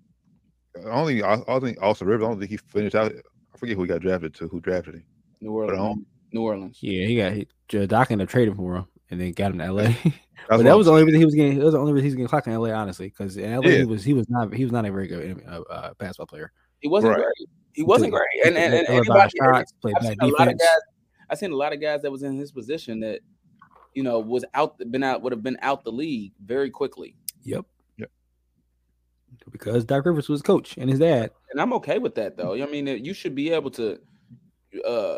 only 0.86 1.24
I, 1.24 1.38
I 1.48 1.60
think 1.60 1.82
Austin 1.82 2.08
Rivers. 2.08 2.26
I 2.26 2.30
don't 2.30 2.40
think 2.40 2.52
he 2.52 2.58
finished 2.58 2.96
out. 2.96 3.12
I 3.12 3.58
forget 3.58 3.76
who 3.76 3.84
he 3.84 3.88
got 3.88 4.02
drafted 4.02 4.34
to. 4.36 4.48
Who 4.48 4.60
drafted 4.62 4.96
him? 4.96 5.04
New 5.42 5.52
Orleans, 5.52 6.06
New 6.32 6.42
Orleans. 6.42 6.78
Yeah, 6.82 7.06
he 7.06 7.16
got 7.18 7.34
he, 7.34 7.48
Joe 7.68 7.86
Doc 7.86 8.12
ended 8.12 8.28
up 8.28 8.32
trading 8.32 8.56
for 8.56 8.76
him 8.76 8.86
and 9.12 9.20
then 9.22 9.32
got 9.34 9.52
him 9.52 9.60
to 9.60 9.72
LA. 9.72 9.94
But 10.50 10.64
that 10.64 10.78
was 10.78 10.86
the 10.86 10.94
only 10.94 11.04
reason 11.04 11.20
he 11.20 11.26
was 11.26 11.36
getting. 11.36 11.60
That 11.60 11.66
was 11.66 11.74
the 11.74 11.80
only 11.80 11.92
reason 11.92 12.06
he 12.06 12.10
was 12.10 12.16
getting 12.16 12.28
clocked 12.30 12.48
in 12.48 12.56
LA, 12.56 12.70
honestly, 12.70 13.10
because 13.10 13.36
in 13.36 13.54
LA 13.54 13.68
Yeah. 13.68 13.78
he 13.80 13.86
was 13.86 14.04
he 14.06 14.14
was 14.14 14.30
not 14.30 14.54
he 14.54 14.64
was 14.64 14.72
not 14.72 14.86
a 14.86 14.92
very 14.92 15.06
good 15.08 15.44
uh, 15.46 15.60
uh, 15.70 15.94
basketball 15.96 16.28
player. 16.28 16.54
He 16.80 16.88
wasn't 16.88 17.12
Right. 17.16 17.24
great. 17.24 17.50
He 17.74 17.84
wasn't 17.84 18.12
great. 18.14 18.24
And 18.46 18.56
and, 18.58 18.74
and 18.74 18.88
took 18.88 19.08
a 19.08 19.10
lot 19.10 19.26
of 19.26 19.32
anybody, 19.42 19.58
shots, 19.60 19.74
played 19.82 19.96
I've 19.98 20.04
bad 20.04 20.18
seen 20.22 20.34
a 20.34 20.38
lot 20.38 20.48
of 20.48 20.58
guys. 20.58 20.68
I've 21.30 21.38
seen 21.38 21.52
a 21.52 21.56
lot 21.56 21.74
of 21.74 21.82
guys 21.82 22.02
that 22.04 22.12
was 22.12 22.24
in 22.24 22.38
his 22.38 22.54
position 22.54 23.02
that, 23.02 23.20
you 23.94 24.04
know, 24.04 24.20
was 24.20 24.46
out, 24.54 24.78
been 24.90 25.04
out, 25.04 25.22
would 25.22 25.34
have 25.34 25.44
been 25.44 25.58
out 25.62 25.84
the 25.84 25.92
league 25.92 26.32
very 26.46 26.70
quickly. 26.70 27.18
Yep. 27.44 27.66
Yep. 29.32 29.52
Because 29.52 29.86
Doc 29.86 30.06
Rivers 30.06 30.30
was 30.30 30.42
coach 30.42 30.78
and 30.78 30.90
his 30.90 31.00
dad. 31.00 31.32
And 31.52 31.62
I'm 31.62 31.74
okay 31.74 32.00
with 32.00 32.16
that 32.16 32.38
though. 32.38 32.54
I 32.54 32.66
mean, 32.66 32.88
you 32.88 33.14
should 33.14 33.36
be 33.36 33.52
able 33.52 33.72
to 33.72 34.00
uh 34.86 35.18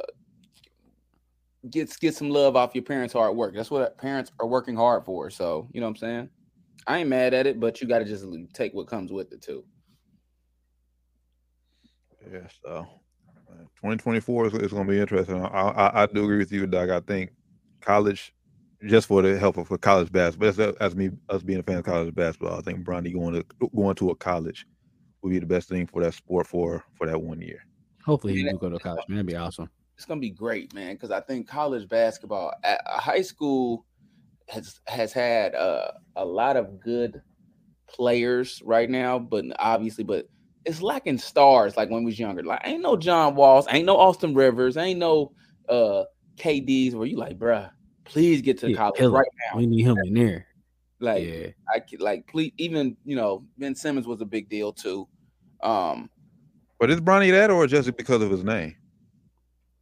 get 1.69 1.97
get 1.99 2.15
some 2.15 2.29
love 2.29 2.55
off 2.55 2.75
your 2.75 2.83
parents' 2.83 3.13
hard 3.13 3.35
work. 3.35 3.55
That's 3.55 3.71
what 3.71 3.97
parents 3.97 4.31
are 4.39 4.47
working 4.47 4.75
hard 4.75 5.05
for. 5.05 5.29
So, 5.29 5.67
you 5.73 5.81
know 5.81 5.87
what 5.87 5.91
I'm 5.91 5.97
saying? 5.97 6.29
I 6.87 6.99
ain't 6.99 7.09
mad 7.09 7.33
at 7.33 7.45
it, 7.45 7.59
but 7.59 7.81
you 7.81 7.87
got 7.87 7.99
to 7.99 8.05
just 8.05 8.25
take 8.53 8.73
what 8.73 8.87
comes 8.87 9.11
with 9.11 9.31
it 9.33 9.41
too. 9.41 9.63
Yeah, 12.31 12.47
so 12.63 12.87
uh, 13.49 13.63
2024 13.75 14.47
is, 14.47 14.53
is 14.53 14.71
going 14.71 14.85
to 14.85 14.91
be 14.91 14.99
interesting. 14.99 15.43
I, 15.43 15.47
I 15.47 16.03
I 16.03 16.05
do 16.05 16.23
agree 16.23 16.37
with 16.37 16.51
you, 16.51 16.67
Doc. 16.67 16.89
I 16.89 16.99
think 17.01 17.31
college, 17.81 18.33
just 18.85 19.07
for 19.07 19.21
the 19.21 19.37
help 19.37 19.57
of 19.57 19.67
for 19.67 19.77
college 19.77 20.11
basketball, 20.11 20.49
as, 20.49 20.59
as 20.59 20.95
me 20.95 21.09
us 21.29 21.43
being 21.43 21.59
a 21.59 21.63
fan 21.63 21.77
of 21.79 21.85
college 21.85 22.13
basketball, 22.15 22.57
I 22.57 22.61
think 22.61 22.85
Bronny 22.85 23.13
going 23.13 23.33
to 23.33 23.69
going 23.75 23.95
to 23.95 24.09
a 24.11 24.15
college 24.15 24.65
would 25.21 25.31
be 25.31 25.39
the 25.39 25.45
best 25.45 25.69
thing 25.69 25.85
for 25.85 26.01
that 26.03 26.13
sport 26.13 26.47
for 26.47 26.83
for 26.93 27.07
that 27.07 27.21
one 27.21 27.41
year. 27.41 27.65
Hopefully 28.05 28.33
he 28.33 28.43
Yeah. 28.43 28.53
will 28.53 28.59
go 28.59 28.69
to 28.69 28.79
college, 28.79 29.03
man. 29.07 29.17
That'd 29.17 29.27
be 29.27 29.35
awesome. 29.35 29.69
It's 29.97 30.05
gonna 30.05 30.21
be 30.21 30.29
great, 30.29 30.73
man, 30.73 30.93
because 30.93 31.11
I 31.11 31.19
think 31.19 31.47
college 31.47 31.87
basketball, 31.89 32.53
at 32.63 32.81
uh, 32.85 32.99
high 32.99 33.21
school, 33.21 33.85
has 34.47 34.79
has 34.87 35.11
had 35.11 35.55
uh, 35.55 35.91
a 36.15 36.23
lot 36.23 36.55
of 36.55 36.79
good 36.79 37.21
players 37.89 38.61
right 38.63 38.89
now, 38.89 39.19
but 39.19 39.43
obviously, 39.59 40.03
but 40.05 40.29
it's 40.65 40.81
lacking 40.81 41.17
stars 41.17 41.75
like 41.75 41.89
when 41.89 42.03
we 42.03 42.11
was 42.11 42.19
younger. 42.19 42.43
Like 42.43 42.61
ain't 42.63 42.81
no 42.81 42.95
John 42.95 43.35
Walls, 43.35 43.67
ain't 43.69 43.85
no 43.85 43.97
Austin 43.97 44.33
Rivers, 44.33 44.77
ain't 44.77 44.99
no 44.99 45.33
uh 45.67 46.03
KDs 46.37 46.93
where 46.93 47.07
you 47.07 47.17
like, 47.17 47.37
bruh, 47.37 47.69
please 48.09 48.41
get 48.41 48.59
to 48.59 48.69
Yeah, 48.69 48.77
college 48.77 48.97
killer. 48.97 49.19
right 49.19 49.27
now. 49.51 49.57
We 49.57 49.65
need 49.65 49.83
him 49.83 49.97
in 50.03 50.13
there. 50.13 50.45
Like 50.99 51.25
yeah. 51.25 51.47
I 51.73 51.79
could 51.79 52.01
like 52.01 52.27
please 52.27 52.51
even 52.57 52.97
you 53.05 53.15
know 53.15 53.45
Ben 53.57 53.73
Simmons 53.75 54.05
was 54.05 54.19
a 54.21 54.25
big 54.25 54.49
deal 54.49 54.73
too. 54.73 55.07
Um, 55.61 56.09
But 56.79 56.89
is 56.89 56.99
Bronny 56.99 57.31
that, 57.31 57.51
or 57.51 57.65
just 57.67 57.95
because 57.95 58.21
of 58.21 58.31
his 58.31 58.43
name? 58.43 58.75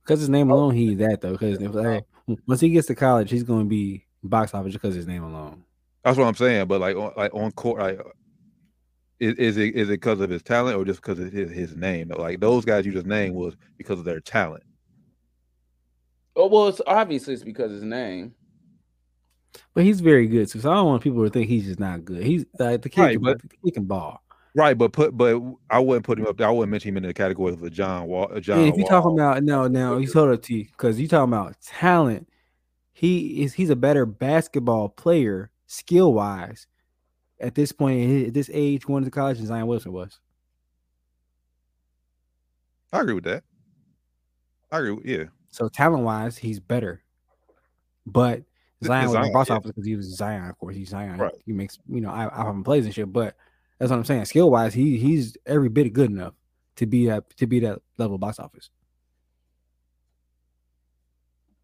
Because 0.03 0.19
his 0.19 0.29
name 0.29 0.51
alone, 0.51 0.75
he's 0.75 0.97
that 0.99 1.21
though. 1.21 1.31
Because 1.33 1.59
if 1.61 1.73
like, 1.73 2.03
once 2.47 2.61
he 2.61 2.69
gets 2.69 2.87
to 2.87 2.95
college, 2.95 3.29
he's 3.29 3.43
going 3.43 3.65
to 3.65 3.69
be 3.69 4.05
box 4.23 4.53
office 4.53 4.73
just 4.73 4.81
because 4.81 4.95
his 4.95 5.07
name 5.07 5.23
alone. 5.23 5.63
That's 6.03 6.17
what 6.17 6.27
I'm 6.27 6.35
saying. 6.35 6.67
But 6.67 6.81
like 6.81 6.95
on 6.95 7.13
like 7.17 7.33
on 7.33 7.51
court, 7.51 7.79
like 7.79 7.99
is, 9.19 9.33
is 9.35 9.57
it 9.57 9.75
is 9.75 9.89
it 9.89 9.93
because 9.93 10.19
of 10.21 10.29
his 10.29 10.43
talent 10.43 10.77
or 10.77 10.85
just 10.85 11.01
because 11.01 11.19
of 11.19 11.31
his, 11.31 11.51
his 11.51 11.75
name? 11.75 12.11
Like 12.15 12.39
those 12.39 12.63
guys 12.63 12.85
you 12.85 12.91
just 12.91 13.07
named 13.07 13.35
was 13.35 13.55
because 13.77 13.99
of 13.99 14.05
their 14.05 14.19
talent. 14.19 14.63
Oh 16.37 16.47
well, 16.47 16.67
it's 16.69 16.81
obviously 16.87 17.33
it's 17.33 17.43
because 17.43 17.71
his 17.71 17.83
name. 17.83 18.33
But 19.73 19.83
he's 19.83 19.99
very 20.01 20.27
good 20.27 20.47
too. 20.47 20.59
So 20.59 20.71
I 20.71 20.75
don't 20.75 20.85
want 20.85 21.03
people 21.03 21.23
to 21.23 21.29
think 21.29 21.49
he's 21.49 21.65
just 21.65 21.79
not 21.79 22.05
good. 22.05 22.23
He's 22.23 22.45
like 22.59 22.81
the 22.81 22.89
kid, 22.89 23.01
Right, 23.01 23.21
but- 23.21 23.41
the 23.41 23.49
kid 23.49 23.73
can 23.73 23.85
ball. 23.85 24.21
Right, 24.55 24.75
but 24.75 24.91
put 24.91 25.15
but 25.15 25.39
I 25.69 25.77
wouldn't 25.77 26.03
put 26.05 26.17
him 26.17 26.25
up 26.25 26.37
there. 26.37 26.47
I 26.47 26.51
wouldn't 26.51 26.71
mention 26.71 26.89
him 26.89 26.97
in 26.97 27.03
the 27.03 27.13
category 27.13 27.53
of 27.53 27.61
a 27.61 27.69
John 27.69 28.07
Wall. 28.07 28.27
A 28.31 28.41
John 28.41 28.57
And 28.59 28.67
if 28.69 28.75
you 28.75 28.83
Wall. 28.85 28.89
talking 28.89 29.19
about 29.19 29.43
no, 29.43 29.67
now 29.67 29.97
he's 29.99 30.13
hold 30.13 30.31
up 30.31 30.41
to 30.43 30.63
because 30.63 30.99
you're 30.99 31.07
talking 31.07 31.31
about 31.31 31.61
talent. 31.61 32.27
He 32.91 33.43
is 33.43 33.53
he's 33.53 33.69
a 33.69 33.75
better 33.75 34.07
basketball 34.07 34.89
player 34.89 35.51
skill 35.67 36.11
wise 36.13 36.65
at 37.39 37.53
this 37.53 37.71
point 37.71 38.27
at 38.29 38.33
this 38.33 38.49
age 38.51 38.85
going 38.85 39.03
to 39.03 39.11
college 39.11 39.37
than 39.37 39.45
Zion 39.45 39.67
Wilson 39.67 39.91
was. 39.93 40.19
I 42.91 43.01
agree 43.01 43.13
with 43.13 43.25
that. 43.25 43.43
I 44.71 44.79
agree. 44.79 44.91
With, 44.91 45.05
yeah, 45.05 45.23
So 45.49 45.69
talent 45.69 46.03
wise, 46.03 46.37
he's 46.37 46.59
better. 46.59 47.01
But 48.05 48.43
Th- 48.81 48.87
Zion 48.87 49.05
was 49.05 49.13
Zion, 49.13 49.27
the 49.27 49.31
boss 49.33 49.49
yeah. 49.49 49.55
office 49.55 49.71
because 49.71 49.85
he 49.85 49.95
was 49.95 50.05
Zion, 50.15 50.49
of 50.49 50.57
course. 50.57 50.75
He's 50.75 50.89
Zion. 50.89 51.17
Right. 51.17 51.33
He 51.45 51.53
makes 51.53 51.79
you 51.89 52.01
know 52.01 52.09
I 52.09 52.29
I 52.31 52.49
him 52.49 52.63
plays 52.63 52.85
and 52.85 52.93
shit. 52.93 53.11
But 53.11 53.35
that's 53.79 53.89
what 53.91 53.97
I'm 53.97 54.05
saying. 54.05 54.25
Skill 54.25 54.49
wise, 54.51 54.73
he 54.73 54.97
he's 54.97 55.35
every 55.45 55.69
bit 55.69 55.91
good 55.93 56.09
enough 56.09 56.33
to 56.77 56.85
be 56.85 57.07
that 57.07 57.35
to 57.37 57.47
be 57.47 57.59
that 57.61 57.79
level 57.97 58.17
box 58.17 58.39
office. 58.39 58.69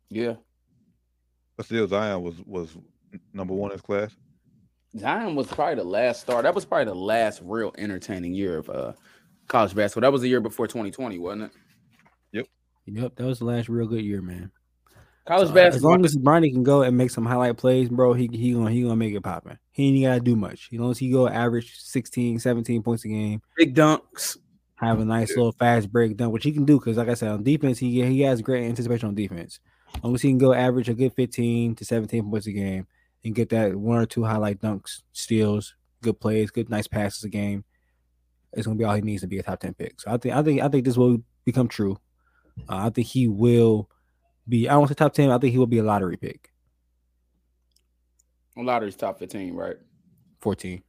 Yeah. 0.09 0.35
but 1.57 1.65
still 1.65 1.87
Zion 1.87 2.21
was 2.21 2.35
was 2.45 2.77
number 3.33 3.53
one 3.53 3.71
in 3.71 3.75
his 3.75 3.81
class. 3.81 4.15
Zion 4.97 5.35
was 5.35 5.47
probably 5.47 5.75
the 5.75 5.83
last 5.83 6.21
star. 6.21 6.43
That 6.43 6.53
was 6.53 6.65
probably 6.65 6.85
the 6.85 6.95
last 6.95 7.41
real 7.43 7.73
entertaining 7.77 8.33
year 8.33 8.59
of 8.59 8.69
uh 8.69 8.93
college 9.47 9.73
basketball. 9.75 10.07
That 10.07 10.13
was 10.13 10.21
the 10.21 10.29
year 10.29 10.41
before 10.41 10.67
2020, 10.67 11.17
wasn't 11.17 11.43
it? 11.43 11.51
Yep, 12.85 13.15
that 13.15 13.25
was 13.25 13.39
the 13.39 13.45
last 13.45 13.69
real 13.69 13.87
good 13.87 14.03
year, 14.03 14.21
man. 14.21 14.51
College 15.25 15.49
So, 15.49 15.53
basketball. 15.53 15.91
As 15.91 15.95
long 15.97 16.05
as 16.05 16.17
Bronny 16.17 16.51
can 16.51 16.63
go 16.63 16.81
and 16.81 16.97
make 16.97 17.09
some 17.09 17.25
highlight 17.25 17.55
plays, 17.55 17.87
bro, 17.89 18.13
he 18.13 18.29
he 18.31 18.53
gonna 18.53 18.71
he 18.71 18.81
gonna 18.81 18.95
make 18.95 19.13
it 19.13 19.21
popping. 19.21 19.57
He 19.71 19.87
ain't 19.87 20.03
gotta 20.03 20.19
do 20.19 20.35
much. 20.35 20.69
As 20.73 20.79
long 20.79 20.91
as 20.91 20.97
he 20.97 21.11
go 21.11 21.27
average 21.29 21.79
16, 21.79 22.39
17 22.39 22.83
points 22.83 23.05
a 23.05 23.07
game, 23.07 23.41
big 23.57 23.73
dunks. 23.73 24.37
have 24.75 24.99
a 24.99 25.05
nice 25.05 25.29
little 25.29 25.53
fast 25.53 25.91
break 25.91 26.17
done, 26.17 26.31
which 26.31 26.43
he 26.43 26.51
can 26.51 26.65
do 26.65 26.77
because, 26.77 26.97
like 26.97 27.07
I 27.07 27.13
said, 27.13 27.29
on 27.29 27.43
defense, 27.43 27.79
he 27.79 28.03
he 28.03 28.21
has 28.21 28.41
great 28.41 28.65
anticipation 28.65 29.07
on 29.07 29.15
defense. 29.15 29.59
As 29.95 30.03
long 30.03 30.15
as 30.15 30.21
he 30.21 30.29
can 30.29 30.39
go 30.39 30.53
average 30.53 30.89
a 30.89 30.93
good 30.93 31.13
15 31.13 31.75
to 31.75 31.85
17 31.85 32.29
points 32.29 32.47
a 32.47 32.51
game 32.51 32.87
and 33.23 33.35
get 33.35 33.49
that 33.49 33.75
one 33.75 33.99
or 33.99 34.05
two 34.05 34.25
highlight 34.25 34.59
dunks, 34.59 35.03
steals, 35.13 35.75
good 36.01 36.19
plays, 36.19 36.51
good 36.51 36.69
nice 36.69 36.87
passes 36.87 37.23
a 37.23 37.29
game, 37.29 37.63
it's 38.51 38.67
gonna 38.67 38.77
be 38.77 38.83
all 38.83 38.95
he 38.95 39.01
needs 39.01 39.21
to 39.21 39.27
be 39.27 39.39
a 39.39 39.43
top 39.43 39.61
10 39.61 39.73
pick. 39.75 40.01
So 40.01 40.11
I 40.11 40.17
think 40.17 40.35
I 40.35 40.43
think 40.43 40.61
I 40.61 40.67
think 40.67 40.83
this 40.83 40.97
will 40.97 41.19
become 41.45 41.69
true. 41.69 41.97
Uh, 42.69 42.87
I 42.87 42.89
think 42.89 43.07
he 43.07 43.27
will 43.27 43.89
be. 44.47 44.67
I 44.67 44.73
don't 44.73 44.81
want 44.81 44.89
to 44.89 44.93
say 44.93 45.05
top 45.05 45.13
10. 45.13 45.31
I 45.31 45.37
think 45.37 45.51
he 45.51 45.57
will 45.57 45.67
be 45.67 45.79
a 45.79 45.83
lottery 45.83 46.17
pick. 46.17 46.51
Lottery's 48.55 48.95
top 48.95 49.19
15, 49.19 49.55
right? 49.55 49.77
14. 50.41 50.83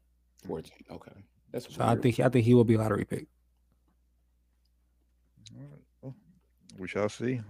14. 0.47 0.73
Okay. 0.91 1.13
That's 1.53 1.75
So 1.75 1.83
I 1.85 1.97
think 1.97 2.21
I 2.21 2.29
think 2.29 2.45
he 2.45 2.55
will 2.55 2.65
be 2.65 2.75
a 2.75 2.79
lottery 2.79 3.05
pick. 3.05 3.27
All 5.57 5.63
right, 5.63 5.81
well, 6.03 6.15
we 6.79 6.89
shall 6.89 7.09
see. 7.09 7.41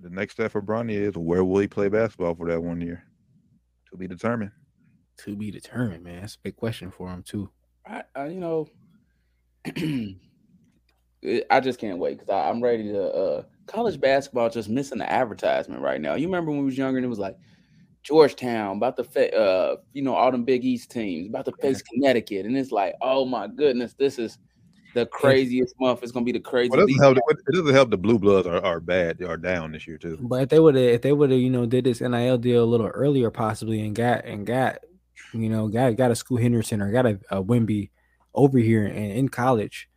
The 0.00 0.10
next 0.10 0.34
step 0.34 0.52
for 0.52 0.60
Bronny 0.60 0.92
is 0.92 1.16
where 1.16 1.42
will 1.42 1.60
he 1.60 1.66
play 1.66 1.88
basketball 1.88 2.34
for 2.34 2.46
that 2.48 2.62
one 2.62 2.80
year? 2.80 3.04
To 3.90 3.96
be 3.96 4.06
determined. 4.06 4.50
To 5.18 5.34
be 5.34 5.50
determined, 5.50 6.04
man. 6.04 6.20
That's 6.20 6.34
a 6.34 6.40
big 6.40 6.56
question 6.56 6.90
for 6.90 7.08
him 7.08 7.22
too. 7.22 7.48
I, 7.86 8.02
I 8.14 8.26
you 8.26 8.40
know, 8.40 8.68
I 11.50 11.60
just 11.60 11.78
can't 11.80 11.98
wait 11.98 12.18
because 12.18 12.28
I'm 12.28 12.62
ready 12.62 12.92
to. 12.92 13.02
uh 13.02 13.42
College 13.66 14.00
basketball 14.00 14.50
just 14.50 14.68
missing 14.68 14.98
the 14.98 15.10
advertisement 15.10 15.80
right 15.80 16.00
now. 16.00 16.14
You 16.14 16.26
remember 16.26 16.50
when 16.50 16.60
we 16.60 16.66
was 16.66 16.78
younger 16.78 16.98
and 16.98 17.04
it 17.04 17.08
was 17.08 17.18
like 17.18 17.36
Georgetown 18.02 18.76
about 18.76 18.96
to 18.96 19.04
face, 19.04 19.32
uh, 19.32 19.76
you 19.92 20.02
know, 20.02 20.14
all 20.14 20.30
them 20.30 20.44
Big 20.44 20.64
East 20.64 20.90
teams 20.90 21.28
about 21.28 21.46
to 21.46 21.52
face 21.60 21.82
Connecticut, 21.82 22.44
and 22.44 22.56
it's 22.56 22.70
like, 22.70 22.94
oh 23.00 23.24
my 23.24 23.48
goodness, 23.48 23.94
this 23.94 24.18
is 24.18 24.38
the 24.94 25.06
craziest 25.06 25.74
month. 25.80 26.02
It's 26.02 26.12
gonna 26.12 26.24
be 26.24 26.32
the 26.32 26.40
craziest. 26.40 26.76
Well, 26.76 26.86
it 26.86 26.88
doesn't 26.88 27.02
help. 27.02 27.18
It 27.28 27.52
doesn't 27.52 27.74
help. 27.74 27.90
The 27.90 27.96
Blue 27.96 28.18
Bloods 28.18 28.46
are, 28.46 28.64
are 28.64 28.80
bad. 28.80 29.18
They 29.18 29.24
are 29.24 29.38
down 29.38 29.72
this 29.72 29.86
year 29.86 29.98
too. 29.98 30.18
But 30.20 30.42
if 30.42 30.48
they 30.50 30.60
would 30.60 30.74
have, 30.74 30.84
if 30.84 31.02
they 31.02 31.12
would 31.12 31.30
have, 31.30 31.40
you 31.40 31.50
know, 31.50 31.66
did 31.66 31.84
this 31.84 32.02
NIL 32.02 32.38
deal 32.38 32.62
a 32.62 32.64
little 32.64 32.86
earlier, 32.86 33.30
possibly, 33.30 33.80
and 33.80 33.94
got 33.94 34.24
and 34.24 34.46
got, 34.46 34.78
you 35.32 35.48
know, 35.48 35.68
got 35.68 35.96
got 35.96 36.10
a 36.10 36.14
Scoot 36.14 36.42
Henderson 36.42 36.82
or 36.82 36.92
got 36.92 37.06
a, 37.06 37.18
a 37.30 37.42
Wemby 37.42 37.90
over 38.34 38.58
here 38.58 38.84
and 38.84 39.12
in 39.12 39.28
college, 39.28 39.88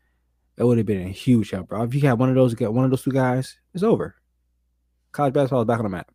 it 0.58 0.64
would 0.64 0.78
have 0.78 0.88
been 0.88 1.06
a 1.06 1.10
huge 1.10 1.52
help, 1.52 1.70
bro. 1.70 1.84
If 1.84 1.94
you 1.94 2.02
had 2.02 2.20
one 2.20 2.30
of 2.30 2.36
those, 2.36 2.54
get 2.56 2.74
one 2.74 2.86
of 2.86 2.92
those 2.92 3.04
two 3.04 3.12
guys, 3.12 3.58
it's 3.74 3.84
over. 3.84 4.16
College 5.12 5.34
basketball 5.34 5.62
is 5.62 5.68
back 5.68 5.80
on 5.80 5.86
the 5.86 5.90
map. 5.90 6.12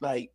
like 0.00 0.30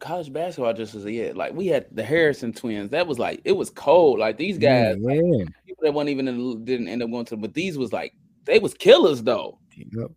college 0.00 0.32
basketball 0.32 0.72
just 0.74 0.94
was 0.94 1.06
it. 1.06 1.36
Like 1.36 1.54
we 1.54 1.66
had 1.66 1.86
the 1.90 2.04
Harrison 2.04 2.52
twins. 2.52 2.90
That 2.90 3.06
was 3.06 3.18
like 3.18 3.40
it 3.44 3.52
was 3.52 3.70
cold. 3.70 4.18
Like 4.18 4.36
these 4.36 4.58
guys, 4.58 4.96
yeah, 5.00 5.14
like, 5.14 5.48
people 5.66 5.82
that 5.82 5.94
weren't 5.94 6.10
even 6.10 6.28
in, 6.28 6.64
didn't 6.64 6.88
end 6.88 7.02
up 7.02 7.10
going 7.10 7.24
to, 7.26 7.36
but 7.36 7.54
these 7.54 7.76
was 7.78 7.92
like 7.92 8.14
they 8.44 8.58
was 8.58 8.74
killers 8.74 9.22
though. 9.22 9.58
Yep. 9.76 10.10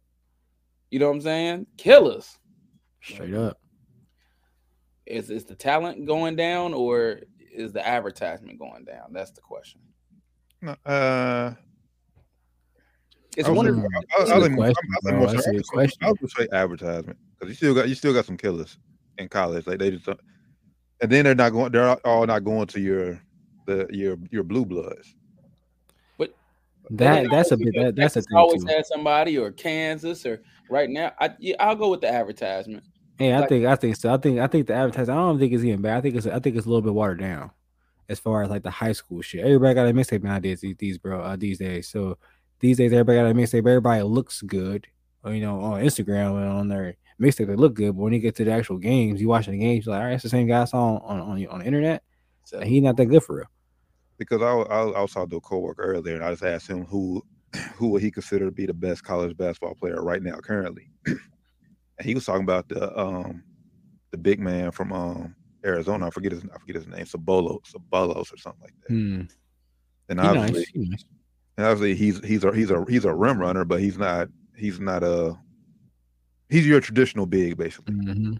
You 0.92 1.00
know 1.00 1.08
what 1.08 1.16
I'm 1.16 1.22
saying? 1.22 1.68
Killers. 1.78 2.38
straight 3.02 3.34
up. 3.34 3.58
Is 5.06 5.30
is 5.30 5.46
the 5.46 5.56
talent 5.56 6.06
going 6.06 6.36
down 6.36 6.74
or 6.74 7.22
is 7.52 7.72
the 7.72 7.86
advertisement 7.86 8.60
going 8.60 8.84
down? 8.84 9.14
That's 9.14 9.32
the 9.32 9.42
question. 9.42 9.82
No, 10.62 10.76
Uh, 10.86 11.54
It's 13.38 13.48
I 13.48 13.52
one 13.52 13.68
of 13.68 13.76
That's 13.76 14.30
say- 14.30 14.36
a 14.38 14.50
good 15.54 15.68
question. 15.68 16.04
I 16.04 16.10
was 16.12 16.18
gonna 16.20 16.30
say 16.30 16.48
advertisement 16.52 17.18
because 17.40 17.50
you 17.50 17.56
still 17.56 17.76
got 17.76 17.88
you 17.90 17.94
still 17.96 18.14
got 18.14 18.26
some 18.26 18.38
killers 18.38 18.80
in 19.20 19.30
college. 19.30 19.68
Like 19.68 19.78
they 19.80 19.92
just, 19.92 20.08
and 20.08 21.12
then 21.12 21.24
they're 21.26 21.36
not 21.36 21.52
going. 21.52 21.72
They're 21.72 21.96
all 22.08 22.26
not 22.26 22.44
going 22.44 22.66
to 22.68 22.80
your 22.80 23.22
the 23.68 23.88
your 23.92 24.18
your 24.32 24.42
blue 24.44 24.66
bloods. 24.66 25.14
But 26.18 26.34
that 26.90 27.28
that's 27.30 27.52
a 27.52 27.58
bit. 27.58 27.76
That, 27.76 27.96
that's 27.96 28.16
a 28.16 28.24
thing 28.24 28.36
always 28.38 28.64
too. 28.64 28.74
had 28.74 28.86
somebody 28.88 29.38
or 29.38 29.52
Kansas 29.52 30.26
or 30.26 30.42
right 30.72 30.90
now. 30.90 31.12
I 31.20 31.36
yeah, 31.38 31.56
I'll 31.60 31.76
go 31.76 31.92
with 31.92 32.02
the 32.02 32.10
advertisement. 32.12 32.84
Hey, 33.20 33.34
I 33.34 33.42
like- 33.42 33.50
think 33.50 33.66
I 33.68 33.76
think 33.76 33.98
so. 33.98 34.12
I 34.12 34.18
think 34.18 34.40
I 34.40 34.48
think 34.48 34.66
the 34.66 34.74
advertisement. 34.74 35.20
I 35.20 35.22
don't 35.22 35.38
think 35.38 35.54
it's 35.54 35.64
even 35.64 35.82
bad. 35.84 35.98
I 35.98 36.02
think 36.02 36.16
it's 36.16 36.26
I 36.26 36.40
think 36.40 36.56
it's 36.56 36.66
a 36.66 36.70
little 36.70 36.82
bit 36.82 36.96
watered 36.96 37.20
down 37.20 37.52
as 38.10 38.20
far 38.20 38.44
as 38.44 38.50
like 38.50 38.64
the 38.64 38.72
high 38.72 38.92
school 38.94 39.22
shit. 39.22 39.44
Everybody 39.44 39.74
got 39.76 39.88
a 39.88 39.94
mixtape 39.94 40.24
nowadays. 40.24 40.62
These, 40.62 40.76
these 40.78 40.98
bro 40.98 41.22
uh, 41.22 41.36
these 41.36 41.58
days. 41.60 41.90
So 41.90 42.18
these 42.60 42.78
days 42.78 42.92
everybody 42.94 43.18
got 43.18 43.30
a 43.30 43.34
mixtape. 43.34 43.60
Everybody 43.60 44.02
looks 44.04 44.42
good. 44.42 44.88
uh, 45.26 45.30
You 45.32 45.42
know, 45.42 45.60
on 45.62 45.82
Instagram 45.84 46.38
and 46.42 46.50
on 46.50 46.68
their 46.70 46.96
mixtape 47.22 47.48
they 47.48 47.56
look 47.56 47.74
good. 47.74 47.96
But 47.96 48.02
when 48.04 48.14
you 48.14 48.20
get 48.20 48.36
to 48.36 48.44
the 48.46 48.52
actual 48.52 48.78
games, 48.78 49.20
you 49.22 49.28
watching 49.28 49.54
the 49.54 49.60
games, 49.60 49.86
you're 49.86 49.94
like, 49.94 50.02
all 50.02 50.08
right, 50.08 50.14
it's 50.14 50.24
the 50.24 50.30
same 50.30 50.48
guy 50.48 50.62
I 50.62 50.66
saw 50.66 50.98
on 50.98 51.20
on, 51.22 51.48
on 51.48 51.60
the 51.60 51.66
internet. 51.66 52.04
So 52.46 52.62
he's 52.62 52.82
not 52.84 52.96
that 52.98 53.08
good 53.08 53.24
for 53.24 53.38
real. 53.38 53.48
Because 54.18 54.42
I, 54.42 54.54
was- 54.54 54.68
I, 54.70 54.80
I 54.98 55.02
was 55.02 55.12
talking 55.12 55.30
to 55.32 55.36
a 55.38 55.42
coworker 55.42 55.84
earlier, 55.84 56.16
and 56.16 56.24
I 56.24 56.32
just 56.32 56.44
asked 56.44 56.70
him 56.70 56.86
who 56.86 57.24
who 57.76 57.90
would 57.90 58.02
he 58.02 58.10
consider 58.12 58.46
to 58.46 58.52
be 58.52 58.66
the 58.66 58.74
best 58.74 59.04
college 59.04 59.36
basketball 59.38 59.76
player 59.76 60.02
right 60.02 60.24
now 60.24 60.38
currently, 60.38 60.90
and 61.06 61.20
he 62.02 62.14
was 62.16 62.26
talking 62.26 62.44
about 62.44 62.68
the 62.70 62.98
um 62.98 63.44
the 64.12 64.18
big 64.18 64.40
man 64.40 64.72
from 64.72 64.92
um 64.94 65.36
Arizona. 65.68 66.08
I 66.08 66.10
forget 66.10 66.32
his 66.32 66.44
I 66.44 66.58
forget 66.60 66.76
his 66.76 66.88
name, 66.88 67.06
Sabolos, 67.06 67.72
Sabolos 67.72 68.34
or 68.34 68.38
something 68.38 68.62
like 68.62 68.74
that. 68.88 68.94
Hmm. 68.94 69.22
And 70.10 70.20
He 70.22 70.26
obviously, 70.28 70.66
nice. 70.76 70.90
Nice. 70.90 71.04
And 71.58 71.66
obviously 71.66 71.96
he's 71.96 72.24
he's 72.26 72.44
a 72.44 72.54
he's 72.54 72.72
a 72.72 72.86
he's 72.88 73.06
a 73.06 73.14
rim 73.14 73.40
runner, 73.40 73.66
but 73.66 73.80
he's 73.80 73.98
not 73.98 74.30
he's 74.56 74.80
not 74.80 75.04
a 75.04 75.38
he's 76.50 76.68
your 76.68 76.80
traditional 76.80 77.26
big 77.26 77.58
basically. 77.58 77.96
Mhm. 77.96 78.40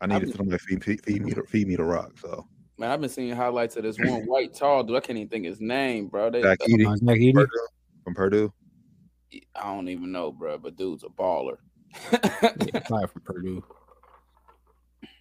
I 0.00 0.06
needed 0.06 0.34
somebody 0.34 0.58
to 0.58 0.64
feed, 0.64 0.84
feed, 0.84 1.04
feed 1.04 1.24
me 1.24 1.32
to 1.32 1.42
feed 1.44 1.68
me 1.68 1.76
the 1.76 1.84
rock. 1.84 2.18
So 2.18 2.46
man, 2.78 2.90
I've 2.90 3.00
been 3.00 3.10
seeing 3.10 3.34
highlights 3.34 3.76
of 3.76 3.84
this 3.84 3.98
one 3.98 4.22
white 4.26 4.54
tall 4.54 4.82
dude. 4.84 4.96
I 4.96 5.00
can't 5.00 5.18
even 5.18 5.28
think 5.28 5.44
his 5.46 5.60
name, 5.60 6.08
bro. 6.08 6.30
They, 6.30 6.42
Zach 6.42 6.58
Edey 6.60 6.86
Uh, 6.86 6.96
Zach 6.96 7.18
Edey? 7.18 7.34
Purdue, 7.34 7.66
from 8.04 8.14
Purdue. 8.14 8.52
I 9.54 9.62
don't 9.74 9.88
even 9.88 10.12
know, 10.12 10.30
bro. 10.32 10.58
But 10.58 10.76
dude's 10.76 11.04
a 11.04 11.08
baller. 11.08 11.56
Yeah, 12.12 12.80
probably 12.80 13.06
from 13.08 13.22
Purdue. 13.22 13.64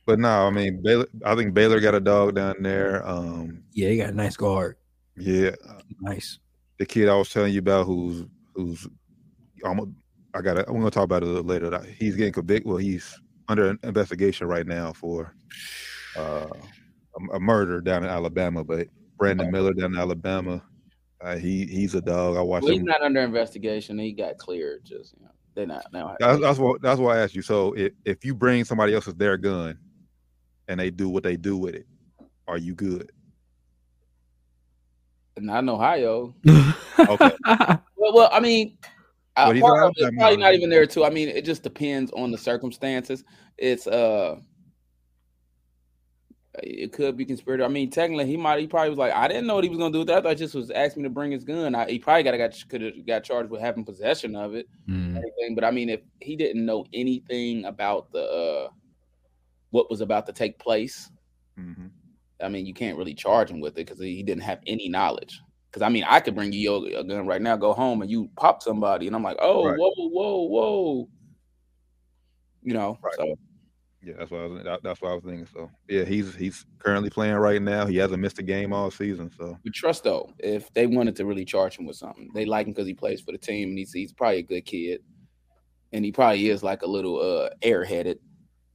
But 0.06 0.20
no, 0.20 0.48
I 0.48 0.50
mean 0.50 0.82
Baylor. 0.82 1.06
I 1.26 1.36
think 1.36 1.54
Baylor 1.54 1.80
got 1.80 1.96
a 1.96 2.00
dog 2.00 2.36
down 2.36 2.56
there. 2.60 3.08
Um, 3.08 3.64
Yeah, 3.74 3.90
he 3.90 3.98
got 3.98 4.10
a 4.10 4.16
nice 4.16 4.36
guard. 4.36 4.78
yeah, 5.16 5.52
Nice. 6.00 6.40
the 6.80 6.86
kid 6.86 7.08
I 7.08 7.16
was 7.16 7.30
telling 7.30 7.54
you 7.54 7.60
about, 7.60 7.86
who's 7.86 8.26
who's 8.56 8.88
almost. 9.64 9.92
I 10.34 10.42
got. 10.42 10.58
I'm 10.58 10.66
going 10.66 10.84
to 10.84 10.92
talk 10.92 11.04
about 11.04 11.24
it 11.24 11.28
a 11.28 11.30
little 11.30 11.44
later. 11.46 11.70
that 11.70 11.86
He's 11.86 12.16
getting 12.16 12.34
convicted. 12.34 12.68
Well, 12.68 12.78
he's 12.78 13.20
under 13.50 13.78
investigation 13.84 14.48
right 14.48 14.66
now 14.66 14.94
for 14.94 15.36
uh, 16.18 16.48
a, 16.50 17.36
a 17.36 17.40
murder 17.40 17.82
down 17.82 18.04
in 18.04 18.10
Alabama. 18.10 18.64
But 18.64 18.88
Brandon 19.18 19.52
Miller 19.52 19.74
down 19.74 19.94
in 19.94 20.00
Alabama, 20.00 20.64
uh, 21.20 21.36
he 21.36 21.66
he's 21.66 21.96
a 21.96 22.02
dog. 22.02 22.38
I 22.38 22.42
watched 22.42 22.64
well, 22.64 22.72
he's 22.72 22.80
him. 22.80 22.88
not 22.88 23.02
under 23.02 23.22
investigation. 23.22 24.00
He 24.00 24.14
got 24.14 24.38
cleared. 24.38 24.86
Just 24.86 25.16
you 25.18 25.26
know, 25.26 25.32
they're 25.54 25.68
not 25.68 25.86
now. 25.92 26.16
That's, 26.20 26.40
that's 26.42 26.60
what 26.60 26.82
that's 26.82 27.00
why 27.00 27.18
I 27.18 27.20
asked 27.24 27.36
you. 27.36 27.42
So 27.42 27.74
if, 27.74 27.92
if 28.06 28.24
you 28.26 28.34
bring 28.34 28.64
somebody 28.64 28.96
else's 28.96 29.16
their 29.16 29.36
gun 29.38 29.78
and 30.72 30.80
they 30.80 30.90
do 30.90 31.10
what 31.10 31.22
they 31.24 31.36
do 31.36 31.58
with 31.58 31.76
it, 31.76 31.86
are 32.48 32.58
you 32.58 32.74
good? 32.74 33.12
not 35.38 35.60
in 35.60 35.70
Ohio. 35.70 36.34
Okay. 37.00 37.32
Well, 37.98 38.14
well, 38.16 38.30
I 38.34 38.40
mean, 38.40 38.80
uh, 39.36 39.54
part 39.60 39.84
of 39.84 39.94
it, 39.96 40.18
probably 40.18 40.38
not 40.38 40.56
even 40.56 40.72
there 40.72 40.88
too. 40.88 41.06
I 41.06 41.12
mean, 41.12 41.30
it 41.30 41.46
just 41.46 41.62
depends 41.62 42.12
on 42.14 42.32
the 42.32 42.38
circumstances. 42.38 43.24
It's 43.60 43.86
uh, 43.86 44.38
it 46.56 46.92
could 46.94 47.16
be 47.16 47.26
conspiracy. 47.26 47.64
I 47.64 47.68
mean, 47.68 47.92
technically, 47.92 48.26
he 48.26 48.38
might. 48.38 48.60
He 48.60 48.66
probably 48.66 48.90
was 48.90 48.98
like, 48.98 49.14
I 49.14 49.28
didn't 49.28 49.46
know 49.46 49.54
what 49.54 49.64
he 49.64 49.70
was 49.70 49.78
gonna 49.78 49.94
do 49.94 50.00
with 50.00 50.08
that. 50.08 50.26
I 50.26 50.30
thought 50.30 50.38
just 50.38 50.56
was 50.56 50.72
asking 50.72 51.04
me 51.04 51.10
to 51.10 51.14
bring 51.14 51.32
his 51.32 51.44
gun. 51.44 51.76
I, 51.76 51.92
he 51.92 52.00
probably 52.00 52.24
got 52.24 52.36
got 52.40 52.70
could 52.70 52.82
have 52.82 53.06
got 53.06 53.24
charged 53.24 53.52
with 53.52 53.62
having 53.62 53.86
possession 53.86 54.36
of 54.36 54.56
it. 54.56 54.68
Anything, 55.18 55.54
but 55.54 55.64
I 55.64 55.70
mean, 55.70 55.90
if 55.90 56.02
he 56.22 56.36
didn't 56.36 56.66
know 56.66 56.88
anything 56.92 57.66
about 57.66 58.12
the 58.12 58.24
uh, 58.24 58.70
what 59.72 59.90
was 59.90 60.02
about 60.02 60.26
to 60.28 60.34
take 60.34 60.60
place, 60.60 61.10
hmm 61.58 61.88
I 62.44 62.50
mean, 62.50 62.66
you 62.66 62.74
can't 62.74 62.98
really 62.98 63.14
charge 63.14 63.52
him 63.52 63.60
with 63.60 63.74
it 63.74 63.86
because 63.86 64.00
he 64.00 64.24
didn't 64.24 64.42
have 64.42 64.62
any 64.66 64.90
knowledge. 64.90 65.40
Because 65.70 65.84
I 65.84 65.90
mean, 65.90 66.04
I 66.08 66.20
could 66.20 66.36
bring 66.36 66.52
you 66.52 66.98
a 66.98 67.04
gun 67.04 67.28
right 67.28 67.42
now, 67.42 67.56
go 67.56 67.72
home, 67.72 68.02
and 68.02 68.10
you 68.10 68.30
pop 68.36 68.64
somebody, 68.64 69.08
and 69.08 69.16
I'm 69.16 69.24
like, 69.24 69.38
oh, 69.40 69.66
Right. 69.68 69.78
whoa, 69.78 69.92
whoa, 69.96 70.42
whoa, 70.48 71.10
you 72.64 72.74
know. 72.74 72.98
Right. 73.04 73.14
So 73.16 73.36
Yeah, 74.02 74.16
that's 74.18 74.32
what 74.32 74.42
I 74.42 74.46
was. 74.48 74.80
That's 74.84 75.02
what 75.02 75.12
I 75.12 75.14
was 75.14 75.24
thinking. 75.24 75.48
So 75.54 75.70
yeah, 75.88 76.04
he's 76.04 76.36
he's 76.36 76.66
currently 76.80 77.10
playing 77.10 77.36
right 77.36 77.62
now. 77.62 77.86
He 77.86 77.98
hasn't 77.98 78.20
missed 78.20 78.40
a 78.40 78.44
game 78.44 78.74
all 78.74 78.92
season. 78.92 79.32
So 79.38 79.58
we 79.64 79.72
trust 79.72 80.04
though, 80.04 80.34
if 80.40 80.74
they 80.74 80.88
wanted 80.88 81.16
to 81.18 81.26
really 81.26 81.46
charge 81.46 81.78
him 81.78 81.86
with 81.86 81.98
something, 81.98 82.30
they 82.34 82.46
like 82.46 82.66
him 82.68 82.74
because 82.74 82.88
he 82.88 82.94
plays 82.96 83.22
for 83.22 83.32
the 83.32 83.38
team, 83.38 83.70
and 83.70 83.78
he's 83.78 83.94
he's 83.94 84.12
probably 84.12 84.40
a 84.40 84.44
good 84.44 84.66
kid, 84.66 85.02
and 85.94 86.04
he 86.04 86.12
probably 86.12 86.50
is 86.50 86.64
like 86.64 86.82
a 86.82 86.88
little 86.88 87.22
uh 87.22 87.50
airheaded, 87.62 88.18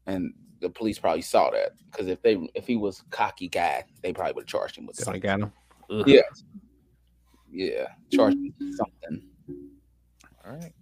and 0.06 0.32
the 0.60 0.70
police 0.70 0.98
probably 0.98 1.22
saw 1.22 1.50
that 1.50 1.72
because 1.90 2.08
if 2.08 2.22
they 2.22 2.38
if 2.54 2.66
he 2.66 2.76
was 2.76 3.02
cocky 3.10 3.48
guy, 3.48 3.84
they 4.02 4.12
probably 4.12 4.32
would 4.34 4.42
have 4.42 4.48
charged 4.48 4.76
him 4.76 4.86
with 4.86 5.00
I 5.00 5.04
something. 5.04 5.20
got 5.20 5.40
him. 5.40 5.52
Ugh. 5.90 6.08
Yeah, 6.08 6.20
yeah, 7.50 7.86
charged 8.12 8.36
him 8.36 8.54
with 8.58 8.76
something. 8.76 9.28
all 10.44 10.52
right. 10.52 10.72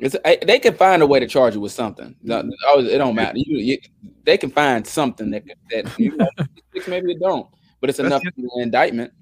It's 0.00 0.16
they 0.46 0.60
can 0.60 0.74
find 0.74 1.02
a 1.02 1.06
way 1.06 1.18
to 1.18 1.26
charge 1.26 1.54
you 1.54 1.60
with 1.60 1.72
something. 1.72 2.14
Mm-hmm. 2.24 2.48
No, 2.48 2.78
it 2.88 2.98
don't 2.98 3.16
matter. 3.16 3.36
You, 3.38 3.58
you, 3.58 3.78
they 4.24 4.38
can 4.38 4.50
find 4.50 4.86
something 4.86 5.30
that 5.32 5.42
that 5.70 5.98
you 5.98 6.16
know, 6.16 6.28
maybe 6.86 7.12
it 7.12 7.20
don't, 7.20 7.48
but 7.80 7.90
it's 7.90 7.98
That's 7.98 8.06
enough 8.06 8.22
it. 8.24 8.34
to 8.36 8.42
an 8.54 8.62
indictment. 8.62 9.12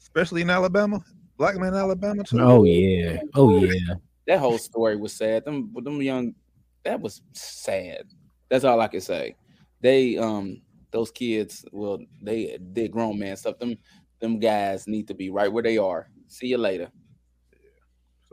Especially 0.00 0.42
in 0.42 0.50
Alabama, 0.50 1.00
black 1.36 1.56
man 1.56 1.74
in 1.74 1.78
Alabama 1.78 2.24
too. 2.24 2.40
Oh 2.40 2.64
yeah. 2.64 3.20
Oh 3.34 3.62
yeah. 3.62 3.94
That 4.26 4.40
whole 4.40 4.58
story 4.58 4.96
was 4.96 5.12
sad. 5.12 5.44
Them 5.44 5.72
them 5.80 6.02
young, 6.02 6.34
that 6.82 7.00
was 7.00 7.22
sad. 7.32 8.06
That's 8.48 8.64
all 8.64 8.80
I 8.80 8.88
can 8.88 9.00
say. 9.00 9.36
They 9.80 10.16
um 10.16 10.62
those 10.90 11.10
kids, 11.10 11.64
well, 11.72 11.98
they 12.22 12.58
did 12.72 12.92
grown 12.92 13.18
man 13.18 13.36
stuff. 13.36 13.58
Them 13.58 13.76
them 14.20 14.38
guys 14.38 14.86
need 14.86 15.08
to 15.08 15.14
be 15.14 15.30
right 15.30 15.52
where 15.52 15.62
they 15.62 15.78
are. 15.78 16.08
See 16.28 16.46
you 16.46 16.58
later. 16.58 16.90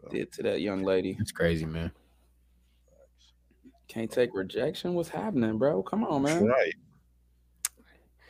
So, 0.01 0.09
Did 0.09 0.31
to 0.33 0.43
that 0.43 0.61
young 0.61 0.83
lady. 0.83 1.17
It's 1.19 1.31
crazy, 1.31 1.65
man. 1.65 1.91
Can't 3.87 4.11
take 4.11 4.31
rejection. 4.33 4.93
What's 4.95 5.09
happening, 5.09 5.57
bro? 5.57 5.83
Come 5.83 6.03
on, 6.03 6.23
man. 6.23 6.45
right. 6.45 6.73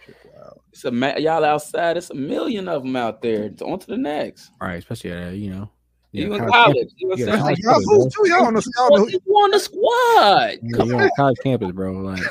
Shit, 0.05 0.15
Wow. 0.33 0.57
It's 0.71 0.83
a 0.83 1.21
y'all 1.21 1.45
outside. 1.45 1.95
It's 1.97 2.09
a 2.09 2.15
million 2.15 2.67
of 2.67 2.83
them 2.83 2.95
out 2.95 3.21
there. 3.21 3.43
It's 3.43 3.61
on 3.61 3.79
to 3.79 3.87
the 3.87 3.97
next. 3.97 4.51
All 4.59 4.67
right, 4.67 4.77
especially 4.79 5.13
uh, 5.13 5.29
you 5.29 5.51
know. 5.51 5.69
You 6.13 6.29
yeah, 6.29 6.35
in 6.35 6.39
college 6.39 6.53
college. 6.53 6.93
You 6.97 7.11
in 7.11 7.17
Yeah, 7.17 7.25
college. 7.25 7.41
college 7.41 7.59
Y'all, 7.63 7.97
campus, 7.97 8.15
too, 8.15 8.29
y'all, 8.29 8.45
on 8.45 8.53
the, 8.53 8.71
y'all 8.77 9.43
on 9.43 9.51
the 9.51 9.59
squad. 9.59 10.59
Yeah, 10.61 10.95
on 10.95 11.09
college 11.15 11.37
campus, 11.43 11.71
bro. 11.71 11.91
Like, 11.93 12.23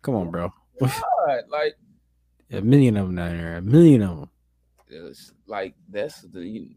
come 0.00 0.14
on, 0.14 0.30
bro. 0.30 0.50
God, 0.80 1.42
Like 1.50 1.74
A 2.50 2.62
million 2.62 2.96
of 2.96 3.08
them 3.08 3.16
down 3.16 3.36
there. 3.36 3.56
A 3.58 3.62
million 3.62 4.02
of 4.02 4.20
them. 4.20 4.30
It's 4.88 5.32
like 5.46 5.74
that's 5.90 6.22
the 6.22 6.40
you, 6.40 6.70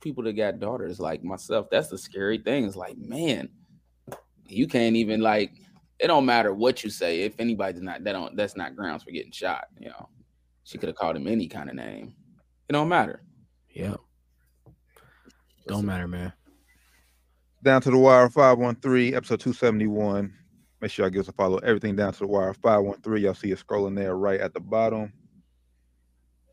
people 0.00 0.24
that 0.24 0.32
got 0.32 0.60
daughters 0.60 0.98
like 0.98 1.22
myself. 1.22 1.66
That's 1.70 1.88
the 1.88 1.98
scary 1.98 2.38
thing. 2.38 2.64
It's 2.64 2.76
like, 2.76 2.96
man, 2.96 3.50
you 4.48 4.66
can't 4.66 4.96
even 4.96 5.20
like. 5.20 5.52
It 6.00 6.06
don't 6.08 6.24
matter 6.26 6.54
what 6.54 6.82
you 6.82 6.90
say. 6.90 7.20
If 7.20 7.34
anybody's 7.38 7.82
not 7.82 8.02
that 8.04 8.12
don't 8.12 8.34
that's 8.34 8.56
not 8.56 8.76
grounds 8.76 9.02
for 9.02 9.10
getting 9.10 9.30
shot. 9.30 9.66
You 9.78 9.88
know, 9.88 10.08
she 10.64 10.78
could 10.78 10.88
have 10.88 10.96
called 10.96 11.16
him 11.16 11.28
any 11.28 11.48
kind 11.48 11.68
of 11.68 11.76
name. 11.76 12.14
It 12.68 12.72
don't 12.72 12.88
matter. 12.88 13.22
Yeah. 13.68 13.96
Don't 15.66 15.86
matter, 15.86 16.06
man. 16.06 16.32
Down 17.62 17.80
to 17.82 17.90
the 17.90 17.98
wire 17.98 18.28
513, 18.28 19.14
episode 19.14 19.40
271. 19.40 20.32
Make 20.80 20.90
sure 20.90 21.04
y'all 21.04 21.10
give 21.10 21.20
us 21.20 21.28
a 21.28 21.32
follow. 21.32 21.58
Everything 21.58 21.96
down 21.96 22.12
to 22.12 22.18
the 22.18 22.26
wire 22.26 22.52
513. 22.52 23.24
Y'all 23.24 23.34
see 23.34 23.50
it 23.52 23.58
scrolling 23.66 23.96
there 23.96 24.16
right 24.16 24.40
at 24.40 24.52
the 24.52 24.60
bottom. 24.60 25.12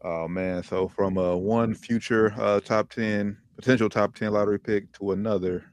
Oh 0.04 0.28
man, 0.28 0.64
so 0.64 0.88
from 0.88 1.18
uh, 1.18 1.36
one 1.36 1.76
future 1.76 2.34
uh, 2.40 2.60
top 2.60 2.90
10, 2.90 3.38
potential 3.56 3.90
top 3.90 4.16
10 4.16 4.32
lottery 4.32 4.60
pick 4.60 4.92
to 4.94 5.12
another, 5.12 5.64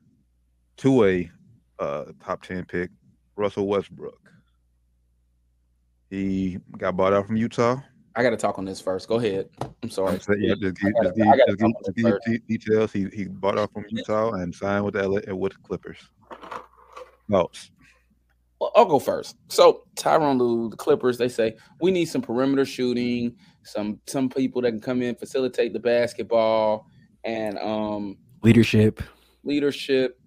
to 0.79 1.05
a 1.05 1.31
uh, 1.79 2.07
top 2.23 2.43
10 2.43 2.65
pick, 2.67 2.91
Russell 3.37 3.69
Westbrook. 3.69 4.31
He 6.11 6.59
got 6.77 6.97
bought 6.97 7.15
out 7.15 7.27
from 7.27 7.37
Utah. 7.37 7.81
I 8.19 8.23
got 8.25 8.31
to 8.31 8.37
talk 8.37 8.59
on 8.59 8.65
this 8.65 8.81
first. 8.81 9.07
Go 9.09 9.15
ahead. 9.21 9.49
I'm 9.81 9.91
sorry. 9.91 10.19
So, 10.19 10.35
yeah, 10.35 10.55
just 10.61 10.77
I 10.85 10.91
just 10.91 10.95
gotta- 10.95 11.13
give- 11.15 11.25
gotta 11.27 11.39
just 11.47 11.47
give- 11.47 11.59
talk 11.59 11.65
on 11.67 11.73
just 11.85 11.95
this 11.95 11.95
give 12.05 12.13
first. 12.13 12.27
de- 12.27 12.39
details. 12.59 12.93
He 12.93 13.07
he 13.15 13.25
bought 13.27 13.59
off 13.59 13.71
from 13.73 13.85
Utah 13.91 14.33
and 14.33 14.53
signed 14.53 14.85
with 14.85 14.95
the 14.95 15.09
LA 15.09 15.21
uh, 15.31 15.37
with 15.37 15.53
the 15.53 15.59
Clippers. 15.61 15.99
Thoughts? 17.31 17.71
Well, 18.61 18.73
I'll 18.75 18.87
go 18.87 18.99
first. 18.99 19.37
So 19.47 19.85
Tyronn 19.95 20.37
Lue, 20.41 20.69
the 20.69 20.77
Clippers, 20.77 21.17
they 21.17 21.29
say 21.29 21.55
we 21.81 21.93
need 21.93 22.07
some 22.07 22.21
perimeter 22.21 22.65
shooting, 22.65 23.37
some 23.63 24.01
some 24.09 24.29
people 24.29 24.63
that 24.63 24.73
can 24.73 24.81
come 24.81 25.01
in 25.01 25.15
facilitate 25.15 25.73
the 25.73 25.79
basketball 25.79 26.87
and 27.23 27.57
um 27.61 28.17
Leadership. 28.43 29.01
leadership, 29.45 30.19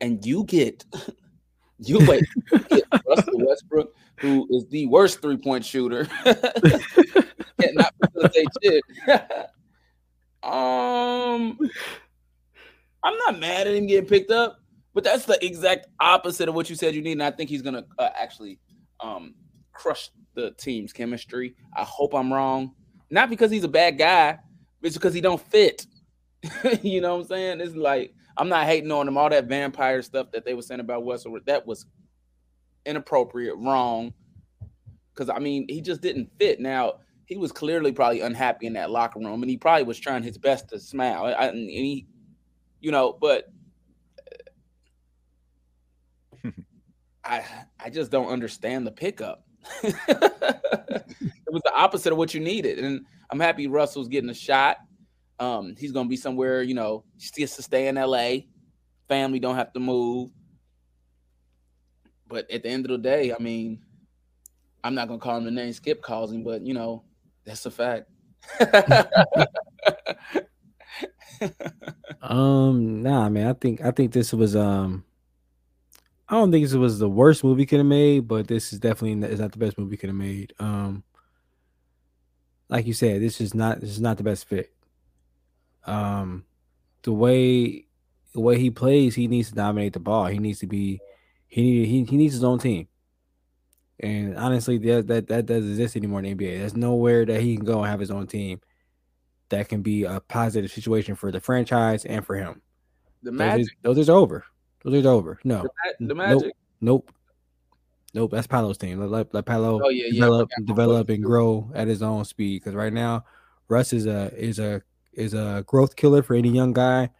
and 0.00 0.24
you 0.24 0.44
get 0.44 0.84
you 1.80 1.98
wait 2.06 2.22
you 2.52 2.58
get 2.68 2.84
Russell 3.08 3.44
Westbrook, 3.44 3.92
who 4.20 4.46
is 4.50 4.68
the 4.68 4.86
worst 4.86 5.20
three 5.20 5.36
point 5.38 5.64
shooter, 5.64 6.06
cannot 7.60 7.94
facilitate 8.02 8.48
shit. 8.62 8.82
um, 10.42 11.58
I'm 13.02 13.18
not 13.26 13.38
mad 13.38 13.66
at 13.66 13.74
him 13.74 13.86
getting 13.86 14.08
picked 14.08 14.30
up, 14.30 14.60
but 14.94 15.04
that's 15.04 15.24
the 15.24 15.44
exact 15.44 15.86
opposite 16.00 16.48
of 16.48 16.54
what 16.54 16.68
you 16.70 16.76
said 16.76 16.94
you 16.94 17.02
need, 17.02 17.12
and 17.12 17.22
I 17.22 17.30
think 17.30 17.50
he's 17.50 17.62
gonna 17.62 17.84
uh, 17.98 18.10
actually 18.18 18.58
um 19.00 19.34
crush 19.72 20.10
the 20.34 20.52
team's 20.52 20.92
chemistry. 20.92 21.54
I 21.76 21.84
hope 21.84 22.14
I'm 22.14 22.32
wrong, 22.32 22.74
not 23.10 23.30
because 23.30 23.50
he's 23.50 23.64
a 23.64 23.68
bad 23.68 23.98
guy, 23.98 24.38
it's 24.82 24.96
because 24.96 25.14
he 25.14 25.20
don't 25.20 25.40
fit. 25.40 25.86
you 26.82 27.00
know 27.00 27.16
what 27.16 27.22
I'm 27.22 27.28
saying? 27.28 27.60
It's 27.60 27.74
like 27.74 28.14
I'm 28.36 28.48
not 28.48 28.66
hating 28.66 28.90
on 28.90 29.08
him. 29.08 29.18
All 29.18 29.28
that 29.30 29.46
vampire 29.46 30.02
stuff 30.02 30.30
that 30.32 30.44
they 30.44 30.54
were 30.54 30.62
saying 30.62 30.80
about 30.80 31.04
Westbrook, 31.04 31.44
that 31.46 31.66
was 31.66 31.86
inappropriate, 32.86 33.56
wrong. 33.58 34.12
Because 35.12 35.28
I 35.28 35.38
mean, 35.38 35.66
he 35.68 35.80
just 35.80 36.00
didn't 36.00 36.30
fit. 36.38 36.60
Now 36.60 36.94
he 37.30 37.36
was 37.36 37.52
clearly 37.52 37.92
probably 37.92 38.20
unhappy 38.22 38.66
in 38.66 38.72
that 38.72 38.90
locker 38.90 39.20
room, 39.20 39.40
and 39.44 39.48
he 39.48 39.56
probably 39.56 39.84
was 39.84 40.00
trying 40.00 40.24
his 40.24 40.36
best 40.36 40.68
to 40.68 40.80
smile. 40.80 41.26
I, 41.26 41.46
and 41.46 41.70
he, 41.70 42.08
you 42.80 42.90
know, 42.90 43.12
but 43.12 43.48
I 47.24 47.44
I 47.78 47.88
just 47.88 48.10
don't 48.10 48.32
understand 48.32 48.84
the 48.84 48.90
pickup. 48.90 49.46
it 49.84 49.94
was 51.52 51.62
the 51.64 51.72
opposite 51.72 52.10
of 52.10 52.18
what 52.18 52.34
you 52.34 52.40
needed, 52.40 52.80
and 52.80 53.06
I'm 53.30 53.38
happy 53.38 53.68
Russell's 53.68 54.08
getting 54.08 54.30
a 54.30 54.34
shot. 54.34 54.78
Um, 55.38 55.76
he's 55.78 55.92
gonna 55.92 56.08
be 56.08 56.16
somewhere, 56.16 56.62
you 56.62 56.74
know, 56.74 57.04
gets 57.36 57.54
to 57.54 57.62
stay 57.62 57.86
in 57.86 57.94
LA. 57.94 58.38
Family 59.06 59.38
don't 59.38 59.54
have 59.54 59.72
to 59.74 59.80
move. 59.80 60.30
But 62.26 62.50
at 62.50 62.64
the 62.64 62.70
end 62.70 62.86
of 62.86 62.90
the 62.90 62.98
day, 62.98 63.32
I 63.32 63.38
mean, 63.40 63.84
I'm 64.82 64.96
not 64.96 65.06
gonna 65.06 65.20
call 65.20 65.36
him 65.36 65.44
the 65.44 65.52
name 65.52 65.72
Skip 65.72 66.02
calls 66.02 66.32
him, 66.32 66.42
but 66.42 66.62
you 66.62 66.74
know, 66.74 67.04
that's 67.50 67.66
a 67.66 67.70
fact. 67.70 68.08
Um, 72.22 73.02
nah, 73.02 73.28
man. 73.28 73.48
I 73.48 73.54
think 73.54 73.80
I 73.80 73.90
think 73.90 74.12
this 74.12 74.32
was 74.32 74.54
um. 74.54 75.04
I 76.28 76.34
don't 76.34 76.52
think 76.52 76.64
this 76.64 76.74
was 76.74 77.00
the 77.00 77.08
worst 77.08 77.42
movie 77.42 77.66
could 77.66 77.78
have 77.78 77.86
made, 77.86 78.28
but 78.28 78.46
this 78.46 78.72
is 78.72 78.78
definitely 78.78 79.28
is 79.28 79.40
not 79.40 79.50
the 79.50 79.58
best 79.58 79.78
movie 79.78 79.96
could 79.96 80.10
have 80.10 80.16
made. 80.16 80.52
Um, 80.60 81.02
like 82.68 82.86
you 82.86 82.92
said, 82.92 83.20
this 83.20 83.40
is 83.40 83.52
not 83.52 83.80
this 83.80 83.90
is 83.90 84.00
not 84.00 84.16
the 84.16 84.22
best 84.22 84.46
fit. 84.46 84.72
Um, 85.86 86.44
the 87.02 87.12
way 87.12 87.86
the 88.32 88.40
way 88.40 88.60
he 88.60 88.70
plays, 88.70 89.16
he 89.16 89.26
needs 89.26 89.48
to 89.48 89.56
dominate 89.56 89.94
the 89.94 89.98
ball. 89.98 90.26
He 90.26 90.38
needs 90.38 90.60
to 90.60 90.66
be 90.66 91.00
he 91.48 91.62
need, 91.62 91.86
he 91.86 92.04
he 92.04 92.16
needs 92.16 92.34
his 92.34 92.44
own 92.44 92.60
team. 92.60 92.86
And 94.02 94.36
honestly, 94.36 94.78
that 94.78 95.06
that 95.08 95.26
that 95.28 95.46
doesn't 95.46 95.70
exist 95.70 95.96
anymore 95.96 96.20
in 96.22 96.36
the 96.36 96.44
NBA. 96.46 96.58
There's 96.58 96.76
nowhere 96.76 97.24
that 97.26 97.40
he 97.42 97.56
can 97.56 97.64
go 97.64 97.80
and 97.82 97.90
have 97.90 98.00
his 98.00 98.10
own 98.10 98.26
team 98.26 98.60
that 99.50 99.68
can 99.68 99.82
be 99.82 100.04
a 100.04 100.20
positive 100.20 100.70
situation 100.70 101.14
for 101.14 101.30
the 101.30 101.40
franchise 101.40 102.04
and 102.06 102.24
for 102.24 102.36
him. 102.36 102.62
the 103.22 103.30
Those 103.30 103.38
magic, 103.38 103.62
is, 103.62 103.70
those 103.82 103.98
is 103.98 104.08
over. 104.10 104.44
Those 104.84 104.94
is 104.94 105.06
over. 105.06 105.38
No, 105.44 105.66
the, 105.98 106.06
the 106.06 106.14
magic. 106.14 106.52
nope, 106.80 107.10
nope. 108.14 108.30
That's 108.30 108.46
Paolo's 108.46 108.78
team. 108.78 109.00
Let, 109.00 109.10
let, 109.10 109.34
let 109.34 109.44
Palo 109.44 109.80
Oh, 109.84 109.88
yeah, 109.90 110.04
yeah, 110.06 110.12
develop, 110.12 110.50
forgot. 110.54 110.66
develop, 110.66 111.08
and 111.10 111.22
grow 111.22 111.70
at 111.74 111.86
his 111.88 112.02
own 112.02 112.24
speed. 112.24 112.62
Because 112.62 112.74
right 112.74 112.92
now, 112.92 113.24
Russ 113.68 113.92
is 113.92 114.06
a 114.06 114.32
is 114.36 114.58
a 114.58 114.82
is 115.12 115.34
a 115.34 115.62
growth 115.66 115.96
killer 115.96 116.22
for 116.22 116.34
any 116.34 116.48
young 116.48 116.72
guy, 116.72 117.10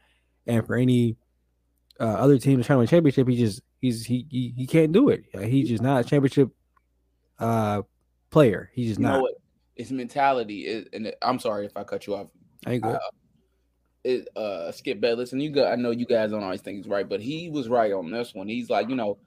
and 0.46 0.66
for 0.66 0.76
any 0.76 1.16
uh, 1.98 2.04
other 2.04 2.38
team 2.38 2.56
that's 2.56 2.66
trying 2.68 2.76
to 2.76 2.78
win 2.80 2.86
championship. 2.88 3.28
He 3.28 3.36
just 3.36 3.60
he's 3.80 4.06
he 4.06 4.26
he, 4.30 4.54
he 4.56 4.66
can't 4.66 4.92
do 4.92 5.10
it. 5.10 5.24
He's 5.42 5.68
just 5.68 5.82
not 5.82 6.00
a 6.00 6.04
championship 6.08 6.48
uh 7.40 7.82
player. 8.30 8.70
He's 8.74 8.88
just 8.88 9.00
You 9.00 9.06
know 9.06 9.12
not. 9.12 9.22
what? 9.22 9.34
His 9.76 9.90
mentality 9.92 10.66
is, 10.66 10.86
and 10.92 11.12
I'm 11.22 11.38
sorry 11.38 11.66
if 11.66 11.76
I 11.76 11.84
cut 11.84 12.06
you 12.06 12.14
off. 12.14 12.28
I 12.66 12.72
ain't 12.74 12.82
good. 12.82 12.98
It, 14.04 14.28
uh, 14.36 14.72
Skip 14.72 15.00
Bayless, 15.00 15.32
and 15.32 15.42
you 15.42 15.50
got, 15.50 15.72
I 15.72 15.76
know 15.76 15.90
you 15.90 16.06
guys 16.06 16.30
don't 16.30 16.42
always 16.42 16.60
think 16.60 16.78
he's 16.78 16.88
right, 16.88 17.08
but 17.08 17.20
he 17.20 17.50
was 17.50 17.68
right 17.68 17.92
on 17.92 18.10
this 18.10 18.34
one. 18.34 18.48
He's 18.48 18.70
like, 18.70 18.88
you 18.88 18.96
know, 18.96 19.18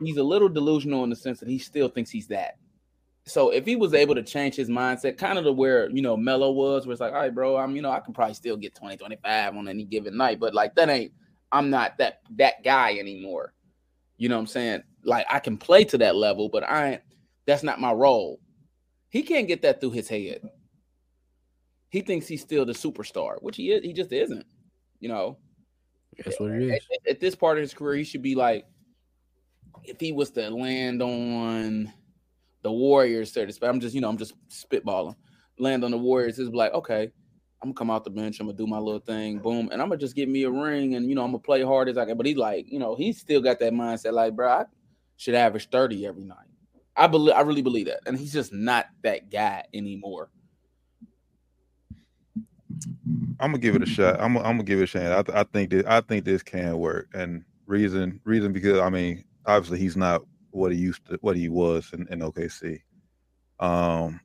he's 0.00 0.16
a 0.16 0.22
little 0.22 0.48
delusional 0.48 1.04
in 1.04 1.10
the 1.10 1.16
sense 1.16 1.40
that 1.40 1.48
he 1.48 1.58
still 1.58 1.88
thinks 1.88 2.10
he's 2.10 2.26
that. 2.28 2.56
So 3.24 3.50
if 3.50 3.64
he 3.64 3.76
was 3.76 3.94
able 3.94 4.14
to 4.16 4.22
change 4.22 4.54
his 4.56 4.68
mindset, 4.68 5.16
kind 5.16 5.38
of 5.38 5.44
to 5.44 5.52
where 5.52 5.88
you 5.90 6.02
know 6.02 6.16
Melo 6.16 6.50
was, 6.50 6.86
where 6.86 6.92
it's 6.92 7.00
like, 7.00 7.12
all 7.12 7.20
right, 7.20 7.34
bro, 7.34 7.56
I'm 7.56 7.76
you 7.76 7.82
know 7.82 7.90
I 7.90 8.00
can 8.00 8.12
probably 8.12 8.34
still 8.34 8.56
get 8.56 8.74
20, 8.74 8.96
25 8.96 9.56
on 9.56 9.68
any 9.68 9.84
given 9.84 10.16
night, 10.16 10.40
but 10.40 10.54
like 10.54 10.74
that 10.74 10.88
ain't 10.88 11.12
I'm 11.52 11.70
not 11.70 11.98
that 11.98 12.20
that 12.36 12.64
guy 12.64 12.98
anymore. 12.98 13.52
You 14.16 14.28
know 14.28 14.36
what 14.36 14.40
I'm 14.40 14.46
saying? 14.48 14.82
Like 15.04 15.26
I 15.30 15.38
can 15.38 15.56
play 15.56 15.84
to 15.84 15.98
that 15.98 16.16
level, 16.16 16.48
but 16.48 16.64
I 16.64 16.92
ain't 16.92 17.02
that's 17.46 17.62
not 17.62 17.80
my 17.80 17.92
role. 17.92 18.40
He 19.08 19.22
can't 19.22 19.48
get 19.48 19.62
that 19.62 19.80
through 19.80 19.90
his 19.90 20.08
head. 20.08 20.40
He 21.90 22.00
thinks 22.00 22.26
he's 22.26 22.40
still 22.40 22.64
the 22.64 22.72
superstar, 22.72 23.36
which 23.42 23.56
he 23.56 23.72
is. 23.72 23.84
He 23.84 23.92
just 23.92 24.12
isn't. 24.12 24.46
You 25.00 25.08
know, 25.08 25.38
That's 26.24 26.40
what 26.40 26.50
it 26.52 26.62
is. 26.62 26.72
at, 26.72 27.10
at- 27.10 27.20
this 27.20 27.34
part 27.34 27.58
of 27.58 27.62
his 27.62 27.74
career, 27.74 27.96
he 27.96 28.04
should 28.04 28.22
be 28.22 28.34
like, 28.34 28.64
if 29.84 29.98
he 30.00 30.12
was 30.12 30.30
to 30.30 30.48
land 30.48 31.02
on 31.02 31.92
the 32.62 32.70
Warriors, 32.72 33.32
so 33.32 33.44
to 33.44 33.52
speak. 33.52 33.68
I'm 33.68 33.80
just, 33.80 33.94
you 33.94 34.00
know, 34.00 34.08
I'm 34.08 34.16
just 34.16 34.34
spitballing. 34.48 35.16
Land 35.58 35.84
on 35.84 35.90
the 35.90 35.98
Warriors 35.98 36.38
is 36.38 36.48
like, 36.50 36.72
okay, 36.72 37.10
I'm 37.62 37.68
gonna 37.68 37.74
come 37.74 37.90
out 37.90 38.04
the 38.04 38.10
bench, 38.10 38.38
I'm 38.40 38.46
gonna 38.46 38.56
do 38.56 38.66
my 38.66 38.78
little 38.78 39.00
thing, 39.00 39.38
boom, 39.38 39.68
and 39.72 39.82
I'm 39.82 39.88
gonna 39.88 39.98
just 40.00 40.14
get 40.16 40.28
me 40.28 40.44
a 40.44 40.50
ring, 40.50 40.94
and 40.94 41.08
you 41.08 41.14
know, 41.14 41.22
I'm 41.24 41.30
gonna 41.32 41.40
play 41.40 41.62
hard 41.62 41.88
as 41.88 41.98
I 41.98 42.04
can. 42.04 42.16
But 42.16 42.26
he's 42.26 42.36
like, 42.36 42.66
you 42.70 42.78
know, 42.78 42.94
he's 42.94 43.18
still 43.20 43.40
got 43.40 43.58
that 43.58 43.72
mindset, 43.72 44.12
like, 44.12 44.34
bro, 44.34 44.48
I 44.48 44.64
should 45.16 45.34
average 45.34 45.68
30 45.70 46.06
every 46.06 46.24
night. 46.24 46.38
I 46.96 47.06
believe, 47.06 47.34
I 47.34 47.40
really 47.40 47.62
believe 47.62 47.86
that, 47.86 48.00
and 48.06 48.18
he's 48.18 48.32
just 48.32 48.52
not 48.52 48.86
that 49.02 49.30
guy 49.30 49.64
anymore. 49.72 50.30
I'm 53.40 53.50
gonna 53.50 53.58
give 53.58 53.74
it 53.74 53.82
a 53.82 53.86
shot. 53.86 54.20
I'm, 54.20 54.36
I'm 54.38 54.42
gonna 54.42 54.64
give 54.64 54.80
it 54.80 54.84
a 54.84 54.86
shot. 54.86 55.12
I, 55.12 55.22
th- 55.22 55.36
I 55.36 55.44
think 55.44 55.70
that 55.70 55.86
I 55.86 56.00
think 56.00 56.24
this 56.24 56.42
can 56.42 56.78
work, 56.78 57.08
and 57.14 57.44
reason 57.66 58.20
reason 58.24 58.52
because 58.52 58.78
I 58.78 58.90
mean 58.90 59.24
obviously 59.46 59.78
he's 59.78 59.96
not 59.96 60.22
what 60.50 60.72
he 60.72 60.78
used 60.78 61.06
to 61.06 61.18
what 61.22 61.36
he 61.36 61.48
was 61.48 61.90
in, 61.92 62.06
in 62.08 62.20
OKC. 62.20 62.80
Um, 63.60 64.20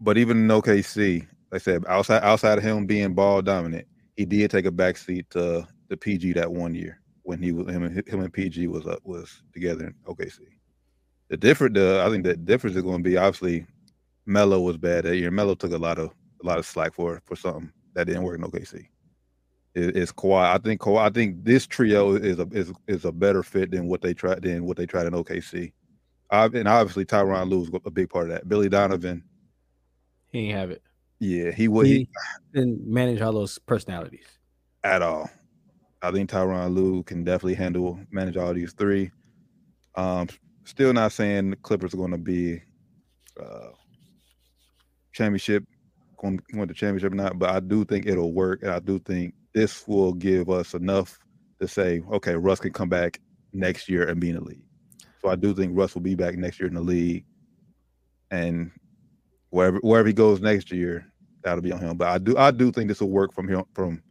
but 0.00 0.16
even 0.16 0.38
in 0.38 0.48
OKC, 0.48 1.20
like 1.20 1.28
I 1.52 1.58
said 1.58 1.84
outside 1.88 2.22
outside 2.22 2.58
of 2.58 2.64
him 2.64 2.86
being 2.86 3.14
ball 3.14 3.42
dominant, 3.42 3.86
he 4.16 4.24
did 4.24 4.50
take 4.50 4.66
a 4.66 4.72
backseat 4.72 5.28
to 5.30 5.66
the 5.88 5.96
PG 5.96 6.34
that 6.34 6.50
one 6.50 6.74
year 6.74 7.00
when 7.22 7.42
he 7.42 7.52
was 7.52 7.72
him 7.72 7.82
and 7.82 8.08
him 8.08 8.20
and 8.20 8.32
PG 8.32 8.66
was 8.68 8.86
up 8.86 9.00
was 9.04 9.42
together 9.52 9.86
in 9.86 9.94
OKC. 10.06 10.40
The 11.30 11.36
different 11.36 11.74
the 11.74 12.02
I 12.04 12.10
think 12.10 12.24
the 12.24 12.36
difference 12.36 12.76
is 12.76 12.82
going 12.82 13.02
to 13.02 13.08
be 13.08 13.16
obviously 13.16 13.64
Melo 14.26 14.60
was 14.60 14.76
bad 14.76 15.04
that 15.04 15.16
year. 15.16 15.30
Melo 15.30 15.54
took 15.54 15.72
a 15.72 15.78
lot 15.78 15.98
of 15.98 16.10
a 16.42 16.46
lot 16.46 16.58
of 16.58 16.66
slack 16.66 16.92
for 16.92 17.22
for 17.24 17.36
something 17.36 17.72
that 17.94 18.06
didn't 18.06 18.24
work 18.24 18.38
in 18.38 18.44
OKC. 18.44 18.86
It, 19.74 19.96
it's 19.96 20.12
Kawhi. 20.12 20.54
I 20.54 20.58
think 20.58 20.80
Kawhi. 20.80 21.02
I 21.02 21.10
think 21.10 21.44
this 21.44 21.66
trio 21.68 22.14
is 22.14 22.40
a 22.40 22.48
is 22.52 22.72
is 22.88 23.04
a 23.04 23.12
better 23.12 23.44
fit 23.44 23.70
than 23.70 23.86
what 23.86 24.02
they 24.02 24.12
tried 24.12 24.42
than 24.42 24.64
what 24.66 24.76
they 24.76 24.86
tried 24.86 25.06
in 25.06 25.12
OKC. 25.12 25.72
I, 26.32 26.44
and 26.46 26.68
obviously 26.68 27.04
Tyronn 27.04 27.48
Lue 27.48 27.60
was 27.60 27.70
a 27.84 27.90
big 27.90 28.08
part 28.08 28.26
of 28.26 28.32
that. 28.32 28.48
Billy 28.48 28.68
Donovan 28.68 29.24
He 30.28 30.48
ain't 30.48 30.58
have 30.58 30.70
it. 30.70 30.82
Yeah, 31.20 31.50
he 31.52 31.68
would 31.68 31.86
He 31.86 31.92
he, 31.94 32.08
didn't 32.54 32.86
manage 32.86 33.20
all 33.20 33.32
those 33.32 33.58
personalities. 33.58 34.26
at 34.82 35.02
all. 35.02 35.30
I 36.02 36.10
think 36.10 36.30
Tyronn 36.30 36.74
Lue 36.74 37.02
can 37.04 37.22
definitely 37.24 37.54
handle 37.54 38.00
manage 38.10 38.36
all 38.36 38.54
these 38.54 38.72
three. 38.72 39.10
Um, 39.96 40.28
still 40.64 40.92
not 40.92 41.12
saying 41.12 41.50
the 41.50 41.56
Clippers 41.56 41.94
are 41.94 41.98
going 41.98 42.10
to 42.10 42.18
be 42.18 42.62
uh, 43.40 43.70
championship 45.12 45.64
going 46.20 46.38
to 46.38 46.44
win 46.58 46.68
the 46.68 46.74
championship 46.74 47.12
or 47.12 47.16
not, 47.16 47.38
but 47.38 47.50
I 47.50 47.60
do 47.60 47.84
think 47.84 48.06
it'll 48.06 48.32
work, 48.32 48.62
and 48.62 48.70
I 48.70 48.78
do 48.78 48.98
think 48.98 49.34
this 49.54 49.86
will 49.88 50.12
give 50.12 50.50
us 50.50 50.74
enough 50.74 51.18
to 51.60 51.66
say, 51.66 52.02
okay, 52.12 52.34
Russ 52.36 52.60
can 52.60 52.72
come 52.72 52.88
back 52.88 53.20
next 53.52 53.88
year 53.88 54.08
and 54.08 54.20
be 54.20 54.30
in 54.30 54.36
the 54.36 54.44
league. 54.44 54.62
So 55.20 55.28
I 55.28 55.36
do 55.36 55.54
think 55.54 55.76
Russ 55.76 55.94
will 55.94 56.02
be 56.02 56.14
back 56.14 56.36
next 56.36 56.60
year 56.60 56.68
in 56.68 56.74
the 56.74 56.80
league, 56.80 57.24
and 58.30 58.70
wherever 59.50 59.78
wherever 59.78 60.08
he 60.08 60.14
goes 60.14 60.40
next 60.40 60.70
year, 60.70 61.06
that'll 61.42 61.62
be 61.62 61.72
on 61.72 61.80
him. 61.80 61.96
But 61.96 62.08
I 62.08 62.18
do 62.18 62.36
I 62.38 62.50
do 62.50 62.72
think 62.72 62.88
this 62.88 63.00
will 63.00 63.10
work 63.10 63.34
from 63.34 63.48
here 63.48 63.62
from 63.74 64.02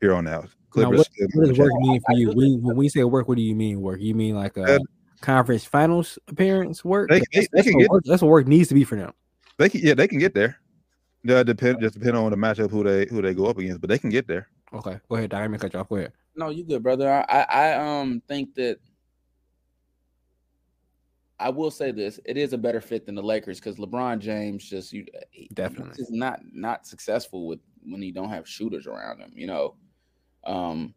here 0.00 0.14
on 0.14 0.26
out. 0.26 0.44
Now, 0.44 0.48
Clippers 0.70 0.98
what, 0.98 1.08
what 1.34 1.48
does 1.48 1.58
work 1.58 1.72
mean 1.80 2.00
for 2.06 2.16
you? 2.16 2.30
When, 2.30 2.62
when 2.62 2.76
we 2.76 2.88
say 2.88 3.04
work, 3.04 3.28
what 3.28 3.36
do 3.36 3.42
you 3.42 3.54
mean 3.54 3.80
work? 3.80 4.00
You 4.00 4.14
mean 4.14 4.36
like 4.36 4.56
a 4.56 4.76
Uh, 4.76 4.78
conference 5.20 5.64
finals 5.64 6.18
appearance 6.28 6.84
work? 6.84 7.08
They- 7.10 7.20
they- 7.20 7.24
That's- 7.32 7.48
they 7.52 7.62
can 7.70 7.78
what 7.80 7.90
work- 7.90 8.04
that's 8.04 8.22
what 8.22 8.28
work 8.28 8.46
needs 8.46 8.68
to 8.68 8.74
be 8.74 8.84
for 8.84 8.96
them. 8.96 9.12
They 9.58 9.68
can 9.68 9.80
yeah, 9.82 9.94
they 9.94 10.08
can 10.08 10.18
get 10.18 10.34
there. 10.34 10.58
Yeah, 11.24 11.42
depend 11.42 11.80
just 11.80 11.94
depend 11.94 12.16
on 12.16 12.30
the 12.30 12.36
matchup 12.36 12.70
who 12.70 12.84
they 12.84 13.06
who 13.06 13.20
they 13.20 13.34
go 13.34 13.46
up 13.46 13.58
against, 13.58 13.80
but 13.80 13.90
they 13.90 13.98
can 13.98 14.10
get 14.10 14.26
there. 14.28 14.48
Okay, 14.72 14.98
go 15.08 15.16
ahead, 15.16 15.30
Doc. 15.30 15.40
I'm 15.40 15.48
gonna 15.50 15.58
cut 15.58 15.72
you 15.74 15.80
off. 15.80 15.88
Go 15.88 15.96
ahead. 15.96 16.12
No, 16.36 16.50
you 16.50 16.62
good, 16.64 16.82
brother. 16.82 17.10
I, 17.10 17.22
I, 17.28 17.42
I 17.42 18.00
um 18.00 18.22
think 18.28 18.54
that 18.54 18.78
I 21.40 21.50
will 21.50 21.70
say 21.70 21.90
this: 21.92 22.18
it 22.24 22.36
is 22.36 22.52
a 22.52 22.58
better 22.58 22.80
fit 22.80 23.06
than 23.06 23.14
the 23.14 23.22
Lakers 23.22 23.58
because 23.60 23.76
LeBron 23.76 24.18
James 24.20 24.64
just 24.68 24.92
you 24.92 25.06
Definitely. 25.54 25.94
is 25.98 26.10
not 26.10 26.40
not 26.52 26.86
successful 26.86 27.46
with 27.46 27.60
when 27.84 28.02
he 28.02 28.10
don't 28.12 28.28
have 28.30 28.48
shooters 28.48 28.86
around 28.86 29.20
him. 29.20 29.32
You 29.34 29.46
know, 29.48 29.74
um, 30.44 30.94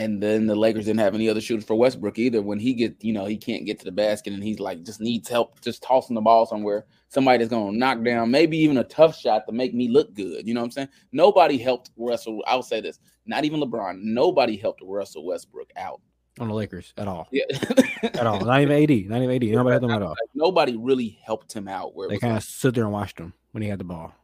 and 0.00 0.22
then 0.22 0.46
the 0.46 0.56
Lakers 0.56 0.86
didn't 0.86 1.00
have 1.00 1.14
any 1.14 1.28
other 1.28 1.40
shooters 1.40 1.64
for 1.64 1.74
Westbrook 1.74 2.18
either. 2.18 2.40
When 2.42 2.58
he 2.58 2.72
get 2.74 3.04
you 3.04 3.12
know 3.12 3.26
he 3.26 3.36
can't 3.36 3.66
get 3.66 3.78
to 3.80 3.84
the 3.84 3.92
basket 3.92 4.32
and 4.32 4.42
he's 4.42 4.58
like 4.58 4.82
just 4.82 5.00
needs 5.00 5.28
help 5.28 5.60
just 5.60 5.82
tossing 5.82 6.14
the 6.14 6.20
ball 6.20 6.46
somewhere. 6.46 6.86
Somebody 7.08 7.38
that's 7.38 7.50
gonna 7.50 7.76
knock 7.76 8.02
down 8.02 8.30
maybe 8.30 8.56
even 8.58 8.78
a 8.78 8.84
tough 8.84 9.16
shot 9.18 9.42
to 9.46 9.52
make 9.52 9.74
me 9.74 9.88
look 9.88 10.14
good. 10.14 10.46
You 10.48 10.54
know 10.54 10.60
what 10.60 10.66
I'm 10.66 10.70
saying? 10.72 10.88
Nobody 11.12 11.58
helped 11.58 11.90
Russell. 11.96 12.42
I'll 12.46 12.62
say 12.62 12.80
this: 12.80 12.98
not 13.26 13.44
even 13.44 13.60
LeBron. 13.60 13.98
Nobody 14.02 14.56
helped 14.56 14.80
Russell 14.84 15.26
Westbrook 15.26 15.70
out. 15.76 16.00
On 16.38 16.48
the 16.48 16.54
Lakers 16.54 16.94
at 16.96 17.06
all, 17.08 17.28
Yeah, 17.32 17.44
at 18.02 18.26
all. 18.26 18.40
Not 18.40 18.60
even 18.62 18.82
AD. 18.82 19.10
Not 19.10 19.20
even 19.22 19.30
AD. 19.34 19.42
Nobody 19.54 19.72
had 19.74 19.82
them 19.82 19.90
at 19.90 20.00
all. 20.00 20.10
Like, 20.10 20.30
nobody 20.34 20.76
really 20.76 21.18
helped 21.22 21.52
him 21.52 21.68
out. 21.68 21.94
Where 21.94 22.08
They 22.08 22.18
kind 22.18 22.32
of 22.32 22.36
like- 22.36 22.44
stood 22.44 22.74
there 22.76 22.84
and 22.84 22.92
watched 22.92 23.18
him 23.18 23.34
when 23.50 23.62
he 23.62 23.68
had 23.68 23.78
the 23.80 23.84
ball. 23.84 24.14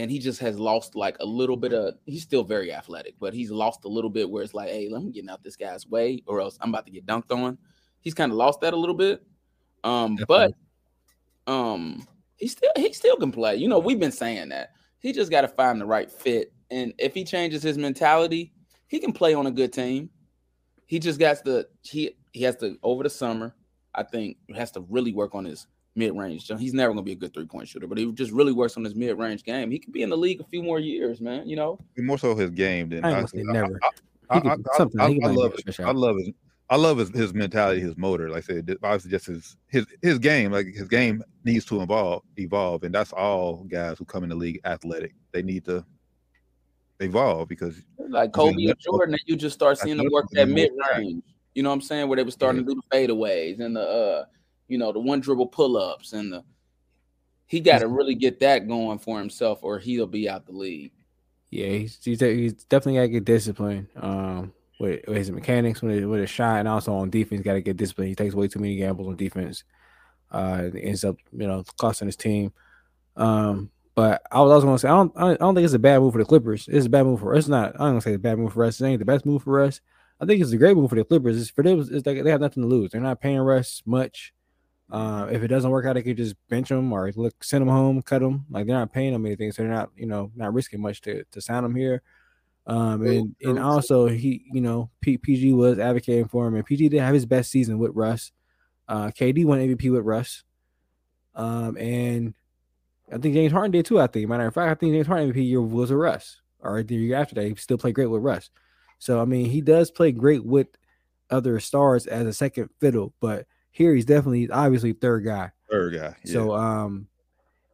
And 0.00 0.10
he 0.10 0.18
just 0.18 0.40
has 0.40 0.58
lost 0.58 0.96
like 0.96 1.16
a 1.20 1.26
little 1.26 1.58
bit 1.58 1.74
of. 1.74 1.94
He's 2.06 2.22
still 2.22 2.42
very 2.42 2.72
athletic, 2.72 3.16
but 3.20 3.34
he's 3.34 3.50
lost 3.50 3.84
a 3.84 3.88
little 3.88 4.08
bit 4.08 4.28
where 4.28 4.42
it's 4.42 4.54
like, 4.54 4.70
hey, 4.70 4.88
let 4.88 5.02
me 5.02 5.12
get 5.12 5.28
out 5.28 5.42
this 5.44 5.56
guy's 5.56 5.86
way, 5.86 6.22
or 6.26 6.40
else 6.40 6.56
I'm 6.62 6.70
about 6.70 6.86
to 6.86 6.92
get 6.92 7.04
dunked 7.04 7.30
on. 7.30 7.58
He's 8.00 8.14
kind 8.14 8.32
of 8.32 8.38
lost 8.38 8.62
that 8.62 8.72
a 8.72 8.76
little 8.76 8.94
bit. 8.94 9.22
Um, 9.84 10.18
but 10.26 10.54
um, 11.46 12.06
he 12.36 12.48
still 12.48 12.72
he 12.76 12.94
still 12.94 13.16
can 13.16 13.30
play. 13.30 13.56
You 13.56 13.68
know, 13.68 13.78
we've 13.78 14.00
been 14.00 14.10
saying 14.10 14.48
that. 14.48 14.70
He 15.00 15.12
just 15.12 15.30
got 15.30 15.42
to 15.42 15.48
find 15.48 15.78
the 15.78 15.86
right 15.86 16.10
fit, 16.10 16.52
and 16.70 16.94
if 16.98 17.12
he 17.12 17.22
changes 17.22 17.62
his 17.62 17.76
mentality, 17.76 18.54
he 18.88 19.00
can 19.00 19.12
play 19.12 19.34
on 19.34 19.46
a 19.46 19.50
good 19.50 19.72
team. 19.72 20.08
He 20.86 20.98
just 20.98 21.20
got 21.20 21.44
to 21.44 21.66
he 21.82 22.16
he 22.32 22.42
has 22.44 22.56
to 22.56 22.78
over 22.82 23.02
the 23.02 23.10
summer. 23.10 23.54
I 23.94 24.04
think 24.04 24.38
has 24.54 24.70
to 24.72 24.80
really 24.88 25.12
work 25.12 25.34
on 25.34 25.44
his 25.44 25.66
mid 26.00 26.16
range. 26.16 26.50
He's 26.58 26.74
never 26.74 26.92
gonna 26.92 27.02
be 27.02 27.12
a 27.12 27.16
good 27.16 27.32
three 27.32 27.46
point 27.46 27.68
shooter, 27.68 27.86
but 27.86 27.98
he 27.98 28.10
just 28.12 28.32
really 28.32 28.52
works 28.52 28.76
on 28.76 28.84
his 28.84 28.94
mid 28.94 29.16
range 29.18 29.44
game. 29.44 29.70
He 29.70 29.78
could 29.78 29.92
be 29.92 30.02
in 30.02 30.10
the 30.10 30.16
league 30.16 30.40
a 30.40 30.44
few 30.44 30.62
more 30.62 30.80
years, 30.80 31.20
man. 31.20 31.48
You 31.48 31.56
know, 31.56 31.78
More 31.98 32.18
so 32.18 32.34
his 32.34 32.50
game 32.50 32.88
than 32.88 33.04
I 33.04 33.10
I, 33.10 33.12
gonna 33.22 33.28
I- 33.50 33.52
never. 33.52 33.80
I, 33.82 33.88
I- 34.38 34.38
I- 34.38 34.56
I- 34.98 35.18
I 35.24 35.30
love 35.30 35.52
good 35.56 35.66
his, 35.66 35.80
I 35.80 35.92
love 35.92 36.16
his 36.16 36.30
I 36.70 36.76
love 36.76 36.98
his, 36.98 37.08
his 37.10 37.34
mentality, 37.34 37.80
his 37.80 37.96
motor. 37.96 38.30
Like 38.30 38.44
I 38.48 38.54
said, 38.54 38.76
obviously 38.82 39.10
just 39.10 39.26
his 39.26 39.56
his 39.68 39.86
his 40.02 40.18
game. 40.20 40.52
Like 40.52 40.66
his 40.68 40.86
game 40.88 41.22
needs 41.44 41.64
to 41.66 41.80
evolve, 41.82 42.22
evolve, 42.36 42.84
and 42.84 42.94
that's 42.94 43.12
all 43.12 43.64
guys 43.68 43.98
who 43.98 44.04
come 44.04 44.22
in 44.22 44.28
the 44.28 44.36
league 44.36 44.60
athletic. 44.64 45.14
They 45.32 45.42
need 45.42 45.64
to 45.64 45.84
evolve 47.00 47.48
because 47.48 47.82
like 48.08 48.32
Kobe 48.32 48.50
in 48.52 48.56
the- 48.56 48.66
and 48.68 48.78
Jordan, 48.78 49.12
that 49.12 49.20
you 49.26 49.36
just 49.36 49.54
start 49.54 49.78
seeing 49.78 49.96
them 49.96 50.08
work 50.12 50.26
another 50.32 50.46
that 50.46 50.52
mid 50.54 50.70
range. 50.96 51.24
You 51.54 51.64
know 51.64 51.70
what 51.70 51.74
I'm 51.74 51.80
saying? 51.80 52.08
Where 52.08 52.16
they 52.16 52.22
were 52.22 52.30
starting 52.30 52.64
to 52.64 52.74
do 52.74 52.80
the 52.80 52.96
fadeaways 52.96 53.58
and 53.58 53.74
the 53.74 53.80
uh, 53.82 54.24
you 54.70 54.78
know, 54.78 54.92
the 54.92 55.00
one 55.00 55.20
dribble 55.20 55.48
pull 55.48 55.76
ups 55.76 56.12
and 56.12 56.32
the. 56.32 56.44
He 57.46 57.58
got 57.58 57.80
to 57.80 57.88
really 57.88 58.14
get 58.14 58.38
that 58.40 58.68
going 58.68 59.00
for 59.00 59.18
himself, 59.18 59.58
or 59.62 59.80
he'll 59.80 60.06
be 60.06 60.28
out 60.28 60.46
the 60.46 60.52
league. 60.52 60.92
Yeah, 61.50 61.66
he's 61.66 61.98
he's, 62.02 62.20
he's 62.20 62.52
definitely 62.52 63.00
got 63.00 63.02
to 63.02 63.08
get 63.08 63.24
disciplined. 63.24 63.88
Um, 63.96 64.52
with, 64.78 65.00
with 65.06 65.16
his 65.16 65.30
mechanics, 65.30 65.82
with 65.82 65.96
his, 65.96 66.06
with 66.06 66.20
his 66.20 66.30
shot, 66.30 66.60
and 66.60 66.68
also 66.68 66.94
on 66.94 67.10
defense, 67.10 67.42
got 67.42 67.54
to 67.54 67.60
get 67.60 67.76
disciplined. 67.76 68.08
He 68.08 68.14
takes 68.14 68.34
way 68.34 68.48
too 68.48 68.60
many 68.60 68.76
gambles 68.76 69.08
on 69.08 69.16
defense. 69.16 69.64
Uh, 70.30 70.70
ends 70.74 71.04
up 71.04 71.16
you 71.32 71.46
know 71.46 71.64
costing 71.76 72.06
his 72.06 72.16
team. 72.16 72.52
Um, 73.16 73.70
but 73.94 74.22
I 74.30 74.40
was 74.40 74.52
also 74.52 74.66
going 74.66 74.76
to 74.76 74.80
say 74.80 74.88
I 74.88 74.92
don't 74.92 75.12
I 75.16 75.34
don't 75.34 75.54
think 75.54 75.64
it's 75.64 75.74
a 75.74 75.78
bad 75.78 76.00
move 76.00 76.12
for 76.12 76.18
the 76.18 76.24
Clippers. 76.24 76.68
It's 76.70 76.86
a 76.86 76.90
bad 76.90 77.04
move 77.04 77.20
for 77.20 77.34
us. 77.34 77.40
It's 77.40 77.48
not. 77.48 77.74
I'm 77.74 77.90
gonna 77.90 78.00
say 78.00 78.12
it's 78.12 78.16
a 78.16 78.20
bad 78.20 78.38
move 78.38 78.52
for 78.52 78.64
us. 78.64 78.80
It 78.80 78.86
ain't 78.86 79.00
the 79.00 79.04
best 79.04 79.26
move 79.26 79.42
for 79.42 79.60
us. 79.60 79.80
I 80.20 80.26
think 80.26 80.40
it's 80.40 80.52
a 80.52 80.56
great 80.56 80.76
move 80.76 80.90
for 80.90 80.96
the 80.96 81.04
Clippers. 81.04 81.40
It's 81.40 81.50
for 81.50 81.64
them. 81.64 81.80
It's 81.80 82.06
like 82.06 82.22
they 82.22 82.30
have 82.30 82.40
nothing 82.40 82.62
to 82.62 82.68
lose. 82.68 82.90
They're 82.90 83.00
not 83.00 83.20
paying 83.20 83.38
Russ 83.38 83.82
much. 83.86 84.32
Uh, 84.90 85.28
if 85.30 85.42
it 85.42 85.48
doesn't 85.48 85.70
work 85.70 85.86
out, 85.86 85.94
they 85.94 86.02
could 86.02 86.16
just 86.16 86.34
bench 86.48 86.70
him 86.70 86.92
or 86.92 87.12
look 87.14 87.44
send 87.44 87.62
him 87.62 87.68
home, 87.68 88.02
cut 88.02 88.22
him. 88.22 88.44
Like 88.50 88.66
they're 88.66 88.76
not 88.76 88.92
paying 88.92 89.14
him 89.14 89.24
anything, 89.24 89.52
so 89.52 89.62
they're 89.62 89.70
not 89.70 89.90
you 89.96 90.06
know 90.06 90.32
not 90.34 90.52
risking 90.52 90.80
much 90.80 91.00
to 91.02 91.24
to 91.30 91.40
sign 91.40 91.64
him 91.64 91.74
here. 91.74 92.02
Um, 92.66 93.06
and 93.06 93.34
and 93.42 93.58
also 93.58 94.06
he 94.06 94.44
you 94.52 94.60
know 94.60 94.90
P, 95.00 95.16
PG 95.16 95.52
was 95.52 95.78
advocating 95.78 96.28
for 96.28 96.46
him, 96.46 96.54
and 96.56 96.64
PG 96.64 96.88
did 96.88 97.00
have 97.00 97.14
his 97.14 97.26
best 97.26 97.50
season 97.50 97.78
with 97.78 97.92
Russ. 97.94 98.32
Uh, 98.88 99.06
KD 99.08 99.44
won 99.44 99.60
MVP 99.60 99.92
with 99.92 100.04
Russ. 100.04 100.42
Um, 101.36 101.76
and 101.76 102.34
I 103.12 103.18
think 103.18 103.34
James 103.34 103.52
Harden 103.52 103.70
did 103.70 103.86
too. 103.86 104.00
I 104.00 104.08
think 104.08 104.28
matter 104.28 104.46
of 104.46 104.54
fact, 104.54 104.70
I 104.70 104.74
think 104.74 104.92
James 104.92 105.06
Harden 105.06 105.32
MVP 105.32 105.48
year 105.48 105.60
was 105.62 105.90
with 105.90 105.98
Russ, 105.98 106.40
or 106.58 106.82
the 106.82 106.96
year 106.96 107.16
after 107.16 107.36
that, 107.36 107.46
he 107.46 107.54
still 107.54 107.78
played 107.78 107.94
great 107.94 108.06
with 108.06 108.22
Russ. 108.22 108.50
So 108.98 109.20
I 109.20 109.24
mean, 109.24 109.46
he 109.46 109.60
does 109.60 109.90
play 109.90 110.10
great 110.10 110.44
with 110.44 110.66
other 111.30 111.60
stars 111.60 112.06
as 112.06 112.26
a 112.26 112.32
second 112.32 112.70
fiddle, 112.80 113.14
but 113.20 113.46
here 113.70 113.94
he's 113.94 114.04
definitely 114.04 114.50
obviously 114.50 114.92
third 114.92 115.24
guy. 115.24 115.52
third 115.70 115.94
guy. 115.94 116.16
Yeah. 116.24 116.32
So 116.32 116.54
um, 116.54 117.08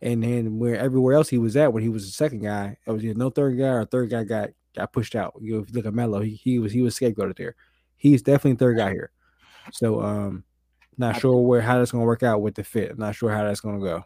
and 0.03 0.22
then 0.22 0.59
where 0.59 0.76
everywhere 0.76 1.14
else 1.14 1.28
he 1.28 1.38
was 1.38 1.57
at 1.57 1.72
when 1.72 1.82
he 1.82 1.88
was 1.88 2.05
the 2.05 2.12
second 2.12 2.40
guy, 2.40 2.76
it 2.86 2.90
was 2.90 3.05
either 3.05 3.18
no 3.18 3.30
third 3.30 3.59
guy 3.59 3.68
or 3.68 3.84
third 3.84 4.11
guy 4.11 4.24
got 4.24 4.51
got 4.74 4.92
pushed 4.92 5.14
out. 5.14 5.34
You 5.40 5.55
know, 5.55 5.61
if 5.61 5.68
you 5.68 5.74
look 5.74 5.86
at 5.86 5.94
Melo, 5.94 6.20
he, 6.20 6.34
he 6.34 6.59
was 6.59 6.72
he 6.72 6.82
was 6.82 6.99
scapegoated 6.99 7.36
there. 7.36 7.55
He's 7.97 8.22
definitely 8.22 8.57
third 8.57 8.76
guy 8.76 8.90
here. 8.90 9.11
So 9.72 10.01
um, 10.03 10.44
not 10.99 11.20
sure 11.20 11.40
where 11.40 11.61
how 11.61 11.78
that's 11.78 11.92
gonna 11.92 12.05
work 12.05 12.22
out 12.22 12.42
with 12.42 12.55
the 12.55 12.64
fit. 12.64 12.92
I'm 12.92 12.99
not 12.99 13.14
sure 13.14 13.32
how 13.32 13.44
that's 13.44 13.61
gonna 13.61 13.80
go. 13.80 14.05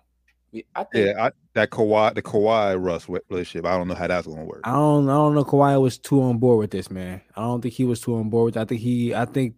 I 0.75 0.85
think 0.85 1.07
yeah, 1.07 1.27
I, 1.27 1.31
that 1.55 1.71
Kawhi, 1.71 2.15
the 2.15 2.23
Kawhi 2.23 2.83
Russ 2.83 3.09
relationship. 3.09 3.67
I 3.67 3.77
don't 3.77 3.87
know 3.87 3.95
how 3.95 4.09
that's 4.09 4.27
going 4.27 4.41
to 4.41 4.45
work. 4.45 4.63
I 4.65 4.73
don't 4.73 5.09
I 5.09 5.13
don't 5.13 5.35
know 5.35 5.45
Kawhi 5.45 5.81
was 5.81 5.97
too 5.97 6.23
on 6.23 6.39
board 6.39 6.59
with 6.59 6.73
this 6.73 6.91
man. 6.91 7.21
I 7.37 7.43
don't 7.43 7.61
think 7.61 7.75
he 7.75 7.85
was 7.85 8.01
too 8.01 8.17
on 8.17 8.31
board 8.31 8.47
with 8.47 8.57
I 8.57 8.65
think 8.65 8.81
he 8.81 9.15
I 9.15 9.27
think 9.27 9.55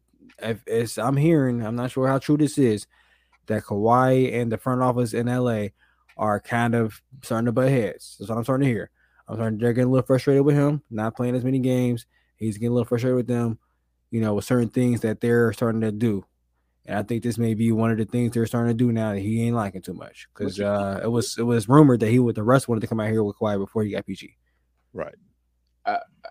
if 0.66 0.99
I'm 0.99 1.16
hearing, 1.16 1.64
I'm 1.64 1.76
not 1.76 1.90
sure 1.90 2.07
how 2.07 2.18
true 2.18 2.36
this 2.36 2.59
is, 2.59 2.86
that 3.47 3.64
Kawhi 3.64 4.32
and 4.34 4.51
the 4.51 4.59
front 4.59 4.82
office 4.82 5.14
in 5.14 5.26
LA 5.26 5.68
are 6.16 6.40
kind 6.40 6.74
of 6.74 7.01
starting 7.22 7.47
to 7.47 7.53
butt 7.53 7.68
heads. 7.68 8.16
That's 8.18 8.28
what 8.28 8.38
I'm 8.38 8.45
starting 8.45 8.66
to 8.66 8.72
hear. 8.72 8.90
I'm 9.28 9.36
starting 9.36 9.59
they're 9.59 9.72
getting 9.72 9.88
a 9.88 9.93
little 9.93 10.07
frustrated 10.07 10.45
with 10.45 10.55
him, 10.55 10.82
not 10.90 11.16
playing 11.16 11.34
as 11.34 11.45
many 11.45 11.59
games. 11.59 12.07
He's 12.36 12.59
getting 12.59 12.70
a 12.70 12.74
little 12.74 12.86
frustrated 12.86 13.16
with 13.16 13.28
them, 13.28 13.59
you 14.11 14.20
know, 14.20 14.34
with 14.34 14.45
certain 14.45 14.68
things 14.68 15.01
that 15.01 15.20
they're 15.20 15.53
starting 15.53 15.80
to 15.82 15.93
do. 15.93 16.24
And 16.84 16.99
I 16.99 17.03
think 17.03 17.22
this 17.22 17.38
may 17.38 17.55
be 17.55 17.70
one 17.70 17.93
of 17.93 17.99
the 17.99 18.05
things 18.05 18.32
they're 18.32 18.47
starting 18.47 18.76
to 18.76 18.84
do 18.84 18.93
now 18.93 19.12
that 19.12 19.20
he 19.20 19.43
ain't 19.43 19.55
liking 19.55 19.82
too 19.82 19.95
much. 19.95 20.26
Because 20.34 20.61
uh, 20.61 21.01
it 21.03 21.07
was 21.09 21.36
it 21.38 21.45
was 21.45 21.68
rumored 21.68 22.01
that 22.01 22.11
he 22.11 22.18
would 22.18 22.34
the 22.34 22.43
rest 22.43 22.68
wanted 22.68 22.80
to 22.80 22.88
come 22.88 23.01
out 23.01 23.11
here 23.11 23.22
with 23.22 23.36
Kawhi 23.36 23.59
before 23.59 23.84
he 23.84 23.93
got 23.93 24.07
PG. 24.07 24.36
Right. 24.93 25.14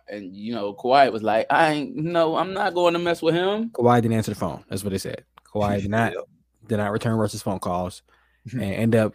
And 0.08 0.36
you 0.36 0.54
know, 0.54 0.74
Kawhi 0.74 1.12
was 1.12 1.24
like, 1.24 1.48
I 1.50 1.72
ain't 1.72 1.96
no, 1.96 2.36
I'm 2.36 2.54
not 2.54 2.74
going 2.74 2.94
to 2.94 3.00
mess 3.00 3.22
with 3.22 3.36
him. 3.36 3.70
Kawhi 3.70 4.02
didn't 4.02 4.18
answer 4.18 4.32
the 4.32 4.40
phone. 4.40 4.64
That's 4.70 4.84
what 4.84 4.92
they 4.92 4.98
said. 4.98 5.24
Kawhi 5.54 5.82
did 5.82 5.92
not 5.92 6.14
did 6.68 6.78
not 6.78 6.92
return 6.92 7.16
Russ's 7.16 7.42
phone 7.42 7.60
calls 7.60 8.04
and 8.52 8.62
end 8.62 8.96
up 8.96 9.14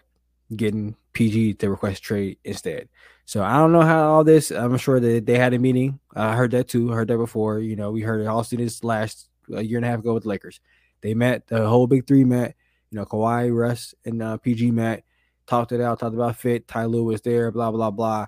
getting 0.55 0.97
PG 1.13 1.55
to 1.55 1.71
request 1.71 2.03
trade 2.03 2.39
instead. 2.45 2.89
So 3.25 3.43
I 3.43 3.57
don't 3.57 3.73
know 3.73 3.83
how 3.83 4.13
all 4.13 4.25
this. 4.25 4.51
I'm 4.51 4.77
sure 4.77 5.01
that 5.01 5.27
they 5.27 5.39
had 5.39 5.55
a 5.55 5.59
meeting. 5.59 5.99
I 6.15 6.37
heard 6.37 6.53
that 6.53 6.69
too. 6.69 6.93
I 6.93 6.95
heard 6.95 7.09
that 7.09 7.19
before. 7.19 7.59
You 7.59 7.77
know, 7.77 7.91
we 7.91 8.03
heard 8.03 8.21
it 8.21 8.27
all 8.27 8.45
students 8.45 8.85
last 8.85 9.29
a 9.53 9.63
year 9.63 9.79
and 9.79 9.85
a 9.85 9.89
half 9.89 10.01
ago 10.01 10.15
with 10.15 10.23
the 10.23 10.29
Lakers. 10.29 10.61
They 11.01 11.15
met. 11.15 11.47
The 11.49 11.67
whole 11.67 11.87
big 11.87 12.07
three 12.07 12.25
met. 12.25 12.55
You 12.91 12.99
know, 12.99 13.05
Kawhi, 13.05 13.55
Russ, 13.55 13.95
and 14.05 14.23
uh, 14.23 14.37
PG 14.37 14.71
met. 14.71 15.03
Talked 15.47 15.73
it 15.73 15.81
out. 15.81 15.99
Talked 15.99 16.15
about 16.15 16.37
fit. 16.37 16.69
Ty 16.69 16.85
Lue 16.85 17.05
was 17.05 17.21
there. 17.23 17.51
Blah 17.51 17.73
blah 17.73 17.91
blah. 17.91 18.27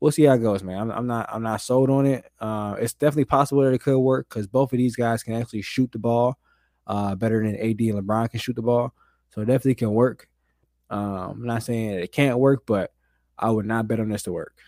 We'll 0.00 0.12
see 0.12 0.24
how 0.24 0.34
it 0.34 0.42
goes, 0.42 0.62
man. 0.62 0.78
I'm, 0.78 0.90
I'm 0.90 1.06
not. 1.06 1.28
I'm 1.32 1.42
not 1.42 1.62
sold 1.62 1.88
on 1.88 2.04
it. 2.06 2.30
Uh, 2.38 2.76
it's 2.78 2.92
definitely 2.92 3.24
possible 3.24 3.62
that 3.62 3.72
it 3.72 3.80
could 3.80 3.98
work 3.98 4.28
because 4.28 4.46
both 4.46 4.72
of 4.72 4.78
these 4.78 4.94
guys 4.94 5.22
can 5.22 5.34
actually 5.34 5.62
shoot 5.62 5.90
the 5.90 5.98
ball 5.98 6.38
uh, 6.86 7.14
better 7.14 7.42
than 7.42 7.56
AD 7.56 7.80
and 7.80 8.06
LeBron 8.06 8.30
can 8.30 8.40
shoot 8.40 8.56
the 8.56 8.62
ball. 8.62 8.94
So 9.30 9.40
it 9.40 9.46
definitely 9.46 9.74
can 9.74 9.92
work. 9.92 10.28
Um, 10.90 11.30
I'm 11.30 11.46
not 11.46 11.62
saying 11.62 11.90
it 11.90 12.12
can't 12.12 12.38
work, 12.38 12.64
but 12.66 12.92
I 13.38 13.50
would 13.50 13.66
not 13.66 13.88
bet 13.88 14.00
on 14.00 14.08
this 14.08 14.22
to 14.24 14.32
work. 14.32 14.58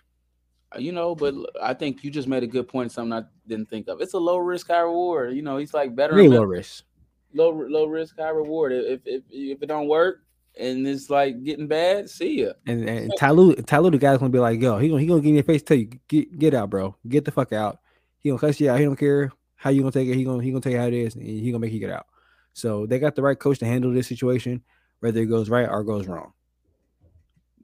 You 0.79 0.93
know, 0.93 1.14
but 1.14 1.35
I 1.62 1.72
think 1.74 2.05
you 2.05 2.11
just 2.11 2.29
made 2.29 2.43
a 2.43 2.47
good 2.47 2.68
point. 2.68 2.93
Something 2.93 3.12
I 3.12 3.22
didn't 3.47 3.70
think 3.70 3.89
of. 3.89 4.01
It's 4.01 4.14
a 4.14 4.18
low 4.18 4.39
risk, 4.39 4.68
high 4.68 4.81
reward. 4.81 5.35
You 5.35 5.43
know, 5.43 5.57
he's 5.57 5.72
like 5.72 5.95
better. 5.95 6.14
Really 6.14 6.37
low 6.37 6.43
risk. 6.43 6.85
Low 7.33 7.51
low 7.51 7.87
risk, 7.87 8.18
high 8.18 8.29
reward. 8.29 8.72
If 8.72 9.01
if 9.07 9.22
if 9.31 9.62
it 9.62 9.66
don't 9.66 9.89
work 9.89 10.22
and 10.59 10.86
it's 10.86 11.11
like 11.11 11.42
getting 11.44 11.66
bad, 11.66 12.11
see 12.11 12.42
ya. 12.42 12.52
And, 12.66 12.88
and 12.88 13.12
Ty 13.18 13.30
Lue, 13.30 13.54
Tyloo, 13.54 13.90
the 13.90 13.98
guy's 13.98 14.18
gonna 14.18 14.30
be 14.30 14.38
like, 14.38 14.61
yo, 14.61 14.78
he 14.78 14.88
gonna 14.88 15.00
he 15.00 15.06
gonna 15.06 15.20
get 15.20 15.28
in 15.28 15.34
your 15.36 15.44
face, 15.44 15.62
tell 15.62 15.76
you 15.76 15.90
get 16.09 16.38
get 16.38 16.54
out, 16.54 16.70
bro, 16.70 16.96
get 17.06 17.24
the 17.24 17.30
fuck 17.30 17.52
out. 17.52 17.78
He 18.20 18.28
gonna 18.28 18.40
cuss 18.40 18.61
you 18.61 18.70
out. 18.70 18.78
He 18.78 18.84
don't 18.84 18.96
care 18.96 19.30
how 19.56 19.70
you 19.70 19.80
gonna 19.80 19.92
take 19.92 20.09
it. 20.09 20.14
He 20.14 20.24
gonna 20.24 20.42
he 20.42 20.50
gonna 20.50 20.61
tell 20.61 20.72
you 20.72 20.78
how 20.78 20.86
it 20.86 20.94
is, 20.94 21.14
and 21.14 21.24
he 21.24 21.50
gonna 21.50 21.61
make 21.61 21.72
you 21.72 21.80
get 21.80 21.90
out. 21.90 22.06
So 22.52 22.86
they 22.86 22.98
got 22.98 23.14
the 23.14 23.22
right 23.22 23.38
coach 23.38 23.59
to 23.61 23.66
handle 23.66 23.92
this 23.92 24.09
situation, 24.09 24.62
whether 25.00 25.20
it 25.20 25.26
goes 25.26 25.48
right 25.48 25.68
or 25.68 25.84
goes 25.84 26.06
wrong. 26.06 26.32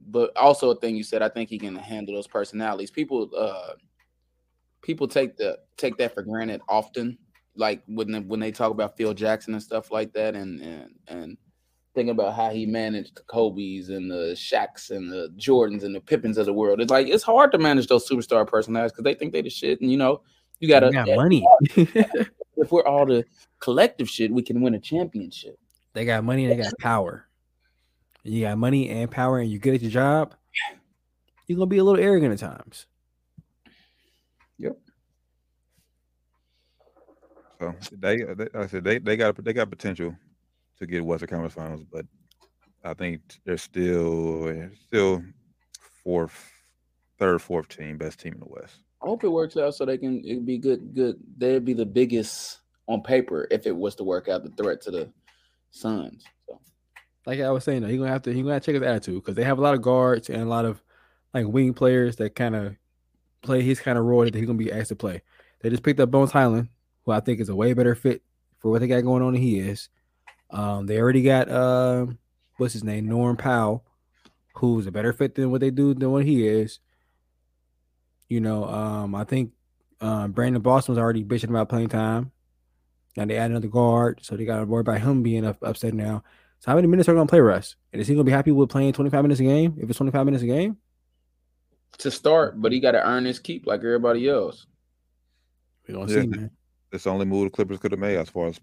But 0.07 0.35
also 0.37 0.71
a 0.71 0.75
thing 0.75 0.95
you 0.95 1.03
said, 1.03 1.21
I 1.21 1.29
think 1.29 1.49
he 1.49 1.57
can 1.57 1.75
handle 1.75 2.15
those 2.15 2.27
personalities. 2.27 2.91
People 2.91 3.29
uh 3.37 3.73
people 4.81 5.07
take 5.07 5.35
the 5.35 5.59
take 5.77 5.97
that 5.97 6.13
for 6.13 6.21
granted 6.21 6.61
often. 6.69 7.17
Like 7.57 7.83
when 7.87 8.11
they, 8.11 8.19
when 8.19 8.39
they 8.39 8.51
talk 8.51 8.71
about 8.71 8.97
Phil 8.97 9.13
Jackson 9.13 9.53
and 9.53 9.63
stuff 9.63 9.91
like 9.91 10.13
that, 10.13 10.35
and 10.35 10.61
and 10.61 10.91
and 11.07 11.37
thinking 11.95 12.11
about 12.11 12.35
how 12.35 12.49
he 12.49 12.65
managed 12.65 13.15
the 13.15 13.21
Kobe's 13.21 13.89
and 13.89 14.11
the 14.11 14.33
Shaqs 14.35 14.91
and 14.91 15.11
the 15.11 15.33
Jordans 15.37 15.83
and 15.83 15.95
the 15.95 16.01
Pippins 16.01 16.37
of 16.37 16.45
the 16.45 16.53
world. 16.53 16.81
It's 16.81 16.91
like 16.91 17.07
it's 17.07 17.23
hard 17.23 17.51
to 17.53 17.57
manage 17.57 17.87
those 17.87 18.07
superstar 18.07 18.45
personalities 18.45 18.91
because 18.91 19.05
they 19.05 19.15
think 19.15 19.33
they 19.33 19.41
the 19.41 19.49
shit, 19.49 19.81
and 19.81 19.89
you 19.89 19.97
know 19.97 20.21
you 20.59 20.67
gotta 20.67 20.87
They 20.87 20.93
got 20.93 21.15
money. 21.15 21.47
if 21.75 22.71
we're 22.71 22.85
all 22.85 23.05
the 23.05 23.25
collective 23.59 24.09
shit, 24.09 24.31
we 24.31 24.43
can 24.43 24.61
win 24.61 24.75
a 24.75 24.79
championship. 24.79 25.57
they 25.93 26.05
got 26.05 26.23
money 26.23 26.45
they 26.45 26.57
got 26.57 26.77
power. 26.79 27.27
You 28.23 28.41
got 28.41 28.57
money 28.57 28.89
and 28.89 29.09
power, 29.09 29.39
and 29.39 29.49
you're 29.49 29.59
good 29.59 29.75
at 29.75 29.81
your 29.81 29.91
job. 29.91 30.35
You're 31.47 31.57
gonna 31.57 31.67
be 31.67 31.77
a 31.77 31.83
little 31.83 32.03
arrogant 32.03 32.33
at 32.33 32.39
times. 32.39 32.87
Yep. 34.57 34.77
So 37.59 37.75
they, 37.91 38.17
they 38.17 38.25
like 38.25 38.55
I 38.55 38.67
said 38.67 38.83
they 38.83 38.99
they 38.99 39.15
got 39.15 39.41
they 39.43 39.53
got 39.53 39.69
potential 39.69 40.15
to 40.79 40.85
get 40.85 41.05
Western 41.05 41.29
Conference 41.29 41.53
Finals, 41.53 41.83
but 41.91 42.05
I 42.83 42.93
think 42.93 43.21
they're 43.45 43.57
still 43.57 44.69
still 44.87 45.23
fourth, 46.03 46.51
third, 47.17 47.41
fourth 47.41 47.67
team, 47.69 47.97
best 47.97 48.19
team 48.19 48.33
in 48.33 48.39
the 48.39 48.47
West. 48.47 48.77
I 49.01 49.07
hope 49.07 49.23
it 49.23 49.29
works 49.29 49.57
out 49.57 49.75
so 49.75 49.85
they 49.85 49.97
can 49.97 50.23
it'd 50.25 50.45
be 50.45 50.57
good. 50.57 50.93
Good. 50.93 51.17
They'd 51.37 51.65
be 51.65 51.73
the 51.73 51.85
biggest 51.85 52.59
on 52.87 53.01
paper 53.01 53.47
if 53.51 53.65
it 53.65 53.75
was 53.75 53.95
to 53.95 54.03
work 54.03 54.27
out 54.29 54.43
the 54.43 54.51
threat 54.51 54.81
to 54.81 54.91
the 54.91 55.11
Suns. 55.71 56.23
So 56.47 56.59
Like 57.25 57.39
I 57.39 57.51
was 57.51 57.63
saying, 57.63 57.81
though, 57.81 57.87
he 57.87 57.97
gonna 57.97 58.09
have 58.09 58.21
to 58.23 58.33
he 58.33 58.41
gonna 58.41 58.53
have 58.53 58.63
to 58.63 58.65
check 58.71 58.81
his 58.81 58.87
attitude 58.87 59.23
because 59.23 59.35
they 59.35 59.43
have 59.43 59.57
a 59.57 59.61
lot 59.61 59.73
of 59.73 59.81
guards 59.81 60.29
and 60.29 60.41
a 60.41 60.45
lot 60.45 60.65
of 60.65 60.81
like 61.33 61.47
wing 61.47 61.73
players 61.73 62.15
that 62.17 62.35
kind 62.35 62.55
of 62.55 62.75
play 63.41 63.61
his 63.61 63.79
kind 63.79 63.97
of 63.97 64.05
role 64.05 64.23
that 64.23 64.33
he's 64.33 64.45
gonna 64.45 64.57
be 64.57 64.71
asked 64.71 64.89
to 64.89 64.95
play. 64.95 65.21
They 65.61 65.69
just 65.69 65.83
picked 65.83 65.99
up 65.99 66.11
Bones 66.11 66.31
Hyland, 66.31 66.69
who 67.03 67.11
I 67.11 67.19
think 67.19 67.39
is 67.39 67.49
a 67.49 67.55
way 67.55 67.73
better 67.73 67.95
fit 67.95 68.21
for 68.59 68.69
what 68.71 68.81
they 68.81 68.87
got 68.87 69.03
going 69.03 69.23
on 69.23 69.33
than 69.33 69.41
he 69.41 69.59
is. 69.59 69.89
Um, 70.49 70.85
they 70.85 70.99
already 70.99 71.23
got 71.23 71.49
uh, 71.49 72.05
what's 72.57 72.73
his 72.73 72.83
name, 72.83 73.07
Norm 73.07 73.35
Powell, 73.37 73.83
who's 74.55 74.87
a 74.87 74.91
better 74.91 75.13
fit 75.13 75.35
than 75.35 75.51
what 75.51 75.61
they 75.61 75.71
do 75.71 75.93
than 75.93 76.11
what 76.11 76.25
he 76.25 76.47
is. 76.47 76.79
You 78.29 78.39
know, 78.39 78.65
um, 78.65 79.15
I 79.15 79.23
think 79.23 79.51
um, 80.01 80.31
Brandon 80.31 80.61
Boston 80.61 80.93
was 80.93 80.99
already 80.99 81.23
bitching 81.23 81.49
about 81.49 81.69
playing 81.69 81.89
time. 81.89 82.31
Now 83.17 83.25
they 83.25 83.37
add 83.37 83.51
another 83.51 83.67
guard, 83.67 84.19
so 84.23 84.35
they 84.35 84.45
got 84.45 84.59
to 84.59 84.65
worry 84.65 84.81
about 84.81 85.01
him 85.01 85.23
being 85.23 85.45
up, 85.45 85.57
upset 85.61 85.93
now. 85.93 86.23
So 86.59 86.71
how 86.71 86.75
many 86.75 86.87
minutes 86.87 87.07
are 87.07 87.13
going 87.13 87.27
to 87.27 87.31
play 87.31 87.39
Russ? 87.39 87.75
And 87.93 88.01
is 88.01 88.07
he 88.07 88.13
going 88.13 88.25
to 88.25 88.29
be 88.29 88.33
happy 88.33 88.51
with 88.51 88.69
playing 88.69 88.93
25 88.93 89.21
minutes 89.23 89.39
a 89.39 89.43
game? 89.43 89.77
If 89.79 89.89
it's 89.89 89.97
25 89.97 90.25
minutes 90.25 90.43
a 90.43 90.47
game, 90.47 90.77
to 91.99 92.11
start, 92.11 92.61
but 92.61 92.71
he 92.73 92.79
got 92.81 92.91
to 92.91 93.07
earn 93.07 93.23
his 93.23 93.39
keep 93.39 93.65
like 93.65 93.79
everybody 93.79 94.27
else. 94.27 94.65
we're 95.87 95.95
going 95.95 96.07
to 96.07 96.13
Yeah. 96.13 96.21
see, 96.21 96.27
man. 96.27 96.51
That's 96.91 97.05
the 97.05 97.09
only 97.09 97.25
move 97.25 97.45
the 97.45 97.49
Clippers 97.51 97.79
could 97.79 97.91
have 97.91 97.99
made 97.99 98.17
as 98.17 98.29
far 98.29 98.47
as 98.47 98.59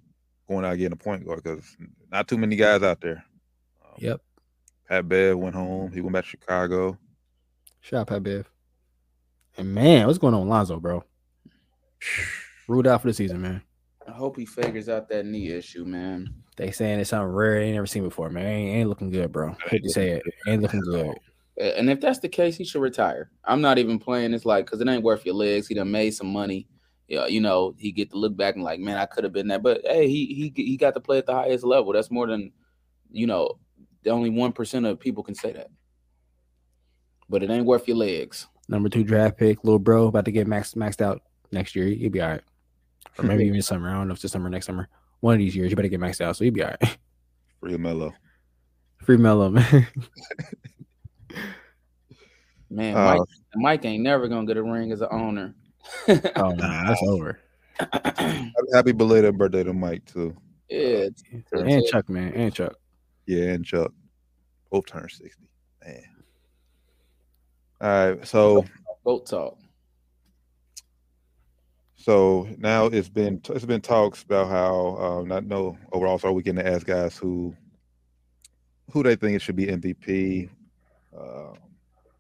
going 0.53 0.65
out 0.65 0.77
getting 0.79 0.93
a 0.93 0.97
point 0.97 1.25
guard 1.25 1.43
because 1.43 1.77
not 2.11 2.29
too 2.29 2.39
many 2.39 2.57
guys 2.57 2.83
out 2.83 3.01
there. 3.01 3.25
Um, 3.85 3.95
Yep. 3.99 4.21
Pat 4.89 5.09
Bev 5.09 5.39
went 5.39 5.55
home. 5.55 5.91
He 5.93 6.01
went 6.01 6.13
back 6.13 6.25
to 6.25 6.31
Chicago. 6.31 6.99
Shout 7.81 8.03
out 8.03 8.07
Pat 8.09 8.23
Bev. 8.23 8.51
And 9.57 9.75
man, 9.75 10.07
what's 10.07 10.19
going 10.19 10.35
on 10.35 10.41
with 10.41 10.51
Lonzo, 10.51 10.79
bro? 10.81 11.05
Ruled 12.69 12.87
out 12.87 13.01
for 13.03 13.09
the 13.09 13.15
season, 13.15 13.41
man. 13.41 13.63
I 14.07 14.13
hope 14.13 14.37
he 14.37 14.47
figures 14.47 14.89
out 14.89 15.09
that 15.09 15.27
knee 15.27 15.51
issue, 15.51 15.85
man. 15.85 16.35
They 16.57 16.71
saying 16.71 17.01
it's 17.01 17.11
something 17.11 17.33
rare 17.33 17.61
they 17.61 17.67
ain't 17.67 17.75
never 17.75 17.87
seen 17.87 18.03
before, 18.03 18.29
man. 18.29 18.47
Ain't, 18.47 18.77
ain't 18.77 18.89
looking 18.89 19.11
good, 19.11 19.33
bro. 19.33 19.57
Hate 19.69 19.85
to 19.85 19.91
say 19.91 20.11
it. 20.11 20.23
Ain't 20.47 20.63
looking 20.63 20.81
good. 20.81 21.15
And 21.59 21.91
if 21.91 22.01
that's 22.01 22.19
the 22.19 22.29
case, 22.29 22.57
he 22.57 22.65
should 22.65 22.83
retire. 22.83 23.31
I'm 23.45 23.61
not 23.61 23.79
even 23.79 23.99
playing 23.99 24.33
It's 24.35 24.47
like 24.47 24.67
because 24.67 24.81
it 24.81 24.89
ain't 24.89 25.03
worth 25.03 25.25
your 25.25 25.35
legs. 25.35 25.69
He 25.69 25.75
done 25.75 25.91
made 25.91 26.13
some 26.13 26.33
money. 26.33 26.67
Yeah, 27.09 27.27
you 27.27 27.41
know, 27.41 27.75
he 27.79 27.93
get 27.93 28.11
to 28.11 28.17
look 28.17 28.37
back 28.37 28.55
and 28.55 28.65
like, 28.65 28.81
man, 28.81 28.97
I 28.97 29.07
could 29.07 29.25
have 29.25 29.33
been 29.33 29.49
that. 29.49 29.63
But 29.63 29.83
hey, 29.85 30.09
he 30.09 30.27
he 30.27 30.53
he 30.63 30.77
got 30.77 30.95
to 30.95 31.01
play 31.01 31.19
at 31.19 31.27
the 31.27 31.35
highest 31.35 31.65
level. 31.65 31.93
That's 31.93 32.11
more 32.11 32.27
than 32.27 32.53
you 33.11 33.27
know. 33.27 33.59
The 34.03 34.11
only 34.11 34.31
one 34.31 34.53
percent 34.53 34.87
of 34.87 34.99
people 34.99 35.23
can 35.23 35.35
say 35.35 35.53
that. 35.53 35.69
But 37.29 37.43
it 37.43 37.51
ain't 37.51 37.67
worth 37.67 37.87
your 37.87 37.97
legs. 37.97 38.47
Number 38.69 38.89
two 38.89 39.05
draft 39.05 39.37
pick, 39.37 39.63
little 39.65 39.79
bro, 39.79 40.07
about 40.07 40.25
to 40.25 40.33
get 40.33 40.47
maxed 40.47 40.77
maxed 40.77 41.01
out 41.01 41.23
next 41.51 41.77
year. 41.77 41.87
He'll 41.87 42.11
be 42.11 42.21
all 42.21 42.31
right. 42.31 42.43
Or 43.19 43.25
maybe 43.25 43.45
even 43.45 43.57
this 43.57 43.67
summer. 43.67 43.91
I 43.91 43.93
don't 43.93 44.09
know 44.09 44.13
if 44.13 44.17
it's 44.17 44.23
this 44.23 44.33
summer 44.33 44.49
next 44.49 44.65
summer. 44.65 44.89
One 45.21 45.35
of 45.35 45.39
these 45.39 45.55
years, 45.55 45.69
you 45.69 45.77
better 45.77 45.89
get 45.89 46.01
maxed 46.01 46.23
out. 46.23 46.35
So 46.35 46.45
he'll 46.45 46.53
be 46.55 46.63
all 46.63 46.71
right. 46.81 46.97
Free 47.61 47.77
Melo. 47.77 48.15
Free 49.05 49.19
Melo, 49.19 49.51
man. 49.51 49.87
Man, 52.71 52.97
Uh, 52.97 53.05
Mike, 53.05 53.21
Mike 53.55 53.85
ain't 53.85 54.03
never 54.03 54.29
gonna 54.29 54.47
get 54.47 54.57
a 54.57 54.63
ring 54.63 54.93
as 54.93 55.03
an 55.03 55.09
owner. 55.11 55.55
oh, 56.37 56.51
nah, 56.53 56.85
that's 56.89 57.03
over. 57.09 57.39
Happy 58.75 58.93
belated 58.93 59.37
birthday 59.39 59.65
to 59.65 59.73
Mike 59.73 60.05
too. 60.05 60.37
yeah, 60.69 61.09
it's- 61.09 61.23
And 61.53 61.85
Chuck, 61.87 62.09
man. 62.09 62.33
And 62.35 62.55
Chuck. 62.55 62.75
Yeah, 63.27 63.53
and 63.53 63.65
Chuck 63.65 63.93
both 64.71 64.87
turned 64.87 65.11
sixty. 65.11 65.45
Man. 65.85 66.03
All 67.81 67.89
right, 68.15 68.27
so 68.27 68.65
boat 69.05 69.27
talk. 69.27 69.59
so 71.97 72.49
now 72.59 72.87
it's 72.87 73.09
been 73.09 73.41
it's 73.51 73.65
been 73.65 73.81
talks 73.81 74.23
about 74.23 74.49
how 74.49 74.97
um, 74.97 75.29
not 75.29 75.45
no 75.45 75.77
overall 75.93 76.19
star 76.19 76.33
weekend 76.33 76.59
to 76.59 76.67
ask 76.67 76.87
guys 76.87 77.17
who 77.17 77.55
who 78.93 79.03
they 79.03 79.17
think 79.17 79.35
it 79.37 79.43
should 79.43 79.57
be 79.57 79.67
MVP, 79.67 80.51
uh, 81.19 81.55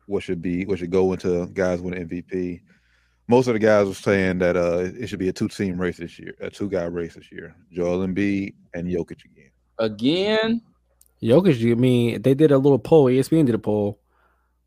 what 0.06 0.22
should 0.22 0.40
be 0.42 0.64
what 0.64 0.78
should 0.78 0.90
go 0.90 1.12
into 1.12 1.46
guys 1.48 1.80
winning 1.80 2.08
MVP. 2.08 2.60
Most 3.28 3.46
of 3.46 3.54
the 3.54 3.58
guys 3.58 3.86
were 3.86 3.94
saying 3.94 4.38
that 4.38 4.56
uh, 4.56 4.90
it 4.98 5.06
should 5.06 5.18
be 5.18 5.28
a 5.28 5.32
two 5.32 5.48
team 5.48 5.80
race 5.80 5.98
this 5.98 6.18
year, 6.18 6.34
a 6.40 6.50
two 6.50 6.68
guy 6.68 6.84
race 6.84 7.14
this 7.14 7.30
year. 7.30 7.54
Joel 7.70 8.06
Embiid 8.06 8.54
and 8.74 8.86
Jokic 8.86 9.24
again. 9.24 9.50
Again, 9.78 10.62
Jokic, 11.22 11.70
I 11.70 11.74
mean, 11.74 12.22
they 12.22 12.34
did 12.34 12.50
a 12.50 12.58
little 12.58 12.78
poll. 12.78 13.06
ESPN 13.06 13.46
did 13.46 13.54
a 13.54 13.58
poll 13.58 14.00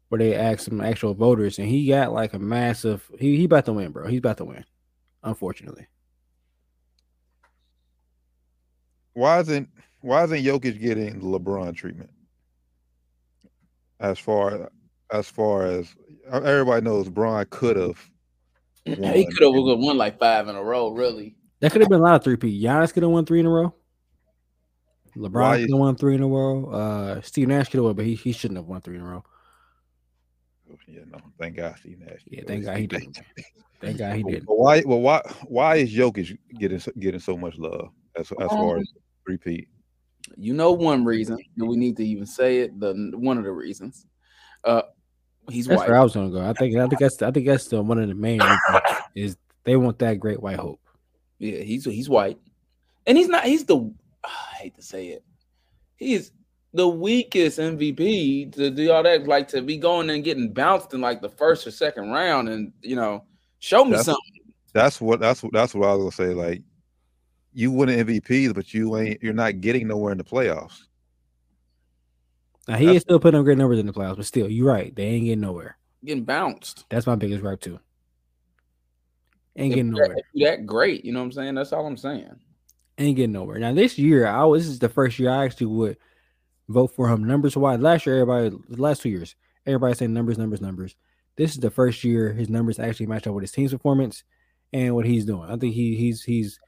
where 0.09 0.19
they 0.19 0.35
asked 0.35 0.65
some 0.65 0.81
actual 0.81 1.13
voters, 1.13 1.59
and 1.59 1.67
he 1.67 1.87
got 1.87 2.13
like 2.13 2.33
a 2.33 2.39
massive. 2.39 3.09
He 3.19 3.37
he 3.37 3.45
about 3.45 3.65
to 3.65 3.73
win, 3.73 3.91
bro. 3.91 4.07
He's 4.07 4.19
about 4.19 4.37
to 4.37 4.45
win. 4.45 4.63
Unfortunately, 5.23 5.87
Why 9.13 9.39
isn't 9.39 9.69
why 10.01 10.23
isn't 10.25 10.43
Jokic 10.43 10.79
getting 10.79 11.19
the 11.19 11.39
LeBron 11.39 11.75
treatment? 11.75 12.11
As 13.99 14.19
far 14.19 14.69
as 15.11 15.27
far 15.27 15.65
as 15.65 15.95
everybody 16.31 16.83
knows, 16.83 17.09
Bron 17.09 17.45
could 17.49 17.77
have. 17.77 17.97
He 18.85 19.25
could 19.25 19.43
have 19.43 19.79
won 19.79 19.97
like 19.97 20.19
five 20.19 20.47
in 20.47 20.55
a 20.55 20.63
row. 20.63 20.89
Really, 20.89 21.35
that 21.59 21.71
could 21.71 21.81
have 21.81 21.89
been 21.89 21.99
a 21.99 22.03
lot 22.03 22.15
of 22.15 22.23
three 22.23 22.37
P. 22.37 22.61
Giannis 22.61 22.93
could 22.93 23.03
have 23.03 23.11
won 23.11 23.25
three 23.25 23.39
in 23.39 23.45
a 23.45 23.49
row. 23.49 23.73
LeBron 25.17 25.61
could 25.61 25.69
have 25.69 25.79
won 25.79 25.95
three 25.95 26.15
in 26.15 26.21
a 26.21 26.27
row. 26.27 26.69
Uh, 26.69 27.21
Steve 27.21 27.47
Nash 27.47 27.69
could 27.69 27.77
have 27.77 27.85
won, 27.85 27.95
but 27.95 28.05
he, 28.05 28.15
he 28.15 28.31
shouldn't 28.31 28.57
have 28.57 28.67
won 28.67 28.81
three 28.81 28.97
in 28.97 29.01
a 29.01 29.05
row. 29.05 29.23
Yeah, 30.87 31.01
no, 31.09 31.19
thank 31.39 31.55
God, 31.55 31.75
Steve 31.79 31.99
Nash. 31.99 32.21
Yeah, 32.25 32.41
thank 32.45 32.65
God 32.65 32.77
he 32.77 32.87
didn't. 32.87 33.17
Thank 33.81 33.97
God 33.97 34.15
he 34.15 34.23
didn't. 34.23 34.43
why? 34.45 34.83
Well, 34.85 35.01
why? 35.01 35.21
Why 35.47 35.75
is 35.77 35.93
Jokic 35.93 36.37
getting 36.59 36.79
so- 36.79 36.91
getting 36.99 37.19
so 37.19 37.37
much 37.37 37.57
love 37.57 37.89
as 38.15 38.31
as 38.39 38.49
far 38.49 38.77
as 38.77 38.87
repeat? 39.25 39.67
you 40.37 40.53
know 40.53 40.71
one 40.71 41.05
reason. 41.05 41.37
Do 41.57 41.65
we 41.65 41.77
need 41.77 41.97
to 41.97 42.05
even 42.05 42.25
say 42.25 42.59
it? 42.59 42.79
The 42.79 43.11
one 43.15 43.37
of 43.37 43.43
the 43.43 43.51
reasons. 43.51 44.05
Uh, 44.63 44.81
he's 45.49 45.67
That's 45.67 45.79
white. 45.79 45.89
where 45.89 45.97
I 45.97 46.03
was 46.03 46.13
gonna 46.13 46.29
go. 46.29 46.41
I 46.41 46.53
think 46.53 46.75
I 46.77 46.87
think 46.87 46.99
that's 46.99 47.21
I 47.21 47.31
think 47.31 47.45
that's 47.47 47.67
the 47.67 47.81
one 47.81 47.99
of 47.99 48.07
the 48.07 48.15
main 48.15 48.41
is 49.15 49.37
they 49.63 49.75
want 49.75 49.99
that 49.99 50.19
great 50.19 50.41
white 50.41 50.57
hope. 50.59 50.79
Yeah, 51.39 51.59
he's 51.59 51.85
he's 51.85 52.09
white, 52.09 52.37
and 53.05 53.17
he's 53.17 53.27
not. 53.27 53.43
He's 53.45 53.65
the. 53.65 53.77
I 54.23 54.55
hate 54.57 54.75
to 54.75 54.81
say 54.81 55.07
it. 55.07 55.23
He's 55.97 56.31
the 56.73 56.87
weakest 56.87 57.59
MVP 57.59 58.53
to 58.53 58.69
do 58.69 58.91
all 58.91 59.03
that. 59.03 59.27
Like 59.27 59.47
to 59.49 59.61
be 59.61 59.77
going 59.77 60.09
and 60.09 60.23
getting 60.23 60.51
bounced 60.53 60.93
in 60.93 61.01
like 61.01 61.21
the 61.21 61.29
first 61.29 61.65
or 61.67 61.71
second 61.71 62.09
round, 62.11 62.49
and 62.49 62.71
you 62.81 62.95
know, 62.95 63.23
show 63.59 63.83
me 63.83 63.91
That's- 63.91 64.05
something. 64.05 64.21
That's 64.73 64.99
what 64.99 65.21
that's 65.21 65.41
what 65.41 65.53
that's 65.53 65.73
what 65.73 65.87
I 65.87 65.93
was 65.93 66.15
gonna 66.17 66.29
say. 66.29 66.33
Like, 66.35 66.61
you 67.53 67.71
win 67.71 67.87
an 67.87 68.05
MVP, 68.05 68.53
but 68.53 68.73
you 68.73 68.97
ain't 68.97 69.23
you're 69.23 69.33
not 69.33 69.61
getting 69.61 69.87
nowhere 69.87 70.11
in 70.11 70.17
the 70.17 70.23
playoffs. 70.25 70.81
Now 72.67 72.77
he 72.77 72.95
is 72.95 73.03
still 73.03 73.19
putting 73.19 73.39
up 73.39 73.45
great 73.45 73.57
numbers 73.57 73.79
in 73.79 73.85
the 73.85 73.93
playoffs, 73.93 74.17
but 74.17 74.25
still, 74.25 74.49
you're 74.49 74.67
right. 74.67 74.95
They 74.95 75.03
ain't 75.05 75.25
getting 75.25 75.41
nowhere. 75.41 75.77
Getting 76.03 76.23
bounced. 76.23 76.85
That's 76.89 77.07
my 77.07 77.15
biggest 77.15 77.41
gripe 77.41 77.61
too. 77.61 77.79
Ain't 79.55 79.71
If 79.71 79.75
getting 79.75 79.91
nowhere. 79.91 80.17
that 80.35 80.65
great, 80.65 81.05
you 81.05 81.13
know 81.13 81.19
what 81.19 81.25
I'm 81.25 81.31
saying? 81.31 81.55
That's 81.55 81.73
all 81.73 81.85
I'm 81.85 81.97
saying. 81.97 82.35
Ain't 82.97 83.15
getting 83.15 83.31
nowhere. 83.31 83.59
Now 83.59 83.73
this 83.73 83.97
year, 83.97 84.27
I 84.27 84.43
was 84.45 84.63
this 84.63 84.73
is 84.73 84.79
the 84.79 84.89
first 84.89 85.19
year 85.19 85.29
I 85.29 85.45
actually 85.45 85.67
would 85.67 85.97
vote 86.67 86.91
for 86.95 87.07
him 87.07 87.23
numbers 87.23 87.55
wise. 87.55 87.79
Last 87.79 88.05
year, 88.05 88.21
everybody 88.21 88.49
the 88.69 88.81
last 88.81 89.01
two 89.01 89.09
years, 89.09 89.35
everybody 89.65 89.93
saying 89.93 90.13
numbers, 90.13 90.37
numbers, 90.37 90.61
numbers. 90.61 90.95
This 91.37 91.51
is 91.51 91.59
the 91.59 91.69
first 91.69 92.03
year 92.03 92.33
his 92.33 92.49
numbers 92.49 92.79
actually 92.79 93.07
match 93.07 93.27
up 93.27 93.33
with 93.33 93.43
his 93.43 93.51
team's 93.51 93.73
performance 93.73 94.23
and 94.73 94.95
what 94.95 95.05
he's 95.05 95.25
doing. 95.25 95.49
I 95.49 95.57
think 95.57 95.73
he 95.75 95.95
he's 95.95 96.23
he's 96.23 96.59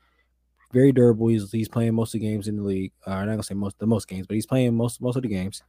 very 0.74 0.92
durable. 0.92 1.28
He's 1.28 1.52
he's 1.52 1.70
playing 1.70 1.96
most 1.96 2.14
of 2.14 2.20
the 2.20 2.28
games 2.28 2.48
in 2.48 2.58
the 2.58 2.64
league. 2.64 2.92
Uh, 3.06 3.12
I'm 3.12 3.26
not 3.28 3.34
gonna 3.34 3.44
say 3.44 3.54
most 3.56 3.80
the 3.80 3.88
most 3.88 4.08
games, 4.08 4.28
but 4.28 4.36
he's 4.36 4.46
playing 4.46 4.76
most 4.76 5.02
most 5.02 5.16
of 5.16 5.22
the 5.24 5.30
games. 5.30 5.64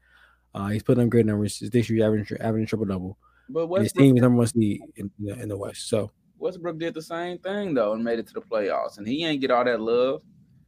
Uh, 0.59 0.67
he's 0.69 0.83
putting 0.83 1.05
up 1.05 1.09
great 1.11 1.25
numbers 1.25 1.61
this 1.61 1.89
year, 1.89 2.05
averaging 2.05 2.37
averaging 2.41 2.67
triple 2.67 2.87
double. 2.87 3.17
But 3.49 3.63
And 3.65 3.71
his 3.85 3.93
Westbrook, 3.95 4.03
team 4.03 4.17
is 4.17 4.23
number 4.23 4.39
one 4.39 4.47
seed 4.49 4.81
in 4.97 5.11
the, 5.21 5.41
in 5.41 5.49
the 5.49 5.57
West. 5.57 5.89
So 5.89 6.11
Westbrook 6.39 6.79
did 6.79 6.95
the 6.95 7.03
same 7.03 7.39
thing 7.39 7.75
though 7.75 7.93
and 7.93 8.03
made 8.03 8.19
it 8.19 8.27
to 8.27 8.35
the 8.35 8.41
playoffs, 8.41 8.99
and 8.99 9.07
he 9.07 9.25
ain't 9.25 9.41
get 9.41 9.53
all 9.53 9.65
that 9.65 9.81
love. 9.81 10.23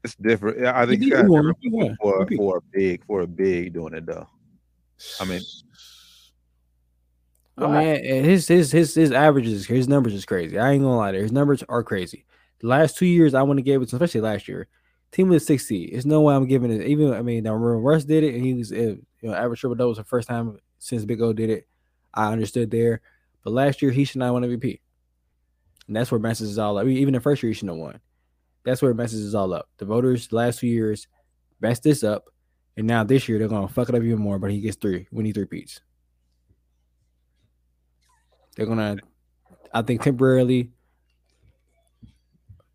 It's 0.04 0.14
different. 0.14 0.60
Yeah, 0.60 0.80
I 0.80 0.86
think 0.86 1.02
He 1.02 1.08
it's 1.08 1.16
did 1.16 1.22
kinda 1.22 1.30
win. 1.32 1.40
different 1.42 1.58
He 1.60 1.70
won. 1.70 1.96
for 2.00 2.26
He 2.28 2.36
for 2.36 2.56
a 2.58 2.60
big 2.78 3.04
for 3.04 3.20
a 3.22 3.26
big 3.26 3.72
doing 3.74 3.94
it 3.94 4.06
though. 4.06 4.26
I 5.20 5.24
mean, 5.24 5.40
I 7.58 7.66
mean, 7.66 8.04
his 8.24 8.46
his 8.48 8.70
his 8.70 8.94
his 8.94 9.12
averages, 9.12 9.66
his 9.66 9.88
numbers 9.88 10.14
is 10.14 10.24
crazy. 10.24 10.58
I 10.58 10.70
ain't 10.72 10.82
gonna 10.82 10.96
lie, 10.96 11.12
there. 11.12 11.22
his 11.22 11.32
numbers 11.32 11.62
are 11.68 11.82
crazy. 11.82 12.24
The 12.60 12.68
last 12.68 12.96
two 12.96 13.06
years, 13.06 13.34
I 13.34 13.42
want 13.42 13.58
to 13.58 13.62
give 13.62 13.82
it, 13.82 13.92
especially 13.92 14.20
last 14.20 14.46
year. 14.46 14.68
Team 15.12 15.36
six 15.40 15.66
seed. 15.66 15.90
There's 15.92 16.06
no 16.06 16.20
way 16.20 16.34
I'm 16.34 16.46
giving 16.46 16.70
it. 16.70 16.86
Even 16.86 17.12
I 17.12 17.22
mean, 17.22 17.42
now 17.42 17.54
remember 17.54 17.80
Russ 17.80 18.04
did 18.04 18.22
it, 18.22 18.34
and 18.34 18.44
he 18.44 18.54
was 18.54 18.70
you 18.70 19.02
know 19.22 19.34
average 19.34 19.60
triple 19.60 19.74
double 19.74 19.88
was 19.88 19.98
the 19.98 20.04
first 20.04 20.28
time 20.28 20.58
since 20.78 21.04
Big 21.04 21.20
O 21.20 21.32
did 21.32 21.50
it. 21.50 21.66
I 22.14 22.32
understood 22.32 22.70
there, 22.70 23.00
but 23.42 23.52
last 23.52 23.82
year 23.82 23.90
he 23.90 24.04
should 24.04 24.18
not 24.18 24.34
win 24.34 24.44
MVP, 24.44 24.80
and 25.88 25.96
that's 25.96 26.10
where 26.10 26.20
messes 26.20 26.50
is 26.50 26.58
all 26.58 26.78
up. 26.78 26.86
Even 26.86 27.14
the 27.14 27.20
first 27.20 27.42
year 27.42 27.50
he 27.50 27.54
shouldn't 27.54 27.76
have 27.76 27.82
won. 27.82 28.00
That's 28.64 28.82
where 28.82 28.94
messes 28.94 29.20
is 29.20 29.34
all 29.34 29.52
up. 29.52 29.68
The 29.78 29.84
voters 29.84 30.28
the 30.28 30.36
last 30.36 30.60
two 30.60 30.68
years 30.68 31.08
messed 31.60 31.82
this 31.82 32.04
up, 32.04 32.26
and 32.76 32.86
now 32.86 33.02
this 33.02 33.28
year 33.28 33.38
they're 33.38 33.48
gonna 33.48 33.68
fuck 33.68 33.88
it 33.88 33.94
up 33.94 34.02
even 34.02 34.20
more. 34.20 34.38
But 34.38 34.52
he 34.52 34.60
gets 34.60 34.76
three 34.76 35.08
when 35.10 35.26
he 35.26 35.32
three 35.32 35.46
peats. 35.46 35.80
They're 38.56 38.66
gonna, 38.66 38.98
I 39.72 39.82
think, 39.82 40.02
temporarily. 40.02 40.70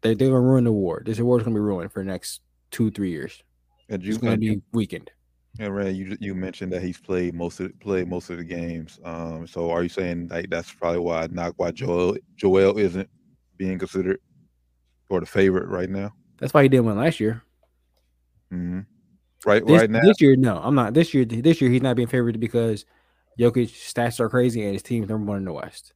They 0.05 0.13
they're 0.13 0.27
gonna 0.29 0.41
ruin 0.41 0.65
the 0.65 0.69
award. 0.69 1.07
This 1.07 1.17
award's 1.17 1.43
gonna 1.43 1.55
be 1.55 1.61
ruined 1.61 1.91
for 1.91 2.03
the 2.03 2.09
next 2.09 2.41
two 2.69 2.91
three 2.91 3.09
years. 3.09 3.41
and 3.89 4.03
you 4.03 4.09
It's 4.09 4.19
gonna 4.19 4.37
be 4.37 4.61
weakened. 4.71 5.09
And 5.57 5.75
Rand, 5.75 5.97
you 5.97 6.15
you 6.19 6.35
mentioned 6.35 6.71
that 6.73 6.83
he's 6.83 6.99
played 6.99 7.33
most 7.33 7.59
of 7.59 7.77
played 7.79 8.07
most 8.07 8.29
of 8.29 8.37
the 8.37 8.43
games. 8.43 8.99
Um, 9.03 9.47
so 9.47 9.71
are 9.71 9.81
you 9.81 9.89
saying 9.89 10.27
like 10.27 10.51
that's 10.51 10.71
probably 10.71 10.99
why 10.99 11.27
not 11.31 11.53
why 11.57 11.71
Joel 11.71 12.17
Joel 12.35 12.77
isn't 12.77 13.09
being 13.57 13.79
considered 13.79 14.19
or 15.09 15.21
the 15.21 15.25
favorite 15.25 15.69
right 15.69 15.89
now? 15.89 16.13
That's 16.37 16.53
why 16.53 16.61
he 16.61 16.69
didn't 16.69 16.85
win 16.85 16.97
last 16.97 17.19
year. 17.19 17.41
hmm 18.51 18.81
Right, 19.43 19.65
This, 19.65 19.79
right 19.79 19.89
now. 19.89 20.01
this 20.01 20.21
year, 20.21 20.35
no, 20.35 20.59
I'm 20.61 20.75
not. 20.75 20.93
This 20.93 21.13
year, 21.13 21.23
this 21.25 21.61
year 21.61 21.69
he's 21.69 21.81
not 21.81 21.95
being 21.95 22.07
favored 22.07 22.39
because 22.39 22.85
Jokic 23.39 23.69
stats 23.69 24.19
are 24.19 24.29
crazy 24.29 24.63
and 24.63 24.73
his 24.73 24.81
team's 24.83 25.09
number 25.09 25.25
one 25.29 25.37
in 25.37 25.45
the 25.45 25.53
West, 25.53 25.93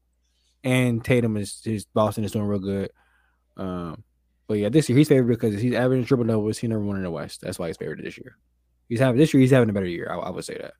and 0.63 1.03
Tatum 1.03 1.35
is 1.37 1.61
his 1.63 1.85
Boston 1.85 2.23
is 2.23 2.31
doing 2.31 2.45
real 2.45 2.59
good. 2.59 2.91
Um, 3.57 4.03
but 4.47 4.57
yeah, 4.57 4.69
this 4.69 4.89
year 4.89 4.97
he's 4.97 5.07
favored 5.07 5.27
because 5.27 5.61
he's 5.61 5.73
averaging 5.75 6.05
triple 6.05 6.25
doubles. 6.25 6.57
He's 6.57 6.69
number 6.69 6.85
one 6.85 6.97
in 6.97 7.03
the 7.03 7.11
West. 7.11 7.41
That's 7.41 7.59
why 7.59 7.67
he's 7.67 7.77
favored 7.77 8.03
this 8.03 8.17
year. 8.17 8.37
He's 8.87 8.99
having 8.99 9.19
this 9.19 9.33
year. 9.33 9.41
He's 9.41 9.51
having 9.51 9.69
a 9.69 9.73
better 9.73 9.85
year. 9.85 10.09
I, 10.11 10.17
I 10.17 10.29
would 10.29 10.43
say 10.45 10.57
that. 10.57 10.73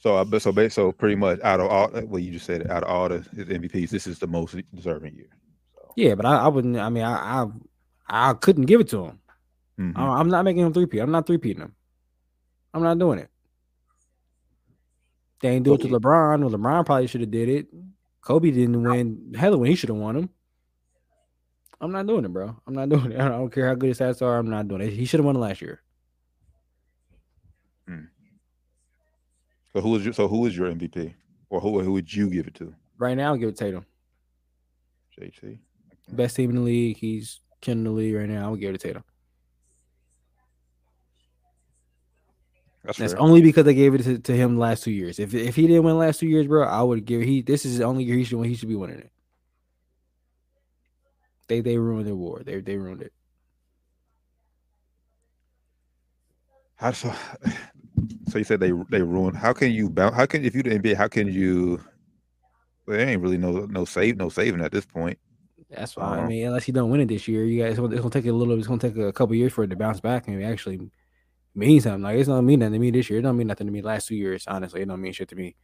So 0.00 0.16
I 0.16 0.38
so 0.38 0.68
so 0.68 0.90
pretty 0.92 1.14
much 1.14 1.38
out 1.42 1.60
of 1.60 1.70
all 1.70 1.88
well 1.92 2.18
you 2.18 2.32
just 2.32 2.44
said 2.44 2.68
out 2.68 2.82
of 2.82 2.88
all 2.90 3.08
the 3.08 3.18
his 3.36 3.46
MVPs, 3.46 3.90
this 3.90 4.06
is 4.08 4.18
the 4.18 4.26
most 4.26 4.56
deserving 4.74 5.14
year. 5.14 5.28
So 5.76 5.92
Yeah, 5.96 6.16
but 6.16 6.26
I, 6.26 6.38
I 6.38 6.48
wouldn't. 6.48 6.76
I 6.76 6.88
mean, 6.88 7.04
I, 7.04 7.44
I 7.44 7.46
I 8.30 8.34
couldn't 8.34 8.66
give 8.66 8.80
it 8.80 8.88
to 8.88 9.04
him. 9.04 9.20
mhm. 9.78 9.92
I- 9.96 10.18
I'm 10.18 10.28
not 10.28 10.44
making 10.44 10.62
him 10.66 10.72
three 10.72 10.86
P. 10.86 10.98
I'm 10.98 11.12
not 11.12 11.26
three 11.26 11.38
P 11.38 11.54
him. 11.54 11.74
I'm 12.74 12.82
not 12.82 12.98
doing 12.98 13.20
it. 13.20 13.30
They 15.40 15.50
ain't 15.50 15.64
do 15.64 15.74
it 15.74 15.80
to 15.82 15.88
LeBron. 15.88 16.40
Well, 16.40 16.50
LeBron 16.50 16.84
probably 16.86 17.06
should 17.06 17.20
have 17.20 17.30
did 17.30 17.48
it. 17.48 17.66
Kobe 18.22 18.50
didn't 18.50 18.82
win. 18.82 19.34
Hell, 19.36 19.58
when 19.58 19.68
he 19.68 19.76
should 19.76 19.88
have 19.90 19.98
won 19.98 20.16
him. 20.16 20.30
I'm 21.80 21.90
not 21.90 22.06
doing 22.06 22.24
it, 22.24 22.32
bro. 22.32 22.56
I'm 22.66 22.74
not 22.74 22.88
doing 22.94 23.12
it. 23.12 23.20
I 23.20 23.28
don't 23.28 23.50
care 23.50 23.68
how 23.68 23.74
good 23.74 23.88
his 23.88 23.98
stats 23.98 24.22
are. 24.22 24.38
I'm 24.38 24.48
not 24.48 24.68
doing 24.68 24.80
it. 24.82 24.92
He 24.92 25.04
should 25.04 25.20
have 25.20 25.24
won 25.26 25.34
last 25.34 25.60
year. 25.60 25.82
Hmm. 27.88 28.04
So 29.72 29.80
who 29.80 29.96
is 29.96 30.04
your 30.04 30.14
so 30.14 30.28
who 30.28 30.46
is 30.46 30.56
your 30.56 30.72
MVP? 30.72 31.12
Or 31.50 31.60
who 31.60 31.80
who 31.80 31.92
would 31.92 32.12
you 32.12 32.30
give 32.30 32.46
it 32.46 32.54
to? 32.54 32.74
Right 32.98 33.16
now, 33.16 33.32
I'll 33.32 33.36
give 33.36 33.48
it 33.48 33.56
to 33.56 33.64
Tatum. 33.64 33.86
JT. 35.20 35.58
Best 36.12 36.36
team 36.36 36.50
in 36.50 36.56
the 36.56 36.62
league. 36.62 36.96
He's 36.96 37.40
killing 37.60 37.84
the 37.84 37.90
league 37.90 38.14
right 38.14 38.28
now. 38.28 38.46
I 38.46 38.50
would 38.50 38.60
give 38.60 38.74
it 38.74 38.80
to 38.80 38.86
Tatum. 38.88 39.04
That's, 42.84 42.98
That's 42.98 43.14
only 43.14 43.42
because 43.42 43.64
they 43.64 43.74
gave 43.74 43.94
it 43.94 44.02
to, 44.02 44.18
to 44.18 44.32
him 44.32 44.58
last 44.58 44.82
two 44.82 44.90
years. 44.90 45.20
If 45.20 45.34
if 45.34 45.54
he 45.54 45.68
didn't 45.68 45.84
win 45.84 45.94
the 45.94 46.00
last 46.00 46.18
two 46.18 46.26
years, 46.26 46.48
bro, 46.48 46.66
I 46.66 46.82
would 46.82 47.04
give 47.04 47.22
he 47.22 47.40
this 47.40 47.64
is 47.64 47.78
the 47.78 47.84
only 47.84 48.02
year 48.02 48.16
he 48.16 48.24
should 48.24 48.38
win. 48.38 48.48
He 48.48 48.56
should 48.56 48.68
be 48.68 48.74
winning 48.74 48.98
it. 48.98 49.10
They 51.46 51.60
they 51.60 51.78
ruined 51.78 52.08
the 52.08 52.16
war. 52.16 52.42
They 52.44 52.60
they 52.60 52.76
ruined 52.76 53.02
it. 53.02 53.12
How 56.76 56.92
so? 56.92 57.14
So 58.28 58.38
you 58.38 58.44
said 58.44 58.60
they 58.60 58.72
they 58.88 59.02
ruined. 59.02 59.36
How 59.36 59.52
can 59.52 59.70
you 59.70 59.90
bounce? 59.90 60.16
How 60.16 60.24
can 60.24 60.44
if 60.44 60.54
you 60.54 60.62
the 60.62 60.70
NBA? 60.70 60.96
How 60.96 61.08
can 61.08 61.30
you? 61.30 61.84
Well, 62.86 62.96
there 62.96 63.06
ain't 63.06 63.20
really 63.20 63.36
no 63.36 63.66
no 63.66 63.84
save 63.84 64.16
no 64.16 64.30
saving 64.30 64.62
at 64.62 64.72
this 64.72 64.86
point. 64.86 65.18
That's 65.68 65.94
why 65.96 66.18
I 66.18 66.26
mean, 66.26 66.46
unless 66.46 66.64
he 66.64 66.72
don't 66.72 66.90
win 66.90 67.02
it 67.02 67.08
this 67.08 67.28
year, 67.28 67.44
you 67.44 67.62
guys 67.62 67.72
it's 67.72 67.80
gonna, 67.80 67.92
it's 67.92 68.00
gonna 68.00 68.10
take 68.10 68.24
a 68.26 68.32
little. 68.32 68.58
It's 68.58 68.66
gonna 68.66 68.80
take 68.80 68.96
a 68.96 69.12
couple 69.12 69.36
years 69.36 69.52
for 69.52 69.64
it 69.64 69.68
to 69.68 69.76
bounce 69.76 70.00
back 70.00 70.26
and 70.26 70.42
actually 70.42 70.90
mean 71.54 71.80
something. 71.80 72.02
Like 72.02 72.18
it's 72.18 72.28
not 72.28 72.42
mean 72.42 72.60
nothing 72.60 72.74
to 72.74 72.78
me 72.78 72.90
this 72.90 73.10
year. 73.10 73.18
It 73.18 73.22
don't 73.22 73.36
mean 73.36 73.46
nothing 73.46 73.66
to 73.66 73.72
me 73.72 73.82
last 73.82 74.08
two 74.08 74.16
years. 74.16 74.44
Honestly, 74.46 74.82
it 74.82 74.88
don't 74.88 75.00
mean 75.00 75.12
shit 75.12 75.28
to 75.28 75.36
me. 75.36 75.56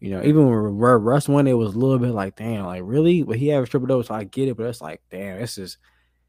You 0.00 0.10
know, 0.10 0.22
even 0.22 0.46
when 0.46 0.76
Russ 0.76 1.28
won, 1.28 1.48
it 1.48 1.54
was 1.54 1.74
a 1.74 1.78
little 1.78 1.98
bit 1.98 2.12
like, 2.12 2.36
damn, 2.36 2.66
like 2.66 2.82
really? 2.84 3.24
But 3.24 3.36
he 3.36 3.52
averaged 3.52 3.72
triple 3.72 3.88
double, 3.88 4.04
so 4.04 4.14
I 4.14 4.24
get 4.24 4.48
it. 4.48 4.56
But 4.56 4.66
it's 4.66 4.80
like, 4.80 5.02
damn, 5.10 5.40
this 5.40 5.58
is 5.58 5.76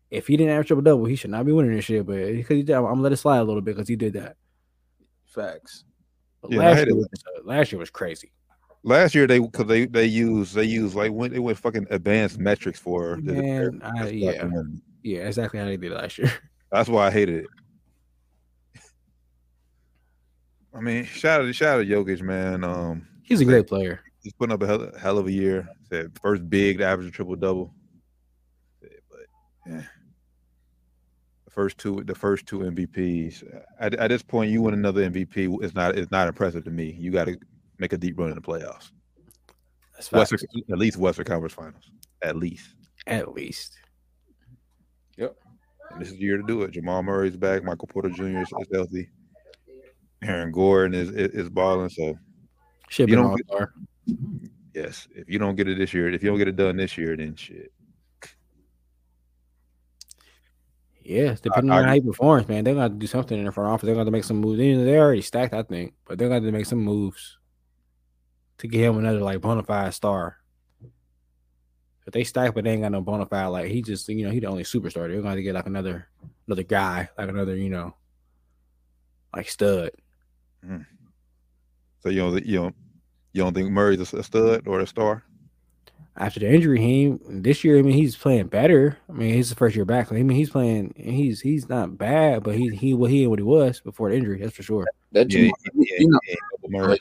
if 0.09 0.27
he 0.27 0.37
didn't 0.37 0.53
average 0.53 0.67
triple 0.67 0.81
double, 0.81 1.05
he 1.05 1.15
should 1.15 1.29
not 1.29 1.45
be 1.45 1.51
winning 1.51 1.75
this 1.75 1.85
shit. 1.85 2.05
But 2.05 2.15
because 2.15 2.57
he 2.57 2.63
did, 2.63 2.75
I'm 2.75 2.83
gonna 2.83 3.01
let 3.01 3.11
it 3.11 3.17
slide 3.17 3.39
a 3.39 3.43
little 3.43 3.61
bit 3.61 3.75
because 3.75 3.87
he 3.87 3.95
did 3.95 4.13
that. 4.13 4.37
Facts. 5.25 5.83
But 6.41 6.51
Yeah, 6.51 6.59
last, 6.59 6.85
year 6.85 6.95
was, 6.95 7.07
uh, 7.13 7.41
last 7.43 7.71
year 7.71 7.79
was 7.79 7.89
crazy. 7.89 8.31
Last 8.83 9.13
year 9.13 9.27
they 9.27 9.39
because 9.39 9.67
they 9.67 9.85
they 9.85 10.05
use 10.05 10.53
they 10.53 10.63
use 10.63 10.95
like 10.95 11.11
when 11.11 11.31
they 11.31 11.39
went 11.39 11.57
fucking 11.57 11.87
advanced 11.91 12.39
metrics 12.39 12.79
for 12.79 13.19
the 13.21 13.33
Man, 13.33 13.81
I, 13.83 14.07
yeah, 14.09 14.47
yeah, 15.03 15.27
exactly 15.27 15.59
how 15.59 15.65
they 15.65 15.77
did 15.77 15.91
it 15.91 15.95
last 15.95 16.17
year. 16.17 16.31
That's 16.71 16.87
why 16.87 17.07
I 17.07 17.11
hated 17.11 17.43
it. 17.43 17.45
I 20.73 20.81
mean, 20.81 21.05
shout 21.05 21.41
out 21.41 21.45
to 21.45 21.53
shout 21.53 21.79
out 21.79 21.83
to 21.83 21.89
Jokic, 21.89 22.21
man. 22.21 22.63
Um, 22.63 23.07
He's 23.23 23.41
a 23.41 23.45
great 23.45 23.67
player. 23.67 24.01
he's 24.23 24.33
putting 24.33 24.53
up 24.53 24.61
a 24.61 24.67
hell, 24.67 24.91
hell 24.99 25.17
of 25.17 25.27
a 25.27 25.31
year. 25.31 25.67
Said 25.89 26.11
first 26.21 26.49
big 26.49 26.79
to 26.79 26.85
average 26.85 27.07
a 27.07 27.11
triple 27.11 27.35
double. 27.35 27.73
But 28.81 28.89
yeah. 29.67 29.81
The 31.45 31.51
first 31.51 31.77
two, 31.77 32.03
the 32.03 32.15
first 32.15 32.45
two 32.45 32.59
MVPs. 32.59 33.43
At, 33.79 33.95
at 33.95 34.09
this 34.09 34.23
point, 34.23 34.51
you 34.51 34.61
win 34.61 34.73
another 34.73 35.09
MVP 35.09 35.63
It's 35.63 35.75
not 35.75 35.97
is 35.97 36.09
not 36.11 36.27
impressive 36.27 36.63
to 36.65 36.71
me. 36.71 36.95
You 36.97 37.11
got 37.11 37.25
to 37.25 37.37
make 37.77 37.93
a 37.93 37.97
deep 37.97 38.17
run 38.17 38.29
in 38.29 38.35
the 38.35 38.41
playoffs. 38.41 38.91
That's 39.93 40.11
Western, 40.11 40.39
at 40.71 40.77
least 40.77 40.97
Western 40.97 41.25
Conference 41.25 41.53
Finals, 41.53 41.91
at 42.21 42.35
least. 42.35 42.75
At 43.07 43.33
least. 43.33 43.73
And 45.91 46.01
this 46.01 46.09
is 46.09 46.15
the 46.15 46.21
year 46.21 46.37
to 46.37 46.43
do 46.43 46.61
it. 46.63 46.71
Jamal 46.71 47.03
Murray's 47.03 47.35
back. 47.35 47.63
Michael 47.63 47.87
Porter 47.87 48.09
Jr. 48.09 48.39
is, 48.39 48.47
is 48.59 48.67
healthy. 48.71 49.09
Aaron 50.23 50.51
Gordon 50.51 50.93
is 50.99 51.09
is, 51.09 51.31
is 51.45 51.49
balling. 51.49 51.89
So 51.89 52.15
You 53.07 53.15
don't 53.15 53.35
get- 53.37 53.45
star. 53.47 53.73
yes, 54.73 55.07
if 55.15 55.29
you 55.29 55.39
don't 55.39 55.55
get 55.55 55.67
it 55.67 55.77
this 55.77 55.93
year, 55.93 56.09
if 56.11 56.21
you 56.23 56.29
don't 56.29 56.37
get 56.37 56.47
it 56.47 56.55
done 56.55 56.77
this 56.77 56.97
year, 56.97 57.15
then 57.15 57.35
shit. 57.35 57.71
Yeah, 61.01 61.35
depending 61.41 61.71
I 61.71 61.79
on 61.79 61.85
how 61.85 61.93
he 61.95 62.01
performs, 62.01 62.47
man, 62.47 62.63
they're 62.63 62.75
gonna 62.75 62.89
do 62.93 63.07
something 63.07 63.37
in 63.37 63.45
the 63.45 63.51
front 63.51 63.69
office. 63.71 63.87
They're 63.87 63.95
gonna 63.95 64.11
make 64.11 64.23
some 64.23 64.37
moves. 64.37 64.59
They- 64.59 64.75
They're 64.75 65.01
already 65.01 65.21
stacked, 65.21 65.53
I 65.53 65.63
think, 65.63 65.93
but 66.05 66.19
they're 66.19 66.29
gonna 66.29 66.51
make 66.51 66.65
some 66.67 66.79
moves 66.83 67.37
to 68.59 68.67
get 68.67 68.81
him 68.83 68.97
another 68.97 69.19
like 69.21 69.41
bona 69.41 69.63
fide 69.63 69.93
star. 69.93 70.37
If 72.05 72.13
they 72.13 72.23
stack, 72.23 72.53
but 72.53 72.63
they 72.63 72.71
ain't 72.71 72.81
got 72.81 72.91
no 72.91 73.01
bona 73.01 73.25
fide, 73.25 73.47
like 73.47 73.71
he 73.71 73.81
just 73.81 74.07
you 74.09 74.23
know 74.25 74.31
he 74.31 74.39
the 74.39 74.47
only 74.47 74.63
superstar. 74.63 75.07
They're 75.07 75.21
gonna 75.21 75.41
get 75.41 75.55
like 75.55 75.65
another 75.67 76.09
another 76.47 76.63
guy, 76.63 77.09
like 77.17 77.29
another 77.29 77.55
you 77.55 77.69
know 77.69 77.95
like 79.35 79.49
stud. 79.49 79.91
So 82.01 82.09
you 82.09 82.19
don't 82.19 82.45
you 82.45 82.57
don't 82.57 82.75
you 83.33 83.43
don't 83.43 83.53
think 83.53 83.69
Murray's 83.71 84.13
a, 84.13 84.17
a 84.17 84.23
stud 84.23 84.67
or 84.67 84.79
a 84.79 84.87
star? 84.87 85.23
after 86.19 86.39
the 86.41 86.51
injury, 86.53 86.79
he 86.79 87.17
this 87.29 87.63
year. 87.63 87.79
I 87.79 87.81
mean, 87.81 87.93
he's 87.93 88.15
playing 88.15 88.47
better. 88.47 88.97
I 89.07 89.13
mean, 89.13 89.33
he's 89.33 89.49
the 89.49 89.55
first 89.55 89.75
year 89.75 89.85
back. 89.85 90.11
I 90.11 90.15
mean, 90.15 90.29
he's 90.29 90.49
playing. 90.49 90.93
He's 90.97 91.39
he's 91.39 91.69
not 91.69 91.97
bad, 91.97 92.43
but 92.43 92.55
he 92.55 92.69
he 92.75 92.93
what 92.93 93.09
he 93.09 93.21
ain't 93.21 93.29
what 93.29 93.39
he 93.39 93.43
was 93.43 93.79
before 93.79 94.09
the 94.09 94.17
injury. 94.17 94.39
That's 94.39 94.55
for 94.55 94.63
sure. 94.63 94.85
That 95.13 95.31
Yeah, 95.31 95.43
you, 95.43 95.53
yeah, 95.75 95.85
you 95.99 96.09
know, 96.09 96.19
yeah, 96.27 96.35
Murray. 96.67 96.99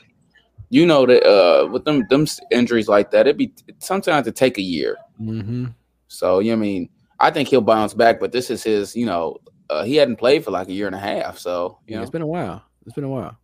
you 0.69 0.85
know 0.85 1.05
that 1.05 1.23
uh 1.25 1.67
with 1.67 1.83
them 1.83 2.05
them 2.09 2.25
injuries 2.51 2.87
like 2.87 3.11
that, 3.11 3.27
it 3.27 3.37
be 3.37 3.53
sometimes 3.79 4.25
it 4.27 4.35
take 4.35 4.57
a 4.57 4.63
year. 4.63 4.97
Mm-hmm. 5.19 5.65
So 6.07 6.39
you 6.39 6.51
know 6.51 6.57
I 6.57 6.61
mean, 6.61 6.89
I 7.19 7.29
think 7.29 7.49
he'll 7.49 7.61
bounce 7.61 7.93
back, 7.93 8.19
but 8.19 8.31
this 8.31 8.49
is 8.49 8.63
his, 8.63 8.95
you 8.95 9.05
know, 9.05 9.37
uh, 9.69 9.83
he 9.83 9.97
hadn't 9.97 10.15
played 10.15 10.45
for 10.45 10.51
like 10.51 10.69
a 10.69 10.73
year 10.73 10.87
and 10.87 10.95
a 10.95 10.99
half. 10.99 11.37
So 11.37 11.79
you 11.87 11.91
Yeah, 11.91 11.97
know, 11.97 12.03
it's 12.03 12.11
been 12.11 12.21
a 12.21 12.27
while. 12.27 12.63
It's 12.85 12.95
been 12.95 13.03
a 13.03 13.09
while. 13.09 13.37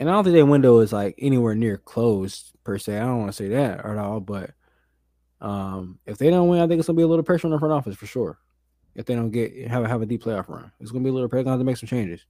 And 0.00 0.08
I 0.08 0.12
don't 0.12 0.24
think 0.24 0.36
that 0.36 0.46
window 0.46 0.78
is 0.78 0.92
like 0.92 1.16
anywhere 1.18 1.54
near 1.54 1.76
closed 1.76 2.52
per 2.64 2.78
se. 2.78 2.96
I 2.96 3.00
don't 3.00 3.18
want 3.18 3.30
to 3.30 3.36
say 3.36 3.48
that 3.48 3.84
at 3.84 3.98
all, 3.98 4.20
but 4.20 4.50
um, 5.40 5.98
if 6.06 6.18
they 6.18 6.30
don't 6.30 6.48
win, 6.48 6.60
I 6.60 6.66
think 6.66 6.78
it's 6.78 6.86
gonna 6.86 6.96
be 6.96 7.02
a 7.02 7.08
little 7.08 7.24
pressure 7.24 7.46
on 7.46 7.52
the 7.52 7.58
front 7.58 7.74
office 7.74 7.96
for 7.96 8.06
sure. 8.06 8.38
If 8.94 9.06
they 9.06 9.14
don't 9.14 9.30
get 9.30 9.68
have 9.68 9.84
a 9.84 9.88
have 9.88 10.02
a 10.02 10.06
deep 10.06 10.22
playoff 10.22 10.48
run, 10.48 10.72
it's 10.80 10.90
gonna 10.90 11.04
be 11.04 11.10
a 11.10 11.12
little 11.12 11.28
pressure. 11.28 11.44
Gonna 11.44 11.54
have 11.54 11.60
to 11.60 11.64
make 11.64 11.76
some 11.76 11.88
changes. 11.88 12.24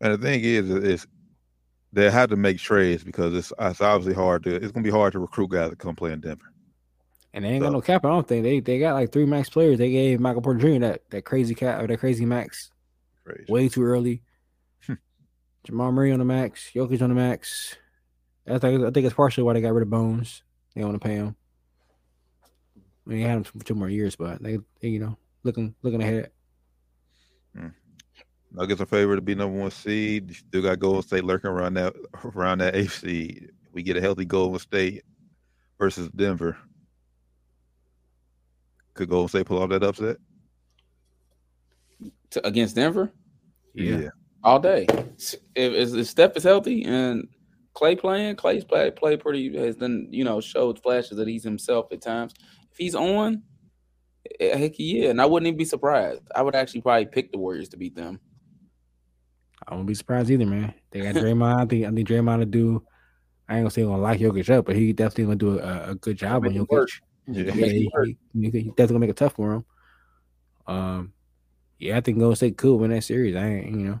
And 0.00 0.12
the 0.12 0.18
thing 0.18 0.40
is, 0.42 0.68
is 0.68 1.06
they 1.92 2.10
have 2.10 2.30
to 2.30 2.36
make 2.36 2.58
trades 2.58 3.04
because 3.04 3.34
it's 3.34 3.52
it's 3.58 3.80
obviously 3.80 4.14
hard 4.14 4.44
to. 4.44 4.54
It's 4.54 4.72
gonna 4.72 4.84
be 4.84 4.90
hard 4.90 5.12
to 5.12 5.18
recruit 5.18 5.50
guys 5.50 5.70
to 5.70 5.76
come 5.76 5.94
play 5.94 6.12
in 6.12 6.20
Denver. 6.20 6.52
And 7.34 7.44
they 7.44 7.50
ain't 7.50 7.62
got 7.62 7.72
no 7.72 7.80
cap. 7.80 8.04
I 8.04 8.08
don't 8.08 8.26
think 8.26 8.42
they 8.42 8.60
they 8.60 8.78
got 8.78 8.94
like 8.94 9.12
three 9.12 9.24
max 9.24 9.48
players. 9.48 9.78
They 9.78 9.90
gave 9.90 10.20
Michael 10.20 10.42
Porter 10.42 10.60
Jr. 10.60 10.80
that 10.80 11.02
that 11.10 11.24
crazy 11.24 11.54
cap 11.54 11.82
or 11.82 11.86
that 11.86 11.98
crazy 11.98 12.26
max 12.26 12.70
Crazy. 13.24 13.50
way 13.50 13.68
too 13.68 13.82
early. 13.82 14.22
Jamal 15.64 15.92
Murray 15.92 16.12
on 16.12 16.18
the 16.18 16.24
max, 16.24 16.70
Jokic 16.74 17.02
on 17.02 17.08
the 17.08 17.14
max. 17.14 17.76
I 18.46 18.58
think 18.58 18.82
I 18.82 18.90
think 18.90 19.06
it's 19.06 19.14
partially 19.14 19.44
why 19.44 19.52
they 19.52 19.60
got 19.60 19.72
rid 19.72 19.82
of 19.82 19.90
Bones. 19.90 20.42
They 20.74 20.84
want 20.84 21.00
to 21.00 21.06
pay 21.06 21.14
him. 21.14 21.36
I 22.74 23.10
mean, 23.10 23.20
they 23.20 23.28
had 23.28 23.36
him 23.36 23.44
for 23.44 23.58
two 23.58 23.74
more 23.74 23.88
years, 23.88 24.16
but 24.16 24.42
they, 24.42 24.58
they 24.80 24.88
you 24.88 24.98
know, 24.98 25.16
looking 25.42 25.74
looking 25.82 26.02
ahead. 26.02 26.30
Hmm. 27.56 27.68
Nuggets 28.52 28.80
are 28.80 28.86
favored 28.86 29.16
to 29.16 29.22
be 29.22 29.34
number 29.34 29.58
one 29.58 29.70
seed. 29.70 30.28
You 30.28 30.34
still 30.34 30.62
got 30.62 30.78
Golden 30.78 31.02
State 31.02 31.24
lurking 31.24 31.50
around 31.50 31.74
that 31.74 31.94
around 32.24 32.58
that 32.58 32.74
eighth 32.74 32.98
seed. 33.00 33.50
We 33.72 33.82
get 33.82 33.96
a 33.96 34.00
healthy 34.00 34.24
Golden 34.24 34.58
State 34.58 35.04
versus 35.78 36.08
Denver. 36.10 36.56
Could 38.94 39.08
Golden 39.08 39.28
State 39.28 39.46
pull 39.46 39.62
off 39.62 39.70
that 39.70 39.82
upset? 39.82 40.18
to, 42.32 42.46
against 42.46 42.74
Denver 42.74 43.12
Yeah. 43.74 44.08
All 44.44 44.58
day. 44.58 44.86
If, 44.88 45.34
if, 45.54 45.94
if 45.94 46.06
Steph 46.06 46.36
is 46.36 46.44
healthy 46.44 46.84
and 46.84 47.28
Clay 47.74 47.96
playing, 47.96 48.36
Clay's 48.36 48.64
play 48.64 48.90
play 48.90 49.16
pretty 49.16 49.56
has 49.56 49.76
done 49.76 50.08
you 50.10 50.24
know 50.24 50.40
showed 50.40 50.82
flashes 50.82 51.16
that 51.18 51.28
he's 51.28 51.44
himself 51.44 51.92
at 51.92 52.02
times. 52.02 52.34
If 52.70 52.78
he's 52.78 52.94
on, 52.94 53.42
eh, 54.40 54.56
heck 54.56 54.72
yeah, 54.78 55.10
and 55.10 55.20
I 55.20 55.26
wouldn't 55.26 55.46
even 55.46 55.58
be 55.58 55.64
surprised. 55.64 56.22
I 56.34 56.42
would 56.42 56.54
actually 56.54 56.82
probably 56.82 57.06
pick 57.06 57.32
the 57.32 57.38
Warriors 57.38 57.68
to 57.70 57.76
beat 57.76 57.96
them. 57.96 58.20
I 59.66 59.74
won't 59.74 59.86
be 59.86 59.94
surprised 59.94 60.30
either, 60.30 60.46
man. 60.46 60.74
They 60.90 61.00
got 61.00 61.14
Draymond. 61.14 61.60
I 61.60 61.66
think 61.66 61.86
I 61.86 61.90
think 61.90 62.08
Draymond 62.08 62.40
to 62.40 62.46
do. 62.46 62.84
I 63.48 63.56
ain't 63.56 63.62
gonna 63.62 63.70
say 63.70 63.82
he's 63.82 63.88
gonna 63.88 64.02
lock 64.02 64.18
Jokic 64.18 64.50
up, 64.50 64.66
but 64.66 64.76
he 64.76 64.92
definitely 64.92 65.24
gonna 65.24 65.36
do 65.36 65.58
a, 65.60 65.90
a 65.90 65.94
good 65.94 66.16
job 66.16 66.44
on 66.44 66.52
Make 66.52 66.62
it 66.62 66.68
Jokic. 66.68 67.00
Yeah. 67.28 67.52
Yeah, 67.54 67.66
he, 67.66 67.90
he, 68.04 68.16
he 68.34 68.50
he 68.50 68.50
definitely 68.50 68.86
gonna 68.86 68.98
make 68.98 69.10
it 69.10 69.16
tough 69.16 69.34
for 69.34 69.52
him. 69.54 69.64
Um, 70.66 71.12
yeah, 71.78 71.96
I 71.96 72.00
think 72.00 72.18
Golden 72.18 72.36
State 72.36 72.56
could 72.56 72.76
win 72.76 72.90
that 72.90 73.02
series. 73.02 73.34
I 73.36 73.44
ain't, 73.44 73.70
you 73.70 73.86
know, 73.86 74.00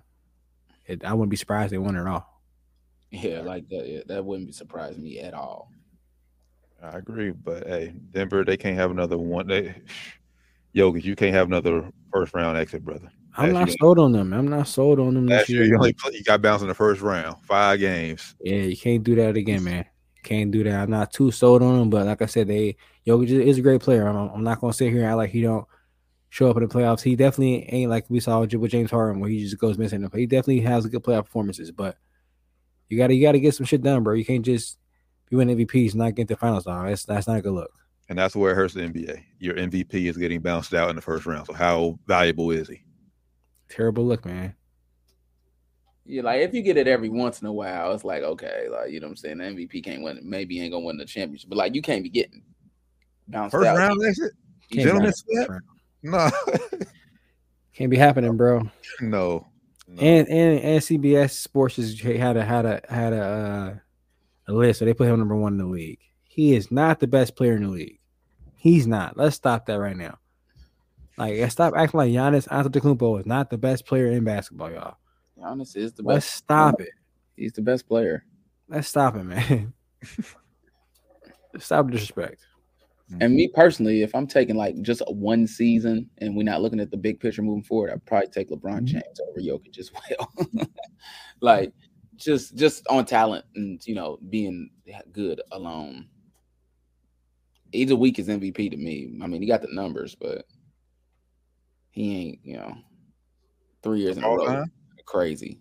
it, 0.92 1.04
I 1.04 1.12
wouldn't 1.14 1.30
be 1.30 1.36
surprised 1.36 1.72
they 1.72 1.78
won 1.78 1.96
it 1.96 2.06
all. 2.06 2.40
Yeah, 3.10 3.40
like 3.40 3.68
that. 3.68 3.86
Yeah, 3.88 4.00
that 4.06 4.24
wouldn't 4.24 4.46
be 4.48 4.52
surprising 4.52 5.02
me 5.02 5.18
at 5.20 5.34
all. 5.34 5.70
I 6.82 6.98
agree, 6.98 7.30
but 7.30 7.66
hey, 7.66 7.94
Denver, 8.10 8.44
they 8.44 8.56
can't 8.56 8.76
have 8.76 8.90
another 8.90 9.16
one. 9.18 9.46
They, 9.46 9.74
Jokic, 10.74 11.04
you 11.04 11.14
can't 11.14 11.34
have 11.34 11.46
another 11.46 11.90
first 12.12 12.34
round 12.34 12.56
exit, 12.56 12.84
brother. 12.84 13.10
I'm 13.36 13.52
Last 13.52 13.60
not 13.60 13.68
year- 13.68 13.76
sold 13.80 13.98
on 13.98 14.12
them. 14.12 14.32
I'm 14.32 14.48
not 14.48 14.66
sold 14.68 14.98
on 14.98 15.14
them 15.14 15.26
this 15.26 15.38
Last 15.40 15.48
year, 15.48 15.62
year. 15.62 15.72
you 15.72 15.76
only 15.78 15.92
play, 15.92 16.12
you 16.14 16.22
got 16.24 16.42
bounced 16.42 16.62
in 16.62 16.68
the 16.68 16.74
first 16.74 17.00
round, 17.00 17.36
five 17.44 17.78
games. 17.80 18.34
Yeah, 18.40 18.56
you 18.62 18.76
can't 18.76 19.02
do 19.04 19.14
that 19.16 19.36
again, 19.36 19.64
man. 19.64 19.84
Can't 20.22 20.50
do 20.50 20.62
that. 20.64 20.74
I'm 20.82 20.90
not 20.90 21.12
too 21.12 21.30
sold 21.30 21.62
on 21.62 21.78
them, 21.78 21.90
but 21.90 22.06
like 22.06 22.22
I 22.22 22.26
said, 22.26 22.48
they 22.48 22.76
Jokic 23.06 23.28
is 23.28 23.58
a 23.58 23.62
great 23.62 23.80
player. 23.80 24.06
I'm, 24.06 24.16
I'm 24.30 24.44
not 24.44 24.60
gonna 24.60 24.72
sit 24.72 24.90
here 24.92 25.00
and 25.02 25.08
act 25.08 25.16
like 25.16 25.30
he 25.30 25.42
don't 25.42 25.66
show 26.32 26.48
up 26.48 26.56
in 26.56 26.62
the 26.62 26.68
playoffs. 26.68 27.02
He 27.02 27.14
definitely 27.14 27.68
ain't 27.68 27.90
like 27.90 28.06
we 28.08 28.18
saw 28.18 28.40
with 28.40 28.70
James 28.70 28.90
Harden 28.90 29.20
where 29.20 29.28
he 29.28 29.44
just 29.44 29.58
goes 29.58 29.76
missing. 29.76 30.08
He 30.14 30.24
definitely 30.24 30.60
has 30.60 30.86
good 30.86 31.02
playoff 31.02 31.26
performances, 31.26 31.70
but 31.70 31.98
you 32.88 32.96
gotta 32.96 33.12
you 33.12 33.20
gotta 33.20 33.38
get 33.38 33.54
some 33.54 33.66
shit 33.66 33.82
done, 33.82 34.02
bro. 34.02 34.14
You 34.14 34.24
can't 34.24 34.42
just 34.42 34.78
be 35.28 35.36
winning 35.36 35.58
MVPs 35.58 35.90
and 35.90 35.96
not 35.96 36.14
get 36.14 36.28
the 36.28 36.36
finals 36.36 36.64
dog. 36.64 36.88
That's 36.88 37.04
that's 37.04 37.28
not 37.28 37.36
a 37.36 37.42
good 37.42 37.52
look. 37.52 37.70
And 38.08 38.18
that's 38.18 38.34
where 38.34 38.52
it 38.52 38.54
hurts 38.54 38.72
the 38.72 38.80
NBA. 38.80 39.22
Your 39.40 39.54
MVP 39.56 40.08
is 40.08 40.16
getting 40.16 40.40
bounced 40.40 40.72
out 40.72 40.88
in 40.88 40.96
the 40.96 41.02
first 41.02 41.26
round. 41.26 41.48
So 41.48 41.52
how 41.52 41.98
valuable 42.06 42.50
is 42.50 42.66
he? 42.66 42.82
Terrible 43.68 44.06
look, 44.06 44.24
man. 44.24 44.54
Yeah, 46.06 46.22
like 46.22 46.40
if 46.40 46.54
you 46.54 46.62
get 46.62 46.78
it 46.78 46.88
every 46.88 47.10
once 47.10 47.42
in 47.42 47.46
a 47.46 47.52
while, 47.52 47.92
it's 47.92 48.04
like 48.04 48.22
okay, 48.22 48.68
like 48.70 48.90
you 48.90 49.00
know 49.00 49.08
what 49.08 49.10
I'm 49.10 49.16
saying. 49.16 49.36
The 49.36 49.44
MVP 49.44 49.84
can't 49.84 50.02
win, 50.02 50.18
maybe 50.22 50.58
ain't 50.62 50.72
gonna 50.72 50.86
win 50.86 50.96
the 50.96 51.04
championship, 51.04 51.50
but 51.50 51.58
like 51.58 51.74
you 51.74 51.82
can't 51.82 52.02
be 52.02 52.08
getting 52.08 52.42
bounced 53.28 53.52
First 53.52 53.66
out. 53.66 53.76
round 53.76 54.02
exit? 54.02 54.32
Can't 54.70 54.84
Gentlemen 54.86 55.10
be, 55.10 55.46
sweep? 55.46 55.48
No. 56.02 56.30
can't 57.74 57.90
be 57.90 57.96
happening, 57.96 58.36
bro. 58.36 58.62
no. 59.00 59.46
No. 59.88 60.00
And 60.00 60.28
and 60.28 60.60
and 60.60 60.80
CBS 60.80 61.32
Sports 61.32 61.76
has 61.76 61.98
had 62.00 62.36
a 62.36 62.44
had 62.44 62.64
a 62.64 62.80
had 62.88 63.12
a 63.12 63.22
uh, 63.22 63.74
a 64.48 64.52
list, 64.52 64.78
so 64.78 64.84
they 64.84 64.94
put 64.94 65.08
him 65.08 65.18
number 65.18 65.36
one 65.36 65.52
in 65.52 65.58
the 65.58 65.66
league. 65.66 65.98
He 66.24 66.54
is 66.54 66.70
not 66.70 66.98
the 66.98 67.06
best 67.06 67.36
player 67.36 67.56
in 67.56 67.64
the 67.64 67.68
league. 67.68 67.98
He's 68.56 68.86
not. 68.86 69.16
Let's 69.16 69.36
stop 69.36 69.66
that 69.66 69.74
right 69.80 69.96
now. 69.96 70.18
Like, 71.18 71.50
stop 71.50 71.74
acting 71.76 71.98
like 71.98 72.10
Giannis 72.10 72.48
Antetokounmpo 72.48 73.20
is 73.20 73.26
not 73.26 73.50
the 73.50 73.58
best 73.58 73.84
player 73.84 74.10
in 74.12 74.24
basketball, 74.24 74.70
y'all. 74.70 74.96
Giannis 75.38 75.76
is 75.76 75.92
the 75.92 76.02
Let's 76.02 76.24
best. 76.26 76.36
stop 76.36 76.80
it. 76.80 76.90
He's 77.36 77.52
the 77.52 77.60
best 77.62 77.86
player. 77.86 78.24
Let's 78.68 78.88
stop 78.88 79.16
it, 79.16 79.24
man. 79.24 79.74
stop 81.58 81.90
the 81.90 81.98
And 83.20 83.34
me 83.34 83.48
personally, 83.48 84.02
if 84.02 84.14
I'm 84.14 84.26
taking 84.26 84.56
like 84.56 84.80
just 84.82 85.02
one 85.08 85.46
season 85.46 86.08
and 86.18 86.36
we're 86.36 86.44
not 86.44 86.62
looking 86.62 86.80
at 86.80 86.90
the 86.90 86.96
big 86.96 87.20
picture 87.20 87.42
moving 87.42 87.62
forward, 87.62 87.90
I'd 87.90 88.04
probably 88.06 88.28
take 88.28 88.50
LeBron 88.50 88.80
Mhm. 88.80 88.84
James 88.84 89.20
over 89.28 89.40
Jokic 89.40 89.78
as 89.78 89.90
well. 90.10 90.32
like 91.40 91.72
just 92.16 92.56
just 92.56 92.86
on 92.88 93.04
talent 93.04 93.44
and 93.54 93.84
you 93.86 93.94
know 93.94 94.18
being 94.30 94.70
good 95.12 95.40
alone. 95.52 96.08
He's 97.72 97.90
a 97.90 97.96
weak 97.96 98.18
as 98.18 98.28
MVP 98.28 98.70
to 98.70 98.76
me. 98.76 99.18
I 99.22 99.26
mean, 99.26 99.40
he 99.42 99.48
got 99.48 99.62
the 99.62 99.68
numbers, 99.72 100.14
but 100.14 100.44
he 101.90 102.16
ain't 102.16 102.38
you 102.44 102.56
know 102.56 102.76
three 103.82 104.00
years 104.00 104.16
in 104.16 104.24
a 104.24 104.28
row 104.28 104.46
time? 104.46 104.72
crazy. 105.04 105.58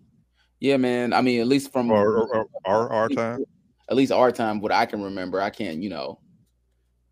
Yeah, 0.60 0.78
man. 0.78 1.12
I 1.12 1.22
mean, 1.22 1.42
at 1.42 1.48
least 1.48 1.72
from 1.72 1.90
or, 1.90 2.28
or 2.28 2.48
our, 2.66 2.92
our 2.92 3.10
time? 3.10 3.44
at 3.90 3.98
least 3.98 4.12
our 4.12 4.32
time, 4.32 4.62
what 4.62 4.72
I 4.72 4.86
can 4.86 5.02
remember, 5.02 5.42
I 5.42 5.50
can't, 5.50 5.82
you 5.82 5.90
know, 5.90 6.20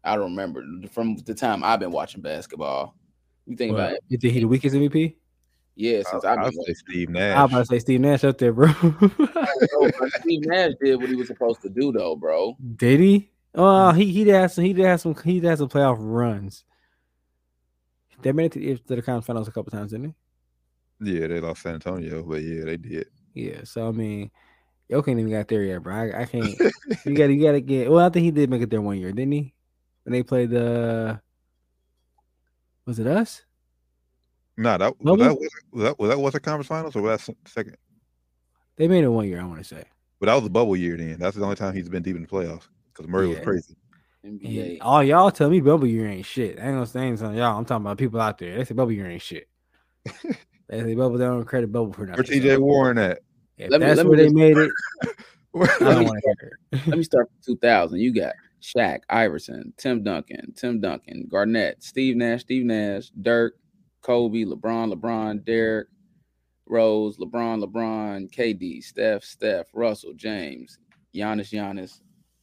I 0.03 0.15
don't 0.15 0.31
remember 0.31 0.63
from 0.91 1.17
the 1.17 1.33
time 1.33 1.63
I've 1.63 1.79
been 1.79 1.91
watching 1.91 2.21
basketball. 2.21 2.95
You 3.45 3.55
think 3.55 3.73
about 3.73 3.93
it, 3.93 4.03
You 4.07 4.17
think 4.17 4.33
he 4.33 4.39
the 4.41 4.47
weakest 4.47 4.75
MVP? 4.75 5.15
yeah, 5.75 6.01
since 6.09 6.23
I've 6.23 6.37
I'd 6.39 6.43
been 6.43 6.51
say 6.53 6.57
watching. 6.59 6.75
Steve 6.75 7.07
I'm 7.09 7.13
Nash. 7.13 7.49
about 7.51 7.59
to 7.59 7.65
say 7.65 7.79
Steve 7.79 8.01
Nash 8.01 8.23
up 8.23 8.37
there, 8.37 8.53
bro. 8.53 8.71
Bro, 8.81 9.89
Steve 10.21 10.45
Nash 10.45 10.71
did 10.81 10.95
what 11.01 11.09
he 11.09 11.15
was 11.15 11.27
supposed 11.27 11.61
to 11.63 11.69
do, 11.69 11.91
though, 11.91 12.15
bro. 12.15 12.55
Did 12.77 12.99
he? 12.99 13.31
Oh, 13.55 13.91
he 13.91 14.05
he 14.11 14.23
did 14.23 14.35
have 14.35 14.51
some. 14.51 14.63
He 14.63 14.73
did 14.73 14.85
have 14.85 15.01
some. 15.01 15.15
He 15.23 15.39
did 15.39 15.47
have 15.49 15.57
some 15.57 15.69
playoff 15.69 15.97
runs. 15.99 16.63
They 18.21 18.31
made 18.31 18.55
it 18.55 18.77
to, 18.77 18.77
to 18.87 18.95
the 18.97 19.01
conference 19.01 19.25
finals 19.25 19.47
a 19.47 19.51
couple 19.51 19.71
times, 19.71 19.91
didn't 19.91 20.15
he? 21.01 21.13
Yeah, 21.13 21.27
they 21.27 21.39
lost 21.39 21.61
San 21.63 21.73
Antonio, 21.75 22.23
but 22.23 22.41
yeah, 22.41 22.65
they 22.65 22.77
did. 22.77 23.07
Yeah. 23.33 23.61
So 23.63 23.87
I 23.87 23.91
mean, 23.91 24.31
yo 24.87 25.01
can't 25.01 25.19
even 25.19 25.31
got 25.31 25.47
there 25.47 25.63
yet, 25.63 25.81
bro. 25.83 25.95
I, 25.95 26.21
I 26.21 26.25
can't. 26.25 26.47
you 27.05 27.15
got 27.15 27.27
to 27.27 27.33
you 27.33 27.43
got 27.43 27.53
to 27.53 27.61
get. 27.61 27.89
Well, 27.89 28.05
I 28.05 28.09
think 28.09 28.25
he 28.25 28.31
did 28.31 28.49
make 28.49 28.61
it 28.61 28.69
there 28.69 28.81
one 28.81 28.97
year, 28.97 29.11
didn't 29.11 29.31
he? 29.31 29.53
When 30.03 30.13
they 30.13 30.23
played 30.23 30.49
the. 30.51 31.19
Was 32.85 32.99
it 32.99 33.07
us? 33.07 33.43
No, 34.57 34.77
that 34.77 34.93
was 34.99 35.19
that 35.19 35.35
was, 35.39 35.49
was 35.71 35.83
that 35.83 35.99
was 35.99 36.09
that 36.09 36.19
was 36.19 36.33
the 36.33 36.39
conference 36.39 36.67
finals 36.67 36.95
or 36.95 37.01
was 37.01 37.25
that 37.25 37.35
second? 37.47 37.77
They 38.77 38.87
made 38.87 39.03
it 39.03 39.07
one 39.09 39.27
year. 39.27 39.39
I 39.39 39.45
want 39.45 39.59
to 39.59 39.63
say. 39.63 39.83
But 40.19 40.25
that 40.25 40.33
was 40.33 40.43
the 40.43 40.49
bubble 40.49 40.75
year. 40.75 40.97
Then 40.97 41.17
that's 41.19 41.37
the 41.37 41.43
only 41.43 41.55
time 41.55 41.73
he's 41.73 41.87
been 41.89 42.03
deep 42.03 42.15
in 42.15 42.23
the 42.23 42.27
playoffs 42.27 42.67
because 42.91 43.07
Murray 43.07 43.27
was 43.27 43.39
crazy. 43.39 43.75
NBA. 44.25 44.71
And 44.73 44.81
all 44.81 45.01
y'all 45.03 45.31
tell 45.31 45.49
me 45.49 45.61
bubble 45.61 45.87
year 45.87 46.07
ain't 46.07 46.25
shit. 46.25 46.59
I 46.59 46.63
ain't 46.63 46.73
gonna 46.75 46.85
say 46.85 47.01
anything, 47.07 47.35
y'all. 47.35 47.57
I'm 47.57 47.63
talking 47.65 47.85
about 47.85 47.97
people 47.97 48.19
out 48.19 48.37
there. 48.37 48.57
They 48.57 48.65
say 48.65 48.73
bubble 48.73 48.91
year 48.91 49.09
ain't 49.09 49.21
shit. 49.21 49.47
they 50.05 50.81
say 50.81 50.95
bubble. 50.95 51.17
They 51.17 51.25
don't 51.25 51.45
credit 51.45 51.71
bubble 51.71 51.93
for 51.93 52.01
Where 52.05 52.17
nothing. 52.17 52.41
TJ 52.41 52.55
So, 52.55 52.59
Warren 52.59 52.97
at? 52.97 53.19
if 53.57 53.71
Let 53.71 53.79
me- 53.79 53.85
that's 53.87 53.97
let 53.97 54.05
me 54.05 54.09
where 54.09 54.17
they 54.17 54.23
just- 54.25 54.35
made 54.35 54.57
it. 54.57 54.71
I 55.55 55.59
Let 55.59 55.79
don't 55.79 55.99
me 55.99 56.05
want 56.05 56.23
to. 56.23 56.79
Let 56.89 56.97
me 56.97 57.03
start 57.03 57.29
from 57.45 57.53
2000. 57.55 57.99
You 57.99 58.13
got 58.13 58.33
Shaq, 58.61 58.99
Iverson, 59.09 59.73
Tim 59.77 60.03
Duncan, 60.03 60.53
Tim 60.55 60.79
Duncan, 60.79 61.27
Garnett, 61.29 61.83
Steve 61.83 62.15
Nash, 62.15 62.41
Steve 62.41 62.65
Nash, 62.65 63.09
Dirk, 63.21 63.55
Kobe, 64.01 64.43
LeBron, 64.43 64.93
LeBron, 64.93 65.43
Derrick, 65.45 65.87
Rose, 66.65 67.17
LeBron, 67.17 67.63
LeBron, 67.63 68.31
KD, 68.31 68.83
Steph, 68.83 69.23
Steph, 69.23 69.67
Russell, 69.73 70.13
James, 70.13 70.77
Giannis, 71.13 71.51
Giannis, 71.51 72.01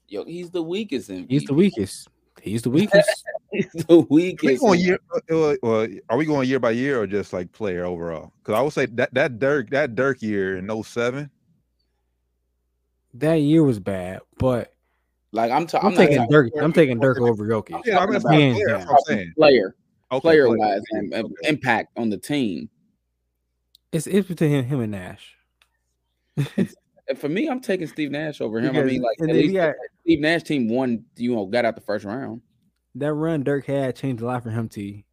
Yo, 0.09 0.25
he's 0.25 0.51
the 0.51 0.63
weakest. 0.63 1.11
MVP. 1.11 1.27
He's 1.29 1.45
the 1.45 1.55
weakest. 1.55 2.09
He's 2.41 2.63
the 2.63 2.71
weakest. 2.71 3.25
He's 3.53 3.71
the 3.73 3.99
Are 4.01 4.07
we 4.11 4.35
going 4.35 4.81
year? 4.81 4.99
uh, 5.31 5.35
uh, 5.35 5.57
Well, 5.63 5.87
are 6.11 6.17
we 6.19 6.27
going 6.27 6.47
year 6.49 6.59
by 6.59 6.73
year 6.73 7.01
or 7.01 7.07
just 7.07 7.33
like 7.33 7.51
player 7.53 7.85
overall? 7.87 8.33
Because 8.43 8.59
I 8.59 8.61
would 8.61 8.73
say 8.73 8.87
that 8.87 9.15
that 9.15 9.39
Dirk 9.39 9.71
that 9.71 9.95
Dirk 9.95 10.21
year 10.21 10.59
in 10.59 10.83
07, 10.83 11.31
that 13.15 13.35
year 13.37 13.63
was 13.63 13.79
bad, 13.79 14.21
but 14.37 14.75
Like 15.33 15.51
I'm, 15.51 15.67
ta- 15.67 15.79
I'm, 15.79 15.89
I'm, 15.89 15.95
not 15.95 16.01
taking 16.07 16.29
Dirk. 16.29 16.53
I'm 16.61 16.73
taking 16.73 16.99
Dirk 17.01 17.21
over 17.21 17.47
Jokic. 17.47 17.83
Yeah, 17.85 17.99
I 17.99 18.05
mean, 18.05 18.13
that's 18.13 18.25
not 18.25 18.35
Hands 18.35 18.55
player. 18.57 18.69
That's 18.69 18.85
down. 18.85 18.93
what 18.95 19.01
I'm 19.11 19.17
saying. 19.17 19.33
player, 19.37 19.77
Okay, 20.13 20.21
player 20.21 20.47
player. 20.47 20.59
wise, 20.59 20.83
and, 20.93 21.13
and 21.13 21.25
Okay. 21.25 21.49
impact 21.49 21.93
on 21.99 22.11
the 22.11 22.19
team. 22.19 22.69
It's 23.93 24.07
it's 24.07 24.29
between 24.29 24.51
him, 24.51 24.65
him 24.65 24.81
and 24.81 24.93
Nash. 24.93 25.37
For 27.17 27.29
me, 27.29 27.49
I'm 27.49 27.61
taking 27.61 27.87
Steve 27.87 28.11
Nash 28.11 28.41
over 28.41 28.59
him. 28.61 28.77
I 28.77 28.83
mean, 28.83 29.01
like 29.01 29.17
and 29.21 29.31
at 29.31 29.37
least 29.37 29.55
got- 29.55 29.75
Steve 30.03 30.21
Nash 30.21 30.43
team 30.43 30.69
won. 30.69 31.05
You 31.17 31.35
know, 31.35 31.47
got 31.47 31.65
out 31.65 31.75
the 31.77 31.81
first 31.81 32.05
round. 32.05 32.43
that 32.97 33.13
run 33.15 33.43
Dirk 33.45 33.67
had 33.67 33.97
changed 33.97 34.23
a 34.23 34.27
lot 34.27 34.43
for 34.43 34.51
him. 34.51 34.69
T. 34.69 35.05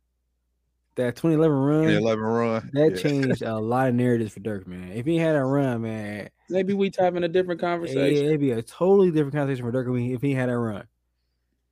That 0.95 1.15
2011 1.15 1.57
run 1.57 1.83
2011 1.87 2.23
run. 2.23 2.69
that 2.73 2.91
yeah. 2.91 3.01
changed 3.01 3.41
a 3.41 3.55
lot 3.59 3.89
of 3.89 3.95
narratives 3.95 4.33
for 4.33 4.41
Dirk, 4.41 4.67
man. 4.67 4.91
If 4.91 5.05
he 5.07 5.17
had 5.17 5.35
a 5.35 5.43
run, 5.43 5.81
man, 5.81 6.29
Maybe 6.49 6.73
we 6.75 6.91
having 6.99 7.23
a 7.23 7.27
different 7.27 7.59
it, 7.61 7.63
conversation. 7.63 8.25
it'd 8.27 8.39
be 8.39 8.51
a 8.51 8.61
totally 8.61 9.09
different 9.09 9.33
conversation 9.33 9.65
for 9.65 9.71
Dirk 9.71 9.87
if 9.87 9.95
he- 9.95 10.13
if 10.13 10.21
he 10.21 10.33
had 10.33 10.49
a 10.49 10.57
run. 10.57 10.85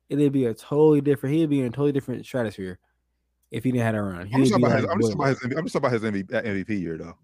It'd 0.08 0.32
be 0.32 0.46
a 0.46 0.54
totally 0.54 1.00
different. 1.00 1.36
He'd 1.36 1.48
be 1.48 1.60
in 1.60 1.66
a 1.66 1.70
totally 1.70 1.92
different 1.92 2.24
stratosphere 2.26 2.78
if 3.52 3.62
he 3.64 3.70
didn't 3.70 3.84
have 3.86 3.94
a 3.94 4.02
run. 4.02 4.20
I'm 4.22 4.26
He'd 4.26 4.38
just, 4.46 4.56
be 4.56 4.62
talking 4.62 4.64
about 4.66 4.76
his, 4.80 4.84
I'm, 4.90 5.00
just 5.00 5.12
talking 5.12 5.18
Williams. 5.18 5.38
about 5.38 5.50
his, 5.50 5.58
I'm 5.58 5.64
just 5.64 5.72
talking 5.72 5.86
about 5.86 6.14
his 6.14 6.24
MVP, 6.24 6.28
that 6.30 6.44
MVP 6.44 6.80
year 6.80 6.98
though. 6.98 7.14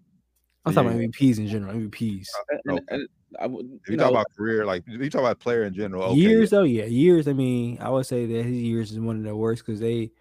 I'm 0.65 0.73
talking 0.73 0.91
Yeah. 0.91 0.95
about 1.05 1.11
MVPs 1.11 1.37
in 1.39 1.47
general. 1.47 1.73
MVPs. 1.75 2.27
Uh, 2.33 2.55
and- 2.65 2.79
Okay. 2.79 2.85
and 2.95 3.07
I 3.39 3.45
would, 3.47 3.65
If 3.65 3.71
you 3.71 3.79
you 3.91 3.97
know, 3.97 4.03
talk 4.05 4.11
about 4.11 4.25
career, 4.37 4.65
like 4.65 4.83
if 4.87 5.01
you 5.01 5.09
talk 5.09 5.19
about 5.21 5.39
player 5.39 5.63
in 5.65 5.73
general, 5.73 6.03
okay, 6.03 6.15
years 6.19 6.49
though, 6.49 6.63
yeah, 6.63 6.85
years. 6.85 7.27
I 7.27 7.33
mean, 7.33 7.77
I 7.81 7.89
would 7.89 8.05
say 8.07 8.25
that 8.25 8.43
his 8.45 8.55
years 8.57 8.91
is 8.91 8.99
one 8.99 9.17
of 9.17 9.23
the 9.23 9.35
worst 9.35 9.65
because 9.65 9.79
they 9.81 10.11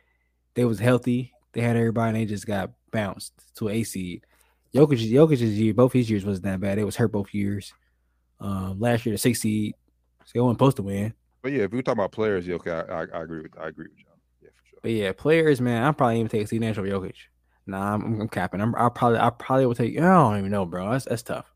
they 0.54 0.64
was 0.66 0.78
healthy. 0.78 1.32
They 1.52 1.60
had 1.62 1.76
everybody, 1.76 2.08
and 2.08 2.16
they 2.16 2.24
just 2.30 2.46
got 2.46 2.72
bounced 2.90 3.32
to 3.56 3.68
a 3.68 3.82
seed. 3.82 4.24
Jokic, 4.74 5.10
Jokic's 5.10 5.42
year, 5.42 5.74
both 5.74 5.92
his 5.92 6.10
years 6.10 6.24
wasn't 6.24 6.44
that 6.44 6.60
bad. 6.60 6.78
It 6.78 6.84
was 6.84 6.96
hurt 6.96 7.12
both 7.12 7.32
years. 7.32 7.72
Um, 8.40 8.78
last 8.78 9.04
year 9.06 9.14
the 9.14 9.18
six 9.18 9.40
seed, 9.40 9.74
so 10.24 10.30
they 10.34 10.40
weren't 10.40 10.56
supposed 10.56 10.76
to 10.76 10.82
win. 10.82 11.14
But 11.42 11.52
yeah, 11.52 11.64
if 11.64 11.72
we 11.72 11.82
talk 11.82 11.94
about 11.94 12.12
players, 12.12 12.46
yeah, 12.46 12.56
okay, 12.56 12.70
I, 12.70 12.80
I, 12.80 13.06
I 13.14 13.22
agree 13.22 13.42
with 13.42 13.58
I 13.58 13.68
agree 13.68 13.86
with 13.88 13.98
you. 13.98 14.04
Yeah, 14.42 14.50
for 14.50 14.66
sure. 14.68 14.78
But 14.82 14.90
yeah, 14.92 15.12
players, 15.12 15.60
man, 15.60 15.82
I'm 15.82 15.94
probably 15.94 16.18
even 16.18 16.28
take 16.28 16.46
Steve 16.46 16.60
Nash 16.60 16.78
over 16.78 16.86
Jokic. 16.86 17.14
Nah, 17.66 17.94
I'm, 17.94 18.20
I'm 18.20 18.28
capping. 18.28 18.60
I'm 18.60 18.74
I 18.76 18.88
probably 18.90 19.18
I 19.18 19.30
probably 19.30 19.66
would 19.66 19.76
take. 19.76 19.98
I 19.98 20.02
don't 20.02 20.38
even 20.38 20.50
know, 20.50 20.66
bro. 20.66 20.90
That's 20.90 21.06
that's 21.06 21.22
tough. 21.22 21.46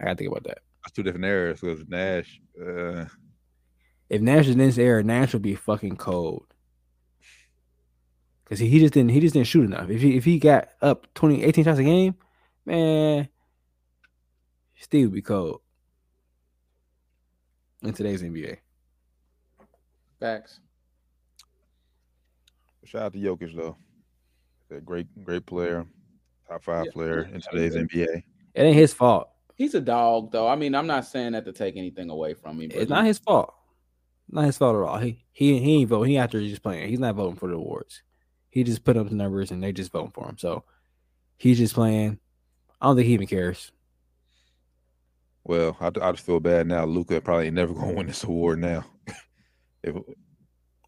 I 0.00 0.04
gotta 0.04 0.16
think 0.16 0.30
about 0.30 0.44
that. 0.44 0.58
That's 0.84 0.94
two 0.94 1.02
different 1.02 1.24
areas 1.26 1.60
because 1.60 1.86
Nash. 1.88 2.40
Uh, 2.60 3.04
If 4.08 4.22
Nash 4.22 4.46
is 4.46 4.52
in 4.52 4.58
this 4.58 4.78
era, 4.78 5.02
Nash 5.02 5.32
will 5.32 5.40
be 5.40 5.54
fucking 5.54 5.96
cold. 5.96 6.46
Cause 8.48 8.58
he, 8.58 8.68
he 8.68 8.78
just 8.80 8.94
didn't 8.94 9.10
he 9.10 9.20
just 9.20 9.34
didn't 9.34 9.46
shoot 9.46 9.64
enough. 9.64 9.90
If 9.90 10.00
he 10.00 10.16
if 10.16 10.24
he 10.24 10.38
got 10.38 10.68
up 10.80 11.06
20, 11.14 11.44
18 11.44 11.64
shots 11.64 11.78
a 11.78 11.84
game, 11.84 12.14
man, 12.64 13.28
Steve 14.80 15.06
would 15.08 15.14
be 15.14 15.20
cold 15.22 15.60
in 17.82 17.92
today's 17.92 18.22
NBA. 18.22 18.56
facts. 20.18 20.60
shout 22.84 23.02
out 23.02 23.12
to 23.12 23.18
Jokic 23.18 23.54
though. 23.54 23.76
A 24.70 24.80
great 24.80 25.06
great 25.24 25.44
player, 25.46 25.86
top 26.48 26.62
five 26.64 26.86
Yeah. 26.86 26.92
player 26.92 27.22
in 27.32 27.40
today's 27.40 27.74
NBA. 27.76 28.22
It 28.54 28.62
ain't 28.62 28.76
his 28.76 28.94
fault. 28.94 29.28
He's 29.56 29.74
a 29.74 29.80
dog, 29.80 30.30
though. 30.30 30.46
I 30.48 30.54
mean, 30.56 30.74
I'm 30.74 30.86
not 30.86 31.04
saying 31.04 31.32
that 31.32 31.44
to 31.46 31.52
take 31.52 31.76
anything 31.76 32.10
away 32.10 32.32
from 32.34 32.60
him. 32.60 32.68
But 32.68 32.78
It's 32.78 32.88
not 32.90 33.04
his 33.04 33.18
fault. 33.18 33.52
Not 34.30 34.44
his 34.44 34.56
fault 34.56 34.76
at 34.76 34.82
all. 34.82 34.98
He 34.98 35.24
he 35.32 35.58
he 35.58 35.76
ain't 35.80 35.88
voting. 35.90 36.10
He 36.12 36.18
after 36.18 36.40
just 36.40 36.62
playing. 36.62 36.88
He's 36.88 36.98
not 37.00 37.14
voting 37.14 37.36
for 37.36 37.48
the 37.48 37.54
awards. 37.56 38.02
He 38.50 38.64
just 38.64 38.84
put 38.84 38.96
up 38.96 39.08
the 39.08 39.14
numbers 39.14 39.50
and 39.50 39.62
they 39.62 39.72
just 39.72 39.92
voting 39.92 40.10
for 40.10 40.28
him. 40.28 40.38
So 40.38 40.64
he's 41.36 41.58
just 41.58 41.74
playing. 41.74 42.18
I 42.80 42.86
don't 42.86 42.96
think 42.96 43.06
he 43.06 43.14
even 43.14 43.26
cares. 43.26 43.72
Well, 45.44 45.76
I, 45.80 45.86
I 45.86 46.12
just 46.12 46.24
feel 46.26 46.40
bad 46.40 46.66
now. 46.66 46.84
Luka 46.84 47.20
probably 47.20 47.50
never 47.50 47.72
gonna 47.74 47.92
win 47.92 48.06
this 48.06 48.24
award 48.24 48.58
now. 48.60 48.84
if 49.82 49.96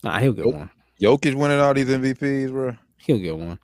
Nah, 0.03 0.19
he'll 0.19 0.33
get 0.33 0.47
Nope. 0.47 0.55
one. 0.55 0.71
Jokic 1.01 1.35
winning 1.35 1.61
all 1.61 1.75
these 1.75 1.89
MVPs, 1.89 2.51
bro. 2.51 2.77
He'll 2.99 3.19
get 3.19 3.37
one. 3.37 3.59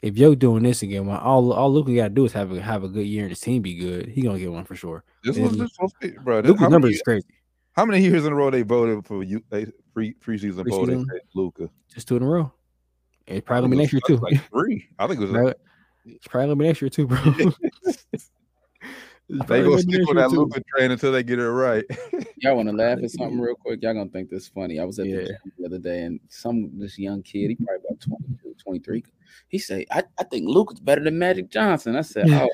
If 0.00 0.16
Yo 0.18 0.34
doing 0.34 0.64
this 0.64 0.82
again, 0.82 1.06
well, 1.06 1.18
all 1.18 1.52
all 1.52 1.72
Luka 1.72 1.94
got 1.94 2.08
to 2.08 2.10
do 2.10 2.24
is 2.24 2.32
have 2.32 2.50
a 2.50 2.60
have 2.60 2.82
a 2.82 2.88
good 2.88 3.06
year 3.06 3.22
and 3.22 3.30
his 3.30 3.38
team 3.40 3.62
be 3.62 3.74
good. 3.76 4.08
He 4.08 4.22
gonna 4.22 4.38
get 4.38 4.50
one 4.50 4.64
for 4.64 4.74
sure. 4.74 5.04
This 5.22 5.38
was 5.38 5.56
this 5.56 5.72
supposed 5.74 5.94
bro. 6.24 6.40
Luka's 6.40 6.62
numbers 6.62 6.82
many, 6.82 6.94
is 6.94 7.02
crazy. 7.02 7.26
how 7.72 7.84
many 7.84 8.02
years 8.02 8.24
in 8.26 8.32
a 8.32 8.34
row 8.36 8.50
they 8.50 8.62
voted 8.62 9.06
for 9.06 9.22
you? 9.22 9.44
They 9.50 9.66
pre 9.92 10.14
preseason 10.14 10.68
poll. 10.68 10.86
They 10.86 10.94
Preseason? 10.94 11.06
Luka. 11.34 11.70
Just 11.92 12.08
two 12.08 12.16
in 12.16 12.22
a 12.22 12.26
row. 12.26 12.52
It's 13.26 13.44
probably 13.46 13.62
gonna 13.62 13.76
be 13.76 13.82
next 13.82 13.92
year 13.92 14.02
too. 14.06 14.16
Like 14.16 14.44
three. 14.50 14.88
I 14.98 15.06
think 15.06 15.20
it 15.20 15.24
was. 15.24 15.30
Right? 15.32 15.56
It's 16.04 16.26
probably 16.26 16.46
gonna 16.48 16.56
be 16.56 16.66
next 16.66 16.82
year 16.82 16.88
too, 16.90 17.06
bro. 17.06 17.18
They 19.28 19.62
gonna 19.62 19.78
stick 19.78 19.92
next 20.00 20.08
with 20.08 20.16
that. 20.18 20.30
Luka 20.30 20.60
train 20.76 20.90
until 20.90 21.10
they 21.10 21.22
get 21.22 21.38
it 21.38 21.48
right. 21.48 21.84
Y'all 22.38 22.56
want 22.56 22.68
to 22.68 22.74
laugh 22.74 22.98
at 23.02 23.10
something 23.10 23.40
real 23.40 23.54
quick? 23.54 23.80
Y'all 23.82 23.94
gonna 23.94 24.10
think 24.10 24.28
this 24.28 24.48
funny. 24.48 24.78
I 24.78 24.84
was 24.84 24.98
at 24.98 25.06
Yeah. 25.06 25.16
the 25.16 25.24
gym 25.24 25.52
the 25.58 25.66
other 25.66 25.78
day, 25.78 26.02
and 26.02 26.20
some 26.28 26.70
this 26.78 26.98
young 26.98 27.22
kid, 27.22 27.48
he 27.48 27.54
probably 27.54 27.76
about 27.88 28.00
22, 28.00 28.54
23. 28.62 29.04
He 29.48 29.58
say, 29.58 29.86
"I, 29.90 30.02
I 30.18 30.24
think 30.24 30.48
Luke 30.48 30.72
is 30.74 30.80
better 30.80 31.02
than 31.02 31.18
Magic 31.18 31.48
Johnson." 31.50 31.96
I 31.96 32.02
said, 32.02 32.26
"Oh, 32.30 32.48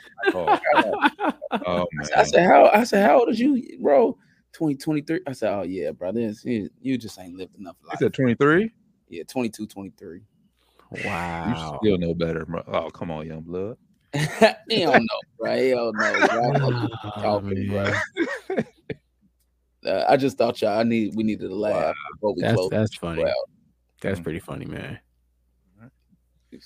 my 0.45 0.61
oh, 0.77 1.33
oh 1.67 1.83
I 1.83 1.87
man. 1.95 2.05
said, 2.05 2.17
I 2.19 2.23
said, 2.25 2.47
"How?" 2.47 2.67
I 2.67 2.85
said, 2.85 3.05
"How 3.07 3.21
old 3.21 3.31
is 3.31 3.41
you, 3.41 3.79
bro?" 3.81 4.17
20, 4.59 4.75
23. 4.77 5.21
I 5.27 5.33
said, 5.33 5.53
"Oh 5.53 5.63
yeah, 5.63 5.93
brother, 5.93 6.21
It's- 6.21 6.45
you, 6.45 6.69
you 6.81 6.99
just 6.99 7.19
ain't 7.19 7.37
lived 7.37 7.57
enough 7.57 7.77
life. 7.83 7.99
He 8.01 8.05
life." 8.05 8.13
said 8.13 8.15
23. 8.15 8.71
yeah, 9.09 9.23
22, 9.23 9.67
23. 9.67 10.23
Wow. 11.05 11.79
You 11.83 11.89
still 11.91 11.99
know 11.99 12.15
better, 12.15 12.45
bro. 12.45 12.63
Oh, 12.67 12.91
come 12.91 13.11
on, 13.11 13.27
young 13.27 13.43
blood. 13.43 13.77
he 14.15 14.81
don't 14.81 15.03
know, 15.03 15.21
bro. 15.39 15.57
He 15.57 15.71
don't 15.71 15.95
know. 15.97 16.27
bro. 16.29 16.89
Oh, 17.05 17.41
talking, 17.41 17.69
bro. 17.69 17.85
man. 17.85 18.67
Uh, 19.87 20.05
I 20.09 20.17
just 20.17 20.37
thought 20.37 20.61
y'all 20.61 20.79
I 20.79 20.83
need 20.83 21.15
we 21.15 21.23
needed 21.23 21.49
to 21.49 21.55
laugh 21.55 21.95
before 22.15 22.35
we 22.35 22.43
That's 22.43 22.69
that's 22.69 22.97
funny. 22.97 23.23
Well, 23.23 23.49
That's 24.03 24.19
pretty 24.19 24.41
funny, 24.41 24.65
man. 24.65 24.99
yeah, 26.51 26.59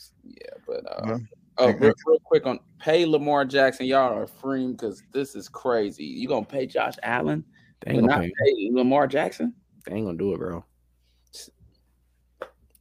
but 0.67 0.85
uh, 0.91 1.01
Well, 1.05 1.21
oh, 1.59 1.73
real, 1.75 1.93
real 2.07 2.19
quick 2.25 2.47
on 2.47 2.59
pay 2.81 3.05
Lamar 3.05 3.45
Jackson. 3.45 3.85
Y'all 3.87 4.17
are 4.17 4.27
free 4.27 4.69
because 4.69 5.03
this 5.13 5.35
is 5.37 5.49
crazy. 5.49 6.05
You 6.05 6.27
gonna 6.27 6.47
pay 6.47 6.67
Josh 6.67 6.95
Allen, 7.03 7.45
They 7.85 7.93
ain't 7.93 8.03
not 8.03 8.17
gonna 8.17 8.29
pay. 8.29 8.55
pay 8.55 8.71
Lamar 8.73 9.07
Jackson? 9.07 9.55
They 9.87 9.95
ain't 9.95 10.07
gonna 10.07 10.19
do 10.19 10.35
it, 10.35 10.39
bro. 10.39 10.65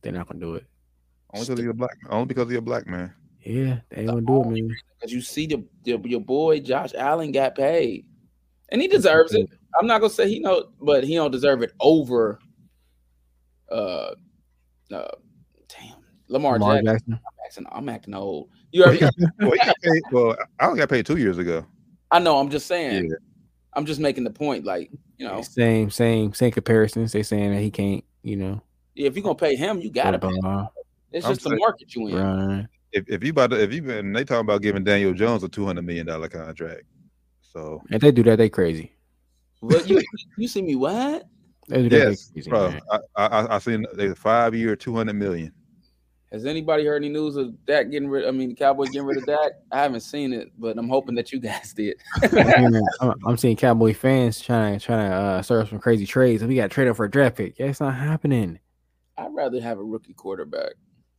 They're 0.01 0.11
not 0.11 0.27
gonna 0.27 0.39
do 0.39 0.55
it. 0.55 0.65
Only 1.33 1.45
because 1.47 1.59
you're 1.61 1.71
a 1.71 1.75
black. 1.75 1.97
Only 2.09 2.25
because 2.25 2.49
you're 2.49 2.59
a 2.59 2.63
black 2.63 2.87
man. 2.87 3.13
Yeah, 3.43 3.79
they 3.89 4.01
ain't 4.01 4.09
gonna 4.09 4.21
do 4.21 4.41
it, 4.41 4.47
man. 4.47 4.75
Because 4.99 5.13
you 5.13 5.21
see 5.21 5.47
the, 5.47 5.65
the 5.83 5.99
your 6.05 6.21
boy 6.21 6.59
Josh 6.59 6.93
Allen 6.95 7.31
got 7.31 7.55
paid, 7.55 8.05
and 8.69 8.81
he 8.81 8.87
deserves 8.87 9.33
it. 9.33 9.49
I'm 9.79 9.87
not 9.87 10.01
gonna 10.01 10.13
say 10.13 10.27
he 10.29 10.39
know, 10.39 10.69
but 10.81 11.03
he 11.03 11.15
don't 11.15 11.31
deserve 11.31 11.61
it 11.61 11.71
over. 11.79 12.39
Uh, 13.71 14.11
uh 14.93 15.07
damn, 15.69 15.95
Lamar, 16.27 16.53
Lamar 16.53 16.75
Jackson. 16.75 16.85
Jackson. 16.85 17.19
Jackson. 17.43 17.67
I'm 17.71 17.89
acting 17.89 18.13
old. 18.13 18.49
You 18.71 18.83
heard 18.83 19.01
me? 19.01 19.07
well, 19.39 19.51
he 19.51 19.57
got 19.57 19.75
paid, 19.81 20.01
well, 20.11 20.35
I 20.59 20.65
only 20.65 20.79
got 20.79 20.89
paid 20.89 21.05
two 21.05 21.17
years 21.17 21.37
ago. 21.37 21.65
I 22.11 22.19
know. 22.19 22.37
I'm 22.37 22.49
just 22.49 22.67
saying. 22.67 23.05
Yeah. 23.05 23.15
I'm 23.73 23.85
just 23.85 23.99
making 23.99 24.23
the 24.23 24.29
point. 24.31 24.65
Like 24.65 24.91
you 25.17 25.27
know, 25.27 25.41
Same, 25.41 25.89
same, 25.89 26.33
same 26.33 26.51
comparisons. 26.51 27.11
They 27.11 27.23
saying 27.23 27.53
that 27.53 27.61
he 27.61 27.71
can't, 27.71 28.03
you 28.23 28.35
know, 28.35 28.61
Yeah, 28.95 29.07
if 29.07 29.15
you're 29.15 29.23
gonna 29.23 29.35
pay 29.35 29.55
him, 29.55 29.79
you 29.79 29.91
gotta 29.91 30.19
pay. 30.19 30.27
him. 30.27 30.67
It's 31.11 31.25
I'm 31.25 31.33
just 31.33 31.43
the 31.43 31.55
market 31.57 31.93
you 31.95 32.07
in. 32.07 32.15
run. 32.15 32.69
If 32.91 33.05
if 33.07 33.23
you 33.23 33.29
about 33.31 33.51
to, 33.51 33.61
if 33.61 33.73
you 33.73 33.81
been 33.81 34.11
they 34.13 34.23
talking 34.25 34.41
about 34.41 34.61
giving 34.61 34.83
Daniel 34.83 35.13
Jones 35.13 35.43
a 35.43 35.49
two 35.49 35.65
hundred 35.65 35.85
million 35.85 36.05
dollar 36.05 36.27
contract. 36.27 36.83
So 37.41 37.81
If 37.89 38.01
they 38.01 38.11
do 38.11 38.23
that, 38.23 38.37
they 38.37 38.49
crazy. 38.49 38.95
What 39.59 39.87
you 39.87 40.01
you 40.37 40.47
see 40.47 40.61
me 40.61 40.75
what? 40.75 41.23
They 41.67 41.83
do 41.83 41.89
that, 41.89 42.09
yes, 42.09 42.31
crazy, 42.33 42.49
bro. 42.49 42.69
man. 42.71 42.81
I, 42.91 42.99
I 43.25 43.55
I 43.55 43.59
seen 43.59 43.85
they 43.93 44.13
five 44.13 44.55
year 44.55 44.75
two 44.75 44.95
hundred 44.95 45.13
million. 45.13 45.53
Has 46.31 46.45
anybody 46.45 46.85
heard 46.85 47.03
any 47.03 47.09
news 47.09 47.35
of 47.35 47.65
Dak 47.65 47.91
getting 47.91 48.07
rid? 48.07 48.25
I 48.25 48.31
mean, 48.31 48.49
the 48.49 48.55
Cowboys 48.55 48.89
getting 48.89 49.05
rid 49.05 49.17
of 49.17 49.25
Dak. 49.25 49.51
I 49.71 49.79
haven't 49.81 49.99
seen 49.99 50.31
it, 50.31 50.49
but 50.57 50.77
I'm 50.77 50.87
hoping 50.87 51.13
that 51.15 51.33
you 51.33 51.39
guys 51.41 51.73
did. 51.75 51.97
I'm 52.23 52.73
I'm, 53.01 53.13
I'm 53.27 53.37
seeing 53.37 53.57
Cowboy 53.57 53.93
fans 53.93 54.39
trying 54.39 54.79
to 54.79 54.85
trying 54.85 55.09
to 55.09 55.15
uh, 55.15 55.41
start 55.41 55.67
some 55.67 55.79
crazy 55.79 56.05
trades. 56.05 56.41
We 56.43 56.55
got 56.55 56.71
traded 56.71 56.95
for 56.95 57.03
a 57.05 57.11
draft 57.11 57.35
pick. 57.35 57.59
Yeah, 57.59 57.65
it's 57.67 57.81
not 57.81 57.95
happening. 57.95 58.59
I'd 59.17 59.33
rather 59.33 59.59
have 59.59 59.77
a 59.77 59.83
rookie 59.83 60.13
quarterback. 60.13 60.71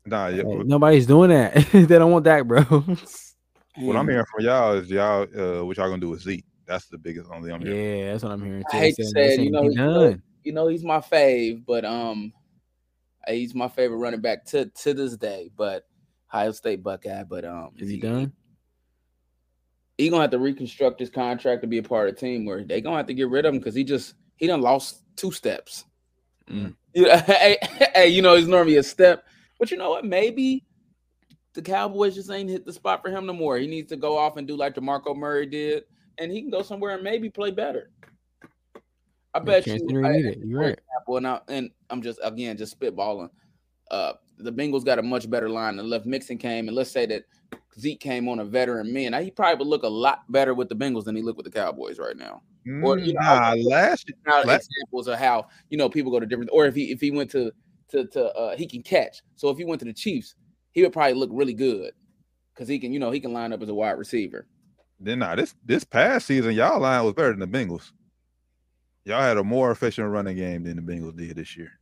Nah, 0.06 0.28
yeah, 0.28 0.44
Like, 0.44 0.66
nobody's 0.66 1.06
doing 1.06 1.28
that. 1.30 1.54
they 1.72 1.84
don't 1.86 2.10
want 2.10 2.24
that, 2.24 2.48
bro. 2.48 2.62
what 2.62 3.96
I'm 3.96 4.08
hearing 4.08 4.24
from 4.34 4.44
y'all 4.44 4.72
is 4.74 4.90
y'all 4.90 5.22
uh 5.38 5.64
what 5.64 5.76
y'all 5.76 5.88
gonna 5.90 5.98
do 6.00 6.08
with 6.08 6.22
Zeke. 6.22 6.44
That's 6.66 6.86
the 6.86 6.96
biggest 6.96 7.30
only 7.30 7.52
I'm 7.52 7.60
hearing. 7.60 7.98
yeah, 7.98 8.12
that's 8.12 8.22
what 8.22 8.32
I'm 8.32 8.42
hearing. 8.42 8.64
I 8.72 8.78
hate 8.78 8.96
They 8.96 9.04
to 9.04 9.10
saying- 9.10 9.12
say 9.14 9.30
you 9.30 9.36
saying 9.36 9.52
know, 9.52 9.62
he 9.64 9.68
you 9.68 9.74
know, 9.74 10.00
done. 10.10 10.22
You 10.44 10.52
know, 10.52 10.68
he's 10.68 10.82
my 10.82 10.98
fave, 10.98 11.64
but 11.66 11.84
um, 11.84 12.32
he's 13.28 13.54
my 13.54 13.68
favorite 13.68 13.98
running 13.98 14.20
back 14.20 14.44
to 14.46 14.66
to 14.66 14.94
this 14.94 15.16
day. 15.16 15.50
But 15.56 15.86
Ohio 16.32 16.52
State 16.52 16.82
Buckeye. 16.82 17.24
But 17.24 17.44
um, 17.44 17.70
Is 17.78 17.88
he 17.90 17.98
done? 17.98 18.32
he 19.98 20.08
gonna 20.08 20.22
have 20.22 20.30
to 20.30 20.38
reconstruct 20.38 20.98
his 20.98 21.10
contract 21.10 21.60
to 21.62 21.68
be 21.68 21.78
a 21.78 21.82
part 21.82 22.08
of 22.08 22.14
the 22.14 22.20
team 22.20 22.44
where 22.44 22.64
they 22.64 22.80
gonna 22.80 22.96
have 22.96 23.06
to 23.06 23.14
get 23.14 23.28
rid 23.28 23.44
of 23.44 23.54
him 23.54 23.60
because 23.60 23.74
he 23.74 23.84
just 23.84 24.14
he 24.36 24.46
done 24.46 24.60
lost 24.60 25.02
two 25.16 25.30
steps. 25.30 25.84
Mm. 26.50 26.74
Yeah, 26.94 27.20
hey, 27.26 27.58
hey, 27.94 28.08
you 28.08 28.22
know, 28.22 28.36
he's 28.36 28.48
normally 28.48 28.76
a 28.76 28.82
step, 28.82 29.24
but 29.58 29.70
you 29.70 29.76
know 29.76 29.90
what? 29.90 30.04
Maybe 30.04 30.64
the 31.54 31.62
Cowboys 31.62 32.14
just 32.14 32.30
ain't 32.30 32.50
hit 32.50 32.64
the 32.64 32.72
spot 32.72 33.02
for 33.02 33.10
him 33.10 33.26
no 33.26 33.32
more. 33.32 33.58
He 33.58 33.66
needs 33.66 33.90
to 33.90 33.96
go 33.96 34.16
off 34.16 34.36
and 34.36 34.48
do 34.48 34.56
like 34.56 34.74
DeMarco 34.74 35.14
Murray 35.14 35.46
did, 35.46 35.84
and 36.18 36.32
he 36.32 36.40
can 36.40 36.50
go 36.50 36.62
somewhere 36.62 36.94
and 36.94 37.02
maybe 37.02 37.30
play 37.30 37.50
better. 37.50 37.90
I 39.34 39.38
bet 39.40 39.66
you. 39.66 39.78
really 39.90 40.08
I- 40.08 40.12
need 40.16 40.24
it. 40.26 40.38
You're 40.44 40.60
right. 40.60 40.78
Well, 41.06 41.20
now, 41.20 41.42
and 41.48 41.70
I'm 41.90 42.02
just 42.02 42.20
again 42.22 42.56
just 42.56 42.78
spitballing. 42.78 43.30
Uh, 43.90 44.12
the 44.38 44.52
Bengals 44.52 44.84
got 44.84 44.98
a 44.98 45.02
much 45.02 45.28
better 45.28 45.48
line. 45.48 45.78
And 45.78 45.88
left 45.88 46.06
Mixon 46.06 46.38
came, 46.38 46.68
and 46.68 46.76
let's 46.76 46.90
say 46.90 47.06
that 47.06 47.24
Zeke 47.78 48.00
came 48.00 48.28
on 48.28 48.38
a 48.40 48.44
veteran 48.44 48.92
man. 48.92 49.12
Now 49.12 49.20
he 49.20 49.30
probably 49.30 49.58
would 49.64 49.70
look 49.70 49.82
a 49.82 49.88
lot 49.88 50.30
better 50.30 50.54
with 50.54 50.68
the 50.68 50.76
Bengals 50.76 51.04
than 51.04 51.16
he 51.16 51.22
look 51.22 51.36
with 51.36 51.44
the 51.44 51.52
Cowboys 51.52 51.98
right 51.98 52.16
now. 52.16 52.42
Or, 52.82 52.96
you 52.96 53.12
know, 53.14 53.20
nah, 53.20 53.54
last 53.58 54.10
Now 54.26 54.44
Like- 54.44 54.60
examples 54.60 55.08
of 55.08 55.18
how 55.18 55.48
you 55.68 55.76
know 55.76 55.88
people 55.88 56.12
go 56.12 56.20
to 56.20 56.26
different, 56.26 56.50
or 56.52 56.66
if 56.66 56.74
he 56.74 56.92
if 56.92 57.00
he 57.00 57.10
went 57.10 57.30
to 57.32 57.50
to 57.88 58.06
to 58.06 58.32
uh, 58.34 58.56
he 58.56 58.66
can 58.66 58.82
catch. 58.82 59.20
So 59.36 59.48
if 59.50 59.58
he 59.58 59.64
went 59.64 59.80
to 59.80 59.84
the 59.84 59.92
Chiefs, 59.92 60.34
he 60.70 60.82
would 60.82 60.92
probably 60.92 61.14
look 61.14 61.30
really 61.32 61.54
good 61.54 61.92
because 62.54 62.68
he 62.68 62.78
can 62.78 62.92
you 62.92 63.00
know 63.00 63.10
he 63.10 63.18
can 63.20 63.32
line 63.32 63.52
up 63.52 63.62
as 63.62 63.68
a 63.68 63.74
wide 63.74 63.98
receiver. 63.98 64.46
then 65.00 65.18
nah, 65.18 65.34
this 65.34 65.54
this 65.64 65.82
past 65.84 66.26
season, 66.26 66.54
y'all 66.54 66.80
line 66.80 67.04
was 67.04 67.14
better 67.14 67.34
than 67.34 67.40
the 67.40 67.46
Bengals. 67.58 67.90
Y'all 69.04 69.20
had 69.20 69.36
a 69.36 69.44
more 69.44 69.70
efficient 69.70 70.08
running 70.10 70.36
game 70.36 70.62
than 70.62 70.76
the 70.76 70.82
Bengals 70.82 71.16
did 71.16 71.36
this 71.36 71.56
year. 71.56 71.72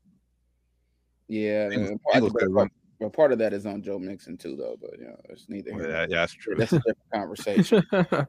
Yeah, 1.29 1.69
Bengals- 1.69 1.89
and 1.89 2.01
Bengals 2.15 2.31
part, 2.31 2.35
could 2.35 2.55
but, 2.55 2.69
but 2.99 3.13
part 3.13 3.33
of 3.33 3.39
that 3.39 3.53
is 3.53 3.67
on 3.67 3.83
Joe 3.83 3.99
Mixon 3.99 4.37
too, 4.37 4.57
though. 4.57 4.77
But 4.81 4.99
you 4.99 5.05
know, 5.05 5.21
it's 5.29 5.49
neither. 5.49 5.73
Well, 5.75 5.89
yeah, 5.89 6.01
yeah, 6.03 6.07
that's 6.09 6.33
true. 6.33 6.55
That's 6.57 6.73
a 6.73 6.77
different 6.79 6.99
conversation. 7.13 7.87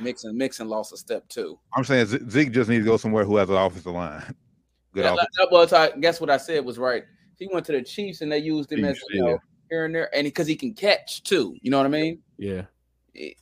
Mixon, 0.00 0.36
Mixon 0.36 0.68
lost 0.68 0.92
a 0.92 0.96
step 0.96 1.28
too. 1.28 1.58
I'm 1.74 1.84
saying 1.84 2.06
Zeke 2.30 2.52
just 2.52 2.68
needs 2.68 2.84
to 2.84 2.90
go 2.90 2.96
somewhere 2.96 3.24
who 3.24 3.36
has 3.36 3.48
an 3.48 3.56
offensive 3.56 3.92
line. 3.92 4.20
Good 4.94 5.04
Yeah, 5.04 5.14
offensive. 5.14 5.28
like- 5.38 5.50
well, 5.50 5.68
so 5.68 5.76
I 5.76 5.90
guess 5.98 6.20
what 6.20 6.30
I 6.30 6.36
said 6.36 6.64
was 6.64 6.78
right. 6.78 7.04
He 7.38 7.48
went 7.50 7.64
to 7.66 7.72
the 7.72 7.82
Chiefs 7.82 8.20
and 8.20 8.30
they 8.30 8.38
used 8.38 8.70
him 8.70 8.84
as 8.84 8.96
Chiefs, 8.96 9.06
you 9.10 9.24
yeah. 9.24 9.30
know 9.32 9.38
here 9.70 9.84
and 9.86 9.94
there, 9.94 10.14
and 10.14 10.24
because 10.24 10.46
he 10.46 10.56
can 10.56 10.74
catch 10.74 11.22
too. 11.22 11.56
You 11.62 11.70
know 11.70 11.78
what 11.78 11.86
I 11.86 11.90
mean? 11.90 12.20
yeah. 12.38 12.62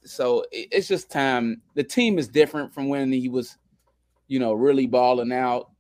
So 0.04 0.44
it's 0.52 0.88
just 0.88 1.10
time. 1.10 1.60
The 1.74 1.84
team 1.84 2.18
is 2.18 2.26
different 2.28 2.72
from 2.72 2.88
when 2.88 3.12
he 3.12 3.28
was, 3.28 3.56
you 4.28 4.38
know, 4.38 4.52
really 4.52 4.86
balling 4.86 5.32
out. 5.32 5.70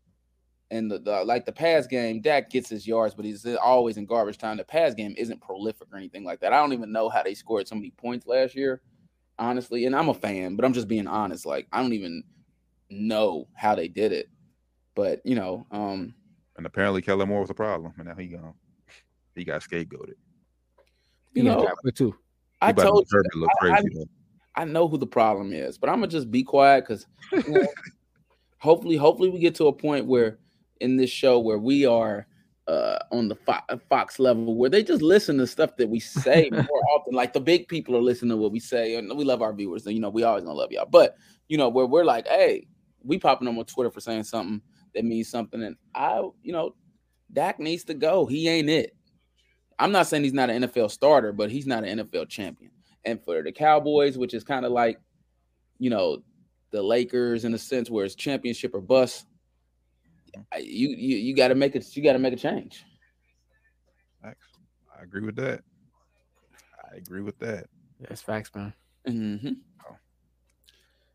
And 0.70 0.90
the, 0.90 0.98
the 0.98 1.24
like 1.24 1.46
the 1.46 1.52
pass 1.52 1.86
game, 1.86 2.20
Dak 2.20 2.50
gets 2.50 2.68
his 2.68 2.86
yards, 2.86 3.14
but 3.14 3.24
he's 3.24 3.46
always 3.56 3.96
in 3.96 4.04
garbage 4.04 4.36
time. 4.36 4.58
The 4.58 4.64
pass 4.64 4.92
game 4.92 5.14
isn't 5.16 5.40
prolific 5.40 5.88
or 5.90 5.96
anything 5.96 6.24
like 6.24 6.40
that. 6.40 6.52
I 6.52 6.58
don't 6.58 6.74
even 6.74 6.92
know 6.92 7.08
how 7.08 7.22
they 7.22 7.32
scored 7.32 7.66
so 7.66 7.74
many 7.74 7.90
points 7.92 8.26
last 8.26 8.54
year, 8.54 8.82
honestly. 9.38 9.86
And 9.86 9.96
I'm 9.96 10.10
a 10.10 10.14
fan, 10.14 10.56
but 10.56 10.66
I'm 10.66 10.74
just 10.74 10.86
being 10.88 11.06
honest. 11.06 11.46
Like 11.46 11.68
I 11.72 11.80
don't 11.80 11.94
even 11.94 12.22
know 12.90 13.48
how 13.54 13.74
they 13.76 13.88
did 13.88 14.12
it. 14.12 14.28
But 14.94 15.22
you 15.24 15.36
know, 15.36 15.66
um, 15.70 16.14
And 16.58 16.66
apparently 16.66 17.00
Kellen 17.00 17.28
Moore 17.28 17.40
was 17.40 17.48
a 17.50 17.54
problem, 17.54 17.94
and 17.96 18.06
now 18.08 18.14
he 18.14 18.26
gone. 18.26 18.52
He 19.34 19.44
got 19.44 19.62
scapegoated. 19.62 20.14
you 21.32 21.44
know, 21.44 21.62
got 21.62 21.94
too. 21.94 22.14
I 22.60 22.70
about 22.70 22.82
to 22.82 22.88
told 22.88 23.06
you, 23.10 23.40
look 23.40 23.50
I- 23.62 23.66
I- 23.68 23.70
crazy. 23.70 23.88
though. 23.94 24.04
I 24.54 24.64
know 24.64 24.86
who 24.88 24.98
the 24.98 25.06
problem 25.06 25.52
is, 25.54 25.78
but 25.78 25.88
I'm 25.88 25.96
gonna 25.96 26.08
just 26.08 26.30
be 26.30 26.42
quiet 26.42 26.84
because 26.86 27.06
hopefully, 28.58 28.96
hopefully 28.96 29.30
we 29.30 29.38
get 29.38 29.54
to 29.56 29.66
a 29.66 29.72
point 29.72 30.06
where 30.06 30.38
in 30.80 30.96
this 30.96 31.10
show 31.10 31.38
where 31.38 31.58
we 31.58 31.86
are 31.86 32.26
uh, 32.68 32.98
on 33.10 33.28
the 33.28 33.34
Fo- 33.34 33.78
Fox 33.88 34.18
level 34.18 34.54
where 34.54 34.68
they 34.68 34.82
just 34.82 35.00
listen 35.00 35.38
to 35.38 35.46
stuff 35.46 35.76
that 35.76 35.88
we 35.88 35.98
say 35.98 36.50
more 36.52 36.82
often. 36.94 37.14
Like 37.14 37.32
the 37.32 37.40
big 37.40 37.66
people 37.66 37.96
are 37.96 38.02
listening 38.02 38.30
to 38.30 38.36
what 38.36 38.52
we 38.52 38.60
say, 38.60 38.96
and 38.96 39.16
we 39.16 39.24
love 39.24 39.42
our 39.42 39.54
viewers. 39.54 39.86
And 39.86 39.94
you 39.94 40.00
know, 40.00 40.10
we 40.10 40.22
always 40.22 40.44
gonna 40.44 40.56
love 40.56 40.70
y'all. 40.70 40.86
But 40.86 41.16
you 41.48 41.56
know, 41.56 41.68
where 41.68 41.86
we're 41.86 42.04
like, 42.04 42.28
hey, 42.28 42.66
we 43.02 43.18
popping 43.18 43.46
them 43.46 43.58
on 43.58 43.64
Twitter 43.64 43.90
for 43.90 44.00
saying 44.00 44.24
something 44.24 44.60
that 44.94 45.04
means 45.04 45.28
something, 45.28 45.62
and 45.62 45.76
I, 45.94 46.18
you 46.42 46.52
know, 46.52 46.74
Dak 47.32 47.58
needs 47.58 47.84
to 47.84 47.94
go. 47.94 48.26
He 48.26 48.48
ain't 48.48 48.68
it. 48.68 48.94
I'm 49.78 49.92
not 49.92 50.06
saying 50.06 50.24
he's 50.24 50.32
not 50.32 50.50
an 50.50 50.64
NFL 50.64 50.90
starter, 50.90 51.32
but 51.32 51.50
he's 51.50 51.66
not 51.66 51.84
an 51.84 51.98
NFL 51.98 52.28
champion. 52.28 52.72
And 53.04 53.22
for 53.22 53.42
the 53.42 53.52
Cowboys, 53.52 54.18
which 54.18 54.34
is 54.34 54.42
kind 54.42 54.66
of 54.66 54.72
like, 54.72 54.98
you 55.78 55.88
know, 55.88 56.18
the 56.70 56.82
Lakers 56.82 57.44
in 57.44 57.54
a 57.54 57.58
sense 57.58 57.90
where 57.90 58.04
it's 58.04 58.14
championship 58.14 58.74
or 58.74 58.80
bust. 58.80 59.26
I- 60.52 60.58
You 60.58 60.88
you 60.90 61.16
you 61.16 61.34
got 61.36 61.48
to 61.48 61.54
make 61.54 61.74
it. 61.74 61.96
You 61.96 62.02
got 62.02 62.12
to 62.14 62.18
make 62.18 62.32
a 62.32 62.36
change. 62.36 62.84
Facts. 64.22 64.48
I 64.98 65.02
agree 65.02 65.22
with 65.24 65.36
that. 65.36 65.62
I 66.92 66.96
agree 66.96 67.22
with 67.22 67.38
that. 67.38 67.66
That's 68.00 68.22
facts, 68.22 68.50
man. 68.54 68.72
hmm 69.06 69.48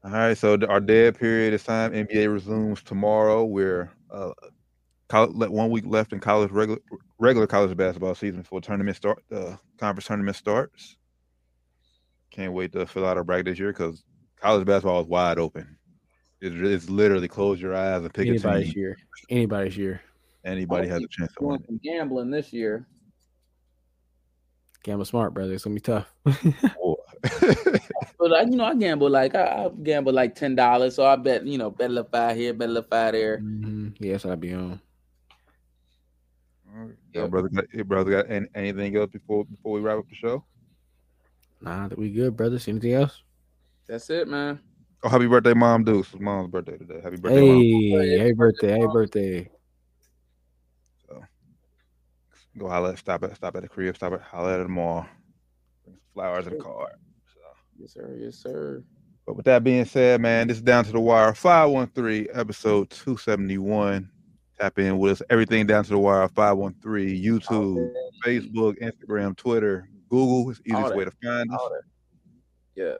All 0.05 0.11
right, 0.11 0.37
so 0.37 0.57
our 0.67 0.81
dead 0.81 1.17
period 1.17 1.53
is 1.53 1.63
time. 1.63 1.93
NBA 1.93 2.31
resumes 2.31 2.83
tomorrow. 2.83 3.45
We're 3.45 3.89
uh, 4.11 4.33
col- 5.07 5.31
one 5.31 5.69
week 5.69 5.85
left 5.87 6.11
in 6.11 6.19
college 6.19 6.51
regular 6.51 6.81
regular 7.19 7.47
college 7.47 7.75
basketball 7.77 8.13
season 8.15 8.41
before 8.41 8.59
tournament 8.59 8.97
start. 8.97 9.23
The 9.29 9.57
conference 9.77 10.07
tournament 10.07 10.35
starts. 10.35 10.97
Can't 12.31 12.51
wait 12.53 12.73
to 12.73 12.85
fill 12.85 13.05
out 13.05 13.15
our 13.17 13.23
bracket 13.23 13.45
this 13.45 13.59
year 13.59 13.71
because 13.71 14.03
college 14.43 14.65
basketball 14.65 15.01
is 15.01 15.07
wide 15.07 15.39
open. 15.39 15.77
It's, 16.41 16.55
it's 16.55 16.89
literally 16.89 17.27
close 17.27 17.61
your 17.61 17.73
eyes 17.73 18.01
and 18.01 18.13
pick 18.13 18.27
a 18.27 18.31
Anybody's 18.31 18.73
team. 18.73 18.81
year. 18.81 18.97
Anybody's 19.29 19.77
year. 19.77 20.01
Anybody 20.43 20.89
has 20.89 21.01
a 21.01 21.07
chance 21.07 21.31
to 21.39 21.45
win. 21.45 21.61
Doing 21.61 21.79
gambling 21.83 22.29
this 22.29 22.51
year. 22.51 22.85
Gamble 24.83 25.05
smart, 25.05 25.33
brother. 25.33 25.53
It's 25.53 25.63
gonna 25.63 25.75
be 25.75 25.79
tough. 25.79 26.13
But 28.19 28.31
I, 28.31 28.41
you 28.43 28.55
know, 28.55 28.63
I 28.63 28.75
gamble 28.75 29.09
like 29.09 29.35
I, 29.35 29.65
I 29.65 29.69
gamble 29.83 30.13
like 30.13 30.33
ten 30.33 30.55
dollars. 30.55 30.95
So 30.95 31.05
I 31.05 31.17
bet 31.17 31.45
you 31.45 31.57
know, 31.57 31.69
bet 31.69 31.89
a 31.89 31.93
little 31.93 32.09
five 32.09 32.37
here, 32.37 32.53
bet 32.53 32.69
a 32.69 32.71
little 32.71 32.89
five 32.89 33.11
there. 33.11 33.39
Mhm. 33.39 33.95
Yeah, 33.99 34.13
that's 34.13 34.25
I'd 34.25 34.39
be 34.39 34.53
on. 34.53 34.79
Your 37.13 37.27
brother, 37.27 37.49
got, 37.49 37.65
your 37.73 37.83
brother 37.83 38.11
got 38.11 38.31
any, 38.31 38.47
anything 38.55 38.95
else 38.95 39.11
before 39.11 39.43
before 39.43 39.73
we 39.73 39.81
wrap 39.81 39.99
up 39.99 40.07
the 40.07 40.15
show? 40.15 40.43
Nah, 41.59 41.89
that 41.89 41.97
we 41.97 42.11
good, 42.11 42.37
brothers. 42.37 42.67
Anything 42.69 42.93
else? 42.93 43.23
That's 43.87 44.09
it, 44.09 44.27
man. 44.27 44.59
Oh, 45.03 45.09
happy 45.09 45.27
birthday, 45.27 45.53
Mom 45.53 45.83
Deuce. 45.83 46.11
It's 46.13 46.21
Mom's 46.21 46.49
birthday 46.49 46.77
today. 46.77 47.01
Happy 47.03 47.17
birthday, 47.17 47.41
Mom. 47.47 47.59
Hey, 47.61 48.17
happy 48.19 48.33
birthday, 48.33 48.71
happy 48.71 48.87
birthday. 48.87 49.49
So, 51.07 51.21
go 52.57 52.69
holler, 52.69 52.91
at- 52.91 52.99
stop 52.99 53.23
at 53.23 53.35
stop 53.35 53.55
at 53.57 53.63
the 53.63 53.69
crib, 53.69 53.95
stop 53.95 54.13
at 54.13 54.21
holler 54.21 54.53
at 54.53 54.63
the 54.63 54.69
mall. 54.69 55.05
Bring 55.83 55.97
some 55.97 56.03
flowers 56.13 56.47
and 56.47 56.55
a 56.55 56.59
card. 56.59 56.93
So, 57.33 57.39
Yes, 57.77 57.93
sir. 57.93 58.17
Yes, 58.17 58.35
sir. 58.37 58.83
but 59.25 59.35
with 59.35 59.45
that 59.45 59.63
being 59.63 59.83
said, 59.85 60.21
man, 60.21 60.47
this 60.47 60.57
is 60.57 60.63
down 60.63 60.85
to 60.85 60.91
the 60.93 60.99
wire. 61.01 61.33
513 61.33 62.27
episode 62.33 62.89
271. 62.89 64.09
Tap 64.59 64.79
in 64.79 64.97
with 64.99 65.13
us. 65.13 65.21
Everything 65.29 65.65
down 65.65 65.83
to 65.83 65.89
the 65.89 65.97
wire. 65.99 66.27
513 66.29 67.21
YouTube, 67.21 67.91
Facebook, 68.23 68.79
Instagram, 68.79 69.35
Twitter, 69.35 69.89
Google. 70.09 70.49
It's 70.51 70.59
the 70.59 70.69
easiest 70.71 70.95
way 70.95 71.03
to 71.05 71.11
find 71.21 71.51
us. 71.51 71.61
Yeah. 72.75 72.93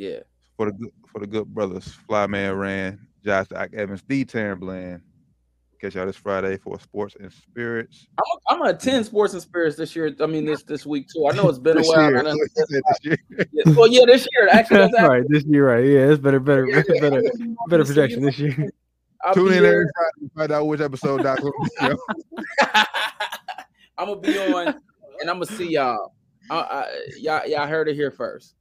Yeah. 0.00 0.20
For 0.56 0.64
the 0.66 0.72
good 0.72 0.90
for 1.12 1.18
the 1.18 1.26
good 1.26 1.46
brothers, 1.52 1.94
Flyman 2.08 2.58
Ran, 2.58 3.06
Josh 3.22 3.46
Evans, 3.52 4.02
D 4.02 4.24
Bland. 4.24 5.02
Catch 5.78 5.94
y'all 5.94 6.06
this 6.06 6.16
Friday 6.16 6.56
for 6.56 6.78
sports 6.80 7.16
and 7.20 7.30
spirits. 7.32 8.06
I'm, 8.18 8.38
I'm 8.48 8.58
gonna 8.60 8.74
attend 8.76 9.04
Sports 9.06 9.34
and 9.34 9.42
Spirits 9.42 9.76
this 9.76 9.94
year. 9.94 10.14
I 10.20 10.26
mean, 10.26 10.46
this 10.46 10.62
this 10.62 10.86
week 10.86 11.06
too. 11.14 11.26
I 11.26 11.34
know 11.34 11.48
it's 11.50 11.58
been 11.58 11.78
a 11.78 11.82
while. 11.82 12.10
year. 12.10 12.18
I 12.18 12.22
know- 12.22 12.34
This 12.54 12.82
year. 13.02 13.18
yeah, 13.52 13.72
well, 13.74 13.88
yeah, 13.88 14.04
this 14.06 14.26
year 14.32 14.48
actually. 14.50 14.76
That's 14.92 15.02
right. 15.02 15.22
This 15.28 15.44
year, 15.44 15.68
right? 15.68 15.84
Yeah, 15.84 16.10
it's 16.10 16.20
better, 16.20 16.40
better, 16.40 16.66
better, 16.66 16.94
better, 17.00 17.22
better 17.68 17.84
projection 17.84 18.22
this 18.22 18.38
year. 18.38 18.70
I'll 19.22 19.34
Tune 19.34 19.52
in 19.52 19.64
every 19.64 19.84
Friday 19.94 20.20
to 20.20 20.30
find 20.34 20.52
out 20.52 20.66
which 20.66 20.80
episode 20.80 21.22
Doc 21.22 21.42
will 21.42 21.52
be 21.52 21.86
on. 21.86 21.96
I'm 23.98 24.06
gonna 24.08 24.16
be 24.20 24.38
on, 24.38 24.68
and 25.20 25.28
I'm 25.30 25.36
gonna 25.40 25.46
see 25.46 25.72
y'all. 25.72 26.14
I, 26.48 26.56
I, 26.56 26.86
y'all, 27.18 27.46
y'all 27.46 27.66
heard 27.66 27.88
it 27.88 27.94
here 27.94 28.10
first. 28.10 28.54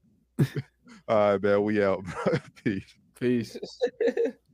All 1.09 1.31
right, 1.33 1.41
man. 1.43 1.63
We 1.63 1.83
out. 1.83 2.05
Peace. 2.63 2.95
Peace. 3.19 3.57